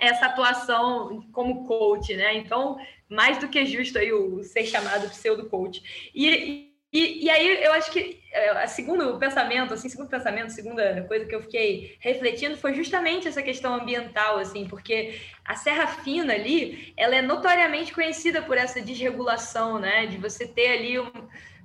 essa 0.00 0.26
atuação 0.26 1.26
como 1.32 1.66
coach, 1.66 2.14
né? 2.14 2.36
Então, 2.36 2.78
mais 3.08 3.38
do 3.38 3.48
que 3.48 3.64
justo 3.66 3.98
aí 3.98 4.12
o 4.12 4.42
ser 4.42 4.64
chamado 4.64 5.08
pseudo 5.08 5.48
coach. 5.48 6.10
E, 6.14 6.67
e, 6.92 7.24
e 7.24 7.30
aí 7.30 7.64
eu 7.64 7.72
acho 7.72 7.90
que 7.90 8.18
é, 8.32 8.50
a 8.50 8.66
segundo 8.66 9.18
pensamento, 9.18 9.74
assim, 9.74 9.88
segundo 9.88 10.08
pensamento, 10.08 10.52
segunda 10.52 11.02
coisa 11.08 11.24
que 11.24 11.34
eu 11.34 11.42
fiquei 11.42 11.96
refletindo 12.00 12.56
foi 12.56 12.74
justamente 12.74 13.26
essa 13.26 13.42
questão 13.42 13.74
ambiental, 13.74 14.38
assim, 14.38 14.66
porque 14.66 15.20
a 15.44 15.54
Serra 15.54 15.86
Fina 15.86 16.34
ali, 16.34 16.92
ela 16.96 17.16
é 17.16 17.22
notoriamente 17.22 17.92
conhecida 17.92 18.42
por 18.42 18.56
essa 18.56 18.80
desregulação, 18.80 19.78
né, 19.78 20.06
de 20.06 20.18
você 20.18 20.46
ter 20.46 20.78
ali 20.78 20.98
um, 20.98 21.10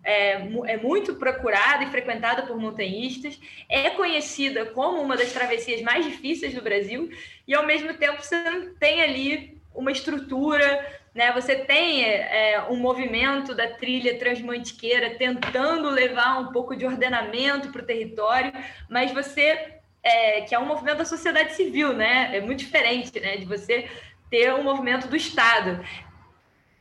é, 0.04 0.32
é, 0.68 0.78
muito 0.78 1.16
procurada 1.16 1.84
e 1.84 1.90
frequentada 1.90 2.44
por 2.44 2.58
montanhistas, 2.58 3.40
é 3.70 3.90
conhecida 3.92 4.66
como 4.66 5.02
uma 5.02 5.16
das 5.16 5.32
travessias 5.32 5.82
mais 5.82 6.06
difíceis 6.06 6.54
do 6.54 6.62
Brasil, 6.62 7.10
e 7.48 7.54
ao 7.54 7.66
mesmo 7.66 7.94
tempo 7.94 8.22
você 8.22 8.74
tem 8.80 9.02
ali 9.02 9.62
uma 9.74 9.92
estrutura 9.92 11.03
né? 11.14 11.32
Você 11.34 11.56
tem 11.56 12.04
é, 12.04 12.66
um 12.70 12.78
movimento 12.78 13.54
da 13.54 13.68
trilha 13.68 14.18
transmantiqueira 14.18 15.16
tentando 15.16 15.90
levar 15.90 16.40
um 16.40 16.52
pouco 16.52 16.76
de 16.76 16.86
ordenamento 16.86 17.70
para 17.72 17.82
o 17.82 17.86
território, 17.86 18.52
mas 18.90 19.12
você 19.12 19.74
é, 20.04 20.42
que 20.42 20.54
é 20.54 20.60
um 20.60 20.66
movimento 20.66 20.98
da 20.98 21.06
sociedade 21.06 21.54
civil, 21.54 21.94
né? 21.94 22.36
É 22.36 22.42
muito 22.42 22.60
diferente, 22.60 23.18
né? 23.20 23.38
De 23.38 23.46
você 23.46 23.88
ter 24.30 24.54
um 24.54 24.64
movimento 24.64 25.08
do 25.08 25.16
Estado. 25.16 25.84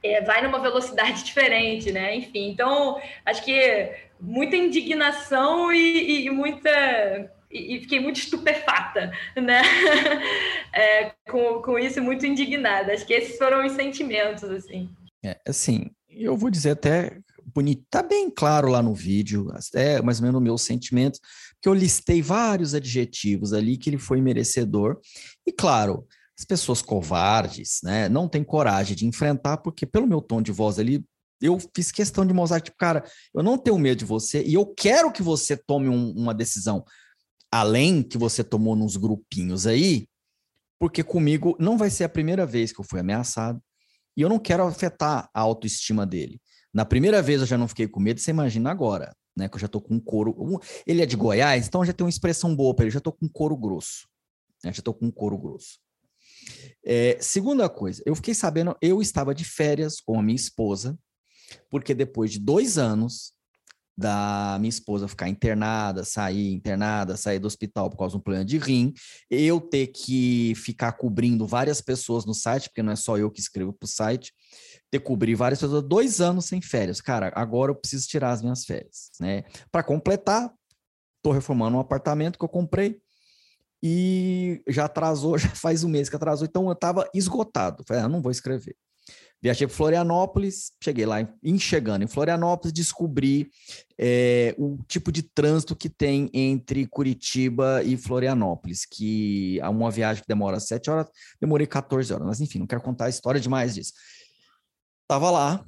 É, 0.03 0.21
vai 0.23 0.43
numa 0.43 0.59
velocidade 0.59 1.23
diferente, 1.25 1.93
né? 1.93 2.17
Enfim, 2.17 2.51
então 2.51 3.01
acho 3.25 3.45
que 3.45 3.93
muita 4.21 4.57
indignação 4.57 5.73
e, 5.73 6.27
e 6.27 6.31
muita 6.31 7.31
e, 7.53 7.81
fiquei 7.81 8.01
muito 8.01 8.17
estupefata, 8.17 9.13
né? 9.37 9.63
É, 10.75 11.13
com, 11.31 11.61
com 11.61 11.79
isso, 11.79 12.01
muito 12.01 12.25
indignada. 12.25 12.95
Acho 12.95 13.07
que 13.07 13.13
esses 13.13 13.37
foram 13.37 13.67
os 13.67 13.73
sentimentos, 13.73 14.45
assim. 14.45 14.89
É, 15.23 15.39
assim, 15.47 15.91
eu 16.09 16.35
vou 16.35 16.49
dizer 16.49 16.71
até 16.71 17.19
bonito, 17.45 17.85
tá 17.91 18.03
bem 18.03 18.31
claro 18.31 18.69
lá 18.69 18.83
no 18.83 18.95
vídeo, 18.95 19.49
é 19.75 20.01
mais 20.01 20.19
ou 20.19 20.25
menos 20.25 20.41
o 20.41 20.43
meu 20.43 20.57
sentimento, 20.57 21.21
que 21.61 21.69
eu 21.69 21.75
listei 21.75 22.23
vários 22.23 22.75
adjetivos 22.75 23.53
ali 23.53 23.77
que 23.77 23.91
ele 23.91 23.99
foi 23.99 24.23
merecedor. 24.23 24.99
E 25.47 25.53
claro, 25.53 26.07
as 26.39 26.45
pessoas 26.45 26.81
covardes, 26.81 27.81
né, 27.83 28.09
não 28.09 28.27
têm 28.27 28.43
coragem 28.43 28.97
de 28.97 29.07
enfrentar, 29.07 29.59
porque 29.59 29.85
pelo 29.85 30.07
meu 30.07 30.23
tom 30.23 30.41
de 30.41 30.53
voz 30.53 30.79
ali, 30.79 31.05
eu 31.41 31.59
fiz 31.75 31.91
questão 31.91 32.25
de 32.25 32.33
mostrar, 32.33 32.61
tipo, 32.61 32.77
cara, 32.79 33.05
eu 33.35 33.43
não 33.43 33.59
tenho 33.59 33.79
medo 33.79 33.99
de 33.99 34.05
você 34.05 34.43
e 34.43 34.55
eu 34.55 34.65
quero 34.67 35.13
que 35.13 35.23
você 35.23 35.57
tome 35.57 35.89
um, 35.89 36.13
uma 36.13 36.33
decisão 36.33 36.85
além 37.53 38.03
que 38.03 38.17
você 38.17 38.43
tomou 38.43 38.75
nos 38.75 38.97
grupinhos 38.97 39.67
aí, 39.67 40.09
porque 40.81 41.05
comigo 41.05 41.55
não 41.61 41.77
vai 41.77 41.91
ser 41.91 42.05
a 42.05 42.09
primeira 42.09 42.47
vez 42.47 42.73
que 42.73 42.81
eu 42.81 42.85
fui 42.85 42.99
ameaçado 42.99 43.63
e 44.17 44.23
eu 44.23 44.29
não 44.29 44.39
quero 44.39 44.65
afetar 44.65 45.29
a 45.33 45.41
autoestima 45.41 46.07
dele. 46.07 46.41
Na 46.73 46.85
primeira 46.87 47.21
vez 47.21 47.41
eu 47.41 47.47
já 47.47 47.59
não 47.59 47.69
fiquei 47.69 47.87
com 47.87 48.01
medo, 48.01 48.19
você 48.19 48.31
imagina 48.31 48.71
agora, 48.71 49.15
né? 49.37 49.49
Que 49.49 49.57
eu 49.57 49.61
já 49.61 49.69
tô 49.69 49.81
com 49.81 50.01
couro. 50.01 50.61
Ele 50.87 51.03
é 51.03 51.07
de 51.07 51.17
Goiás, 51.17 51.67
então 51.67 51.85
já 51.85 51.93
tem 51.93 52.05
uma 52.05 52.11
expressão 52.11 52.57
boa 52.57 52.75
para 52.75 52.87
ele, 52.87 52.91
já 52.91 53.01
tô 53.01 53.13
com 53.13 53.29
couro 53.29 53.57
grosso. 53.57 54.09
Né? 54.65 54.73
Já 54.73 54.83
tô 54.83 54.95
com 54.95 55.11
couro 55.13 55.37
grosso. 55.37 55.79
É, 56.85 57.19
segunda 57.21 57.69
coisa, 57.69 58.03
eu 58.07 58.17
fiquei 58.17 58.35
sabendo, 58.35 58.77
eu 58.81 59.01
estava 59.01 59.35
de 59.35 59.45
férias 59.45 60.01
com 60.01 60.19
a 60.19 60.23
minha 60.23 60.35
esposa, 60.35 60.99
porque 61.71 61.95
depois 61.95 62.33
de 62.33 62.41
dois 62.41 62.79
anos 62.79 63.33
da 63.97 64.57
minha 64.59 64.69
esposa 64.69 65.07
ficar 65.07 65.29
internada, 65.29 66.05
sair 66.05 66.53
internada, 66.53 67.17
sair 67.17 67.39
do 67.39 67.47
hospital 67.47 67.91
por 67.91 67.99
causa 67.99 68.13
de 68.13 68.19
um 68.19 68.23
problema 68.23 68.45
de 68.45 68.59
rim, 68.59 68.93
eu 69.31 69.61
ter 69.61 69.89
que 69.89 70.55
ficar 70.57 70.93
cobrindo 70.93 71.47
várias 71.47 71.81
pessoas 71.81 72.25
no 72.25 72.35
site, 72.35 72.69
porque 72.69 72.83
não 72.83 72.93
é 72.93 72.97
só 72.97 73.19
eu 73.19 73.31
que 73.31 73.41
escrevo 73.41 73.73
para 73.73 73.87
o 73.87 73.89
site, 73.89 74.33
ter 74.91 74.99
que 74.99 75.05
cobrir 75.05 75.35
várias 75.35 75.61
pessoas, 75.61 75.83
dois 75.83 76.21
anos 76.21 76.47
sem 76.47 76.61
férias. 76.61 77.01
Cara, 77.01 77.31
agora 77.35 77.71
eu 77.71 77.77
preciso 77.77 78.09
tirar 78.09 78.33
as 78.33 78.43
minhas 78.43 78.65
férias, 78.65 79.11
né? 79.21 79.45
Para 79.71 79.83
completar, 79.83 80.53
estou 81.19 81.33
reformando 81.33 81.77
um 81.77 81.81
apartamento 81.81 82.39
que 82.39 82.45
eu 82.45 82.49
comprei 82.49 83.01
e 83.83 84.63
já 84.69 84.87
atrasou, 84.87 85.37
já 85.39 85.49
faz 85.49 85.85
um 85.85 85.89
mês 85.89 86.09
que 86.09 86.17
atrasou, 86.17 86.47
então 86.47 86.67
eu 86.67 86.73
estava 86.73 87.09
esgotado. 87.15 87.85
Falei, 87.87 88.03
ah, 88.03 88.09
não 88.09 88.23
vou 88.23 88.31
escrever. 88.31 88.77
Viajei 89.43 89.67
para 89.67 89.77
Florianópolis, 89.77 90.71
cheguei 90.81 91.05
lá, 91.05 91.21
em, 91.43 91.59
chegando 91.59 92.03
em 92.03 92.07
Florianópolis, 92.07 92.73
descobri 92.73 93.51
é, 93.99 94.55
o 94.57 94.79
tipo 94.87 95.11
de 95.11 95.23
trânsito 95.23 95.75
que 95.75 95.89
tem 95.89 96.31
entre 96.33 96.87
Curitiba 96.87 97.83
e 97.83 97.97
Florianópolis, 97.97 98.87
que 98.87 99.59
é 99.61 99.69
uma 99.69 99.91
viagem 99.91 100.23
que 100.23 100.29
demora 100.29 100.61
sete 100.61 100.89
horas, 100.89 101.09
demorei 101.41 101.67
14 101.67 102.13
horas, 102.13 102.27
mas 102.27 102.41
enfim, 102.41 102.61
não 102.61 102.69
quero 102.69 102.83
contar 102.83 103.07
a 103.07 103.09
história 103.09 103.41
demais 103.41 103.75
disso. 103.75 103.93
Tava 105.09 105.29
lá, 105.29 105.65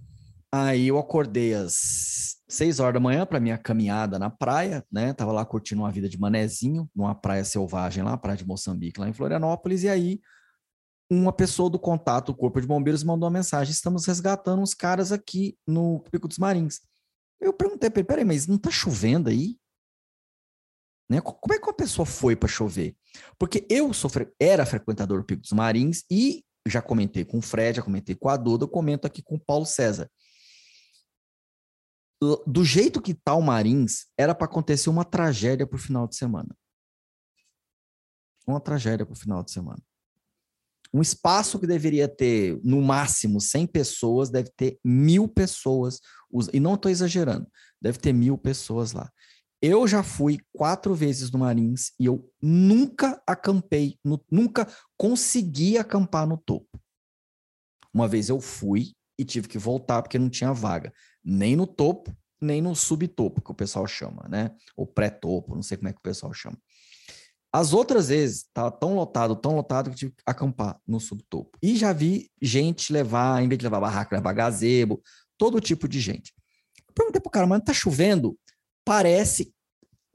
aí 0.53 0.87
eu 0.87 0.97
acordei 0.97 1.55
às 1.55 2.37
seis 2.49 2.79
horas 2.79 2.95
da 2.95 3.01
manhã 3.01 3.27
para 3.27 3.41
minha 3.41 3.59
caminhada 3.59 4.21
na 4.21 4.31
praia, 4.31 4.85
né? 4.91 5.13
Tava 5.13 5.33
lá 5.33 5.45
curtindo 5.45 5.83
uma 5.83 5.91
vida 5.91 6.09
de 6.09 6.19
manezinho, 6.19 6.89
numa 6.95 7.15
praia 7.15 7.45
selvagem 7.45 8.05
lá, 8.05 8.17
praia 8.17 8.37
de 8.37 8.47
Moçambique, 8.47 9.01
lá 9.01 9.09
em 9.09 9.13
Florianópolis, 9.13 9.83
e 9.83 9.89
aí 9.89 10.21
uma 11.15 11.33
pessoa 11.33 11.71
do 11.71 11.79
contato 11.79 12.33
do 12.33 12.37
Corpo 12.37 12.61
de 12.61 12.67
Bombeiros 12.67 13.03
mandou 13.03 13.27
uma 13.27 13.39
mensagem: 13.39 13.73
estamos 13.73 14.07
resgatando 14.07 14.63
uns 14.63 14.75
caras 14.75 15.13
aqui 15.13 15.57
no 15.67 16.01
Pico 16.11 16.29
dos 16.29 16.39
Marins. 16.39 16.81
Eu 17.41 17.53
perguntei 17.53 17.91
para 17.91 18.01
ele: 18.01 18.07
peraí, 18.07 18.25
mas 18.25 18.47
não 18.47 18.59
tá 18.59 18.71
chovendo 18.71 19.29
aí? 19.29 19.59
Né? 21.09 21.21
Como 21.21 21.53
é 21.53 21.59
que 21.59 21.67
uma 21.67 21.75
pessoa 21.75 22.07
foi 22.07 22.35
para 22.35 22.49
chover? 22.49 22.97
Porque 23.39 23.67
eu 23.69 23.93
sou, 23.93 24.11
era 24.41 24.65
frequentador 24.65 25.21
do 25.21 25.25
Pico 25.25 25.43
dos 25.43 25.53
Marins 25.53 26.05
e 26.11 26.45
já 26.67 26.81
comentei 26.81 27.25
com 27.25 27.39
o 27.39 27.43
Fred, 27.43 27.77
já 27.77 27.83
comentei 27.83 28.15
com 28.15 28.29
a 28.29 28.37
Duda, 28.37 28.65
eu 28.65 28.69
comento 28.69 29.07
aqui 29.07 29.23
com 29.23 29.37
o 29.37 29.41
Paulo 29.41 29.67
César. 29.67 30.11
Do 32.47 32.65
jeito 32.65 33.03
que 33.03 33.13
tá 33.13 33.35
o 33.35 33.43
Marins, 33.43 34.07
era 34.17 34.35
para 34.35 34.47
acontecer 34.47 34.89
uma 34.89 35.05
tragédia 35.05 35.67
pro 35.67 35.77
final 35.77 36.09
de 36.09 36.17
semana. 36.17 36.57
Uma 38.47 38.61
tragédia 38.61 39.05
pro 39.05 39.15
final 39.15 39.43
de 39.43 39.51
semana. 39.51 39.83
Um 40.95 41.03
espaço 41.03 41.59
que 41.59 41.67
deveria 41.67 42.07
ter, 42.07 42.61
no 42.63 42.81
máximo, 42.81 43.41
100 43.41 43.67
pessoas, 43.67 44.31
deve 44.31 44.49
ter 44.57 44.79
mil 44.85 45.27
pessoas. 45.27 45.99
E 46.53 46.61
não 46.61 46.75
estou 46.75 46.89
exagerando, 46.89 47.49
deve 47.83 47.99
ter 47.99 48.13
mil 48.13 48.39
pessoas 48.39 48.93
lá. 48.93 49.11
Eu 49.61 49.89
já 49.89 50.05
fui 50.05 50.39
quatro 50.53 50.95
vezes 50.95 51.33
no 51.33 51.39
Marins 51.41 51.93
e 51.99 52.07
eu 52.07 52.31
nunca 52.41 53.21
acampei, 53.27 53.99
no, 54.05 54.25
nunca 54.31 54.69
consegui 54.97 55.79
acampar 55.79 56.29
no 56.29 56.37
topo. 56.37 56.79
Uma 57.93 58.07
vez 58.07 58.29
eu 58.29 58.41
fui 58.41 58.93
e 59.19 59.25
tive 59.25 59.49
que 59.49 59.59
voltar 59.59 60.01
porque 60.01 60.19
não 60.19 60.29
tinha 60.29 60.53
vaga, 60.53 60.93
nem 61.25 61.57
no 61.57 61.67
topo, 61.67 62.17
nem 62.41 62.61
no 62.63 62.77
subtopo, 62.77 63.43
que 63.43 63.51
o 63.51 63.55
pessoal 63.55 63.87
chama, 63.87 64.29
né? 64.29 64.55
Ou 64.77 64.87
pré-topo, 64.87 65.55
não 65.55 65.63
sei 65.63 65.77
como 65.77 65.89
é 65.89 65.93
que 65.93 65.99
o 65.99 66.03
pessoal 66.03 66.33
chama. 66.33 66.59
As 67.55 67.73
outras 67.73 68.09
vezes, 68.09 68.39
estava 68.39 68.69
tão 68.69 68.97
lotado, 68.97 69.37
tão 69.37 69.55
lotado 69.55 69.89
que 69.89 69.95
tive 69.95 70.11
que 70.11 70.23
acampar 70.27 70.77
no 70.85 70.99
subtopo. 70.99 71.57
E 71.63 71.77
já 71.77 71.93
vi 71.93 72.29
gente 72.43 72.93
levar, 72.93 73.41
em 73.45 73.47
vez 73.47 73.61
de 73.61 73.65
levar 73.65 73.79
barraca, 73.79 74.17
levar 74.17 74.33
gazebo, 74.33 75.01
todo 75.39 75.61
tipo 75.61 75.87
de 75.87 76.01
gente. 76.01 76.35
Eu 76.89 76.93
perguntei 76.93 77.21
pro 77.21 77.31
cara, 77.31 77.47
mas 77.47 77.63
tá 77.63 77.73
chovendo? 77.73 78.37
Parece 78.85 79.55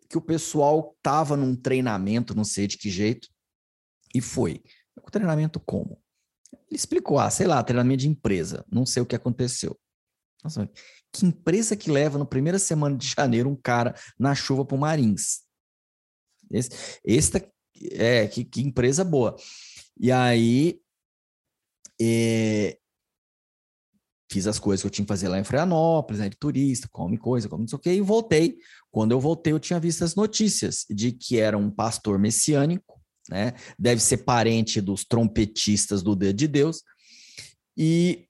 que 0.10 0.18
o 0.18 0.22
pessoal 0.22 0.98
tava 1.02 1.38
num 1.38 1.56
treinamento, 1.56 2.36
não 2.36 2.44
sei 2.44 2.68
de 2.68 2.78
que 2.78 2.90
jeito, 2.90 3.30
e 4.14 4.20
foi. 4.20 4.62
O 5.02 5.10
treinamento 5.10 5.62
como? 5.62 5.98
Ele 6.52 6.76
explicou, 6.76 7.20
ah, 7.20 7.30
sei 7.30 7.48
lá, 7.48 7.64
treinamento 7.64 8.02
de 8.02 8.10
empresa, 8.10 8.66
não 8.70 8.86
sei 8.86 9.02
o 9.02 9.06
que 9.06 9.16
aconteceu. 9.16 9.80
Nossa, 10.44 10.70
que 11.14 11.26
empresa 11.26 11.78
que 11.78 11.90
leva 11.90 12.18
no 12.18 12.26
primeira 12.26 12.60
semana 12.60 12.98
de 12.98 13.08
janeiro 13.16 13.50
um 13.50 13.56
cara 13.56 13.96
na 14.20 14.36
chuva 14.36 14.66
para 14.66 14.78
Marins? 14.78 15.48
Esse, 16.52 16.70
esse 17.04 17.32
tá, 17.32 17.42
é, 17.92 18.28
que, 18.28 18.44
que, 18.44 18.62
empresa 18.62 19.04
boa. 19.04 19.36
E 20.00 20.12
aí, 20.12 20.80
é, 22.02 22.78
fiz 24.32 24.46
as 24.48 24.60
coisas 24.60 24.82
que 24.82 24.88
eu 24.88 24.92
tinha 24.92 25.06
que 25.06 25.10
fazer 25.10 25.28
lá 25.28 25.40
em 25.40 25.44
Florianópolis, 25.44 26.22
né, 26.22 26.30
de 26.30 26.38
turista, 26.38 26.88
come 26.92 27.18
coisa, 27.18 27.50
come 27.50 27.64
não 27.64 27.68
sei 27.68 27.80
o 27.94 27.96
e 27.98 28.02
voltei. 28.02 28.58
Quando 28.92 29.12
eu 29.12 29.20
voltei, 29.20 29.54
eu 29.54 29.60
tinha 29.60 29.80
visto 29.80 30.04
as 30.04 30.16
notícias 30.16 30.86
de 30.90 31.12
que 31.12 31.40
era 31.40 31.58
um 31.58 31.72
pastor 31.72 32.20
messiânico, 32.20 33.02
né, 33.30 33.54
deve 33.78 34.02
ser 34.02 34.18
parente 34.20 34.80
dos 34.80 35.04
trompetistas 35.04 36.04
do 36.04 36.16
Dedo 36.16 36.38
de 36.38 36.48
Deus, 36.48 36.84
e 37.78 38.28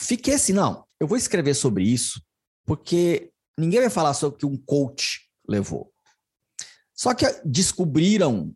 fiquei 0.00 0.34
assim, 0.34 0.52
não, 0.52 0.84
eu 0.98 1.06
vou 1.06 1.16
escrever 1.16 1.54
sobre 1.54 1.84
isso, 1.84 2.22
porque 2.64 3.30
ninguém 3.58 3.80
vai 3.80 3.90
falar 3.90 4.14
sobre 4.14 4.38
que 4.38 4.46
um 4.46 4.56
coach 4.56 5.31
levou. 5.52 5.92
Só 6.94 7.14
que 7.14 7.26
descobriram, 7.44 8.54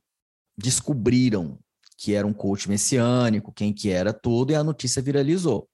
descobriram 0.57 1.59
que 1.99 2.15
era 2.15 2.27
um 2.27 2.33
coach 2.33 2.69
messiânico, 2.69 3.53
quem 3.53 3.73
que 3.73 3.91
era 3.91 4.13
tudo, 4.13 4.53
e 4.53 4.55
a 4.55 4.65
notícia 4.65 5.01
viralizou. 5.01 5.69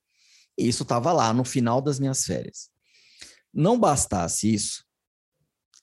E 0.59 0.69
isso 0.69 0.83
estava 0.83 1.13
lá 1.13 1.33
no 1.33 1.45
final 1.45 1.81
das 1.81 1.99
minhas 1.99 2.25
férias. 2.25 2.71
Não 3.53 3.79
bastasse 3.79 4.53
isso, 4.53 4.85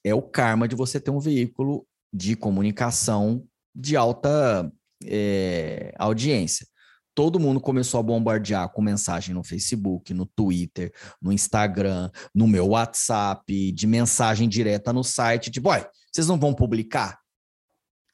é 0.04 0.14
o 0.14 0.22
karma 0.22 0.68
de 0.68 0.76
você 0.76 1.00
ter 1.00 1.12
um 1.12 1.20
veículo 1.20 1.86
de 2.12 2.36
comunicação 2.36 3.46
de 3.76 3.96
alta 3.96 4.72
é, 5.06 5.94
audiência 5.98 6.66
todo 7.14 7.40
mundo 7.40 7.60
começou 7.60 8.00
a 8.00 8.04
bombardear 8.04 8.70
com 8.70 8.82
mensagem 8.82 9.34
no 9.34 9.44
Facebook, 9.44 10.14
no 10.14 10.26
Twitter, 10.26 10.94
no 11.22 11.32
Instagram, 11.32 12.10
no 12.34 12.48
meu 12.48 12.68
WhatsApp, 12.70 13.72
de 13.72 13.88
mensagem 13.88 14.48
direta 14.48 14.94
no 14.94 15.04
site, 15.04 15.52
tipo, 15.52 15.70
olha, 15.70 15.90
vocês 16.12 16.28
não 16.28 16.40
vão 16.40 16.54
publicar? 16.54 17.20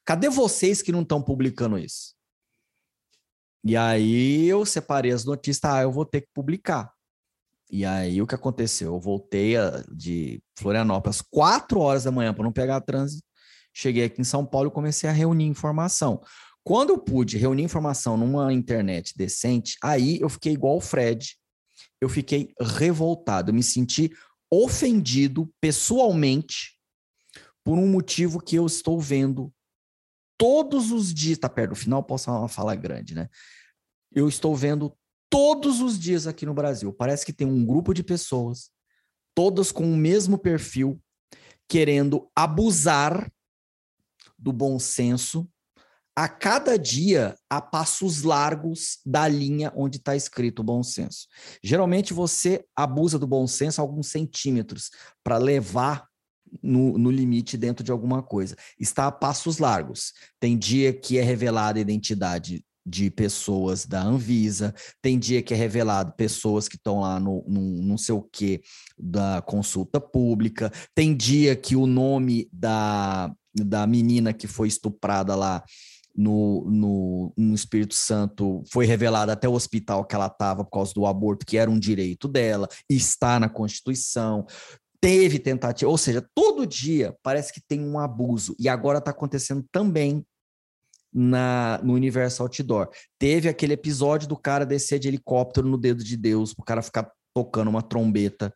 Cadê 0.04 0.28
vocês 0.28 0.82
que 0.82 0.92
não 0.92 1.02
estão 1.02 1.20
publicando 1.20 1.78
isso? 1.78 2.14
E 3.64 3.76
aí 3.76 4.46
eu 4.46 4.64
separei 4.64 5.10
as 5.10 5.24
notícias, 5.24 5.64
ah, 5.64 5.82
eu 5.82 5.90
vou 5.90 6.04
ter 6.04 6.20
que 6.20 6.28
publicar. 6.32 6.92
E 7.68 7.84
aí 7.84 8.22
o 8.22 8.26
que 8.26 8.34
aconteceu? 8.34 8.94
Eu 8.94 9.00
voltei 9.00 9.54
de 9.92 10.40
Florianópolis 10.56 11.20
quatro 11.20 11.80
horas 11.80 12.04
da 12.04 12.12
manhã 12.12 12.32
para 12.32 12.44
não 12.44 12.52
pegar 12.52 12.80
trânsito. 12.80 13.24
Cheguei 13.72 14.04
aqui 14.04 14.20
em 14.20 14.24
São 14.24 14.46
Paulo 14.46 14.68
e 14.68 14.72
comecei 14.72 15.10
a 15.10 15.12
reunir 15.12 15.46
informação. 15.46 16.22
Quando 16.66 16.90
eu 16.90 16.98
pude 16.98 17.38
reunir 17.38 17.62
informação 17.62 18.16
numa 18.16 18.52
internet 18.52 19.16
decente, 19.16 19.76
aí 19.80 20.18
eu 20.20 20.28
fiquei 20.28 20.52
igual 20.52 20.78
o 20.78 20.80
Fred. 20.80 21.36
Eu 22.00 22.08
fiquei 22.08 22.52
revoltado, 22.60 23.50
eu 23.50 23.54
me 23.54 23.62
senti 23.62 24.10
ofendido 24.50 25.48
pessoalmente 25.60 26.76
por 27.62 27.78
um 27.78 27.86
motivo 27.86 28.40
que 28.40 28.56
eu 28.56 28.66
estou 28.66 29.00
vendo 29.00 29.54
todos 30.36 30.90
os 30.90 31.14
dias. 31.14 31.38
Tá 31.38 31.48
perto 31.48 31.70
do 31.70 31.76
final, 31.76 32.02
posso 32.02 32.24
falar 32.24 32.40
uma 32.40 32.48
fala 32.48 32.74
grande, 32.74 33.14
né? 33.14 33.28
Eu 34.12 34.28
estou 34.28 34.56
vendo 34.56 34.92
todos 35.30 35.80
os 35.80 35.96
dias 35.96 36.26
aqui 36.26 36.44
no 36.44 36.52
Brasil. 36.52 36.92
Parece 36.92 37.24
que 37.24 37.32
tem 37.32 37.46
um 37.46 37.64
grupo 37.64 37.94
de 37.94 38.02
pessoas, 38.02 38.72
todas 39.36 39.70
com 39.70 39.84
o 39.84 39.96
mesmo 39.96 40.36
perfil, 40.36 41.00
querendo 41.68 42.28
abusar 42.34 43.32
do 44.36 44.52
bom 44.52 44.80
senso 44.80 45.48
a 46.16 46.28
cada 46.28 46.78
dia 46.78 47.36
a 47.50 47.60
passos 47.60 48.22
largos 48.22 49.00
da 49.04 49.28
linha 49.28 49.70
onde 49.76 49.98
está 49.98 50.16
escrito 50.16 50.60
o 50.60 50.64
bom 50.64 50.82
senso. 50.82 51.28
Geralmente 51.62 52.14
você 52.14 52.64
abusa 52.74 53.18
do 53.18 53.26
bom 53.26 53.46
senso 53.46 53.82
alguns 53.82 54.08
centímetros 54.08 54.90
para 55.22 55.36
levar 55.36 56.06
no, 56.62 56.96
no, 56.96 57.10
limite 57.10 57.58
dentro 57.58 57.84
de 57.84 57.92
alguma 57.92 58.22
coisa. 58.22 58.56
Está 58.80 59.06
a 59.08 59.12
passos 59.12 59.58
largos. 59.58 60.14
Tem 60.40 60.56
dia 60.56 60.90
que 60.90 61.18
é 61.18 61.22
revelada 61.22 61.78
a 61.78 61.82
identidade 61.82 62.64
de 62.88 63.10
pessoas 63.10 63.84
da 63.84 64.00
Anvisa, 64.00 64.72
tem 65.02 65.18
dia 65.18 65.42
que 65.42 65.52
é 65.52 65.56
revelado 65.56 66.14
pessoas 66.16 66.68
que 66.68 66.76
estão 66.76 67.00
lá 67.00 67.18
no, 67.18 67.44
no 67.48 67.82
não 67.82 67.98
sei 67.98 68.14
o 68.14 68.22
que 68.22 68.62
da 68.96 69.42
consulta 69.42 70.00
pública, 70.00 70.72
tem 70.94 71.14
dia 71.14 71.56
que 71.56 71.74
o 71.74 71.84
nome 71.84 72.48
da, 72.52 73.34
da 73.52 73.88
menina 73.88 74.32
que 74.32 74.46
foi 74.46 74.68
estuprada 74.68 75.34
lá 75.34 75.64
no, 76.16 76.64
no, 76.70 77.32
no, 77.36 77.54
Espírito 77.54 77.94
Santo 77.94 78.62
foi 78.72 78.86
revelada 78.86 79.32
até 79.32 79.48
o 79.48 79.52
hospital 79.52 80.04
que 80.04 80.14
ela 80.14 80.26
estava 80.26 80.64
por 80.64 80.70
causa 80.70 80.94
do 80.94 81.06
aborto, 81.06 81.44
que 81.44 81.58
era 81.58 81.70
um 81.70 81.78
direito 81.78 82.26
dela, 82.26 82.68
está 82.88 83.38
na 83.38 83.48
Constituição. 83.48 84.46
Teve 85.00 85.38
tentativa, 85.38 85.90
ou 85.90 85.98
seja, 85.98 86.26
todo 86.34 86.66
dia 86.66 87.14
parece 87.22 87.52
que 87.52 87.60
tem 87.60 87.80
um 87.80 87.98
abuso, 87.98 88.56
e 88.58 88.68
agora 88.68 88.98
está 88.98 89.10
acontecendo 89.10 89.64
também 89.70 90.24
na, 91.12 91.80
no 91.82 91.92
universo 91.92 92.42
outdoor. 92.42 92.88
Teve 93.18 93.48
aquele 93.48 93.74
episódio 93.74 94.26
do 94.28 94.36
cara 94.36 94.64
descer 94.64 94.98
de 94.98 95.08
helicóptero 95.08 95.68
no 95.68 95.78
dedo 95.78 96.02
de 96.02 96.16
Deus, 96.16 96.54
o 96.56 96.62
cara 96.62 96.82
ficar 96.82 97.10
tocando 97.34 97.68
uma 97.68 97.82
trombeta 97.82 98.52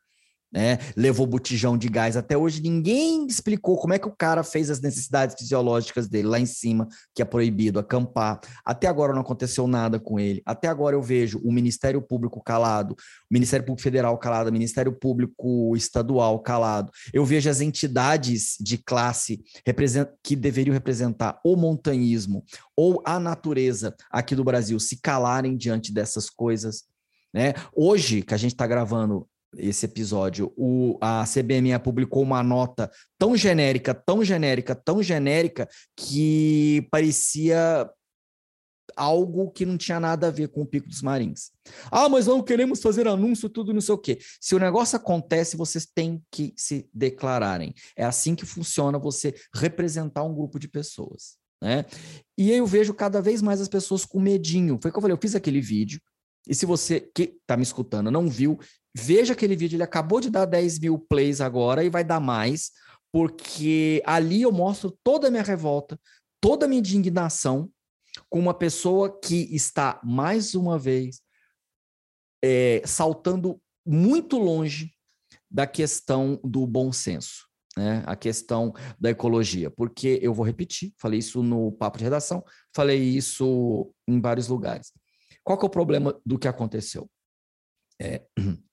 né? 0.53 0.79
Levou 0.97 1.27
botijão 1.27 1.79
de 1.79 1.89
gás. 1.89 2.17
Até 2.17 2.37
hoje 2.37 2.61
ninguém 2.61 3.27
explicou 3.27 3.77
como 3.77 3.95
é 3.95 3.99
que 3.99 4.09
o 4.09 4.15
cara 4.15 4.43
fez 4.43 4.69
as 4.71 4.81
necessidades 4.81 5.37
fisiológicas 5.39 6.09
dele 6.09 6.29
lá 6.29 6.41
em 6.41 6.47
cima, 6.47 6.89
que 7.15 7.23
é 7.23 7.25
proibido 7.25 7.79
acampar. 7.79 8.41
Até 8.65 8.89
agora 8.89 9.13
não 9.13 9.21
aconteceu 9.21 9.67
nada 9.67 10.01
com 10.01 10.19
ele. 10.19 10.43
Até 10.45 10.69
agora 10.69 10.97
eu 10.97 11.03
vejo 11.03 11.39
o 11.45 11.53
Ministério 11.53 12.03
Público 12.03 12.43
calado, 12.43 12.95
o 12.95 12.97
Ministério 13.35 13.65
Público 13.65 13.83
Federal 13.83 14.19
calado, 14.19 14.51
o 14.51 14.53
Ministério 14.53 14.93
Público 14.93 15.77
Estadual 15.77 16.41
calado. 16.41 16.91
Eu 17.13 17.25
vejo 17.25 17.49
as 17.49 17.61
entidades 17.61 18.57
de 18.61 18.77
classe 18.77 19.41
que 20.23 20.35
deveriam 20.35 20.75
representar 20.75 21.41
o 21.45 21.55
montanhismo 21.55 22.45
ou 22.77 23.03
a 23.05 23.21
natureza 23.21 23.95
aqui 24.11 24.35
do 24.35 24.45
Brasil 24.45 24.81
se 24.81 25.01
calarem 25.01 25.57
diante 25.57 25.93
dessas 25.93 26.29
coisas. 26.29 26.85
Né? 27.33 27.55
Hoje, 27.75 28.23
que 28.23 28.35
a 28.35 28.37
gente 28.37 28.53
está 28.53 28.67
gravando 28.67 29.29
esse 29.57 29.87
episódio, 29.87 30.53
o, 30.57 30.97
a 31.01 31.25
CBME 31.25 31.79
publicou 31.83 32.23
uma 32.23 32.43
nota 32.43 32.91
tão 33.19 33.37
genérica, 33.37 33.95
tão 33.95 34.25
genérica, 34.25 34.75
tão 34.75 35.03
genérica, 35.03 35.69
que 35.97 36.87
parecia 36.91 37.91
algo 38.97 39.51
que 39.51 39.65
não 39.65 39.77
tinha 39.77 40.01
nada 40.01 40.29
a 40.29 40.31
ver 40.31 40.49
com 40.49 40.63
o 40.63 40.67
Pico 40.67 40.89
dos 40.89 41.03
Marins. 41.03 41.51
Ah, 41.91 42.09
mas 42.09 42.27
não 42.27 42.43
queremos 42.43 42.81
fazer 42.81 43.07
anúncio, 43.09 43.49
tudo 43.49 43.73
não 43.73 43.81
sei 43.81 43.95
o 43.95 43.99
quê. 43.99 44.19
Se 44.41 44.55
o 44.55 44.59
negócio 44.59 44.97
acontece, 44.97 45.57
vocês 45.57 45.87
têm 45.87 46.23
que 46.31 46.53
se 46.57 46.89
declararem. 46.93 47.75
É 47.97 48.05
assim 48.05 48.35
que 48.35 48.47
funciona 48.47 48.99
você 48.99 49.35
representar 49.55 50.25
um 50.25 50.35
grupo 50.35 50.59
de 50.59 50.69
pessoas. 50.69 51.39
Né? 51.63 51.85
E 52.39 52.51
eu 52.51 52.67
vejo 52.67 52.95
cada 52.95 53.21
vez 53.21 53.43
mais 53.43 53.61
as 53.61 53.69
pessoas 53.69 54.05
com 54.05 54.21
medinho. 54.21 54.79
Foi 54.81 54.91
o 54.91 54.93
que 54.93 54.99
eu 54.99 55.03
falei, 55.03 55.15
eu 55.15 55.21
fiz 55.21 55.35
aquele 55.35 55.61
vídeo, 55.61 56.01
e 56.49 56.55
se 56.55 56.67
você 56.67 57.01
que 57.15 57.39
está 57.41 57.57
me 57.57 57.63
escutando 57.63 58.11
não 58.11 58.29
viu, 58.29 58.59
veja 58.97 59.33
aquele 59.33 59.57
vídeo. 59.57 59.77
Ele 59.77 59.83
acabou 59.83 60.21
de 60.21 60.31
dar 60.31 60.45
10 60.45 60.79
mil 60.79 60.99
plays 60.99 61.41
agora 61.41 61.85
e 61.85 61.91
vai 61.91 62.05
dar 62.05 62.21
mais, 62.21 62.71
porque 63.13 64.03
ali 64.05 64.43
eu 64.43 64.53
mostro 64.53 64.97
toda 65.03 65.29
a 65.29 65.31
minha 65.31 65.43
revolta, 65.43 65.99
toda 66.41 66.67
a 66.67 66.69
minha 66.69 66.79
indignação 66.79 67.71
com 68.29 68.39
uma 68.39 68.55
pessoa 68.55 69.21
que 69.21 69.55
está, 69.55 70.01
mais 70.03 70.55
uma 70.55 70.79
vez, 70.79 71.21
é, 72.43 72.83
saltando 72.85 73.61
muito 73.87 74.39
longe 74.39 74.93
da 75.51 75.67
questão 75.67 76.41
do 76.45 76.67
bom 76.67 76.93
senso. 76.93 77.49
Né, 77.77 78.03
a 78.05 78.17
questão 78.17 78.75
da 78.99 79.11
ecologia, 79.11 79.71
porque 79.71 80.19
eu 80.21 80.35
vou 80.35 80.45
repetir, 80.45 80.93
falei 80.99 81.21
isso 81.21 81.41
no 81.41 81.71
papo 81.71 81.99
de 81.99 82.05
redação, 82.05 82.45
falei 82.75 83.01
isso 83.01 83.95
em 84.09 84.21
vários 84.21 84.49
lugares. 84.49 84.93
Qual 85.45 85.57
que 85.57 85.65
é 85.65 85.69
o 85.69 85.71
problema 85.71 86.21
do 86.27 86.37
que 86.37 86.49
aconteceu? 86.49 87.09
É, 88.01 88.23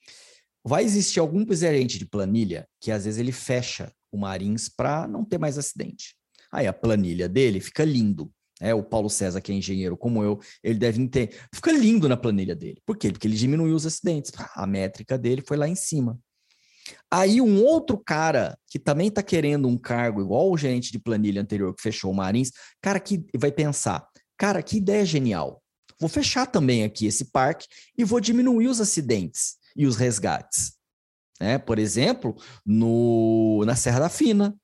vai 0.68 0.84
existir 0.84 1.20
algum 1.20 1.46
gerente 1.54 1.98
de 1.98 2.06
planilha 2.06 2.68
que 2.82 2.92
às 2.92 3.06
vezes 3.06 3.20
ele 3.20 3.32
fecha 3.32 3.92
o 4.12 4.18
Marins 4.18 4.68
para 4.68 5.08
não 5.08 5.24
ter 5.24 5.38
mais 5.38 5.58
acidente. 5.58 6.16
Aí 6.52 6.68
a 6.68 6.74
planilha 6.74 7.30
dele 7.30 7.62
fica 7.62 7.86
lindo. 7.86 8.32
É, 8.60 8.74
o 8.74 8.84
Paulo 8.84 9.10
César, 9.10 9.40
que 9.40 9.52
é 9.52 9.56
engenheiro 9.56 9.96
como 9.96 10.24
eu, 10.24 10.40
ele 10.64 10.80
deve 10.80 11.08
ter. 11.08 11.40
Fica 11.54 11.72
lindo 11.72 12.10
na 12.10 12.18
planilha 12.18 12.56
dele. 12.56 12.82
Por 12.86 12.98
quê? 12.98 13.12
Porque 13.12 13.28
ele 13.28 13.36
diminuiu 13.36 13.76
os 13.76 13.86
acidentes. 13.86 14.32
A 14.56 14.66
métrica 14.66 15.18
dele 15.18 15.44
foi 15.48 15.56
lá 15.56 15.68
em 15.68 15.76
cima. 15.76 16.20
Aí 17.12 17.40
um 17.40 17.64
outro 17.64 17.98
cara 17.98 18.58
que 18.68 18.80
também 18.80 19.10
está 19.10 19.22
querendo 19.22 19.68
um 19.68 19.78
cargo 19.78 20.22
igual 20.22 20.52
o 20.52 20.58
gerente 20.58 20.92
de 20.92 21.00
planilha 21.00 21.42
anterior 21.42 21.74
que 21.76 21.82
fechou 21.82 22.12
o 22.12 22.16
Marins, 22.16 22.52
cara 22.82 23.00
que 23.00 23.24
vai 23.38 23.52
pensar, 23.52 24.08
cara, 24.38 24.64
que 24.64 24.78
ideia 24.78 25.06
genial. 25.06 25.62
Vou 26.00 26.10
fechar 26.10 26.46
também 26.46 26.84
aqui 26.84 27.06
esse 27.06 27.26
parque 27.32 27.68
e 27.98 28.04
vou 28.04 28.20
diminuir 28.20 28.68
os 28.68 28.80
acidentes 28.80 29.57
e 29.78 29.86
os 29.86 29.96
resgates. 29.96 30.74
Né? 31.40 31.58
Por 31.58 31.78
exemplo, 31.78 32.36
no, 32.66 33.64
na 33.66 33.76
Serra 33.76 34.00
da 34.00 34.10
Fina, 34.10 34.58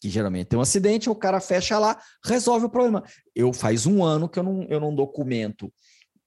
que 0.00 0.08
geralmente 0.08 0.48
tem 0.48 0.58
um 0.58 0.62
acidente, 0.62 1.08
o 1.08 1.14
cara 1.14 1.40
fecha 1.40 1.78
lá, 1.78 2.00
resolve 2.24 2.66
o 2.66 2.70
problema. 2.70 3.04
Eu 3.34 3.52
faz 3.52 3.86
um 3.86 4.02
ano 4.02 4.28
que 4.28 4.38
eu 4.38 4.42
não, 4.42 4.62
eu 4.64 4.80
não 4.80 4.94
documento 4.94 5.72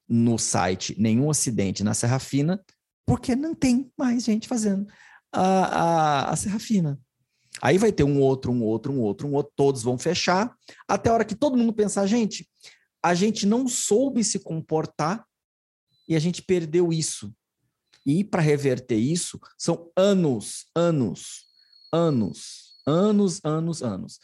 no 0.07 0.37
site 0.37 0.95
nenhum 0.97 1.29
acidente 1.29 1.83
na 1.83 1.93
Serra 1.93 2.19
Fina, 2.19 2.63
porque 3.05 3.35
não 3.35 3.53
tem 3.53 3.91
mais 3.97 4.23
gente 4.23 4.47
fazendo 4.47 4.87
a, 5.31 5.41
a, 5.41 6.29
a 6.31 6.35
Serra 6.35 6.59
Fina. 6.59 6.99
Aí 7.61 7.77
vai 7.77 7.91
ter 7.91 8.03
um 8.03 8.21
outro, 8.21 8.51
um 8.51 8.63
outro, 8.63 8.93
um 8.93 8.99
outro, 9.01 9.27
um 9.27 9.33
outro, 9.33 9.53
todos 9.55 9.81
vão 9.81 9.97
fechar, 9.97 10.55
até 10.87 11.09
a 11.09 11.13
hora 11.13 11.25
que 11.25 11.35
todo 11.35 11.57
mundo 11.57 11.73
pensar, 11.73 12.05
gente, 12.05 12.47
a 13.03 13.13
gente 13.13 13.45
não 13.45 13.67
soube 13.67 14.23
se 14.23 14.39
comportar 14.39 15.25
e 16.07 16.15
a 16.15 16.19
gente 16.19 16.41
perdeu 16.41 16.91
isso. 16.93 17.33
E 18.07 18.23
para 18.23 18.41
reverter 18.41 18.95
isso, 18.95 19.37
são 19.57 19.91
anos, 19.93 20.67
anos, 20.73 21.43
anos, 21.91 22.77
anos, 22.87 23.41
anos, 23.43 23.83
anos. 23.83 24.19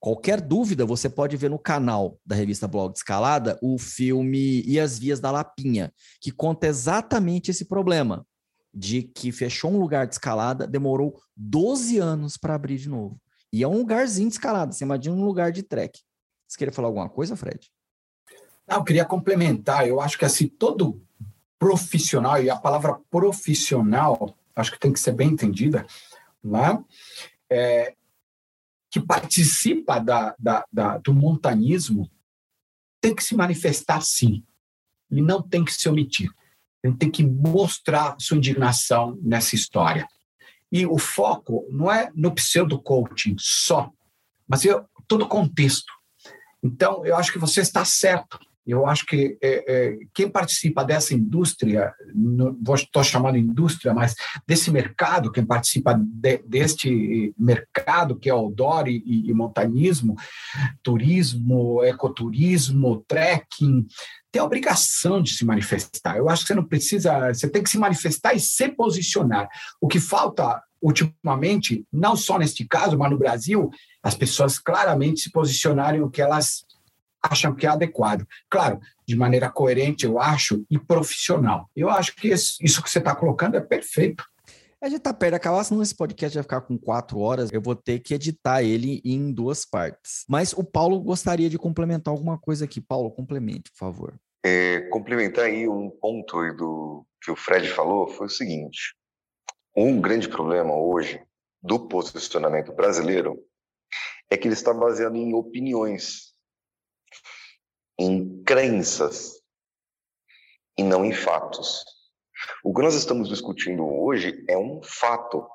Qualquer 0.00 0.40
dúvida, 0.40 0.86
você 0.86 1.10
pode 1.10 1.36
ver 1.36 1.50
no 1.50 1.58
canal 1.58 2.18
da 2.24 2.34
revista 2.34 2.66
Blog 2.66 2.94
Escalada 2.96 3.58
o 3.60 3.78
filme 3.78 4.62
E 4.66 4.80
as 4.80 4.98
Vias 4.98 5.20
da 5.20 5.30
Lapinha, 5.30 5.92
que 6.18 6.30
conta 6.30 6.66
exatamente 6.66 7.50
esse 7.50 7.66
problema 7.66 8.26
de 8.72 9.02
que 9.02 9.30
fechou 9.30 9.70
um 9.70 9.78
lugar 9.78 10.06
de 10.06 10.14
escalada, 10.14 10.66
demorou 10.66 11.20
12 11.36 11.98
anos 11.98 12.38
para 12.38 12.54
abrir 12.54 12.78
de 12.78 12.88
novo. 12.88 13.20
E 13.52 13.62
é 13.62 13.68
um 13.68 13.78
lugarzinho 13.78 14.28
de 14.28 14.34
escalada, 14.34 14.72
você 14.72 14.84
imagina 14.84 15.14
um 15.14 15.24
lugar 15.24 15.52
de 15.52 15.62
trek. 15.62 16.00
Você 16.48 16.56
queria 16.56 16.72
falar 16.72 16.88
alguma 16.88 17.08
coisa, 17.08 17.36
Fred? 17.36 17.70
Não, 18.66 18.78
eu 18.78 18.84
queria 18.84 19.04
complementar. 19.04 19.86
Eu 19.86 20.00
acho 20.00 20.18
que 20.18 20.24
assim, 20.24 20.48
todo 20.48 21.05
profissional, 21.58 22.42
e 22.42 22.50
a 22.50 22.56
palavra 22.56 22.94
profissional, 23.10 24.36
acho 24.54 24.72
que 24.72 24.78
tem 24.78 24.92
que 24.92 25.00
ser 25.00 25.12
bem 25.12 25.30
entendida, 25.30 25.86
né? 26.42 26.82
É, 27.50 27.94
que 28.90 29.00
participa 29.00 29.98
da, 29.98 30.34
da, 30.38 30.64
da, 30.72 30.98
do 30.98 31.12
montanismo 31.12 32.10
tem 33.00 33.14
que 33.14 33.22
se 33.22 33.36
manifestar 33.36 34.00
sim, 34.00 34.44
e 35.10 35.20
não 35.20 35.42
tem 35.42 35.64
que 35.64 35.72
se 35.72 35.88
omitir. 35.88 36.30
Ele 36.82 36.96
tem 36.96 37.10
que 37.10 37.24
mostrar 37.24 38.16
sua 38.18 38.36
indignação 38.36 39.18
nessa 39.22 39.54
história. 39.54 40.08
E 40.70 40.86
o 40.86 40.98
foco 40.98 41.66
não 41.70 41.90
é 41.90 42.10
no 42.14 42.34
pseudo-coaching 42.34 43.36
só, 43.38 43.92
mas 44.46 44.64
é 44.64 44.84
todo 45.06 45.22
o 45.22 45.28
contexto. 45.28 45.92
Então, 46.62 47.04
eu 47.06 47.16
acho 47.16 47.32
que 47.32 47.38
você 47.38 47.60
está 47.60 47.84
certo 47.84 48.38
eu 48.66 48.86
acho 48.86 49.06
que 49.06 49.38
é, 49.40 49.64
é, 49.68 49.98
quem 50.12 50.28
participa 50.28 50.84
dessa 50.84 51.14
indústria, 51.14 51.94
estou 52.74 53.04
chamando 53.04 53.38
indústria, 53.38 53.94
mas 53.94 54.14
desse 54.46 54.70
mercado, 54.70 55.30
quem 55.30 55.44
participa 55.44 55.94
de, 55.94 56.38
deste 56.38 57.32
mercado 57.38 58.16
que 58.16 58.28
é 58.28 58.32
outdoor 58.32 58.88
e, 58.88 59.02
e 59.06 59.32
montanismo, 59.32 60.16
turismo, 60.82 61.82
ecoturismo, 61.84 63.04
trekking, 63.06 63.86
tem 64.32 64.42
a 64.42 64.44
obrigação 64.44 65.22
de 65.22 65.32
se 65.32 65.44
manifestar. 65.44 66.16
Eu 66.16 66.28
acho 66.28 66.42
que 66.42 66.48
você 66.48 66.54
não 66.54 66.64
precisa, 66.64 67.32
você 67.32 67.48
tem 67.48 67.62
que 67.62 67.70
se 67.70 67.78
manifestar 67.78 68.34
e 68.34 68.40
se 68.40 68.68
posicionar. 68.68 69.48
O 69.80 69.88
que 69.88 70.00
falta 70.00 70.62
ultimamente, 70.82 71.86
não 71.92 72.14
só 72.14 72.38
neste 72.38 72.64
caso, 72.64 72.98
mas 72.98 73.10
no 73.10 73.18
Brasil, 73.18 73.70
as 74.02 74.14
pessoas 74.14 74.58
claramente 74.58 75.20
se 75.20 75.30
posicionarem 75.30 76.02
o 76.02 76.10
que 76.10 76.20
elas 76.20 76.64
acham 77.30 77.54
que 77.54 77.66
é 77.66 77.70
adequado. 77.70 78.26
Claro, 78.50 78.80
de 79.06 79.16
maneira 79.16 79.50
coerente, 79.50 80.04
eu 80.04 80.18
acho, 80.18 80.64
e 80.70 80.78
profissional. 80.78 81.70
Eu 81.74 81.90
acho 81.90 82.14
que 82.14 82.28
isso 82.28 82.82
que 82.82 82.90
você 82.90 82.98
está 82.98 83.14
colocando 83.14 83.56
é 83.56 83.60
perfeito. 83.60 84.24
A 84.80 84.88
gente 84.88 85.00
tá 85.00 85.12
perto 85.12 85.32
de 85.32 85.36
acabar, 85.36 85.64
senão 85.64 85.82
esse 85.82 85.94
podcast 85.94 86.36
vai 86.36 86.42
ficar 86.42 86.60
com 86.60 86.78
quatro 86.78 87.18
horas. 87.18 87.50
Eu 87.50 87.62
vou 87.62 87.74
ter 87.74 87.98
que 87.98 88.14
editar 88.14 88.62
ele 88.62 89.00
em 89.04 89.32
duas 89.32 89.64
partes. 89.64 90.24
Mas 90.28 90.52
o 90.52 90.62
Paulo 90.62 91.00
gostaria 91.00 91.48
de 91.48 91.58
complementar 91.58 92.12
alguma 92.12 92.38
coisa 92.38 92.66
aqui. 92.66 92.80
Paulo, 92.80 93.10
complemente, 93.10 93.70
por 93.70 93.78
favor. 93.78 94.14
É, 94.44 94.80
complementar 94.90 95.46
aí 95.46 95.66
um 95.66 95.90
ponto 95.90 96.38
aí 96.38 96.54
do 96.54 97.04
que 97.22 97.30
o 97.30 97.36
Fred 97.36 97.68
falou 97.68 98.06
foi 98.06 98.26
o 98.26 98.30
seguinte: 98.30 98.94
um 99.74 100.00
grande 100.00 100.28
problema 100.28 100.76
hoje 100.76 101.20
do 101.62 101.88
posicionamento 101.88 102.72
brasileiro 102.72 103.42
é 104.30 104.36
que 104.36 104.46
ele 104.46 104.54
está 104.54 104.72
baseado 104.72 105.16
em 105.16 105.34
opiniões 105.34 106.35
em 107.98 108.42
crenças 108.42 109.40
e 110.76 110.82
não 110.82 111.04
em 111.04 111.12
fatos. 111.12 111.84
O 112.62 112.74
que 112.74 112.82
nós 112.82 112.94
estamos 112.94 113.28
discutindo 113.28 113.84
hoje 113.84 114.44
é 114.48 114.56
um 114.56 114.82
fato. 114.82 115.46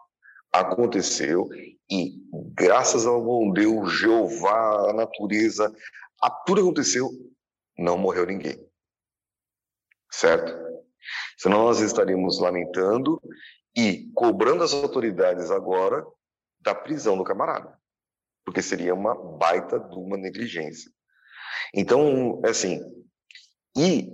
Aconteceu 0.51 1.47
e, 1.89 2.13
graças 2.53 3.05
ao 3.05 3.23
bom 3.23 3.53
Deus, 3.53 3.93
Jeová, 3.93 4.89
a 4.89 4.93
natureza, 4.93 5.73
a 6.22 6.30
tudo 6.30 6.61
aconteceu, 6.61 7.09
não 7.77 7.97
morreu 7.97 8.26
ninguém. 8.26 8.69
Certo? 10.11 10.53
Senão 11.38 11.63
nós 11.63 11.80
estaríamos 11.80 12.39
lamentando 12.39 13.22
e 13.76 14.11
cobrando 14.13 14.63
as 14.63 14.73
autoridades 14.73 15.49
agora 15.49 16.05
da 16.59 16.76
prisão 16.76 17.18
do 17.18 17.23
camarada, 17.23 17.80
porque 18.45 18.61
seria 18.61 18.93
uma 18.93 19.15
baita 19.15 19.80
de 19.80 19.95
uma 19.95 20.18
negligência. 20.18 20.91
Então, 21.73 22.41
assim, 22.45 22.80
e 23.78 24.10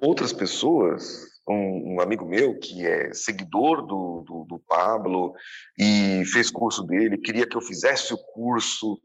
outras 0.00 0.32
pessoas 0.32 1.26
um, 1.48 1.94
um, 1.94 2.00
amigo 2.00 2.24
meu 2.24 2.58
que 2.58 2.84
é 2.84 3.12
seguidor 3.12 3.86
do, 3.86 4.22
do, 4.26 4.44
do, 4.48 4.58
Pablo 4.66 5.32
e 5.78 6.24
fez 6.26 6.50
curso 6.50 6.82
dele, 6.82 7.18
queria 7.18 7.46
que 7.46 7.56
eu 7.56 7.60
fizesse 7.60 8.12
o 8.12 8.18
curso 8.18 9.00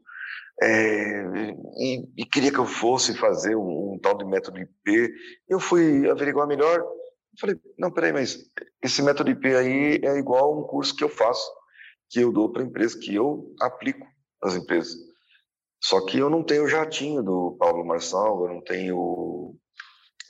é, 0.60 1.54
e, 1.78 2.08
e, 2.16 2.26
queria 2.26 2.52
que 2.52 2.58
eu 2.58 2.66
fosse 2.66 3.14
fazer 3.14 3.56
um, 3.56 3.94
um, 3.94 3.98
tal 3.98 4.16
de 4.16 4.24
método 4.24 4.60
IP. 4.60 5.12
Eu 5.48 5.58
fui 5.58 6.08
averiguar 6.10 6.46
melhor, 6.46 6.84
falei, 7.40 7.56
não, 7.78 7.90
peraí, 7.90 8.12
mas 8.12 8.38
esse 8.82 9.02
método 9.02 9.30
IP 9.30 9.46
aí 9.54 10.00
é 10.02 10.18
igual 10.18 10.52
a 10.52 10.60
um 10.60 10.64
curso 10.64 10.94
que 10.94 11.02
eu 11.02 11.08
faço, 11.08 11.48
que 12.10 12.20
eu 12.20 12.32
dou 12.32 12.50
para 12.50 12.62
empresa, 12.62 12.98
que 12.98 13.14
eu 13.14 13.52
aplico 13.60 14.06
nas 14.42 14.54
empresas. 14.54 14.94
Só 15.82 16.04
que 16.06 16.18
eu 16.18 16.30
não 16.30 16.44
tenho 16.44 16.64
o 16.64 16.68
jatinho 16.68 17.22
do 17.22 17.56
Pablo 17.58 17.84
Marçal, 17.84 18.44
eu 18.44 18.54
não 18.54 18.62
tenho 18.62 19.56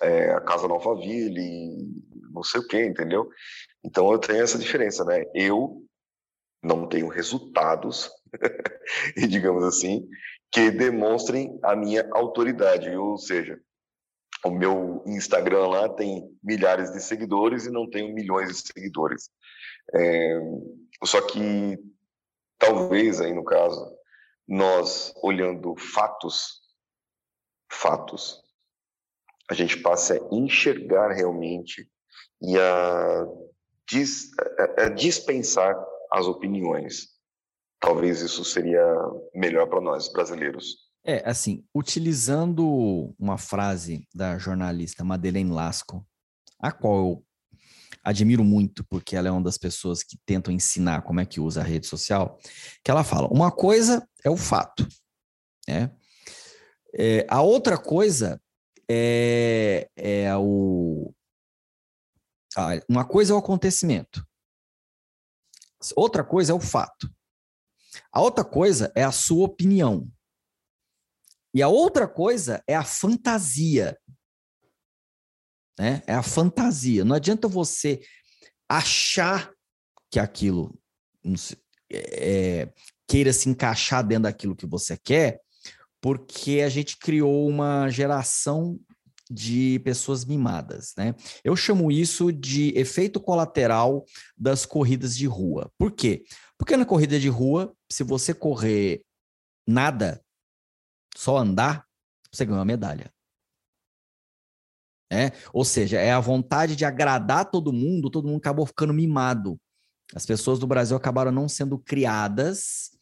é, 0.00 0.32
a 0.32 0.40
Casa 0.40 0.66
Nova 0.66 0.90
Alphaville, 0.90 1.76
não 2.32 2.42
sei 2.42 2.60
o 2.60 2.66
quê, 2.66 2.86
entendeu? 2.86 3.28
Então 3.84 4.10
eu 4.10 4.18
tenho 4.18 4.42
essa 4.42 4.58
diferença, 4.58 5.04
né? 5.04 5.24
Eu 5.34 5.84
não 6.62 6.88
tenho 6.88 7.08
resultados, 7.08 8.10
e 9.16 9.26
digamos 9.26 9.64
assim, 9.64 10.08
que 10.50 10.70
demonstrem 10.70 11.58
a 11.62 11.76
minha 11.76 12.08
autoridade, 12.12 12.88
ou 12.96 13.18
seja, 13.18 13.60
o 14.44 14.50
meu 14.50 15.02
Instagram 15.06 15.66
lá 15.68 15.88
tem 15.88 16.28
milhares 16.42 16.92
de 16.92 17.00
seguidores 17.00 17.66
e 17.66 17.70
não 17.70 17.88
tenho 17.88 18.14
milhões 18.14 18.48
de 18.48 18.72
seguidores. 18.72 19.30
É, 19.94 20.40
só 21.04 21.20
que 21.20 21.78
talvez 22.58 23.20
aí 23.20 23.34
no 23.34 23.44
caso 23.44 24.01
nós 24.46 25.12
olhando 25.22 25.74
fatos, 25.76 26.60
fatos, 27.70 28.42
a 29.50 29.54
gente 29.54 29.76
passe 29.78 30.14
a 30.14 30.20
enxergar 30.30 31.12
realmente 31.12 31.88
e 32.40 32.58
a, 32.58 33.26
dis, 33.88 34.30
a 34.78 34.88
dispensar 34.88 35.74
as 36.12 36.26
opiniões. 36.26 37.08
Talvez 37.80 38.20
isso 38.20 38.44
seria 38.44 38.84
melhor 39.34 39.68
para 39.68 39.80
nós 39.80 40.10
brasileiros. 40.12 40.90
É, 41.04 41.28
assim, 41.28 41.64
utilizando 41.74 43.12
uma 43.18 43.36
frase 43.36 44.06
da 44.14 44.38
jornalista 44.38 45.02
Madeleine 45.02 45.50
Lasco, 45.50 46.06
a 46.60 46.70
qual 46.70 46.96
eu 46.96 47.24
admiro 48.02 48.44
muito, 48.44 48.84
porque 48.84 49.16
ela 49.16 49.28
é 49.28 49.30
uma 49.30 49.42
das 49.42 49.58
pessoas 49.58 50.02
que 50.02 50.18
tentam 50.26 50.52
ensinar 50.52 51.02
como 51.02 51.20
é 51.20 51.26
que 51.26 51.40
usa 51.40 51.60
a 51.60 51.64
rede 51.64 51.86
social, 51.86 52.38
que 52.84 52.90
ela 52.90 53.04
fala: 53.04 53.28
uma 53.28 53.50
coisa 53.50 54.06
é 54.24 54.30
o 54.30 54.36
fato, 54.36 54.86
né? 55.68 55.90
É, 56.94 57.26
a 57.28 57.40
outra 57.40 57.78
coisa 57.78 58.40
é, 58.90 59.88
é 59.96 60.36
o. 60.36 61.12
Ah, 62.56 62.72
uma 62.88 63.04
coisa 63.04 63.32
é 63.32 63.36
o 63.36 63.38
acontecimento, 63.38 64.26
outra 65.96 66.22
coisa 66.22 66.52
é 66.52 66.54
o 66.54 66.60
fato. 66.60 67.10
A 68.10 68.20
outra 68.20 68.44
coisa 68.44 68.92
é 68.94 69.02
a 69.02 69.12
sua 69.12 69.46
opinião. 69.46 70.10
E 71.54 71.62
a 71.62 71.68
outra 71.68 72.08
coisa 72.08 72.62
é 72.66 72.74
a 72.74 72.84
fantasia. 72.84 73.98
Né? 75.78 76.02
É 76.06 76.14
a 76.14 76.22
fantasia. 76.22 77.04
Não 77.04 77.16
adianta 77.16 77.48
você 77.48 78.00
achar 78.68 79.50
que 80.10 80.18
aquilo 80.18 80.78
é, 81.90 82.70
queira 83.06 83.32
se 83.32 83.48
encaixar 83.48 84.06
dentro 84.06 84.24
daquilo 84.24 84.56
que 84.56 84.66
você 84.66 84.96
quer, 84.96 85.40
porque 86.00 86.60
a 86.60 86.68
gente 86.68 86.96
criou 86.96 87.48
uma 87.48 87.88
geração 87.88 88.78
de 89.30 89.78
pessoas 89.80 90.24
mimadas, 90.24 90.92
né? 90.96 91.14
Eu 91.42 91.56
chamo 91.56 91.90
isso 91.90 92.30
de 92.30 92.76
efeito 92.76 93.18
colateral 93.18 94.04
das 94.36 94.66
corridas 94.66 95.16
de 95.16 95.26
rua. 95.26 95.70
Por 95.78 95.92
quê? 95.92 96.24
Porque 96.58 96.76
na 96.76 96.84
corrida 96.84 97.18
de 97.18 97.28
rua, 97.28 97.74
se 97.90 98.04
você 98.04 98.34
correr 98.34 99.02
nada, 99.66 100.22
só 101.16 101.38
andar, 101.38 101.86
você 102.30 102.44
ganha 102.44 102.58
uma 102.58 102.64
medalha. 102.64 103.12
É? 105.12 105.30
Ou 105.52 105.62
seja, 105.62 105.98
é 105.98 106.10
a 106.10 106.20
vontade 106.20 106.74
de 106.74 106.86
agradar 106.86 107.50
todo 107.50 107.70
mundo, 107.70 108.08
todo 108.08 108.26
mundo 108.26 108.38
acabou 108.38 108.64
ficando 108.64 108.94
mimado. 108.94 109.60
As 110.14 110.24
pessoas 110.24 110.58
do 110.58 110.66
Brasil 110.66 110.96
acabaram 110.96 111.30
não 111.30 111.50
sendo 111.50 111.78
criadas 111.78 112.92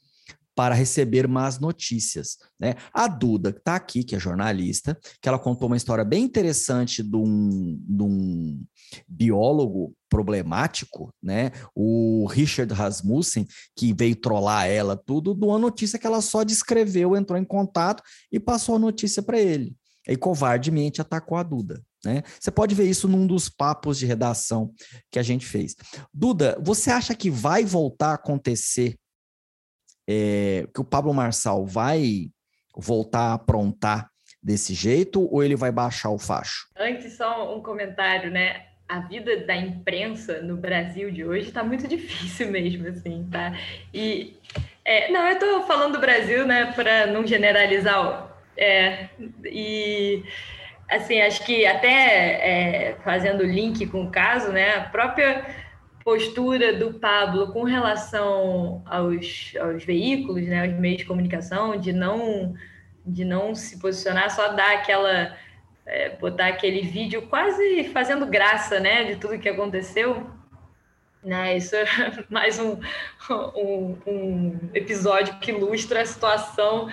para 0.57 0.75
receber 0.75 1.29
más 1.29 1.61
notícias. 1.61 2.37
Né? 2.59 2.75
A 2.93 3.07
Duda, 3.07 3.53
que 3.53 3.61
está 3.61 3.77
aqui, 3.77 4.03
que 4.03 4.17
é 4.17 4.19
jornalista, 4.19 4.99
que 5.23 5.29
ela 5.29 5.39
contou 5.39 5.69
uma 5.69 5.77
história 5.77 6.05
bem 6.05 6.25
interessante 6.25 7.01
de 7.01 7.17
um, 7.17 7.81
de 7.81 8.03
um 8.03 8.65
biólogo 9.09 9.95
problemático, 10.09 11.15
né? 11.23 11.53
O 11.73 12.27
Richard 12.27 12.75
Rasmussen, 12.75 13.47
que 13.77 13.95
veio 13.95 14.17
trollar 14.17 14.67
ela 14.67 14.97
tudo, 14.97 15.33
de 15.33 15.47
uma 15.47 15.59
notícia 15.59 15.99
que 15.99 16.07
ela 16.07 16.21
só 16.21 16.43
descreveu, 16.43 17.17
entrou 17.17 17.39
em 17.39 17.45
contato 17.45 18.03
e 18.33 18.41
passou 18.41 18.75
a 18.75 18.81
notícia 18.81 19.23
para 19.23 19.39
ele. 19.39 19.77
E 20.09 20.17
covardemente 20.17 21.01
atacou 21.01 21.37
a 21.37 21.43
Duda. 21.43 21.83
Né? 22.05 22.23
Você 22.39 22.51
pode 22.51 22.75
ver 22.75 22.85
isso 22.85 23.07
num 23.07 23.27
dos 23.27 23.49
papos 23.49 23.99
de 23.99 24.07
redação 24.07 24.73
que 25.11 25.19
a 25.19 25.23
gente 25.23 25.47
fez. 25.47 25.77
Duda, 26.13 26.59
você 26.61 26.91
acha 26.91 27.15
que 27.15 27.31
vai 27.31 27.65
voltar 27.65 28.13
a 28.13 28.15
acontecer 28.15 28.97
é, 30.09 30.67
que 30.75 30.81
o 30.81 30.85
Pablo 30.85 31.13
Marçal 31.13 31.67
vai 31.67 32.31
voltar 32.75 33.31
a 33.31 33.35
aprontar 33.35 34.11
desse 34.43 34.73
jeito 34.73 35.29
ou 35.31 35.43
ele 35.43 35.55
vai 35.55 35.71
baixar 35.71 36.11
o 36.11 36.19
facho? 36.19 36.69
Antes, 36.77 37.17
só 37.17 37.55
um 37.57 37.63
comentário, 37.63 38.31
né? 38.31 38.67
A 38.89 39.01
vida 39.01 39.47
da 39.47 39.55
imprensa 39.55 40.41
no 40.41 40.57
Brasil 40.57 41.13
de 41.13 41.25
hoje 41.25 41.49
está 41.49 41.63
muito 41.63 41.87
difícil 41.89 42.51
mesmo, 42.51 42.89
assim, 42.89 43.29
tá? 43.31 43.57
E 43.93 44.37
é, 44.85 45.13
não, 45.13 45.27
eu 45.27 45.35
estou 45.35 45.63
falando 45.67 45.93
do 45.93 46.01
Brasil, 46.01 46.47
né, 46.47 46.73
para 46.73 47.07
não 47.07 47.27
generalizar. 47.27 48.30
É, 48.61 49.09
e 49.43 50.23
assim, 50.87 51.19
acho 51.23 51.47
que 51.47 51.65
até 51.65 52.91
é, 52.91 52.97
fazendo 53.03 53.43
link 53.43 53.87
com 53.87 54.05
o 54.05 54.11
caso, 54.11 54.53
né, 54.53 54.75
a 54.75 54.83
própria 54.83 55.47
postura 56.05 56.77
do 56.77 56.93
Pablo 56.95 57.53
com 57.53 57.63
relação 57.63 58.83
aos, 58.85 59.55
aos 59.59 59.83
veículos, 59.83 60.47
né, 60.47 60.67
aos 60.67 60.79
meios 60.79 60.99
de 60.99 61.07
comunicação, 61.07 61.79
de 61.79 61.93
não 61.93 62.55
de 63.07 63.25
não 63.25 63.55
se 63.55 63.81
posicionar, 63.81 64.31
só 64.31 64.49
dar 64.49 64.73
aquela 64.73 65.35
é, 65.87 66.11
botar 66.11 66.49
aquele 66.49 66.83
vídeo 66.83 67.23
quase 67.23 67.85
fazendo 67.95 68.27
graça, 68.27 68.79
né, 68.79 69.05
de 69.05 69.17
tudo 69.17 69.39
que 69.39 69.49
aconteceu. 69.49 70.29
Né, 71.23 71.57
isso 71.57 71.77
é 71.77 71.85
mais 72.29 72.59
um, 72.59 72.79
um, 73.57 73.97
um 74.07 74.71
episódio 74.75 75.39
que 75.39 75.51
ilustra 75.51 76.03
a 76.03 76.07
situação 76.07 76.89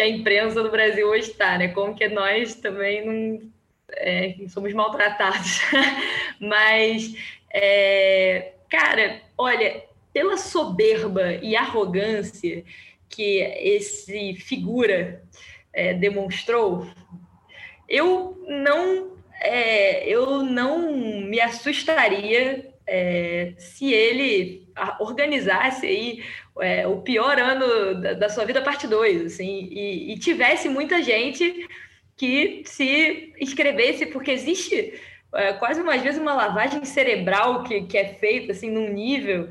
que 0.00 0.04
a 0.04 0.08
imprensa 0.08 0.62
do 0.62 0.70
Brasil 0.70 1.06
hoje 1.06 1.30
está, 1.30 1.58
né? 1.58 1.68
Como 1.68 1.94
que 1.94 2.08
nós 2.08 2.54
também 2.54 3.04
não 3.04 3.50
é, 3.92 4.34
somos 4.48 4.72
maltratados. 4.72 5.60
Mas, 6.40 7.14
é, 7.52 8.52
cara, 8.70 9.20
olha, 9.36 9.84
pela 10.10 10.38
soberba 10.38 11.34
e 11.42 11.54
arrogância 11.54 12.64
que 13.10 13.40
esse 13.40 14.36
figura 14.36 15.22
é, 15.70 15.92
demonstrou, 15.92 16.86
eu 17.86 18.42
não, 18.48 19.18
é, 19.38 20.08
eu 20.08 20.42
não 20.42 20.92
me 21.26 21.42
assustaria 21.42 22.72
é, 22.86 23.52
se 23.58 23.92
ele 23.92 24.66
organizasse 25.00 25.86
aí 25.86 26.24
é, 26.60 26.86
o 26.86 27.00
pior 27.02 27.38
ano 27.38 28.00
da, 28.00 28.12
da, 28.14 28.28
sua 28.28 28.44
vida, 28.44 28.62
parte 28.62 28.86
2, 28.86 29.26
assim, 29.26 29.68
e, 29.70 30.12
e, 30.12 30.18
tivesse 30.18 30.68
muita 30.68 31.02
gente 31.02 31.68
que 32.16 32.62
se 32.66 33.32
inscrevesse, 33.40 34.06
porque 34.06 34.30
existe 34.30 35.00
é, 35.34 35.52
quase 35.54 35.80
umas 35.80 36.02
vezes 36.02 36.20
uma 36.20 36.34
lavagem 36.34 36.84
cerebral 36.84 37.64
que, 37.64 37.82
que 37.82 37.96
é 37.96 38.14
feita 38.14 38.52
assim 38.52 38.70
num 38.70 38.92
nível 38.92 39.48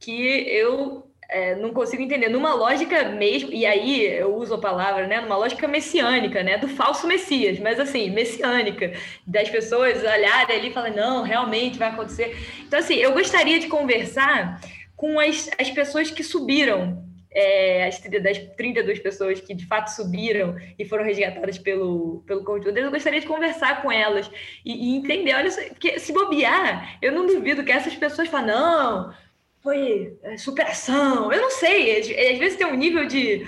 que 0.00 0.20
eu 0.48 1.11
é, 1.32 1.54
não 1.54 1.72
consigo 1.72 2.02
entender. 2.02 2.28
Numa 2.28 2.54
lógica 2.54 3.08
mesmo, 3.08 3.50
e 3.52 3.64
aí 3.64 4.06
eu 4.06 4.36
uso 4.36 4.54
a 4.54 4.58
palavra, 4.58 5.06
né? 5.06 5.20
Numa 5.20 5.36
lógica 5.36 5.66
messiânica, 5.66 6.42
né? 6.42 6.58
Do 6.58 6.68
falso 6.68 7.06
Messias, 7.06 7.58
mas 7.58 7.80
assim, 7.80 8.10
messiânica, 8.10 8.92
das 9.26 9.48
pessoas 9.48 10.02
olharem 10.02 10.56
ali 10.56 10.68
e 10.68 10.72
falarem, 10.72 10.96
não, 10.96 11.22
realmente 11.22 11.78
vai 11.78 11.88
acontecer. 11.88 12.36
Então, 12.60 12.78
assim, 12.78 12.96
eu 12.96 13.12
gostaria 13.12 13.58
de 13.58 13.66
conversar 13.66 14.60
com 14.94 15.18
as, 15.18 15.50
as 15.58 15.70
pessoas 15.70 16.10
que 16.10 16.22
subiram 16.22 17.02
é, 17.34 17.86
as 17.86 17.98
das 18.22 18.38
32 18.56 18.98
pessoas 19.00 19.40
que 19.40 19.54
de 19.54 19.66
fato 19.66 19.88
subiram 19.88 20.54
e 20.78 20.84
foram 20.84 21.02
resgatadas 21.02 21.58
pelo, 21.58 22.22
pelo 22.26 22.44
conjunto, 22.44 22.76
eu 22.76 22.90
gostaria 22.90 23.20
de 23.20 23.26
conversar 23.26 23.80
com 23.80 23.90
elas 23.90 24.30
e, 24.64 24.90
e 24.90 24.96
entender, 24.96 25.34
olha, 25.34 25.50
porque 25.70 25.98
se 25.98 26.12
bobear, 26.12 26.98
eu 27.00 27.10
não 27.10 27.26
duvido 27.26 27.64
que 27.64 27.72
essas 27.72 27.94
pessoas 27.94 28.28
falem, 28.28 28.48
não, 28.48 29.14
foi 29.62 30.18
é, 30.22 30.36
superação. 30.36 31.32
Eu 31.32 31.40
não 31.40 31.50
sei, 31.50 31.98
às, 31.98 32.06
às 32.06 32.38
vezes 32.38 32.56
tem 32.56 32.66
um 32.66 32.74
nível 32.74 33.06
de, 33.06 33.46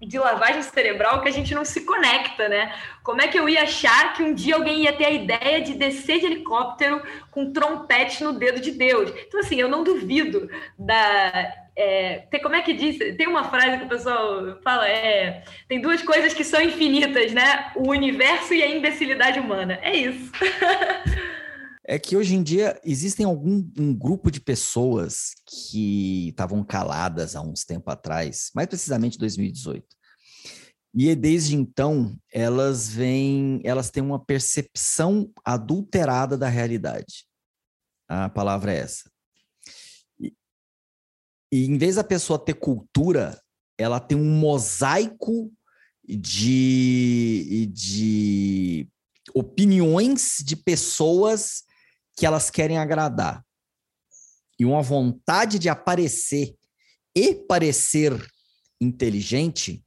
de 0.00 0.18
lavagem 0.18 0.62
cerebral 0.62 1.20
que 1.20 1.28
a 1.28 1.32
gente 1.32 1.54
não 1.54 1.64
se 1.64 1.82
conecta, 1.82 2.48
né? 2.48 2.74
Como 3.02 3.20
é 3.20 3.28
que 3.28 3.38
eu 3.38 3.48
ia 3.48 3.62
achar 3.62 4.14
que 4.14 4.22
um 4.22 4.32
dia 4.32 4.54
alguém 4.54 4.84
ia 4.84 4.92
ter 4.92 5.04
a 5.04 5.10
ideia 5.10 5.60
de 5.60 5.74
descer 5.74 6.20
de 6.20 6.26
helicóptero 6.26 7.02
com 7.30 7.52
trompete 7.52 8.24
no 8.24 8.32
dedo 8.32 8.60
de 8.60 8.70
Deus? 8.70 9.12
Então, 9.26 9.40
assim, 9.40 9.56
eu 9.56 9.68
não 9.68 9.84
duvido 9.84 10.48
da. 10.78 11.54
É, 11.76 12.26
tem, 12.30 12.40
como 12.40 12.56
é 12.56 12.62
que 12.62 12.72
diz? 12.72 12.98
Tem 13.16 13.26
uma 13.26 13.44
frase 13.44 13.78
que 13.78 13.84
o 13.84 13.88
pessoal 13.88 14.58
fala: 14.62 14.88
é, 14.88 15.44
tem 15.68 15.80
duas 15.80 16.02
coisas 16.02 16.32
que 16.32 16.44
são 16.44 16.60
infinitas, 16.60 17.32
né? 17.32 17.70
O 17.76 17.90
universo 17.90 18.54
e 18.54 18.62
a 18.62 18.66
imbecilidade 18.66 19.38
humana. 19.38 19.78
É 19.82 19.94
isso. 19.94 20.32
é 21.90 21.98
que 21.98 22.16
hoje 22.16 22.36
em 22.36 22.42
dia 22.42 22.80
existem 22.84 23.26
algum 23.26 23.68
um 23.76 23.92
grupo 23.92 24.30
de 24.30 24.40
pessoas 24.40 25.34
que 25.44 26.28
estavam 26.28 26.62
caladas 26.62 27.34
há 27.34 27.40
uns 27.40 27.64
tempo 27.64 27.90
atrás, 27.90 28.52
mais 28.54 28.68
precisamente 28.68 29.18
2018. 29.18 29.84
E 30.94 31.12
desde 31.16 31.56
então 31.56 32.16
elas 32.32 32.88
vêm, 32.88 33.60
elas 33.64 33.90
têm 33.90 34.04
uma 34.04 34.24
percepção 34.24 35.32
adulterada 35.44 36.38
da 36.38 36.48
realidade. 36.48 37.26
A 38.08 38.28
palavra 38.28 38.72
é 38.72 38.78
essa. 38.78 39.10
E, 40.20 40.32
e 41.52 41.64
em 41.64 41.76
vez 41.76 41.96
da 41.96 42.04
pessoa 42.04 42.38
ter 42.38 42.54
cultura, 42.54 43.36
ela 43.76 43.98
tem 43.98 44.16
um 44.16 44.38
mosaico 44.38 45.52
de, 46.04 47.66
de 47.66 48.88
opiniões 49.34 50.36
de 50.44 50.54
pessoas 50.54 51.64
que 52.20 52.26
elas 52.26 52.50
querem 52.50 52.76
agradar 52.76 53.42
e 54.58 54.66
uma 54.66 54.82
vontade 54.82 55.58
de 55.58 55.70
aparecer 55.70 56.54
e 57.16 57.34
parecer 57.34 58.12
inteligente 58.78 59.82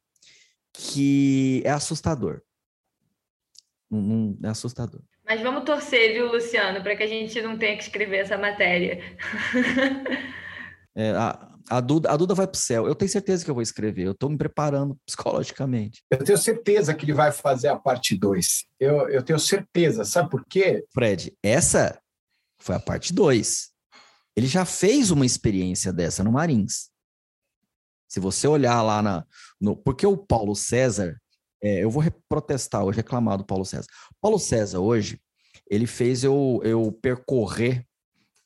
que 0.74 1.62
é 1.64 1.70
assustador. 1.70 2.42
Não, 3.88 4.36
é 4.44 4.48
assustador. 4.48 5.00
Mas 5.24 5.42
vamos 5.44 5.64
torcer, 5.64 6.14
viu, 6.14 6.32
Luciano, 6.32 6.82
para 6.82 6.96
que 6.96 7.04
a 7.04 7.08
gente 7.08 7.40
não 7.40 7.56
tenha 7.56 7.78
que 7.78 7.84
escrever 7.84 8.18
essa 8.18 8.36
matéria. 8.36 9.00
é, 10.98 11.12
a, 11.12 11.52
a, 11.70 11.80
Duda, 11.80 12.12
a 12.12 12.18
Duda 12.18 12.34
vai 12.34 12.48
para 12.48 12.58
o 12.58 12.60
céu. 12.60 12.88
Eu 12.88 12.96
tenho 12.96 13.12
certeza 13.12 13.46
que 13.46 13.52
eu 13.52 13.56
vou 13.56 13.62
escrever. 13.62 14.08
Eu 14.08 14.14
estou 14.14 14.28
me 14.28 14.40
preparando 14.40 14.98
psicologicamente. 15.06 16.02
Eu 16.10 16.24
tenho 16.24 16.38
certeza 16.40 16.96
que 16.96 17.06
ele 17.06 17.14
vai 17.14 17.32
fazer 17.32 17.68
a 17.68 17.78
parte 17.78 18.18
2. 18.18 18.66
Eu, 18.80 19.08
eu 19.10 19.22
tenho 19.22 19.38
certeza. 19.38 20.04
Sabe 20.04 20.32
por 20.32 20.44
quê? 20.50 20.84
Fred, 20.92 21.32
essa 21.44 22.02
foi 22.64 22.76
a 22.76 22.80
parte 22.80 23.14
2. 23.14 23.70
Ele 24.36 24.48
já 24.48 24.66
fez 24.66 25.12
uma 25.12 25.26
experiência 25.26 25.92
dessa 25.92 26.24
no 26.24 26.32
Marins. 26.32 26.90
Se 28.08 28.20
você 28.20 28.48
olhar 28.48 28.82
lá 28.82 29.02
na. 29.02 29.26
No, 29.60 29.76
porque 29.76 30.06
o 30.08 30.18
Paulo 30.18 30.56
César, 30.56 31.20
é, 31.62 31.84
eu 31.84 31.90
vou 31.90 32.04
protestar 32.30 32.84
hoje, 32.84 32.98
reclamar 32.98 33.38
do 33.38 33.46
Paulo 33.46 33.66
César. 33.66 33.88
Paulo 34.22 34.40
César, 34.40 34.80
hoje, 34.80 35.20
ele 35.70 35.86
fez 35.86 36.24
eu, 36.24 36.62
eu 36.64 36.92
percorrer 36.92 37.86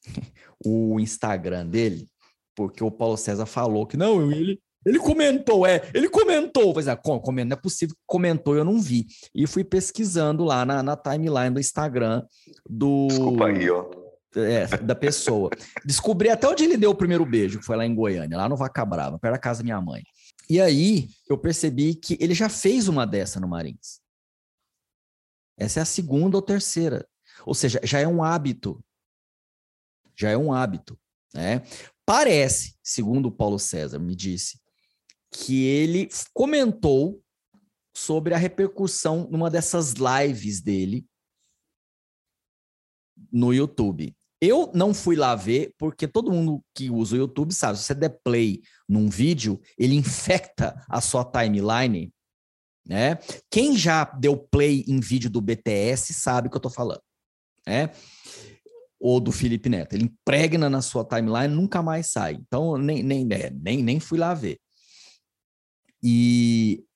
o 0.65 0.99
Instagram 0.99 1.67
dele, 1.67 2.07
porque 2.55 2.83
o 2.83 2.91
Paulo 2.91 3.17
César 3.17 3.45
falou 3.45 3.85
que 3.85 3.97
não, 3.97 4.31
ele, 4.31 4.59
ele 4.85 4.99
comentou, 4.99 5.65
é, 5.65 5.89
ele 5.93 6.09
comentou. 6.09 6.73
Pois 6.73 6.87
é, 6.87 6.97
não 7.45 7.53
é 7.53 7.55
possível 7.55 7.95
que 7.95 8.01
comentou, 8.05 8.55
eu 8.55 8.65
não 8.65 8.79
vi. 8.79 9.05
E 9.35 9.45
fui 9.45 9.63
pesquisando 9.63 10.43
lá 10.43 10.65
na, 10.65 10.81
na 10.81 10.95
timeline 10.97 11.53
do 11.53 11.59
Instagram 11.59 12.25
do. 12.67 13.07
Desculpa 13.07 13.47
aí, 13.47 13.69
ó 13.69 14.06
é, 14.35 14.67
da 14.77 14.95
pessoa. 14.95 15.49
Descobri 15.85 16.29
até 16.29 16.47
onde 16.47 16.63
ele 16.63 16.77
deu 16.77 16.91
o 16.91 16.95
primeiro 16.95 17.25
beijo, 17.25 17.59
que 17.59 17.65
foi 17.65 17.75
lá 17.75 17.85
em 17.85 17.95
Goiânia, 17.95 18.37
lá 18.37 18.49
no 18.49 18.57
Vaca 18.57 18.85
Brava, 18.85 19.19
perto 19.19 19.33
da 19.33 19.39
casa 19.39 19.59
da 19.59 19.63
minha 19.63 19.81
mãe. 19.81 20.03
E 20.49 20.61
aí 20.61 21.09
eu 21.29 21.37
percebi 21.37 21.95
que 21.95 22.17
ele 22.19 22.33
já 22.33 22.49
fez 22.49 22.87
uma 22.87 23.05
dessa 23.05 23.39
no 23.39 23.47
Marins. 23.47 23.99
Essa 25.57 25.79
é 25.79 25.83
a 25.83 25.85
segunda 25.85 26.37
ou 26.37 26.41
terceira. 26.41 27.07
Ou 27.45 27.53
seja, 27.53 27.79
já 27.83 27.99
é 27.99 28.07
um 28.07 28.23
hábito. 28.23 28.83
Já 30.15 30.29
é 30.29 30.37
um 30.37 30.53
hábito. 30.53 30.99
Né? 31.33 31.63
Parece, 32.05 32.75
segundo 32.81 33.27
o 33.27 33.31
Paulo 33.31 33.59
César 33.59 33.99
me 33.99 34.15
disse, 34.15 34.59
que 35.31 35.65
ele 35.65 36.09
comentou 36.33 37.21
sobre 37.95 38.33
a 38.33 38.37
repercussão 38.37 39.27
numa 39.29 39.49
dessas 39.49 39.93
lives 39.93 40.61
dele 40.61 41.05
no 43.31 43.53
YouTube. 43.53 44.15
Eu 44.39 44.71
não 44.73 44.93
fui 44.93 45.15
lá 45.15 45.35
ver, 45.35 45.73
porque 45.77 46.07
todo 46.07 46.31
mundo 46.31 46.63
que 46.75 46.91
usa 46.91 47.15
o 47.15 47.19
YouTube 47.19 47.53
sabe, 47.53 47.77
se 47.77 47.85
você 47.85 47.95
der 47.95 48.19
play 48.23 48.61
num 48.87 49.09
vídeo, 49.09 49.59
ele 49.77 49.95
infecta 49.95 50.79
a 50.87 51.01
sua 51.01 51.25
timeline, 51.25 52.13
né? 52.87 53.17
Quem 53.49 53.75
já 53.75 54.05
deu 54.05 54.37
play 54.37 54.85
em 54.87 54.99
vídeo 54.99 55.29
do 55.29 55.41
BTS 55.41 56.13
sabe 56.13 56.47
o 56.47 56.51
que 56.51 56.57
eu 56.57 56.61
tô 56.61 56.69
falando, 56.69 57.01
né? 57.65 57.91
Ou 58.99 59.19
do 59.19 59.31
Felipe 59.31 59.69
Neto. 59.69 59.93
Ele 59.93 60.05
impregna 60.05 60.69
na 60.69 60.81
sua 60.81 61.03
timeline, 61.03 61.53
nunca 61.53 61.81
mais 61.81 62.07
sai. 62.07 62.33
Então, 62.33 62.77
nem, 62.77 63.01
nem, 63.03 63.25
né, 63.25 63.49
nem, 63.49 63.83
nem 63.83 63.99
fui 63.99 64.19
lá 64.19 64.33
ver. 64.33 64.59
E 66.01 66.86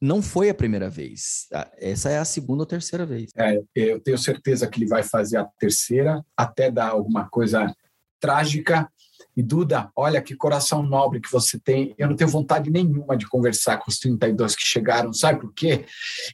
não 0.00 0.20
foi 0.20 0.50
a 0.50 0.54
primeira 0.54 0.88
vez. 0.88 1.46
Essa 1.78 2.10
é 2.10 2.18
a 2.18 2.24
segunda 2.24 2.62
ou 2.62 2.66
terceira 2.66 3.06
vez. 3.06 3.30
É, 3.36 3.62
eu 3.74 4.00
tenho 4.00 4.18
certeza 4.18 4.66
que 4.66 4.78
ele 4.78 4.88
vai 4.88 5.02
fazer 5.02 5.38
a 5.38 5.44
terceira, 5.58 6.24
até 6.36 6.70
dar 6.70 6.90
alguma 6.90 7.28
coisa 7.28 7.74
trágica. 8.20 8.90
E 9.36 9.42
Duda, 9.42 9.90
olha 9.94 10.22
que 10.22 10.34
coração 10.34 10.82
nobre 10.82 11.20
que 11.20 11.30
você 11.30 11.58
tem. 11.58 11.94
Eu 11.98 12.08
não 12.08 12.16
tenho 12.16 12.30
vontade 12.30 12.70
nenhuma 12.70 13.16
de 13.16 13.28
conversar 13.28 13.78
com 13.78 13.90
os 13.90 13.98
32 13.98 14.56
que 14.56 14.66
chegaram. 14.66 15.12
Sabe 15.12 15.40
por 15.40 15.52
quê? 15.52 15.84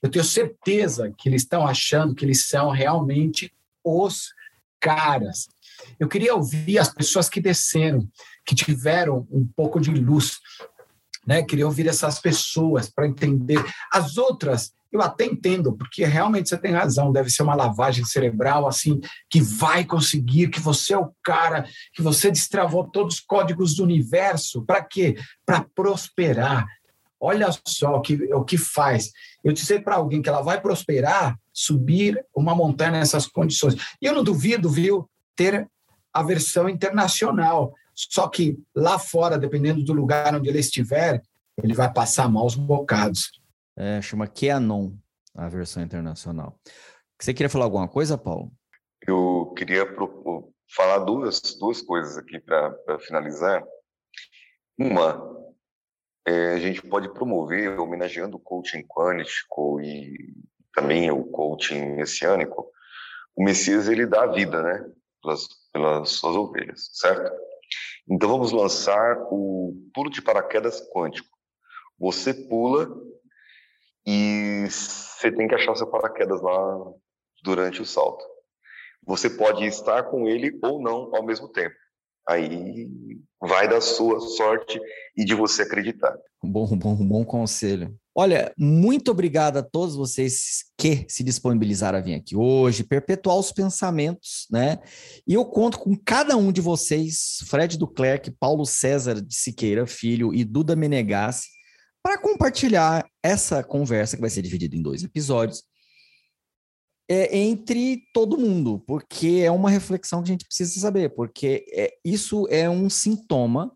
Eu 0.03 0.09
tenho 0.09 0.25
certeza 0.25 1.13
que 1.17 1.29
eles 1.29 1.43
estão 1.43 1.67
achando 1.67 2.15
que 2.15 2.25
eles 2.25 2.49
são 2.49 2.71
realmente 2.71 3.53
os 3.85 4.33
caras. 4.81 5.49
Eu 5.99 6.09
queria 6.09 6.35
ouvir 6.35 6.79
as 6.79 6.93
pessoas 6.93 7.29
que 7.29 7.41
desceram, 7.41 8.09
que 8.45 8.55
tiveram 8.55 9.27
um 9.31 9.47
pouco 9.47 9.81
de 9.81 9.91
luz, 9.91 10.39
né? 11.27 11.43
Queria 11.43 11.67
ouvir 11.67 11.87
essas 11.87 12.19
pessoas 12.19 12.91
para 12.91 13.07
entender. 13.07 13.63
As 13.93 14.17
outras, 14.19 14.73
eu 14.91 15.01
até 15.01 15.25
entendo, 15.25 15.73
porque 15.73 16.05
realmente 16.05 16.49
você 16.49 16.59
tem 16.59 16.73
razão, 16.73 17.13
deve 17.13 17.31
ser 17.31 17.43
uma 17.43 17.55
lavagem 17.55 18.05
cerebral 18.05 18.67
assim, 18.67 19.01
que 19.31 19.41
vai 19.41 19.85
conseguir, 19.85 20.49
que 20.49 20.61
você 20.61 20.95
é 20.95 20.99
o 20.99 21.13
cara, 21.23 21.67
que 21.95 22.03
você 22.03 22.31
destravou 22.31 22.89
todos 22.91 23.15
os 23.15 23.21
códigos 23.21 23.75
do 23.75 23.85
universo. 23.85 24.65
Para 24.65 24.83
quê? 24.83 25.17
Para 25.47 25.65
prosperar. 25.75 26.67
Olha 27.19 27.49
só 27.67 27.97
o 27.97 28.01
que, 28.01 28.15
o 28.35 28.45
que 28.45 28.59
faz. 28.59 29.13
Eu 29.45 29.53
dizer 29.53 29.85
para 29.85 29.95
alguém 29.95 30.21
que 30.21 30.29
ela 30.29 30.43
vai 30.43 30.61
prosperar, 30.61 31.39
subir 31.53 32.21
uma 32.35 32.55
montanha 32.55 32.91
nessas 32.91 33.27
condições. 33.27 33.77
E 34.01 34.07
eu 34.07 34.15
não 34.15 34.25
duvido, 34.25 34.69
viu, 34.69 35.09
ter 35.37 35.69
a 36.13 36.23
versão 36.23 36.69
internacional. 36.69 37.73
Só 37.95 38.29
que 38.29 38.59
lá 38.75 38.99
fora, 38.99 39.39
dependendo 39.39 39.83
do 39.85 39.93
lugar 39.93 40.35
onde 40.35 40.49
ele 40.49 40.59
estiver, 40.59 41.23
ele 41.63 41.75
vai 41.75 41.93
passar 41.93 42.29
maus 42.29 42.55
bocados. 42.55 43.31
É, 43.77 44.01
chama 44.01 44.27
QAnon, 44.27 44.93
a 45.35 45.49
versão 45.49 45.83
internacional. 45.83 46.59
Você 47.21 47.33
queria 47.33 47.51
falar 47.51 47.65
alguma 47.65 47.89
coisa, 47.89 48.19
Paulo? 48.19 48.51
Eu 49.07 49.53
queria 49.57 49.87
falar 50.75 50.99
duas, 50.99 51.41
duas 51.59 51.81
coisas 51.83 52.17
aqui 52.17 52.39
para 52.41 52.99
finalizar. 53.01 53.63
Uma, 54.79 55.43
é, 56.27 56.55
a 56.55 56.59
gente 56.59 56.83
pode 56.83 57.13
promover, 57.13 57.79
homenageando 57.79 58.37
o 58.37 58.41
coaching 58.41 58.83
quântico 58.83 59.81
e 59.81 60.35
também 60.75 61.11
o 61.11 61.25
coaching 61.25 61.95
messiânico, 61.97 62.71
o 63.37 63.45
Messias 63.45 63.89
ele 63.89 64.07
dá 64.07 64.25
a 64.25 64.33
vida, 64.33 64.63
né, 64.63 64.91
pelas, 65.23 65.49
pelas 65.73 66.11
suas 66.11 66.37
ovelhas, 66.37 66.91
certo? 66.93 67.33
Então 68.09 68.29
vamos 68.29 68.53
lançar 68.53 69.17
o 69.31 69.75
pulo 69.95 70.11
de 70.11 70.21
paraquedas 70.21 70.81
quântico. 70.93 71.29
Você 71.99 72.35
pula 72.35 72.89
e 74.07 74.67
você 74.69 75.31
tem 75.31 75.47
que 75.47 75.55
achar 75.55 75.75
seu 75.77 75.87
paraquedas 75.87 76.41
lá 76.43 76.93
durante 77.43 77.81
o 77.81 77.87
salto. 77.87 78.25
Você 79.07 79.31
pode 79.31 79.65
estar 79.65 80.05
com 80.05 80.27
ele 80.27 80.59
ou 80.63 80.81
não 80.81 81.15
ao 81.15 81.25
mesmo 81.25 81.49
tempo. 81.49 81.75
Aí 82.29 82.89
vai 83.41 83.69
da 83.69 83.81
sua 83.81 84.21
sorte 84.21 84.81
e 85.17 85.25
de 85.25 85.35
você 85.35 85.63
acreditar. 85.63 86.17
Bom, 86.43 86.67
bom, 86.77 86.97
bom 86.97 87.25
conselho. 87.25 87.95
Olha, 88.15 88.53
muito 88.59 89.11
obrigado 89.11 89.57
a 89.57 89.63
todos 89.63 89.97
vocês 89.97 90.65
que 90.77 91.07
se 91.09 91.25
disponibilizaram 91.25 91.99
a 91.99 92.01
vir 92.01 92.15
aqui 92.15 92.37
hoje, 92.37 92.85
perpetuar 92.85 93.39
os 93.39 93.51
pensamentos, 93.51 94.47
né? 94.51 94.79
E 95.27 95.33
eu 95.33 95.47
conto 95.47 95.79
com 95.79 95.97
cada 95.97 96.37
um 96.37 96.53
de 96.53 96.61
vocês, 96.61 97.39
Fred 97.47 97.79
Duclerc, 97.79 98.31
Paulo 98.39 98.67
César 98.67 99.23
de 99.23 99.35
Siqueira 99.35 99.87
Filho 99.87 100.35
e 100.35 100.45
Duda 100.45 100.77
Menegassi, 100.77 101.49
para 102.03 102.19
compartilhar 102.19 103.07
essa 103.23 103.65
conversa 103.65 104.17
que 104.17 104.21
vai 104.21 104.31
ser 104.31 104.43
dividida 104.43 104.77
em 104.77 104.83
dois 104.83 105.03
episódios 105.03 105.65
é, 107.13 107.37
entre 107.37 108.09
todo 108.15 108.39
mundo, 108.39 108.83
porque 108.87 109.43
é 109.45 109.51
uma 109.51 109.69
reflexão 109.69 110.23
que 110.23 110.31
a 110.31 110.33
gente 110.33 110.47
precisa 110.47 110.81
saber, 110.81 111.11
porque 111.11 111.63
é, 111.71 111.95
isso 112.03 112.49
é 112.49 112.71
um 112.71 112.89
sintoma 112.89 113.71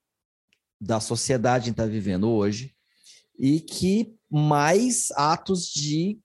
da 0.81 1.01
sociedade 1.01 1.67
que 1.67 1.71
está 1.73 1.85
vivendo 1.85 2.31
hoje 2.31 2.75
e 3.39 3.61
que 3.61 4.17
mais 4.31 5.11
atos 5.11 5.67
de 5.67 6.19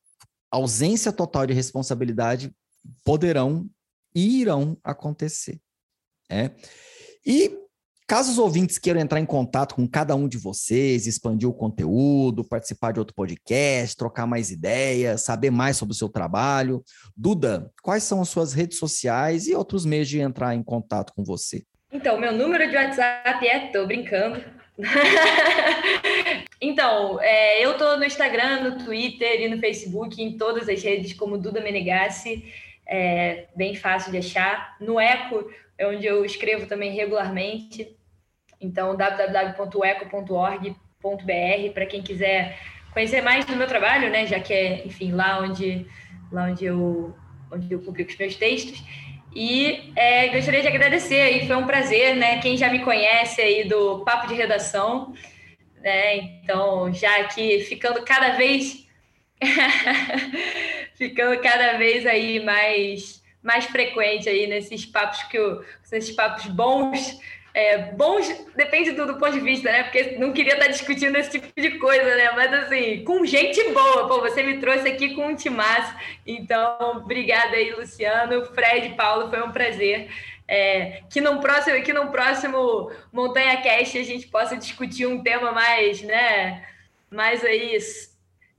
ausência 0.50 1.12
total 1.12 1.46
de 1.46 1.54
responsabilidade 1.54 2.56
poderão 3.04 3.70
e 4.16 4.40
irão 4.40 4.78
acontecer. 4.82 5.60
É. 6.30 6.52
E 7.26 7.60
caso 8.12 8.30
os 8.30 8.38
ouvintes 8.38 8.78
queiram 8.78 9.00
entrar 9.00 9.22
em 9.22 9.26
contato 9.26 9.74
com 9.74 9.88
cada 9.88 10.14
um 10.16 10.28
de 10.28 10.38
vocês, 10.38 11.08
expandir 11.08 11.48
o 11.48 11.54
conteúdo, 11.54 12.44
participar 12.44 12.92
de 12.92 13.00
outro 13.00 13.16
podcast, 13.16 13.96
trocar 13.96 14.28
mais 14.28 14.52
ideias, 14.52 15.22
saber 15.22 15.50
mais 15.50 15.78
sobre 15.78 15.94
o 15.94 15.96
seu 15.96 16.10
trabalho, 16.10 16.84
Duda, 17.16 17.72
quais 17.82 18.04
são 18.04 18.20
as 18.22 18.28
suas 18.28 18.52
redes 18.52 18.78
sociais 18.78 19.48
e 19.48 19.56
outros 19.56 19.86
meios 19.86 20.10
de 20.10 20.20
entrar 20.20 20.54
em 20.54 20.62
contato 20.62 21.14
com 21.14 21.24
você? 21.24 21.64
Então, 21.90 22.20
meu 22.20 22.34
número 22.34 22.70
de 22.70 22.76
WhatsApp 22.76 23.48
é, 23.48 23.68
tô 23.68 23.88
brincando, 23.88 24.44
então, 26.60 27.18
é, 27.22 27.66
eu 27.66 27.78
tô 27.78 27.96
no 27.96 28.04
Instagram, 28.04 28.72
no 28.72 28.84
Twitter 28.84 29.40
e 29.40 29.48
no 29.48 29.58
Facebook, 29.58 30.22
em 30.22 30.36
todas 30.36 30.68
as 30.68 30.84
redes, 30.84 31.14
como 31.14 31.38
Duda 31.38 31.62
Menegassi, 31.62 32.44
é 32.86 33.46
bem 33.56 33.74
fácil 33.74 34.12
de 34.12 34.18
achar. 34.18 34.76
No 34.82 35.00
Eco, 35.00 35.50
é 35.78 35.88
onde 35.88 36.06
eu 36.06 36.26
escrevo 36.26 36.66
também 36.66 36.94
regularmente, 36.94 37.96
então 38.62 38.96
www.eco.org.br, 38.96 39.74
para 41.74 41.86
quem 41.86 42.02
quiser 42.02 42.58
conhecer 42.94 43.22
mais 43.22 43.44
do 43.46 43.56
meu 43.56 43.68
trabalho, 43.68 44.10
né, 44.10 44.28
já 44.28 44.40
que 44.40 44.54
é, 44.54 44.86
enfim, 44.86 45.12
lá 45.12 45.40
onde, 45.40 45.88
lá 46.32 46.46
onde, 46.46 46.66
eu, 46.66 47.16
onde 47.52 47.72
eu 47.74 47.80
publico 47.80 48.12
os 48.12 48.18
meus 48.18 48.36
textos. 48.36 48.84
E 49.34 49.92
é, 49.96 50.28
gostaria 50.28 50.62
de 50.62 50.68
agradecer 50.68 51.22
aí, 51.22 51.48
foi 51.48 51.56
um 51.56 51.66
prazer, 51.66 52.18
né? 52.18 52.42
Quem 52.42 52.58
já 52.58 52.70
me 52.70 52.80
conhece 52.80 53.42
aí 53.42 53.64
do 53.64 54.04
Papo 54.04 54.28
de 54.28 54.34
Redação, 54.34 55.14
né? 55.82 56.18
Então, 56.18 56.94
já 56.94 57.22
aqui 57.22 57.62
ficando 57.62 58.04
cada 58.04 58.32
vez 58.32 58.86
ficando 60.96 61.42
cada 61.42 61.78
vez 61.78 62.06
aí 62.06 62.44
mais 62.44 63.22
mais 63.42 63.66
frequente 63.66 64.30
aí 64.30 64.46
nesses 64.46 64.86
papos 64.86 65.24
que 65.24 65.38
eu, 65.38 65.64
nesses 65.92 66.16
papos 66.16 66.46
bons 66.46 67.20
é, 67.54 67.92
bons 67.94 68.28
depende 68.56 68.92
do, 68.92 69.06
do, 69.06 69.18
ponto 69.18 69.34
de 69.34 69.42
vista, 69.42 69.70
né? 69.70 69.84
Porque 69.84 70.18
não 70.18 70.32
queria 70.32 70.54
estar 70.54 70.68
discutindo 70.68 71.18
esse 71.18 71.32
tipo 71.32 71.48
de 71.60 71.78
coisa, 71.80 72.16
né? 72.16 72.32
Mas 72.32 72.54
assim, 72.54 73.04
com 73.04 73.26
gente 73.26 73.62
boa. 73.72 74.08
Pô, 74.08 74.22
você 74.22 74.42
me 74.42 74.60
trouxe 74.60 74.88
aqui 74.88 75.14
com 75.16 75.28
um 75.28 75.36
timaço. 75.36 75.94
Então, 76.26 76.78
obrigada 76.98 77.56
aí, 77.56 77.72
Luciano, 77.72 78.46
Fred, 78.54 78.96
Paulo, 78.96 79.30
foi 79.30 79.42
um 79.44 79.52
prazer. 79.52 80.10
É, 80.48 81.04
que 81.10 81.22
no 81.22 81.40
próximo, 81.40 81.82
que 81.82 81.94
no 81.94 82.12
próximo 82.12 82.92
Montanha 83.12 83.62
Cast 83.62 83.98
a 83.98 84.04
gente 84.04 84.28
possa 84.28 84.58
discutir 84.58 85.06
um 85.06 85.22
tema 85.22 85.52
mais, 85.52 86.02
né? 86.02 86.66
Mais 87.10 87.44
aí 87.44 87.78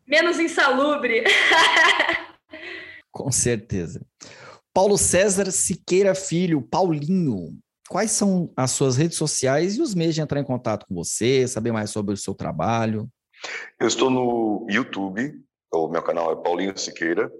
menos 0.06 0.38
insalubre. 0.38 1.24
Com 3.10 3.30
certeza. 3.30 4.04
Paulo 4.72 4.96
César 4.96 5.50
Siqueira 5.50 6.14
Filho, 6.14 6.62
Paulinho, 6.62 7.58
quais 7.92 8.10
são 8.10 8.50
as 8.56 8.70
suas 8.70 8.96
redes 8.96 9.18
sociais 9.18 9.76
e 9.76 9.82
os 9.82 9.94
meios 9.94 10.14
de 10.14 10.22
entrar 10.22 10.40
em 10.40 10.44
contato 10.44 10.86
com 10.86 10.94
você, 10.94 11.46
saber 11.46 11.72
mais 11.72 11.90
sobre 11.90 12.14
o 12.14 12.16
seu 12.16 12.34
trabalho? 12.34 13.06
Eu 13.78 13.86
estou 13.86 14.08
no 14.08 14.66
YouTube, 14.70 15.38
o 15.70 15.88
meu 15.88 16.02
canal 16.02 16.32
é 16.32 16.42
Paulinho 16.42 16.76
Siqueira, 16.78 17.30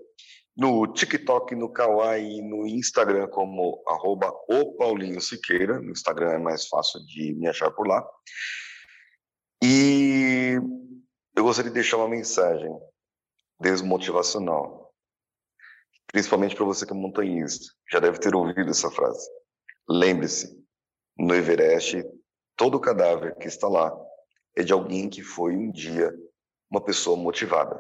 no 0.55 0.87
TikTok, 0.93 1.55
no 1.55 1.73
Kawaii, 1.73 2.43
no 2.43 2.67
Instagram 2.67 3.29
como 3.29 3.83
arroba 3.89 4.31
o 4.47 4.77
Paulinho 4.77 5.23
Siqueira, 5.23 5.81
no 5.81 5.91
Instagram 5.91 6.33
é 6.33 6.39
mais 6.39 6.69
fácil 6.69 7.01
de 7.07 7.33
me 7.33 7.49
achar 7.49 7.71
por 7.71 7.89
lá. 7.89 8.07
E 9.65 10.59
eu 11.35 11.45
gostaria 11.45 11.71
de 11.71 11.75
deixar 11.75 11.97
uma 11.97 12.11
mensagem 12.11 12.71
desmotivacional, 13.59 14.93
principalmente 16.13 16.55
para 16.55 16.67
você 16.67 16.85
que 16.85 16.93
é 16.93 16.95
montanhista, 16.95 17.73
já 17.91 18.01
deve 18.01 18.19
ter 18.19 18.35
ouvido 18.35 18.69
essa 18.69 18.91
frase. 18.91 19.27
Lembre-se, 19.89 20.63
no 21.19 21.35
Everest, 21.35 22.05
todo 22.57 22.81
cadáver 22.81 23.37
que 23.37 23.47
está 23.47 23.69
lá 23.69 23.93
é 24.57 24.63
de 24.63 24.73
alguém 24.73 25.09
que 25.09 25.23
foi 25.23 25.55
um 25.55 25.71
dia 25.71 26.13
uma 26.71 26.81
pessoa 26.81 27.17
motivada. 27.17 27.79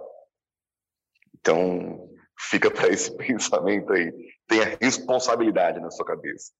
Então, 1.34 2.10
fica 2.38 2.70
para 2.70 2.88
esse 2.88 3.10
pensamento 3.16 3.92
aí. 3.92 4.12
Tenha 4.46 4.76
responsabilidade 4.80 5.80
na 5.80 5.90
sua 5.90 6.04
cabeça. 6.04 6.52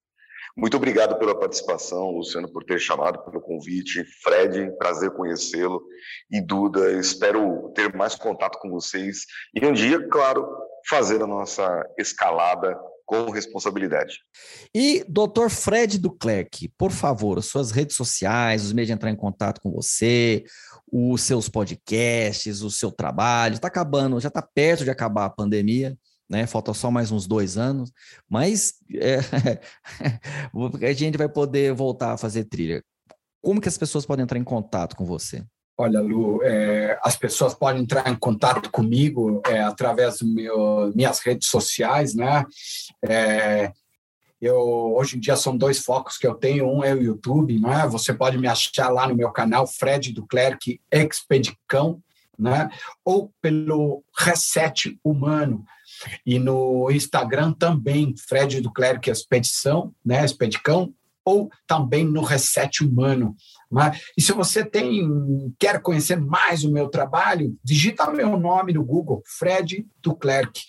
Muito 0.56 0.76
obrigado 0.76 1.18
pela 1.18 1.38
participação, 1.38 2.10
Luciano, 2.10 2.50
por 2.50 2.64
ter 2.64 2.78
chamado, 2.78 3.24
pelo 3.24 3.40
convite. 3.40 4.04
Fred, 4.22 4.76
prazer 4.76 5.10
conhecê-lo. 5.12 5.82
E 6.30 6.40
Duda, 6.40 6.92
espero 6.98 7.70
ter 7.74 7.94
mais 7.94 8.14
contato 8.14 8.58
com 8.58 8.70
vocês. 8.70 9.24
E 9.54 9.64
um 9.64 9.72
dia, 9.72 10.06
claro, 10.08 10.46
fazer 10.88 11.22
a 11.22 11.26
nossa 11.26 11.86
escalada 11.98 12.78
com 13.06 13.30
responsabilidade. 13.30 14.20
E, 14.74 15.04
doutor 15.08 15.50
Fred 15.50 15.98
Duclerc, 15.98 16.72
por 16.76 16.90
favor, 16.90 17.42
suas 17.42 17.70
redes 17.70 17.96
sociais, 17.96 18.64
os 18.64 18.72
meios 18.72 18.86
de 18.86 18.92
entrar 18.92 19.10
em 19.10 19.16
contato 19.16 19.60
com 19.60 19.70
você, 19.70 20.44
os 20.90 21.22
seus 21.22 21.48
podcasts, 21.48 22.62
o 22.62 22.70
seu 22.70 22.90
trabalho. 22.90 23.54
Está 23.54 23.68
acabando, 23.68 24.20
já 24.20 24.28
está 24.28 24.42
perto 24.42 24.84
de 24.84 24.90
acabar 24.90 25.26
a 25.26 25.30
pandemia. 25.30 25.96
Né? 26.28 26.46
Falta 26.46 26.72
só 26.72 26.90
mais 26.90 27.10
uns 27.10 27.26
dois 27.26 27.58
anos, 27.58 27.92
mas 28.28 28.74
é, 28.94 29.18
a 30.88 30.92
gente 30.92 31.18
vai 31.18 31.28
poder 31.28 31.74
voltar 31.74 32.12
a 32.12 32.16
fazer 32.16 32.44
trilha. 32.44 32.82
Como 33.42 33.60
que 33.60 33.68
as 33.68 33.76
pessoas 33.76 34.06
podem 34.06 34.22
entrar 34.22 34.38
em 34.38 34.44
contato 34.44 34.96
com 34.96 35.04
você? 35.04 35.44
Olha, 35.76 36.00
Lu, 36.00 36.42
é, 36.42 36.98
as 37.02 37.16
pessoas 37.16 37.54
podem 37.54 37.82
entrar 37.82 38.08
em 38.08 38.14
contato 38.14 38.70
comigo 38.70 39.40
é, 39.46 39.60
através 39.60 40.18
das 40.18 40.94
minhas 40.94 41.20
redes 41.20 41.48
sociais, 41.48 42.14
né? 42.14 42.44
É, 43.04 43.72
eu, 44.40 44.58
hoje 44.96 45.16
em 45.16 45.20
dia 45.20 45.36
são 45.36 45.56
dois 45.56 45.78
focos 45.78 46.18
que 46.18 46.26
eu 46.26 46.34
tenho, 46.34 46.66
um 46.66 46.82
é 46.82 46.92
o 46.92 47.00
YouTube, 47.00 47.58
né? 47.60 47.86
Você 47.86 48.12
pode 48.12 48.36
me 48.36 48.48
achar 48.48 48.88
lá 48.90 49.06
no 49.06 49.14
meu 49.14 49.30
canal, 49.30 49.66
Fred 49.66 50.12
Duclerc 50.12 50.80
Expedicão, 50.90 52.02
né? 52.36 52.68
Ou 53.04 53.32
pelo 53.40 54.04
Reset 54.18 54.98
Humano. 55.04 55.64
E 56.26 56.38
no 56.38 56.90
Instagram 56.90 57.52
também, 57.52 58.14
Fred 58.16 58.60
Duclerc 58.60 59.08
Expedição, 59.08 59.94
né? 60.04 60.24
Expedicão, 60.24 60.92
ou 61.24 61.48
também 61.66 62.04
no 62.04 62.22
Reset 62.22 62.82
Humano. 62.82 63.36
Né? 63.72 63.98
E 64.16 64.20
se 64.20 64.32
você 64.32 64.62
tem 64.64 65.08
quer 65.58 65.80
conhecer 65.80 66.20
mais 66.20 66.62
o 66.62 66.70
meu 66.70 66.88
trabalho, 66.88 67.56
digita 67.64 68.10
meu 68.10 68.36
nome 68.36 68.74
no 68.74 68.84
Google, 68.84 69.22
Fred 69.26 69.86
Duclerc. 70.02 70.60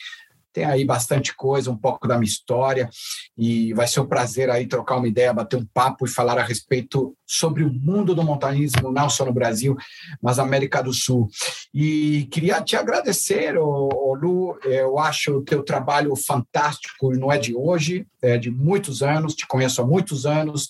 Tem 0.54 0.66
aí 0.66 0.86
bastante 0.86 1.36
coisa, 1.36 1.72
um 1.72 1.76
pouco 1.76 2.08
da 2.08 2.16
minha 2.16 2.30
história, 2.30 2.88
e 3.36 3.74
vai 3.74 3.88
ser 3.88 4.02
um 4.02 4.06
prazer 4.06 4.52
aí 4.52 4.68
trocar 4.68 4.98
uma 4.98 5.08
ideia, 5.08 5.34
bater 5.34 5.58
um 5.58 5.66
papo 5.66 6.06
e 6.06 6.10
falar 6.10 6.38
a 6.38 6.44
respeito 6.44 7.18
sobre 7.26 7.64
o 7.64 7.74
mundo 7.74 8.14
do 8.14 8.24
montanismo, 8.24 8.92
não 8.92 9.10
só 9.10 9.26
no 9.26 9.34
Brasil, 9.34 9.76
mas 10.22 10.38
na 10.38 10.44
América 10.44 10.84
do 10.84 10.94
Sul. 10.94 11.28
E 11.74 12.28
queria 12.32 12.62
te 12.62 12.76
agradecer, 12.76 13.58
ô, 13.58 14.14
Lu, 14.14 14.56
eu 14.64 15.00
acho 15.00 15.38
o 15.38 15.44
teu 15.44 15.64
trabalho 15.64 16.16
fantástico, 16.16 17.18
não 17.18 17.32
é 17.32 17.40
de 17.40 17.56
hoje, 17.56 18.06
é 18.22 18.38
de 18.38 18.52
muitos 18.52 19.02
anos, 19.02 19.34
te 19.34 19.48
conheço 19.48 19.82
há 19.82 19.88
muitos 19.88 20.28
anos, 20.28 20.70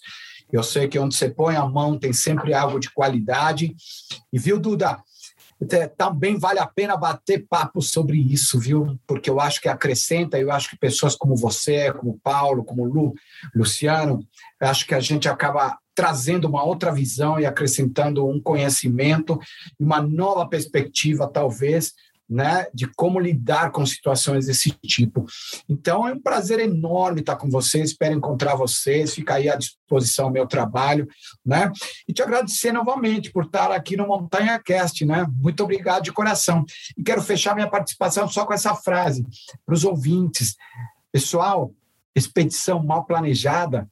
eu 0.56 0.64
sei 0.64 0.88
que 0.88 1.00
onde 1.00 1.16
você 1.16 1.30
põe 1.30 1.56
a 1.56 1.66
mão 1.66 1.98
tem 1.98 2.14
sempre 2.14 2.54
algo 2.54 2.80
de 2.80 2.92
qualidade. 2.92 3.76
E 4.32 4.40
viu, 4.40 4.60
Duda? 4.60 5.02
também 5.98 6.38
vale 6.38 6.60
a 6.60 6.68
pena 6.68 6.98
bater 6.98 7.46
papo 7.48 7.82
sobre 7.82 8.18
isso, 8.18 8.60
viu? 8.60 9.00
Porque 9.08 9.30
eu 9.30 9.40
acho 9.40 9.62
que 9.62 9.70
acrescenta, 9.70 10.38
eu 10.38 10.52
acho 10.52 10.70
que 10.70 10.78
pessoas 10.78 11.16
como 11.16 11.36
você, 11.36 11.92
como 11.94 12.20
Paulo, 12.22 12.64
como 12.64 12.84
Lu, 12.84 13.14
Luciano, 13.56 14.20
acho 14.60 14.86
que 14.86 14.94
a 14.94 15.00
gente 15.00 15.30
acaba 15.30 15.78
trazendo 15.96 16.48
uma 16.48 16.64
outra 16.64 16.92
visão 16.92 17.40
e 17.40 17.46
acrescentando 17.46 18.28
um 18.28 18.42
conhecimento 18.42 19.40
uma 19.80 20.02
nova 20.02 20.48
perspectiva, 20.48 21.28
talvez, 21.28 21.94
né, 22.34 22.66
de 22.74 22.88
como 22.88 23.20
lidar 23.20 23.72
com 23.72 23.86
situações 23.86 24.48
desse 24.48 24.72
tipo. 24.72 25.24
Então, 25.70 26.08
é 26.08 26.14
um 26.14 26.20
prazer 26.20 26.60
enorme 26.60 27.20
estar 27.20 27.36
com 27.36 27.48
vocês, 27.48 27.92
espero 27.92 28.16
encontrar 28.16 28.56
vocês, 28.56 29.14
fica 29.14 29.36
aí 29.36 29.48
à 29.48 29.56
disposição 29.56 30.30
o 30.30 30.32
meu 30.32 30.48
trabalho, 30.48 31.08
né, 31.46 31.72
e 32.08 32.12
te 32.12 32.24
agradecer 32.24 32.72
novamente 32.72 33.32
por 33.32 33.46
estar 33.46 33.72
aqui 33.72 33.96
no 33.96 34.08
Montanha 34.08 34.60
Cast, 34.60 35.06
né, 35.06 35.28
muito 35.40 35.64
obrigado 35.64 36.06
de 36.06 36.12
coração. 36.12 36.66
E 36.98 37.04
quero 37.04 37.22
fechar 37.22 37.54
minha 37.54 37.70
participação 37.70 38.28
só 38.28 38.48
com 38.48 38.54
essa 38.54 38.74
frase 38.74 39.24
para 39.64 39.76
os 39.76 39.84
ouvintes. 39.84 40.56
Pessoal, 41.12 41.72
expedição 42.16 42.84
mal 42.84 43.06
planejada 43.06 43.88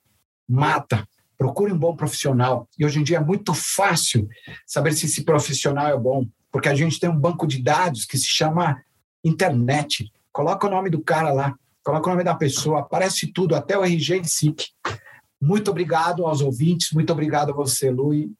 mata. 0.49 1.07
Procure 1.37 1.71
um 1.71 1.77
bom 1.77 1.95
profissional. 1.95 2.67
E 2.77 2.85
hoje 2.85 2.99
em 2.99 3.03
dia 3.03 3.17
é 3.17 3.23
muito 3.23 3.53
fácil 3.53 4.27
saber 4.65 4.93
se 4.93 5.05
esse 5.05 5.23
profissional 5.23 5.87
é 5.87 5.97
bom 5.97 6.27
porque 6.51 6.69
a 6.69 6.75
gente 6.75 6.99
tem 6.99 7.09
um 7.09 7.17
banco 7.17 7.47
de 7.47 7.61
dados 7.61 8.05
que 8.05 8.17
se 8.17 8.27
chama 8.27 8.83
internet. 9.23 10.11
Coloca 10.31 10.67
o 10.67 10.69
nome 10.69 10.89
do 10.89 11.01
cara 11.01 11.31
lá, 11.31 11.55
coloca 11.83 12.07
o 12.07 12.11
nome 12.11 12.23
da 12.23 12.35
pessoa, 12.35 12.81
aparece 12.81 13.31
tudo, 13.31 13.55
até 13.55 13.77
o 13.77 13.83
RG 13.83 14.21
e 14.21 14.25
SIC. 14.25 14.67
Muito 15.41 15.71
obrigado 15.71 16.25
aos 16.25 16.41
ouvintes, 16.41 16.91
muito 16.91 17.11
obrigado 17.11 17.51
a 17.51 17.55
você, 17.55 17.89
Lu, 17.89 18.13
e 18.13 18.31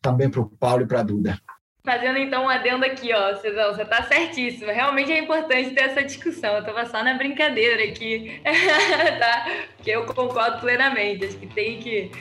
também 0.00 0.28
para 0.28 0.40
o 0.40 0.48
Paulo 0.48 0.82
e 0.82 0.86
para 0.86 1.00
a 1.00 1.04
Duda. 1.04 1.38
Fazendo 1.84 2.16
então 2.18 2.44
um 2.44 2.48
adendo 2.48 2.84
aqui, 2.84 3.12
ó, 3.12 3.34
Cezão, 3.36 3.74
você 3.74 3.84
tá 3.84 4.04
certíssimo. 4.04 4.70
Realmente 4.70 5.10
é 5.10 5.18
importante 5.18 5.70
ter 5.70 5.82
essa 5.82 6.04
discussão. 6.04 6.54
Eu 6.54 6.64
tava 6.64 6.86
só 6.86 7.02
na 7.02 7.14
brincadeira 7.14 7.82
aqui, 7.82 8.40
tá? 9.18 9.46
Porque 9.76 9.90
eu 9.90 10.06
concordo 10.06 10.60
plenamente. 10.60 11.24
Acho 11.24 11.38
que 11.38 11.46
tem 11.48 11.80
que 11.80 12.12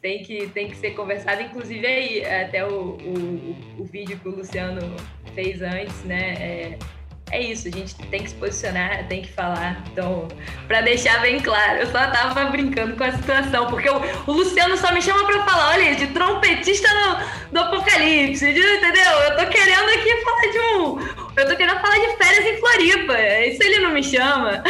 tem 0.00 0.22
que, 0.22 0.46
tem 0.48 0.68
que 0.68 0.76
ser 0.76 0.92
conversado. 0.92 1.42
Inclusive 1.42 1.86
aí, 1.86 2.24
até 2.24 2.64
o, 2.64 2.96
o, 3.00 3.56
o 3.78 3.84
vídeo 3.84 4.18
que 4.18 4.28
o 4.28 4.36
Luciano 4.36 4.80
fez 5.34 5.60
antes, 5.62 6.04
né? 6.04 6.34
É, 6.34 6.78
é 7.30 7.42
isso, 7.42 7.68
a 7.68 7.70
gente 7.70 7.94
tem 7.94 8.22
que 8.22 8.30
se 8.30 8.34
posicionar, 8.36 9.06
tem 9.06 9.22
que 9.22 9.30
falar. 9.30 9.82
Então, 9.92 10.28
para 10.66 10.80
deixar 10.80 11.20
bem 11.20 11.40
claro, 11.40 11.80
eu 11.80 11.86
só 11.86 12.10
tava 12.10 12.46
brincando 12.46 12.96
com 12.96 13.04
a 13.04 13.12
situação, 13.12 13.66
porque 13.66 13.88
o, 13.88 14.00
o 14.26 14.32
Luciano 14.32 14.76
só 14.76 14.92
me 14.92 15.02
chama 15.02 15.26
para 15.26 15.44
falar, 15.44 15.70
olha, 15.72 15.94
de 15.94 16.06
trompetista 16.08 16.88
no, 16.88 17.52
do 17.52 17.60
Apocalipse, 17.60 18.52
de, 18.52 18.60
entendeu? 18.60 19.12
Eu 19.28 19.36
tô 19.36 19.46
querendo 19.46 19.88
aqui 19.90 20.24
falar 20.24 20.52
de 20.52 20.58
um. 20.58 21.27
Eu 21.38 21.46
tô 21.46 21.56
querendo 21.56 21.80
falar 21.80 21.98
de 21.98 22.16
férias 22.16 22.44
em 22.44 22.58
Floripa. 22.58 23.16
Isso 23.46 23.62
ele 23.62 23.78
não 23.78 23.92
me 23.92 24.02
chama. 24.02 24.62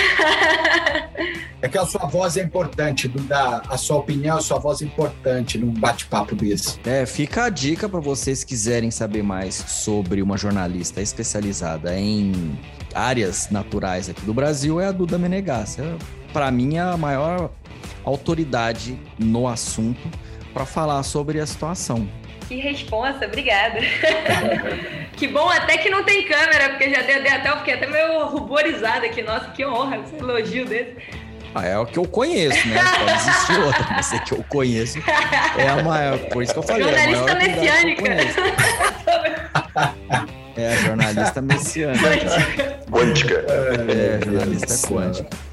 É 1.61 1.69
que 1.69 1.77
a 1.77 1.85
sua 1.85 2.07
voz 2.07 2.37
é 2.37 2.43
importante, 2.43 3.09
Duda. 3.09 3.63
A 3.69 3.77
sua 3.77 3.97
opinião, 3.97 4.37
a 4.37 4.41
sua 4.41 4.59
voz 4.59 4.81
é 4.81 4.85
importante 4.85 5.59
num 5.59 5.73
bate-papo 5.73 6.37
desse. 6.37 6.79
É, 6.87 7.05
fica 7.05 7.45
a 7.45 7.49
dica 7.49 7.89
para 7.89 7.99
vocês 7.99 8.45
quiserem 8.45 8.91
saber 8.91 9.25
mais 9.25 9.55
sobre 9.55 10.23
uma 10.23 10.37
jornalista 10.37 11.01
especializada 11.01 11.99
em 11.99 12.57
áreas 12.95 13.49
naturais 13.51 14.09
aqui 14.09 14.21
do 14.23 14.33
Brasil, 14.33 14.79
é 14.79 14.87
a 14.87 14.93
Duda 14.93 15.19
Menegas. 15.19 15.79
É, 15.79 15.97
para 16.33 16.51
mim, 16.51 16.77
é 16.77 16.81
a 16.81 16.97
maior 16.97 17.51
autoridade 18.05 18.97
no 19.19 19.49
assunto 19.49 20.09
para 20.55 20.65
falar 20.65 21.03
sobre 21.03 21.41
a 21.41 21.47
situação. 21.47 22.09
Que 22.49 22.57
responsa, 22.57 23.27
obrigada. 23.27 23.79
que 25.15 25.29
bom 25.29 25.51
até 25.51 25.77
que 25.77 25.91
não 25.91 26.03
tem 26.03 26.25
câmera, 26.25 26.71
porque 26.71 26.89
já 26.89 27.03
dei, 27.03 27.17
até, 27.29 27.51
eu 27.51 27.59
fiquei 27.59 27.75
até 27.75 27.87
meio 27.87 28.25
ruborizada 28.25 29.05
aqui. 29.05 29.21
Nossa, 29.21 29.51
que 29.51 29.67
honra, 29.67 29.99
esse 29.99 30.17
elogio 30.17 30.65
desse. 30.65 30.97
Ah, 31.55 31.67
é 31.67 31.79
o 31.79 31.85
que 31.85 31.99
eu 31.99 32.07
conheço, 32.07 32.67
né? 32.69 32.81
Pode 32.99 33.13
existir 33.13 33.61
outra, 33.61 33.87
mas 33.91 34.13
é 34.15 34.19
que 34.21 34.33
eu 34.33 34.45
conheço 34.49 34.99
é 35.59 35.69
a 35.69 35.83
maior. 35.83 36.19
Por 36.31 36.43
isso 36.43 36.55
que 36.55 36.59
eu 36.59 36.63
falei. 36.63 36.85
Jornalista 36.85 37.31
é 37.31 37.35
messiânica. 37.35 38.03
É, 40.57 40.77
jornalista 40.77 41.43
messiânica. 41.43 42.09
Quântica. 42.91 43.45
É, 43.89 44.25
jornalista 44.25 44.89
quântica. 44.89 45.48